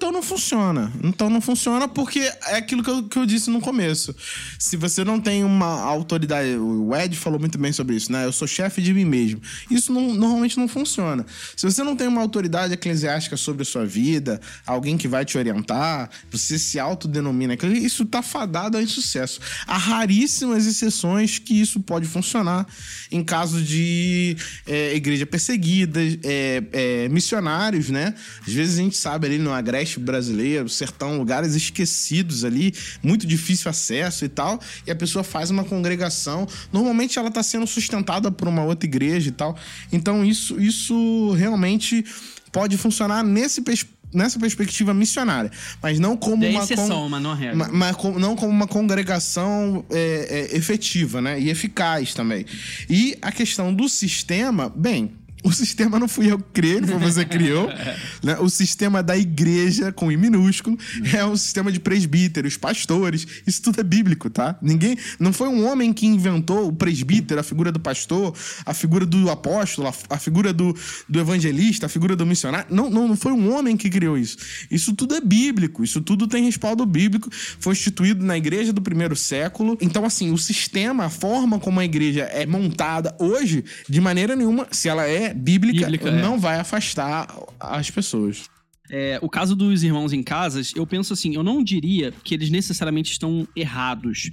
então, 0.05 0.13
não 0.13 0.23
funciona. 0.23 0.93
Então 1.03 1.31
não 1.31 1.41
funciona 1.41 1.89
porque 1.89 2.19
é 2.19 2.57
aquilo 2.57 2.83
que 2.83 2.91
eu, 2.91 3.03
que 3.05 3.19
eu 3.19 3.25
disse 3.25 3.49
no 3.49 3.59
começo. 3.59 4.15
Se 4.59 4.77
você 4.77 5.03
não 5.03 5.19
tem 5.19 5.43
uma 5.43 5.81
autoridade. 5.81 6.57
O 6.57 6.95
Ed 6.95 7.17
falou 7.17 7.41
muito 7.41 7.57
bem 7.57 7.73
sobre 7.73 7.97
isso, 7.97 8.13
né? 8.13 8.27
Eu 8.27 8.33
sou 8.33 8.47
chefe 8.47 8.83
de 8.83 8.93
mim 8.93 9.07
mesmo. 9.07 9.41
Isso 9.71 9.91
não- 9.91 10.13
normalmente 10.13 10.59
não 10.59 10.69
funciona. 10.69 11.25
Se 11.57 11.65
você 11.65 11.83
não 11.83 11.97
tem 11.97 12.07
uma 12.07 12.21
autoridade 12.21 12.75
eclesiástica 12.75 13.35
sobre 13.39 13.63
a 13.63 13.65
sua 13.65 13.87
vida, 13.87 14.39
alguém 14.67 14.99
que 14.99 15.09
vai 15.09 15.25
te 15.25 15.39
orientar, 15.39 16.11
você 16.31 16.59
se 16.59 16.79
autodenomina 16.79 17.55
isso 17.73 18.05
tá 18.05 18.21
fadado 18.21 18.77
a 18.77 18.83
insucesso. 18.83 19.41
Há 19.67 19.79
raríssimas 19.79 20.67
exceções 20.67 21.39
que 21.39 21.59
isso 21.59 21.81
pode 21.81 22.07
funcionar 22.07 22.67
em 23.11 23.25
caso 23.25 23.63
de 23.63 24.37
é, 24.67 24.95
igreja 24.95 25.25
perseguida, 25.25 26.01
é, 26.23 26.63
é, 26.73 27.09
missionários, 27.09 27.89
né? 27.89 28.15
Às 28.47 28.53
vezes 28.53 28.79
a 28.79 28.83
gente 28.83 28.97
sabe 28.97 29.27
ali 29.29 29.39
no 29.39 29.53
agreste 29.53 29.94
brasileiro, 30.01 30.69
sertão, 30.69 31.19
lugares 31.19 31.55
esquecidos 31.55 32.45
ali, 32.45 32.73
muito 33.03 33.27
difícil 33.27 33.71
acesso 33.71 34.25
e 34.25 34.29
tal, 34.29 34.61
e 34.87 34.91
a 34.91 34.95
pessoa 34.97 35.23
faz 35.25 35.51
uma 35.51 35.65
congregação. 35.65 36.47
Normalmente 36.73 37.19
ela 37.19 37.31
tá 37.31 37.43
sendo 37.43 37.67
sustentada 37.67 38.31
por 38.31 38.49
uma 38.49 38.63
outra 38.65 38.87
igreja 38.87 39.29
e 39.29 39.33
tal. 39.33 39.57
Então 39.93 40.25
isso, 40.25 40.61
isso 40.61 41.33
realmente 41.33 42.05
pode 42.53 42.77
funcionar 42.77 43.23
nesse 43.25 43.61
pers- 43.63 43.87
Nessa 44.13 44.39
perspectiva 44.39 44.95
missionária, 44.95 45.51
mas 45.83 45.99
não 45.99 46.17
como 46.17 46.45
É 46.45 46.51
uma 46.51 46.63
exceção, 46.63 46.87
con- 46.89 47.09
mas 47.09 47.21
não 47.21 47.33
ma- 47.57 47.69
mas 47.73 47.97
não 48.17 48.37
como 48.37 48.53
uma 48.53 48.69
congregação 48.69 49.85
é, 49.91 50.51
é, 50.53 50.57
efetiva, 50.57 51.21
né? 51.21 51.41
E 51.41 51.51
eficaz 51.51 52.15
também. 52.15 52.47
E 52.89 53.19
a 53.21 53.33
questão 53.33 53.75
do 53.75 53.89
sistema, 53.89 54.69
bem. 54.75 55.11
O 55.45 55.53
sistema 55.53 55.99
não 55.99 56.09
fui 56.09 56.33
eu 56.33 56.39
que 56.39 56.45
criei, 56.55 56.81
foi 56.81 56.99
você 56.99 57.23
que 57.23 57.37
criou. 57.37 57.69
né? 58.25 58.39
O 58.41 58.49
sistema 58.49 59.03
da 59.03 59.15
igreja, 59.15 59.93
com 59.93 60.11
I 60.11 60.17
minúsculo, 60.17 60.79
é 61.13 61.25
um 61.27 61.37
sistema 61.37 61.71
de 61.71 61.79
presbíteros, 61.79 62.57
pastores. 62.57 63.27
Isso 63.47 63.61
tudo 63.61 63.79
é 63.79 63.83
bíblico, 63.83 64.31
tá? 64.31 64.57
Ninguém. 64.63 64.97
Não 65.21 65.35
foi 65.35 65.49
um 65.49 65.67
homem 65.71 65.93
que 65.93 66.07
inventou 66.07 66.69
o 66.69 66.73
presbítero, 66.73 67.39
a 67.39 67.43
figura 67.43 67.71
do 67.71 67.79
pastor, 67.79 68.35
a 68.65 68.73
figura 68.73 69.05
do 69.05 69.31
apóstolo, 69.31 69.89
a, 69.89 70.15
a 70.15 70.19
figura 70.19 70.51
do, 70.51 70.75
do 71.07 71.21
evangelista, 71.21 71.85
a 71.85 71.89
figura 71.91 72.17
do 72.17 72.25
missionário. 72.25 72.75
Não, 72.75 72.89
não, 72.89 73.07
não 73.09 73.17
foi 73.17 73.33
um 73.33 73.55
homem 73.55 73.77
que 73.77 73.91
criou 73.91 74.17
isso. 74.17 74.39
Isso 74.71 74.95
tudo 74.95 75.15
é 75.15 75.21
bíblico, 75.21 75.85
isso 75.85 76.01
tudo 76.01 76.27
tem 76.27 76.45
respaldo 76.45 76.87
bíblico. 76.87 77.29
Foi 77.61 77.75
instituído 77.75 78.25
na 78.25 78.39
igreja 78.39 78.73
do 78.73 78.81
primeiro 78.81 79.15
século. 79.15 79.77
Então, 79.79 80.07
assim, 80.07 80.33
o 80.33 80.39
sistema, 80.39 81.05
a 81.05 81.11
forma 81.11 81.61
como 81.61 81.81
a 81.81 81.85
igreja 81.85 82.23
é 82.23 82.47
montada 82.47 83.15
hoje, 83.19 83.63
de 83.87 84.01
maneira 84.01 84.35
nenhuma, 84.35 84.67
se 84.71 84.89
ela 84.89 85.07
é 85.07 85.34
bíblica, 85.35 85.85
Bíblica, 85.87 86.09
é. 86.09 86.23
não 86.23 86.39
vai 86.39 86.59
afastar 86.59 87.29
as 87.59 87.91
pessoas. 87.91 88.49
É, 88.91 89.19
o 89.23 89.29
caso 89.31 89.57
dos 89.57 89.83
irmãos 89.83 90.13
em 90.13 90.23
casas, 90.23 90.73
eu 90.77 90.87
penso 90.87 91.13
assim, 91.15 91.35
eu 91.35 91.43
não 91.43 91.63
diria 91.65 92.13
que 92.23 92.35
eles 92.35 92.51
necessariamente 92.51 93.13
estão 93.13 93.49
errados. 93.57 94.31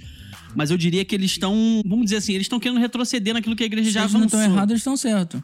Mas 0.54 0.70
eu 0.70 0.76
diria 0.76 1.04
que 1.04 1.14
eles 1.14 1.30
estão, 1.30 1.82
vamos 1.86 2.04
dizer 2.04 2.16
assim, 2.18 2.34
eles 2.34 2.44
estão 2.44 2.60
querendo 2.60 2.78
retroceder 2.78 3.32
naquilo 3.32 3.56
que 3.56 3.62
a 3.62 3.66
igreja 3.66 3.88
Se 3.88 3.94
já 3.94 4.00
eles 4.02 4.12
não 4.12 4.20
avançou. 4.20 4.38
estão 4.40 4.52
errados, 4.54 4.70
eles 4.70 4.80
estão 4.80 4.96
certos. 4.96 5.40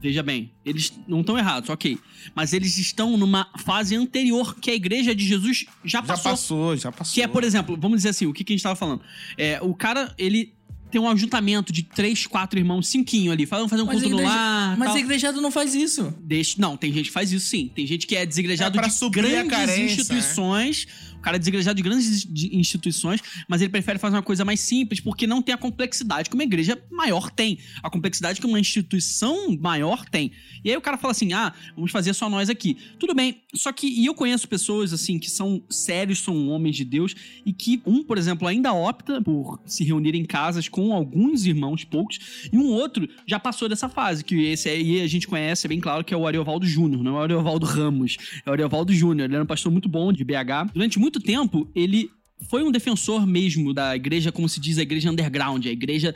Veja 0.00 0.22
bem, 0.22 0.50
eles 0.64 0.92
não 1.06 1.20
estão 1.20 1.38
errados, 1.38 1.70
ok. 1.70 1.98
Mas 2.34 2.52
eles 2.52 2.76
estão 2.78 3.16
numa 3.16 3.46
fase 3.58 3.94
anterior 3.94 4.56
que 4.58 4.70
a 4.70 4.74
igreja 4.74 5.14
de 5.14 5.24
Jesus 5.24 5.64
já 5.84 5.98
Já 5.98 6.02
passou. 6.02 6.30
passou, 6.30 6.76
já 6.76 6.90
passou. 6.92 7.14
Que 7.14 7.22
é, 7.22 7.28
por 7.28 7.44
exemplo, 7.44 7.76
vamos 7.80 7.98
dizer 7.98 8.08
assim, 8.08 8.26
o 8.26 8.32
que, 8.32 8.42
que 8.42 8.52
a 8.52 8.56
gente 8.56 8.62
tava 8.64 8.74
falando? 8.74 9.00
É, 9.38 9.60
o 9.62 9.74
cara, 9.74 10.12
ele 10.18 10.52
tem 10.92 11.00
um 11.00 11.08
ajuntamento 11.08 11.72
de 11.72 11.82
três, 11.82 12.26
quatro 12.26 12.58
irmãos, 12.58 12.86
cinquinho 12.86 13.32
ali, 13.32 13.46
vamos 13.46 13.70
fazer 13.70 13.82
um 13.82 13.86
Mas, 13.86 13.94
culto 13.94 14.10
no 14.10 14.16
igreja, 14.20 14.34
lar. 14.34 14.76
mas 14.76 14.88
tal. 14.90 14.98
igrejado 14.98 15.40
não 15.40 15.50
faz 15.50 15.74
isso. 15.74 16.14
Deixa, 16.20 16.56
não, 16.60 16.76
tem 16.76 16.92
gente 16.92 17.06
que 17.06 17.12
faz 17.12 17.32
isso 17.32 17.46
sim. 17.46 17.70
Tem 17.74 17.86
gente 17.86 18.06
que 18.06 18.14
é 18.14 18.26
desigrejado 18.26 18.78
É 18.78 18.80
pra 18.80 18.88
de 18.90 19.08
grandes 19.10 19.50
carência, 19.50 19.82
instituições. 20.02 20.86
O 21.11 21.11
cara 21.22 21.36
é 21.36 21.38
desigrejado 21.38 21.76
de 21.76 21.82
grandes 21.82 22.24
de- 22.24 22.56
instituições, 22.56 23.20
mas 23.48 23.60
ele 23.60 23.70
prefere 23.70 23.98
fazer 23.98 24.16
uma 24.16 24.22
coisa 24.22 24.44
mais 24.44 24.60
simples 24.60 25.00
porque 25.00 25.26
não 25.26 25.40
tem 25.40 25.54
a 25.54 25.58
complexidade 25.58 26.28
que 26.28 26.34
uma 26.34 26.44
igreja 26.44 26.78
maior 26.90 27.30
tem. 27.30 27.58
A 27.82 27.88
complexidade 27.88 28.40
que 28.40 28.46
uma 28.46 28.60
instituição 28.60 29.56
maior 29.60 30.04
tem. 30.08 30.32
E 30.64 30.70
aí 30.70 30.76
o 30.76 30.80
cara 30.80 30.96
fala 30.98 31.12
assim: 31.12 31.32
ah, 31.32 31.52
vamos 31.74 31.90
fazer 31.90 32.12
só 32.14 32.28
nós 32.28 32.50
aqui. 32.50 32.76
Tudo 32.98 33.14
bem, 33.14 33.42
só 33.54 33.72
que. 33.72 33.86
E 33.86 34.06
eu 34.06 34.14
conheço 34.14 34.48
pessoas, 34.48 34.92
assim, 34.92 35.18
que 35.18 35.30
são 35.30 35.62
sérios, 35.70 36.20
são 36.20 36.48
homens 36.48 36.76
de 36.76 36.84
Deus, 36.84 37.14
e 37.44 37.52
que 37.52 37.80
um, 37.86 38.02
por 38.02 38.18
exemplo, 38.18 38.46
ainda 38.48 38.72
opta 38.72 39.20
por 39.22 39.60
se 39.64 39.84
reunir 39.84 40.14
em 40.14 40.24
casas 40.24 40.68
com 40.68 40.92
alguns 40.92 41.46
irmãos, 41.46 41.84
poucos, 41.84 42.48
e 42.52 42.56
um 42.58 42.66
outro 42.68 43.08
já 43.26 43.38
passou 43.38 43.68
dessa 43.68 43.88
fase, 43.88 44.24
que 44.24 44.34
esse 44.44 44.68
aí 44.68 45.00
a 45.00 45.06
gente 45.06 45.26
conhece, 45.26 45.66
é 45.66 45.68
bem 45.68 45.80
claro 45.80 46.04
que 46.04 46.12
é 46.12 46.16
o 46.16 46.26
Ariovaldo 46.26 46.66
Júnior, 46.66 47.02
não 47.02 47.16
é 47.16 47.20
o 47.20 47.22
Ariovaldo 47.22 47.66
Ramos, 47.66 48.16
é 48.44 48.50
o 48.50 48.52
Ariovaldo 48.52 48.92
Júnior. 48.92 49.26
Ele 49.26 49.34
era 49.34 49.44
um 49.44 49.46
pastor 49.46 49.70
muito 49.70 49.88
bom 49.88 50.12
de 50.12 50.24
BH. 50.24 50.72
Durante 50.74 50.98
muito 50.98 51.11
tempo, 51.20 51.70
ele 51.74 52.10
foi 52.48 52.62
um 52.62 52.70
defensor 52.70 53.26
mesmo 53.26 53.72
da 53.72 53.94
igreja, 53.96 54.30
como 54.32 54.48
se 54.48 54.60
diz, 54.60 54.78
a 54.78 54.82
igreja 54.82 55.10
underground, 55.10 55.64
a 55.66 55.70
igreja 55.70 56.14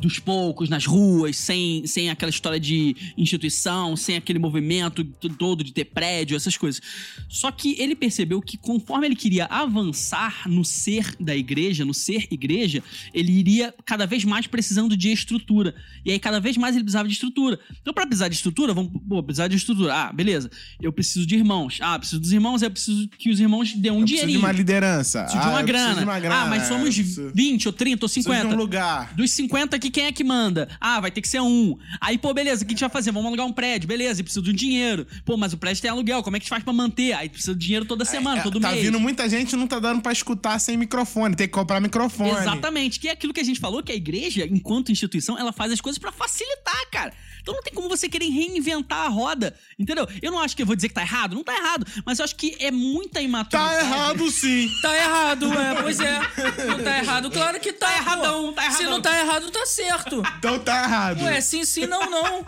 dos 0.00 0.18
poucos, 0.18 0.68
nas 0.68 0.86
ruas, 0.86 1.36
sem, 1.36 1.86
sem 1.86 2.08
aquela 2.08 2.30
história 2.30 2.60
de 2.60 2.94
instituição, 3.16 3.96
sem 3.96 4.16
aquele 4.16 4.38
movimento 4.38 5.02
todo 5.04 5.64
de 5.64 5.72
ter 5.72 5.86
prédio, 5.86 6.36
essas 6.36 6.56
coisas. 6.56 6.80
Só 7.28 7.50
que 7.50 7.74
ele 7.80 7.96
percebeu 7.96 8.40
que 8.40 8.56
conforme 8.56 9.06
ele 9.06 9.16
queria 9.16 9.46
avançar 9.46 10.48
no 10.48 10.64
ser 10.64 11.14
da 11.18 11.34
igreja, 11.36 11.84
no 11.84 11.92
ser 11.94 12.26
igreja, 12.30 12.82
ele 13.12 13.32
iria 13.32 13.74
cada 13.84 14.06
vez 14.06 14.24
mais 14.24 14.46
precisando 14.46 14.96
de 14.96 15.10
estrutura. 15.10 15.74
E 16.04 16.12
aí 16.12 16.18
cada 16.18 16.38
vez 16.40 16.56
mais 16.56 16.74
ele 16.76 16.84
precisava 16.84 17.08
de 17.08 17.14
estrutura. 17.14 17.58
Então, 17.80 17.92
para 17.92 18.06
precisar 18.06 18.28
de 18.28 18.36
estrutura, 18.36 18.72
vamos 18.72 18.92
pô, 19.08 19.22
precisar 19.22 19.48
de 19.48 19.56
estrutura. 19.56 19.94
Ah, 19.94 20.12
beleza. 20.12 20.50
Eu 20.80 20.92
preciso 20.92 21.26
de 21.26 21.34
irmãos. 21.34 21.78
Ah, 21.80 21.98
preciso 21.98 22.20
dos 22.20 22.32
irmãos, 22.32 22.62
eu 22.62 22.70
preciso 22.70 23.08
que 23.08 23.30
os 23.30 23.40
irmãos 23.40 23.72
dêem 23.74 23.92
um 23.92 23.98
Eu 23.98 24.00
preciso 24.02 24.06
dinheirinho. 24.06 24.38
de 24.40 24.44
uma 24.44 24.52
liderança. 24.52 25.22
Preciso 25.22 25.42
de 25.42 25.46
Ah, 25.48 25.50
uma 25.50 25.60
eu 25.60 25.66
grana. 25.68 25.84
preciso 25.86 26.04
de 26.06 26.10
uma 26.10 26.20
grana. 26.20 26.42
Ah, 26.42 26.46
mas 26.46 26.62
somos 26.68 26.94
preciso- 26.94 27.30
20 27.34 27.66
ou 27.68 27.72
30 27.72 28.04
ou 28.04 28.08
preciso 28.08 28.24
50. 28.28 28.48
de 28.48 28.54
um 28.54 28.56
lugar. 28.58 29.14
Dos 29.14 29.30
50 29.30 29.76
aqui, 29.76 29.90
quem 29.90 30.06
é 30.06 30.12
que 30.12 30.24
manda? 30.24 30.68
Ah, 30.80 31.00
vai 31.00 31.10
ter 31.10 31.20
que 31.20 31.28
ser 31.28 31.40
um. 31.40 31.76
Aí, 32.00 32.18
pô, 32.18 32.32
beleza, 32.34 32.62
o 32.64 32.66
que 32.66 32.72
a 32.72 32.74
gente 32.74 32.80
vai 32.80 32.90
fazer? 32.90 33.12
Vamos 33.12 33.28
alugar 33.28 33.46
um 33.46 33.52
prédio, 33.52 33.86
beleza, 33.88 34.20
e 34.20 34.24
precisa 34.24 34.42
de 34.42 34.50
um 34.50 34.54
dinheiro. 34.54 35.06
Pô, 35.24 35.36
mas 35.36 35.52
o 35.52 35.56
prédio 35.58 35.80
tem 35.82 35.90
aluguel, 35.90 36.22
como 36.22 36.36
é 36.36 36.40
que 36.40 36.42
a 36.42 36.46
gente 36.46 36.50
faz 36.50 36.64
pra 36.64 36.72
manter? 36.72 37.12
Aí 37.12 37.28
precisa 37.28 37.54
de 37.54 37.64
dinheiro 37.64 37.84
toda 37.84 38.04
semana, 38.04 38.40
É, 38.40 38.42
todo 38.42 38.58
tá 38.60 38.70
mês. 38.72 38.82
vindo 38.82 38.98
muita 38.98 39.28
gente 39.28 39.52
e 39.52 39.56
não 39.56 39.66
tá 39.66 39.78
dando 39.78 40.00
pra 40.02 40.12
escutar 40.12 40.58
sem 40.58 40.76
microfone. 40.76 41.34
Tem 41.36 41.46
que 41.46 41.52
comprar 41.52 41.80
microfone. 41.80 42.30
Exatamente, 42.30 42.98
que 43.00 43.08
é 43.08 43.12
aquilo 43.12 43.32
que 43.32 43.40
a 43.40 43.44
gente 43.44 43.60
falou, 43.60 43.82
que 43.82 43.92
a 43.92 43.94
igreja, 43.96 44.46
enquanto 44.50 44.90
instituição, 44.92 45.38
ela 45.38 45.52
faz 45.52 45.72
as 45.72 45.80
coisas 45.80 45.98
pra 45.98 46.10
facilitar, 46.12 46.90
cara. 46.90 47.12
Então 47.40 47.54
não 47.54 47.62
tem 47.62 47.72
como 47.72 47.88
você 47.88 48.08
querer 48.10 48.28
reinventar 48.28 49.06
a 49.06 49.08
roda, 49.08 49.54
entendeu? 49.78 50.06
Eu 50.20 50.30
não 50.30 50.38
acho 50.38 50.54
que 50.54 50.60
eu 50.62 50.66
vou 50.66 50.76
dizer 50.76 50.88
que 50.88 50.94
tá 50.94 51.00
errado, 51.00 51.34
não 51.34 51.42
tá 51.42 51.54
errado, 51.56 51.86
mas 52.04 52.18
eu 52.18 52.24
acho 52.24 52.36
que 52.36 52.54
é 52.60 52.70
muita 52.70 53.22
imaturidade. 53.22 53.74
Tá 53.74 53.80
errado 53.84 54.30
sim. 54.30 54.68
Tá 54.82 54.94
errado, 54.94 55.48
é, 55.60 55.82
pois 55.82 56.00
é. 56.00 56.20
Não 56.66 56.82
tá 56.82 56.98
errado, 56.98 57.30
claro 57.30 57.60
que 57.60 57.72
tá. 57.72 57.86
Tá 57.88 57.96
erradão, 57.96 58.52
tá 58.52 58.70
Se 58.70 58.82
não 58.84 59.00
tá 59.00 59.18
errado, 59.18 59.50
tá 59.50 59.64
certo. 59.66 60.22
Então 60.38 60.58
tá 60.58 60.84
errado. 60.84 61.22
Ué, 61.22 61.40
sim, 61.40 61.64
sim, 61.64 61.86
não, 61.86 62.08
não. 62.10 62.44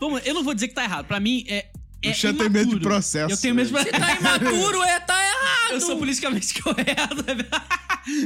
Vamos, 0.00 0.22
eu 0.24 0.34
não 0.34 0.42
vou 0.42 0.54
dizer 0.54 0.68
que 0.68 0.74
tá 0.74 0.84
errado. 0.84 1.06
Pra 1.06 1.20
mim, 1.20 1.44
é. 1.48 1.66
é 2.02 2.10
O 2.10 2.14
Xan 2.14 2.34
tem 2.34 2.48
medo 2.48 2.74
de 2.74 2.80
processo, 2.80 3.32
Eu 3.32 3.36
tenho 3.40 3.54
medo 3.54 3.70
de 3.72 3.78
Se 3.84 3.90
tá 3.90 4.14
imaturo, 4.20 4.82
é, 4.82 5.00
tá 5.00 5.14
errado. 5.22 5.72
Eu 5.72 5.80
sou 5.80 5.96
politicamente 5.98 6.54
correto. 6.62 7.24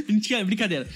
Mentira, 0.07 0.43
brincadeira. 0.43 0.87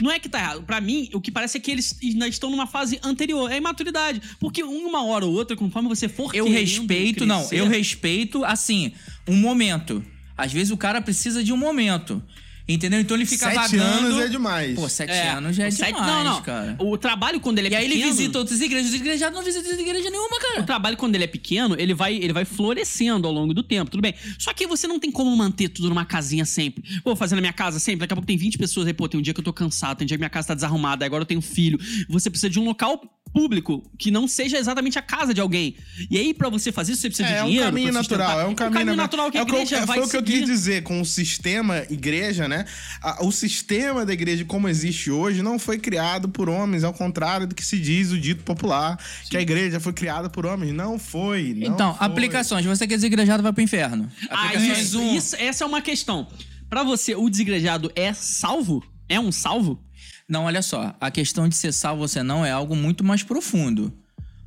Não 0.00 0.10
é 0.10 0.18
que 0.18 0.28
tá 0.28 0.38
errado. 0.40 0.62
Pra 0.64 0.80
mim, 0.80 1.08
o 1.14 1.20
que 1.20 1.30
parece 1.30 1.56
é 1.56 1.60
que 1.60 1.70
eles 1.70 1.96
ainda 2.02 2.26
estão 2.26 2.50
numa 2.50 2.66
fase 2.66 2.98
anterior. 3.02 3.50
É 3.50 3.56
imaturidade. 3.58 4.20
Porque 4.40 4.62
uma 4.64 5.04
hora 5.04 5.24
ou 5.24 5.32
outra, 5.32 5.56
conforme 5.56 5.88
você 5.88 6.08
for 6.08 6.34
Eu 6.34 6.48
respeito, 6.48 7.24
não, 7.24 7.38
crescer- 7.38 7.56
eu 7.60 7.68
respeito, 7.68 8.44
assim, 8.44 8.92
um 9.26 9.36
momento. 9.36 10.04
Às 10.36 10.52
vezes 10.52 10.70
o 10.70 10.76
cara 10.76 11.00
precisa 11.00 11.42
de 11.42 11.52
um 11.52 11.56
momento. 11.56 12.22
Entendeu? 12.66 12.98
Então 12.98 13.14
ele 13.14 13.26
fica 13.26 13.44
Sete 13.44 13.76
vagando. 13.76 14.06
anos 14.06 14.24
é 14.24 14.28
demais. 14.28 14.74
Pô, 14.74 14.88
sete 14.88 15.12
anos 15.12 15.54
já 15.54 15.66
é 15.66 15.70
sete- 15.70 15.92
demais, 15.92 16.24
não, 16.24 16.24
não. 16.36 16.40
cara. 16.42 16.76
O 16.80 16.96
trabalho, 16.96 17.38
quando 17.38 17.58
ele 17.58 17.68
é 17.68 17.72
E 17.72 17.76
aí 17.76 17.84
ele 17.84 17.94
pequeno... 17.96 18.10
visita 18.12 18.38
outras 18.38 18.58
igrejas. 18.62 18.88
Os 18.88 18.94
igrejados 18.96 19.36
não 19.36 19.44
visitam 19.44 19.70
igreja 19.78 20.08
nenhuma, 20.08 20.34
O 20.34 20.40
cara. 20.40 20.62
trabalho, 20.62 20.96
quando 20.96 21.14
ele 21.14 21.24
é 21.24 21.26
pequeno, 21.26 21.76
ele 21.78 21.92
vai, 21.92 22.14
ele 22.16 22.32
vai 22.32 22.46
florescendo 22.46 23.26
ao 23.28 23.34
longo 23.34 23.52
do 23.52 23.62
tempo, 23.62 23.90
tudo 23.90 24.00
bem. 24.00 24.14
Só 24.38 24.54
que 24.54 24.66
você 24.66 24.86
não 24.86 24.98
tem 24.98 25.10
como 25.12 25.34
manter 25.36 25.68
tudo 25.68 25.90
numa 25.90 26.06
casinha 26.06 26.46
sempre. 26.46 26.82
Pô, 27.02 27.10
vou 27.10 27.16
fazer 27.16 27.34
na 27.34 27.42
minha 27.42 27.52
casa 27.52 27.78
sempre, 27.78 28.00
daqui 28.00 28.14
a 28.14 28.16
pouco 28.16 28.26
tem 28.26 28.38
20 28.38 28.56
pessoas, 28.56 28.86
aí, 28.86 28.94
pô, 28.94 29.06
tem 29.08 29.20
um 29.20 29.22
dia 29.22 29.34
que 29.34 29.40
eu 29.40 29.44
tô 29.44 29.52
cansado, 29.52 29.98
tem 29.98 30.06
um 30.06 30.08
dia 30.08 30.16
que 30.16 30.20
minha 30.22 30.30
casa 30.30 30.48
tá 30.48 30.54
desarrumada, 30.54 31.04
agora 31.04 31.20
eu 31.22 31.26
tenho 31.26 31.42
filho. 31.42 31.78
Você 32.08 32.30
precisa 32.30 32.48
de 32.48 32.58
um 32.58 32.64
local 32.64 32.98
público 33.32 33.82
que 33.98 34.10
não 34.12 34.28
seja 34.28 34.56
exatamente 34.56 34.96
a 34.98 35.02
casa 35.02 35.34
de 35.34 35.40
alguém. 35.40 35.74
E 36.10 36.16
aí, 36.16 36.32
pra 36.32 36.48
você 36.48 36.70
fazer 36.70 36.92
isso, 36.92 37.00
você 37.02 37.08
precisa 37.08 37.28
É, 37.28 37.32
de 37.32 37.38
é 37.38 37.42
um 37.42 37.46
dinheiro. 37.46 37.66
caminho 37.66 37.92
natural, 37.92 38.40
é 38.40 38.46
um 38.46 38.54
caminho, 38.54 38.94
natural 38.94 39.30
que 39.30 39.36
a 39.36 39.40
é 39.40 39.44
o 39.44 39.48
eu- 39.48 39.54
igreja 39.54 39.76
é, 39.78 39.84
vai 39.84 39.98
Foi 39.98 40.06
o 40.06 40.08
que 40.10 40.16
eu 40.16 40.20
seguir. 40.20 40.38
quis 40.38 40.46
dizer, 40.46 40.82
com 40.84 41.00
o 41.00 41.04
sistema 41.04 41.84
igreja, 41.90 42.46
né? 42.46 42.53
A- 43.02 43.24
o 43.24 43.32
sistema 43.32 44.04
da 44.06 44.12
igreja 44.12 44.44
como 44.44 44.68
existe 44.68 45.10
hoje 45.10 45.42
não 45.42 45.58
foi 45.58 45.78
criado 45.78 46.28
por 46.28 46.48
homens, 46.48 46.84
ao 46.84 46.92
contrário 46.92 47.46
do 47.46 47.54
que 47.54 47.64
se 47.64 47.78
diz 47.78 48.10
o 48.10 48.18
dito 48.20 48.42
popular, 48.44 48.98
que 49.30 49.36
a 49.36 49.40
igreja 49.40 49.80
foi 49.80 49.92
criada 49.92 50.28
por 50.30 50.44
homens. 50.46 50.72
Não 50.72 50.98
foi, 50.98 51.54
não 51.54 51.72
Então, 51.74 51.94
foi. 51.94 52.06
aplicações. 52.06 52.64
Você 52.66 52.86
que 52.86 52.94
é 52.94 52.96
desigrejado 52.96 53.42
vai 53.42 53.52
pro 53.52 53.62
inferno. 53.62 54.10
Ah, 54.28 54.46
Aplicações 54.46 54.78
isso, 54.78 55.00
um. 55.00 55.16
isso- 55.16 55.36
essa 55.36 55.64
é 55.64 55.66
uma 55.66 55.80
questão. 55.82 56.26
Pra 56.68 56.82
você, 56.82 57.14
o 57.14 57.28
desigrejado 57.30 57.90
é 57.94 58.12
salvo? 58.12 58.84
É 59.08 59.18
um 59.20 59.30
salvo? 59.32 59.82
Não, 60.28 60.44
olha 60.44 60.62
só. 60.62 60.94
A 61.00 61.10
questão 61.10 61.48
de 61.48 61.54
ser 61.54 61.72
salvo 61.72 62.02
ou 62.02 62.08
você 62.08 62.22
não 62.22 62.44
é 62.44 62.50
algo 62.50 62.74
muito 62.74 63.04
mais 63.04 63.22
profundo. 63.22 63.92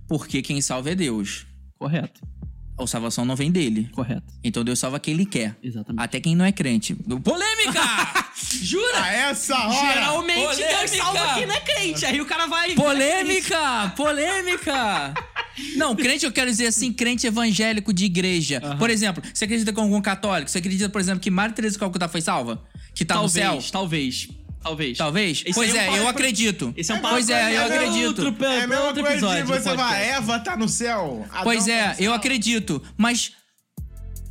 Porque 0.07 0.41
quem 0.41 0.59
salva 0.61 0.89
é 0.91 0.95
Deus. 0.95 1.45
Correto, 1.77 2.21
A 2.79 2.85
salvação 2.87 3.25
não 3.25 3.35
vem 3.35 3.51
dele. 3.51 3.89
correto. 3.91 4.23
Então 4.43 4.63
Deus 4.63 4.77
salva 4.79 4.99
quem 4.99 5.13
ele 5.13 5.25
quer. 5.25 5.55
Exatamente. 5.63 6.03
Até 6.03 6.19
quem 6.19 6.35
não 6.35 6.45
é 6.45 6.51
crente. 6.51 6.95
Polêmica! 6.95 7.81
Jura? 8.61 9.01
A 9.03 9.13
essa 9.13 9.57
hora! 9.57 9.93
Geralmente 9.93 10.39
Deus 10.39 10.55
Polêmica! 10.57 10.87
salva 10.97 11.33
quem 11.35 11.45
não 11.45 11.55
é 11.55 11.59
crente. 11.59 12.05
Aí 12.05 12.21
o 12.21 12.25
cara 12.25 12.45
vai. 12.45 12.75
Polêmica! 12.75 13.93
Polêmica! 13.95 15.13
Não, 15.75 15.95
crente 15.95 16.23
eu 16.23 16.31
quero 16.31 16.51
dizer 16.51 16.67
assim, 16.67 16.93
crente 16.93 17.25
evangélico 17.25 17.91
de 17.91 18.05
igreja. 18.05 18.61
Por 18.77 18.89
exemplo, 18.91 19.23
você 19.33 19.45
acredita 19.45 19.73
com 19.73 19.81
algum 19.81 20.01
católico? 20.01 20.51
Você 20.51 20.59
acredita, 20.59 20.87
por 20.87 21.01
exemplo, 21.01 21.19
que 21.19 21.31
Maria 21.31 21.55
Teresa 21.55 21.73
de 21.73 21.79
Calcutá 21.79 22.07
foi 22.07 22.21
salva? 22.21 22.63
Que 22.93 23.03
tá 23.03 23.15
talvez, 23.15 23.33
no 23.33 23.61
céu? 23.61 23.71
talvez. 23.71 23.71
Talvez. 23.71 24.46
Talvez? 24.97 25.43
Esse 25.45 25.53
pois 25.53 25.71
aí 25.75 25.77
é 25.77 25.89
um 25.89 25.95
é, 25.95 25.97
eu 25.97 26.01
pra- 26.01 26.09
acredito. 26.11 26.73
Esse 26.75 26.91
é 26.91 26.95
um 26.95 26.99
pois 26.99 27.25
papo 27.27 27.39
é, 27.39 27.51
eu 27.57 27.65
pra 27.65 27.75
acredito. 27.75 28.07
outro- 28.25 28.45
É 28.45 28.61
a 28.63 28.67
mesma 28.67 28.83
outro 28.85 29.01
coisa 29.03 29.17
episódio 29.17 29.43
de 29.45 29.47
você 29.51 29.75
vai, 29.75 29.75
podcast. 29.77 30.09
Eva 30.17 30.39
tá 30.39 30.57
no 30.57 30.69
céu. 30.69 31.25
Adão 31.31 31.43
Pois 31.43 31.65
tá 31.65 31.71
é, 31.71 31.87
no 31.89 31.95
céu. 31.95 32.05
eu 32.05 32.13
acredito. 32.13 32.83
Mas 32.97 33.31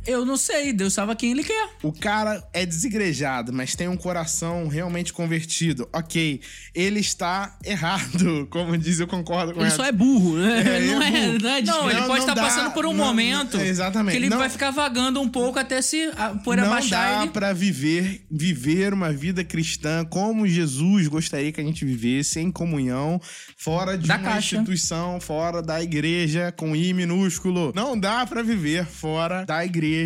eu 0.07 0.25
não 0.25 0.37
sei, 0.37 0.73
Deus 0.73 0.93
salva 0.93 1.15
quem 1.15 1.31
ele 1.31 1.43
quer. 1.43 1.69
O 1.83 1.91
cara 1.91 2.43
é 2.53 2.65
desigrejado, 2.65 3.51
mas 3.53 3.75
tem 3.75 3.87
um 3.87 3.97
coração 3.97 4.67
realmente 4.67 5.11
convertido. 5.13 5.87
Ok, 5.93 6.41
ele 6.73 6.99
está 6.99 7.57
errado. 7.63 8.47
Como 8.49 8.77
diz, 8.77 8.99
eu 8.99 9.07
concordo 9.07 9.53
com 9.53 9.59
Ele 9.59 9.67
ela. 9.67 9.75
só 9.75 9.85
é 9.85 9.91
burro, 9.91 10.37
né? 10.37 10.59
É, 10.61 10.63
não, 10.63 11.03
ele 11.03 11.17
é 11.17 11.19
é, 11.19 11.27
burro. 11.27 11.39
não 11.43 11.49
é 11.49 11.61
Não, 11.61 11.61
desgraça. 11.61 11.89
ele 11.89 11.99
Não, 11.99 12.07
pode 12.07 12.07
não 12.07 12.17
estar 12.19 12.33
dá, 12.33 12.41
passando 12.41 12.71
por 12.73 12.85
um 12.85 12.93
não, 12.93 13.05
momento. 13.05 13.57
exatamente, 13.59 14.11
Que 14.13 14.17
ele 14.23 14.29
não- 14.29 14.37
vai 14.39 14.49
ficar 14.49 14.71
vagando 14.71 15.19
um 15.21 15.27
pouco 15.29 15.59
até 15.59 15.81
se 15.81 16.09
por 16.43 16.57
não 16.57 16.65
abaixar 16.65 17.17
dá 17.17 17.23
ele. 17.23 17.31
pra 17.31 17.53
viver, 17.53 18.21
viver 18.31 18.93
uma 18.93 19.11
vida 19.11 19.43
cristã 19.43 20.05
como 20.05 20.47
Jesus 20.47 21.07
gostaria 21.07 21.51
que 21.51 21.59
a 21.59 21.63
gente 21.63 21.83
vivesse, 21.85 22.39
em 22.39 22.51
comunhão, 22.51 23.19
fora 23.57 23.97
de 23.97 24.07
Da 24.07 24.15
uma 24.15 24.23
caixa. 24.23 24.55
instituição, 24.57 25.19
fora 25.19 25.61
da 25.61 25.81
igreja, 25.81 26.51
com 26.55 26.75
I 26.75 26.93
minúsculo. 26.93 27.71
Não 27.75 27.99
dá 27.99 28.25
pra 28.25 28.41
viver 28.41 28.85
fora 28.85 29.43
da 29.45 29.65
igreja, 29.65 29.96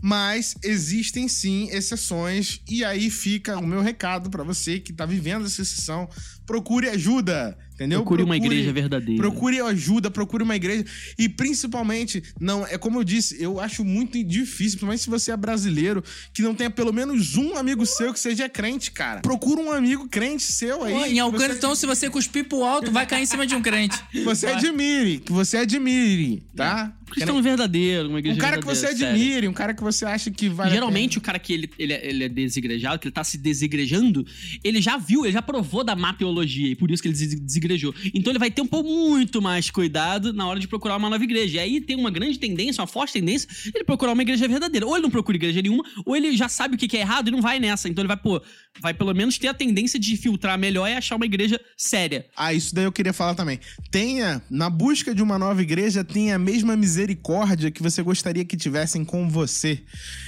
mas 0.00 0.54
existem 0.62 1.28
sim 1.28 1.68
exceções, 1.70 2.60
e 2.68 2.84
aí 2.84 3.10
fica 3.10 3.58
o 3.58 3.66
meu 3.66 3.80
recado 3.80 4.30
pra 4.30 4.44
você 4.44 4.78
que 4.78 4.92
tá 4.92 5.06
vivendo 5.06 5.46
essa 5.46 5.62
exceção. 5.62 6.08
Procure 6.50 6.88
ajuda, 6.88 7.56
entendeu? 7.74 8.00
Procure 8.00 8.24
uma 8.24 8.36
igreja 8.36 8.72
verdadeira. 8.72 9.22
Procure 9.22 9.60
ajuda, 9.60 10.10
procure 10.10 10.42
uma 10.42 10.56
igreja. 10.56 10.84
E 11.16 11.28
principalmente, 11.28 12.22
não, 12.40 12.66
é 12.66 12.76
como 12.76 12.98
eu 12.98 13.04
disse, 13.04 13.40
eu 13.40 13.60
acho 13.60 13.84
muito 13.84 14.22
difícil, 14.24 14.78
principalmente 14.78 15.02
se 15.02 15.10
você 15.10 15.30
é 15.30 15.36
brasileiro, 15.36 16.02
que 16.34 16.42
não 16.42 16.52
tenha 16.54 16.68
pelo 16.70 16.92
menos 16.92 17.36
um 17.36 17.56
amigo 17.56 17.86
seu 17.86 18.12
que 18.12 18.18
seja 18.18 18.48
crente, 18.48 18.90
cara. 18.90 19.20
Procura 19.20 19.60
um 19.60 19.70
amigo 19.70 20.08
crente 20.08 20.42
seu 20.42 20.82
aí. 20.82 20.92
Pô, 20.92 21.04
em 21.06 21.18
algum 21.20 21.38
você- 21.38 21.52
então, 21.52 21.74
se 21.76 21.86
você 21.86 22.10
cuspir 22.10 22.44
pro 22.48 22.64
alto, 22.64 22.90
vai 22.90 23.06
cair 23.06 23.22
em 23.22 23.26
cima 23.26 23.46
de 23.46 23.54
um 23.54 23.62
crente. 23.62 23.96
que 24.10 24.22
você 24.22 24.46
admire, 24.48 25.18
que 25.20 25.32
você 25.32 25.58
admire, 25.58 26.42
tá? 26.56 26.92
Cristão 27.10 27.42
verdadeiro, 27.42 28.08
uma 28.08 28.16
Um 28.16 28.18
igreja 28.20 28.40
cara 28.40 28.58
que 28.58 28.64
você 28.64 28.86
admire, 28.86 29.48
um 29.48 29.52
cara 29.52 29.74
que 29.74 29.82
você 29.82 30.04
acha 30.04 30.30
que 30.30 30.48
vai. 30.48 30.70
Geralmente, 30.70 31.18
o 31.18 31.20
cara 31.20 31.40
que 31.40 31.52
ele, 31.52 31.68
ele, 31.76 31.92
é- 31.92 32.08
ele 32.08 32.24
é 32.24 32.28
desigrejado, 32.28 33.00
que 33.00 33.08
ele 33.08 33.12
tá 33.12 33.24
se 33.24 33.36
desigrejando, 33.36 34.24
ele 34.62 34.80
já 34.80 34.96
viu, 34.96 35.24
ele 35.24 35.32
já 35.32 35.42
provou 35.42 35.82
da 35.82 35.96
má 35.96 36.12
teologia, 36.14 36.39
e 36.44 36.74
por 36.74 36.90
isso 36.90 37.02
que 37.02 37.08
ele 37.08 37.16
des- 37.16 37.40
desigrejou. 37.40 37.94
Então 38.14 38.30
ele 38.32 38.38
vai 38.38 38.50
ter 38.50 38.62
um 38.62 38.66
pouco 38.66 38.88
muito 38.88 39.40
mais 39.42 39.70
cuidado 39.70 40.32
na 40.32 40.46
hora 40.46 40.58
de 40.60 40.68
procurar 40.68 40.96
uma 40.96 41.10
nova 41.10 41.22
igreja. 41.22 41.56
E 41.56 41.58
aí 41.60 41.80
tem 41.80 41.96
uma 41.96 42.10
grande 42.10 42.38
tendência, 42.38 42.80
uma 42.80 42.86
forte 42.86 43.12
tendência, 43.14 43.48
ele 43.74 43.84
procurar 43.84 44.12
uma 44.12 44.22
igreja 44.22 44.46
verdadeira. 44.48 44.86
Ou 44.86 44.94
ele 44.94 45.02
não 45.02 45.10
procura 45.10 45.36
igreja 45.36 45.60
nenhuma, 45.62 45.84
ou 46.04 46.16
ele 46.16 46.36
já 46.36 46.48
sabe 46.48 46.74
o 46.74 46.78
que 46.78 46.96
é 46.96 47.00
errado 47.00 47.28
e 47.28 47.30
não 47.30 47.40
vai 47.42 47.58
nessa. 47.58 47.88
Então 47.88 48.02
ele 48.02 48.08
vai, 48.08 48.16
pô, 48.16 48.40
vai 48.80 48.94
pelo 48.94 49.14
menos 49.14 49.38
ter 49.38 49.48
a 49.48 49.54
tendência 49.54 49.98
de 49.98 50.16
filtrar 50.16 50.58
melhor 50.58 50.88
e 50.88 50.94
achar 50.94 51.16
uma 51.16 51.26
igreja 51.26 51.60
séria. 51.76 52.26
Ah, 52.36 52.52
isso 52.54 52.74
daí 52.74 52.84
eu 52.84 52.92
queria 52.92 53.12
falar 53.12 53.34
também. 53.34 53.58
Tenha, 53.90 54.42
na 54.50 54.70
busca 54.70 55.14
de 55.14 55.22
uma 55.22 55.38
nova 55.38 55.60
igreja, 55.62 56.04
tenha 56.04 56.36
a 56.36 56.38
mesma 56.38 56.76
misericórdia 56.76 57.70
que 57.70 57.82
você 57.82 58.02
gostaria 58.02 58.44
que 58.44 58.56
tivessem 58.56 59.04
com 59.04 59.28
você. 59.28 59.80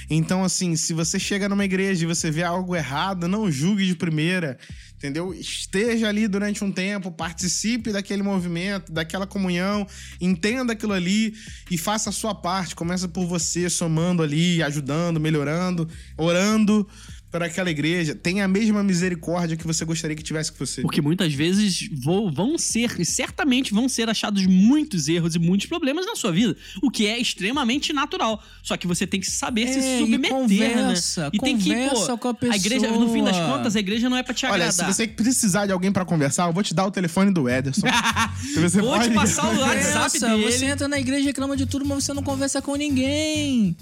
Então, 0.09 0.43
assim, 0.43 0.75
se 0.75 0.93
você 0.93 1.19
chega 1.19 1.47
numa 1.49 1.65
igreja 1.65 2.03
e 2.03 2.07
você 2.07 2.29
vê 2.29 2.43
algo 2.43 2.75
errado, 2.75 3.27
não 3.27 3.49
julgue 3.51 3.85
de 3.85 3.95
primeira, 3.95 4.57
entendeu? 5.03 5.33
Esteja 5.33 6.07
ali 6.07 6.29
durante 6.29 6.63
um 6.63 6.71
tempo, 6.71 7.11
participe 7.11 7.91
daquele 7.91 8.23
movimento, 8.23 8.89
daquela 8.89 9.27
comunhão, 9.27 9.85
entenda 10.21 10.71
aquilo 10.71 10.93
ali 10.93 11.33
e 11.69 11.77
faça 11.77 12.09
a 12.09 12.13
sua 12.13 12.33
parte. 12.33 12.73
Começa 12.73 13.05
por 13.05 13.25
você, 13.27 13.69
somando 13.69 14.23
ali, 14.23 14.63
ajudando, 14.63 15.19
melhorando, 15.19 15.89
orando 16.17 16.87
para 17.33 17.47
aquela 17.47 17.71
igreja. 17.71 18.13
Tenha 18.13 18.45
a 18.45 18.47
mesma 18.47 18.83
misericórdia 18.83 19.57
que 19.57 19.65
você 19.65 19.83
gostaria 19.83 20.15
que 20.15 20.21
tivesse 20.21 20.51
com 20.51 20.63
você. 20.63 20.83
Porque 20.83 21.01
muitas 21.01 21.33
vezes 21.33 21.89
vou- 21.91 22.31
vão 22.31 22.59
ser, 22.59 22.93
e 22.99 23.03
certamente 23.03 23.73
vão 23.73 23.89
ser 23.89 24.07
achados 24.07 24.45
muitos 24.45 25.07
erros 25.09 25.33
e 25.33 25.39
muitos 25.39 25.65
problemas 25.65 26.05
na 26.05 26.15
sua 26.15 26.31
vida. 26.31 26.55
O 26.83 26.91
que 26.91 27.07
é 27.07 27.17
extremamente 27.19 27.91
natural. 27.91 28.41
Só 28.61 28.77
que 28.77 28.85
você 28.85 29.07
tem 29.07 29.19
que 29.19 29.29
saber 29.31 29.67
se 29.67 29.79
É, 29.79 29.97
e 29.97 29.99
submeter, 30.01 30.29
conversa, 30.31 31.23
né? 31.23 31.29
E 31.33 31.39
tem 31.39 31.57
que, 31.57 31.69
conversa 31.69 32.17
pô, 32.17 32.33
com 32.35 32.47
a 32.51 32.55
igreja, 32.55 32.87
no 32.91 33.11
fim 33.11 33.23
das 33.23 33.35
pessoa. 33.35 33.57
contas, 33.57 33.75
a 33.75 33.79
igreja 33.79 34.07
não 34.09 34.17
é 34.17 34.21
pra 34.21 34.33
te 34.35 34.45
Olha, 34.45 34.65
agradar. 34.67 34.73
se 34.73 34.93
você 34.93 35.07
precisar 35.07 35.65
de 35.65 35.71
alguém 35.71 35.91
pra 35.91 36.05
conversar, 36.05 36.47
eu 36.47 36.53
vou 36.53 36.61
te 36.61 36.75
dar 36.75 36.85
o 36.85 36.91
telefone 36.91 37.31
do 37.33 37.49
Ederson. 37.49 37.81
Se 38.53 38.59
você 38.59 38.79
Vou 38.79 38.91
pode 38.91 39.09
te 39.09 39.15
passar 39.15 39.45
o 39.45 39.59
WhatsApp 39.59 40.19
Conversa, 40.19 40.29
dele. 40.29 40.51
você 40.51 40.65
entra 40.65 40.87
na 40.87 40.99
igreja 40.99 41.21
e 41.21 41.25
reclama 41.25 41.57
de 41.57 41.65
tudo, 41.65 41.83
mas 41.83 42.03
você 42.03 42.13
não 42.13 42.21
conversa 42.21 42.61
com 42.61 42.75
ninguém. 42.75 43.75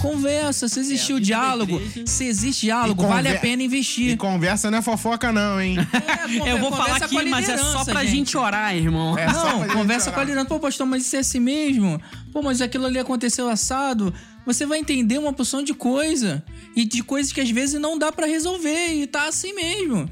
Conversa, 0.00 0.68
se 0.68 0.78
existe 0.78 1.10
É, 1.12 1.14
o 1.14 1.18
da 1.18 1.24
diálogo, 1.24 1.80
se 2.04 2.24
existe 2.24 2.66
diálogo, 2.66 3.02
E 3.02 3.06
vale 3.06 3.28
a 3.28 3.32
conver- 3.32 3.40
pena 3.40 3.62
E 3.62 3.66
investir. 3.66 4.16
conversa 4.16 4.70
não 4.70 4.78
é 4.78 4.82
fofoca, 4.82 5.32
não, 5.32 5.60
hein? 5.60 5.76
É, 5.78 6.26
Eu 6.52 6.58
vou 6.58 6.70
falar 6.70 6.84
conversa 6.84 7.08
com 7.08 7.16
a 7.18 7.20
aqui, 7.20 7.30
mas 7.30 7.48
é 7.48 7.56
só 7.56 7.84
pra 7.84 8.04
gente, 8.04 8.36
orar, 8.36 8.76
irmão. 8.76 9.16
É 9.18 9.26
Não, 9.26 9.62
gente 9.62 9.72
conversa 9.72 10.12
com 10.12 10.20
a 10.20 10.24
liderança. 10.24 10.46
Pô, 10.48 10.60
pastor, 10.60 10.86
mas 10.86 11.06
isso 11.06 11.16
é 11.16 11.20
assim 11.20 11.40
mesmo? 11.40 12.00
Pô, 12.32 12.42
mas 12.42 12.60
aquilo 12.60 12.86
ali 12.86 12.98
aconteceu 12.98 13.48
assado. 13.48 14.12
Você 14.44 14.64
vai 14.66 14.78
entender 14.78 15.18
uma 15.18 15.32
porção 15.32 15.62
de 15.62 15.74
coisa. 15.74 16.44
E 16.76 16.84
de 16.84 17.02
coisas 17.02 17.32
que 17.32 17.40
às 17.40 17.50
vezes 17.50 17.80
não 17.80 17.98
dá 17.98 18.12
pra 18.12 18.26
resolver. 18.26 18.88
E 18.94 19.06
tá 19.06 19.26
assim 19.26 19.52
mesmo. 19.54 20.08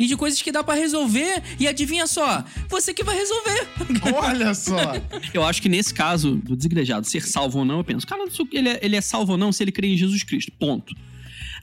E 0.00 0.06
de 0.06 0.16
coisas 0.16 0.40
que 0.40 0.50
dá 0.50 0.64
pra 0.64 0.74
resolver. 0.74 1.42
E 1.58 1.68
adivinha 1.68 2.06
só, 2.06 2.42
você 2.70 2.94
que 2.94 3.04
vai 3.04 3.14
resolver. 3.14 3.68
Olha 4.16 4.54
só. 4.54 4.94
Eu 5.34 5.44
acho 5.44 5.60
que 5.60 5.68
nesse 5.68 5.92
caso 5.92 6.36
do 6.36 6.56
desigrejado 6.56 7.06
ser 7.06 7.22
salvo 7.22 7.58
ou 7.58 7.64
não, 7.66 7.78
eu 7.78 7.84
penso, 7.84 8.06
cara, 8.06 8.24
ele 8.50 8.68
é, 8.70 8.80
ele 8.80 8.96
é 8.96 9.00
salvo 9.02 9.32
ou 9.32 9.38
não 9.38 9.52
se 9.52 9.62
ele 9.62 9.70
crê 9.70 9.88
em 9.88 9.98
Jesus 9.98 10.22
Cristo. 10.22 10.50
Ponto. 10.58 10.94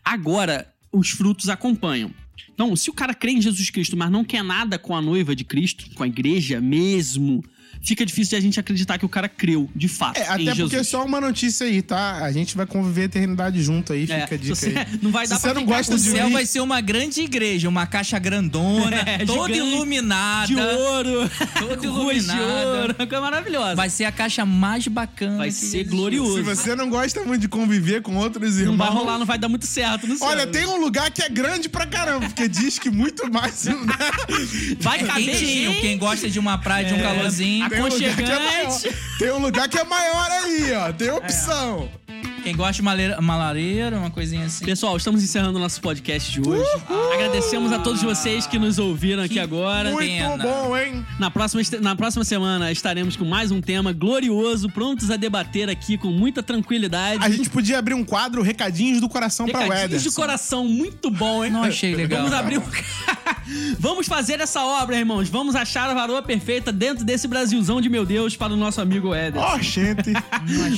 Agora, 0.05 0.71
os 0.91 1.09
frutos 1.09 1.49
acompanham. 1.49 2.11
Então, 2.53 2.75
se 2.75 2.91
o 2.91 2.93
cara 2.93 3.15
crê 3.15 3.31
em 3.31 3.41
Jesus 3.41 3.71
Cristo, 3.71 3.97
mas 3.97 4.11
não 4.11 4.23
quer 4.23 4.43
nada 4.43 4.77
com 4.77 4.95
a 4.95 5.01
noiva 5.01 5.35
de 5.35 5.43
Cristo, 5.43 5.89
com 5.95 6.03
a 6.03 6.07
igreja 6.07 6.61
mesmo, 6.61 7.43
fica 7.87 8.05
difícil 8.05 8.31
de 8.31 8.35
a 8.35 8.41
gente 8.41 8.59
acreditar 8.59 8.97
que 8.97 9.05
o 9.05 9.09
cara 9.09 9.29
creu, 9.29 9.69
de 9.75 9.87
fato, 9.87 10.17
É, 10.17 10.21
em 10.21 10.23
até 10.25 10.37
Jesus. 10.43 10.59
porque 10.61 10.75
é 10.75 10.83
só 10.83 11.03
uma 11.05 11.21
notícia 11.21 11.65
aí, 11.65 11.81
tá? 11.81 12.17
A 12.23 12.31
gente 12.31 12.55
vai 12.55 12.65
conviver 12.65 13.03
a 13.03 13.05
eternidade 13.05 13.61
junto 13.61 13.93
aí, 13.93 14.03
É, 14.09 14.21
fica 14.21 14.35
a 14.35 14.37
dica 14.37 14.55
você- 14.55 14.67
aí. 14.77 14.99
não 15.01 15.11
vai 15.11 15.27
dar 15.27 15.35
Se 15.35 15.41
pra 15.41 15.49
você 15.51 15.53
não 15.55 15.61
ficar 15.65 15.77
gosta 15.77 15.93
O 15.93 15.97
de 15.97 16.03
céu 16.03 16.29
vai 16.29 16.45
ser 16.45 16.59
uma 16.59 16.81
grande 16.81 17.21
igreja, 17.21 17.69
uma 17.69 17.87
caixa 17.87 18.19
grandona, 18.19 18.97
É, 19.07 19.25
toda 19.25 19.53
gigante, 19.53 19.73
iluminada. 19.73 20.47
de 20.47 20.55
ouro, 20.55 21.29
Toda 21.59 21.89
ruas 21.89 22.25
de 22.25 22.31
iluminada. 22.31 22.67
ouro, 22.81 22.95
uma 22.99 23.07
coisa 23.07 23.21
maravilhosa. 23.21 23.75
Vai 23.75 23.89
ser 23.89 24.05
a 24.05 24.11
caixa 24.11 24.45
mais 24.45 24.87
bacana. 24.87 25.37
Vai 25.37 25.51
ser 25.51 25.83
glorioso. 25.85 26.35
se 26.35 26.41
você 26.41 26.75
não 26.75 26.89
gosta 26.89 27.23
muito 27.23 27.41
de 27.41 27.47
conviver 27.47 28.01
com 28.01 28.15
outros 28.17 28.57
irmãos... 28.57 28.77
Não 28.77 28.77
vai 28.77 28.89
rolar, 28.89 29.17
não 29.17 29.25
vai 29.25 29.37
dar 29.37 29.47
muito 29.49 29.65
certo 29.65 30.05
no 30.07 30.17
céu. 30.17 30.27
Olha, 30.27 30.45
tem 30.45 30.65
um 30.65 30.77
lugar 30.77 31.09
que 31.11 31.21
é 31.23 31.29
grande 31.29 31.69
pra 31.69 31.85
caramba, 31.85 32.25
porque 32.27 32.47
diz 32.47 32.77
que 32.79 32.89
muito 32.89 33.31
mais... 33.31 33.63
né? 33.65 33.73
Vai 34.79 34.99
É 35.01 35.03
caber 35.03 35.79
quem 35.81 35.97
gosta 35.97 36.29
de 36.29 36.39
uma 36.39 36.57
praia, 36.57 36.87
de 36.87 36.93
um 36.93 36.99
calorzinho. 37.01 37.69
Tem 37.77 37.83
um, 37.83 37.89
lugar 37.89 38.17
que 38.17 38.23
é 38.23 38.33
maior. 38.33 38.61
Aconchegante. 38.61 39.17
tem 39.19 39.31
um 39.31 39.39
lugar 39.39 39.69
que 39.69 39.77
é 39.77 39.83
maior 39.83 40.31
aí, 40.31 40.73
ó. 40.73 40.93
Tem 40.93 41.11
opção. 41.11 41.89
Quem 42.47 42.55
gosta 42.55 42.73
de 42.75 42.81
maleira- 42.81 43.19
malareira, 43.19 43.97
uma 43.97 44.09
coisinha 44.09 44.45
assim. 44.45 44.63
Pessoal, 44.63 44.95
estamos 44.95 45.21
encerrando 45.21 45.57
o 45.57 45.61
nosso 45.61 45.81
podcast 45.81 46.31
de 46.31 46.39
hoje. 46.47 46.63
Agradecemos 47.13 47.73
a 47.73 47.79
todos 47.79 48.01
vocês 48.01 48.47
que 48.47 48.57
nos 48.57 48.79
ouviram 48.79 49.21
aqui 49.23 49.33
Que 49.33 49.39
agora. 49.41 49.91
Muito 49.91 50.07
pena. 50.07 50.37
bom, 50.37 50.77
hein? 50.77 51.05
Na 51.19 51.29
próxima, 51.29 51.61
na 51.81 51.93
próxima 51.93 52.23
semana 52.23 52.71
estaremos 52.71 53.17
com 53.17 53.25
mais 53.25 53.51
um 53.51 53.59
tema 53.59 53.91
glorioso, 53.91 54.69
prontos 54.69 55.11
a 55.11 55.17
debater 55.17 55.69
aqui 55.69 55.97
com 55.97 56.07
muita 56.07 56.41
tranquilidade. 56.41 57.21
A 57.21 57.29
gente 57.29 57.49
podia 57.49 57.79
abrir 57.79 57.93
um 57.95 58.03
quadro 58.05 58.41
Recadinhos 58.41 59.01
do 59.01 59.09
Coração 59.09 59.45
pra 59.45 59.59
Recadinhos 59.59 59.91
Weather. 59.91 60.09
de 60.09 60.11
coração, 60.15 60.63
muito 60.65 61.11
bom, 61.11 61.43
hein? 61.43 61.51
Não 61.51 61.63
achei 61.63 61.93
legal. 61.95 62.19
Vamos 62.21 62.33
abrir 62.33 62.59
um... 62.59 62.63
Vamos 63.79 64.07
fazer 64.07 64.39
essa 64.39 64.61
obra, 64.63 64.97
irmãos. 64.97 65.27
Vamos 65.29 65.53
achar 65.55 65.89
a 65.89 65.93
varoa 65.93 66.21
perfeita 66.21 66.71
dentro 66.71 67.03
desse 67.03 67.27
Brasilzão 67.27 67.79
de 67.81 67.89
meu 67.89 68.05
Deus 68.05 68.35
para 68.37 68.53
o 68.53 68.55
nosso 68.57 68.79
amigo 68.81 69.13
Éder. 69.13 69.41
Ó, 69.41 69.57
gente. 69.59 70.11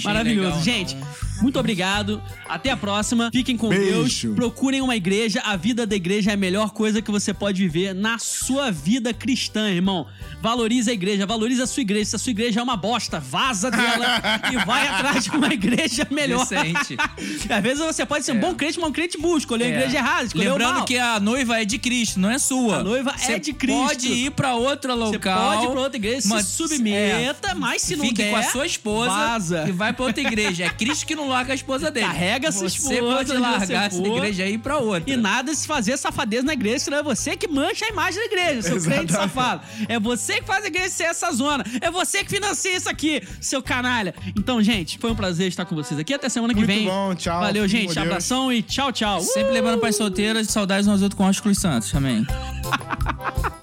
Maravilhoso. 0.03 0.47
legal, 0.49 0.63
Gente, 0.63 0.95
não. 0.95 1.28
Muito 1.41 1.59
obrigado. 1.59 2.21
Até 2.47 2.71
a 2.71 2.77
próxima. 2.77 3.29
Fiquem 3.31 3.55
com 3.57 3.69
Beijo. 3.69 4.27
Deus. 4.27 4.35
Procurem 4.35 4.81
uma 4.81 4.95
igreja. 4.95 5.41
A 5.45 5.55
vida 5.55 5.85
da 5.85 5.95
igreja 5.95 6.31
é 6.31 6.33
a 6.33 6.37
melhor 6.37 6.71
coisa 6.71 7.01
que 7.01 7.11
você 7.11 7.33
pode 7.33 7.61
viver 7.61 7.93
na 7.93 8.17
sua 8.19 8.71
vida 8.71 9.13
cristã, 9.13 9.69
irmão. 9.69 10.05
Valorize 10.41 10.89
a 10.89 10.93
igreja, 10.93 11.25
valorize 11.25 11.61
a 11.61 11.67
sua 11.67 11.81
igreja. 11.81 12.11
Se 12.11 12.15
a 12.15 12.19
sua 12.19 12.31
igreja 12.31 12.59
é 12.59 12.63
uma 12.63 12.77
bosta, 12.77 13.19
vaza 13.19 13.69
dela 13.69 14.21
e 14.51 14.65
vai 14.65 14.87
atrás 14.87 15.23
de 15.25 15.31
uma 15.31 15.53
igreja 15.53 16.07
melhor. 16.09 16.45
Decente. 16.47 16.97
Às 17.49 17.63
vezes 17.63 17.79
você 17.83 18.05
pode 18.05 18.25
ser 18.25 18.31
um 18.33 18.37
É. 18.37 18.39
bom 18.39 18.55
crente, 18.55 18.79
mas 18.79 18.89
um 18.89 18.93
crente 18.93 19.17
burro. 19.17 19.37
Escolheu 19.37 19.67
a 19.67 19.69
É. 19.69 19.73
igreja 19.77 19.97
errada, 19.97 20.23
escolheu 20.25 20.51
Lembrando 20.53 20.75
mal. 20.77 20.85
que 20.85 20.97
a 20.97 21.19
noiva 21.19 21.61
é 21.61 21.65
de 21.65 21.77
Cristo, 21.77 22.19
não 22.19 22.29
é 22.31 22.37
sua. 22.39 22.77
A 22.79 22.83
noiva 22.83 23.11
é 23.11 23.17
Você 23.17 23.39
de 23.39 23.53
Cristo. 23.53 23.81
pode 23.81 24.07
ir 24.07 24.31
pra 24.31 24.55
outra 24.55 24.95
Você 24.95 25.13
local. 25.15 25.51
pode 25.51 25.65
ir 25.65 25.69
pra 25.71 25.81
outra 25.81 25.97
igreja, 25.97 26.27
mas- 26.27 26.45
se 26.45 26.55
submeta, 26.57 27.55
mas 27.55 27.81
se 27.81 27.95
não 27.95 28.05
Fique 28.05 28.15
der, 28.23 28.29
com 28.31 28.37
a 28.37 28.43
sua 28.43 28.65
esposa 28.65 29.09
vaza. 29.11 29.65
e 29.67 29.71
vai 29.71 29.93
pra 29.93 30.05
outra 30.05 30.21
igreja. 30.21 30.65
É 30.65 30.69
Cristo 30.69 31.05
que 31.05 31.15
não 31.15 31.28
larga 31.29 31.53
a 31.53 31.55
esposa 31.55 31.89
dele. 31.91 32.05
Carrega 32.05 32.47
essa 32.49 32.59
Você 32.67 32.77
esposa 32.77 32.99
pode 33.01 33.31
onde 33.31 33.41
largar 33.41 33.65
você 33.67 33.73
essa 33.73 33.97
for. 33.97 34.17
igreja 34.17 34.43
aí 34.43 34.57
pra 34.57 34.77
outra. 34.79 35.09
E 35.11 35.15
nada 35.15 35.53
se 35.53 35.65
fazer 35.65 35.95
safadeza 35.97 36.43
na 36.43 36.53
igreja, 36.53 36.79
senão 36.79 36.97
é 36.97 37.03
você 37.03 37.37
que 37.37 37.47
mancha 37.47 37.85
a 37.85 37.89
imagem 37.89 38.19
da 38.19 38.25
igreja, 38.25 38.61
seu 38.63 38.81
crente 38.81 39.11
Exatamente. 39.11 39.13
safado. 39.13 39.61
É 39.87 39.99
você 39.99 40.41
que 40.41 40.45
faz 40.47 40.63
a 40.63 40.67
igreja 40.67 40.89
ser 40.89 41.03
essa 41.03 41.31
zona. 41.31 41.63
É 41.81 41.89
você 41.89 42.23
que 42.23 42.29
financia 42.29 42.75
isso 42.75 42.89
aqui, 42.89 43.21
seu 43.39 43.61
canalha. 43.61 44.13
Então, 44.37 44.61
gente, 44.61 44.97
foi 44.97 45.11
um 45.11 45.15
prazer 45.15 45.47
estar 45.47 45.65
com 45.65 45.75
vocês 45.75 45.99
aqui. 45.99 46.13
Até 46.13 46.27
semana 46.29 46.53
que 46.53 46.59
Muito 46.59 46.67
vem. 46.67 46.85
bom, 46.85 47.13
tchau. 47.15 47.39
Valeu, 47.39 47.67
gente. 47.67 47.93
Deus. 47.93 47.97
Abração 47.97 48.51
e 48.51 48.61
tchau, 48.61 48.91
tchau. 48.91 49.21
Sempre 49.21 49.53
lembrando 49.53 49.79
para 49.79 49.89
as 49.89 49.95
solteiras, 49.95 50.47
saudades 50.49 50.87
aos 50.87 51.01
outros 51.01 51.17
com 51.17 51.25
Oscar 51.25 51.43
Cruz 51.43 51.59
Santos. 51.59 51.93
Amém. 51.95 52.25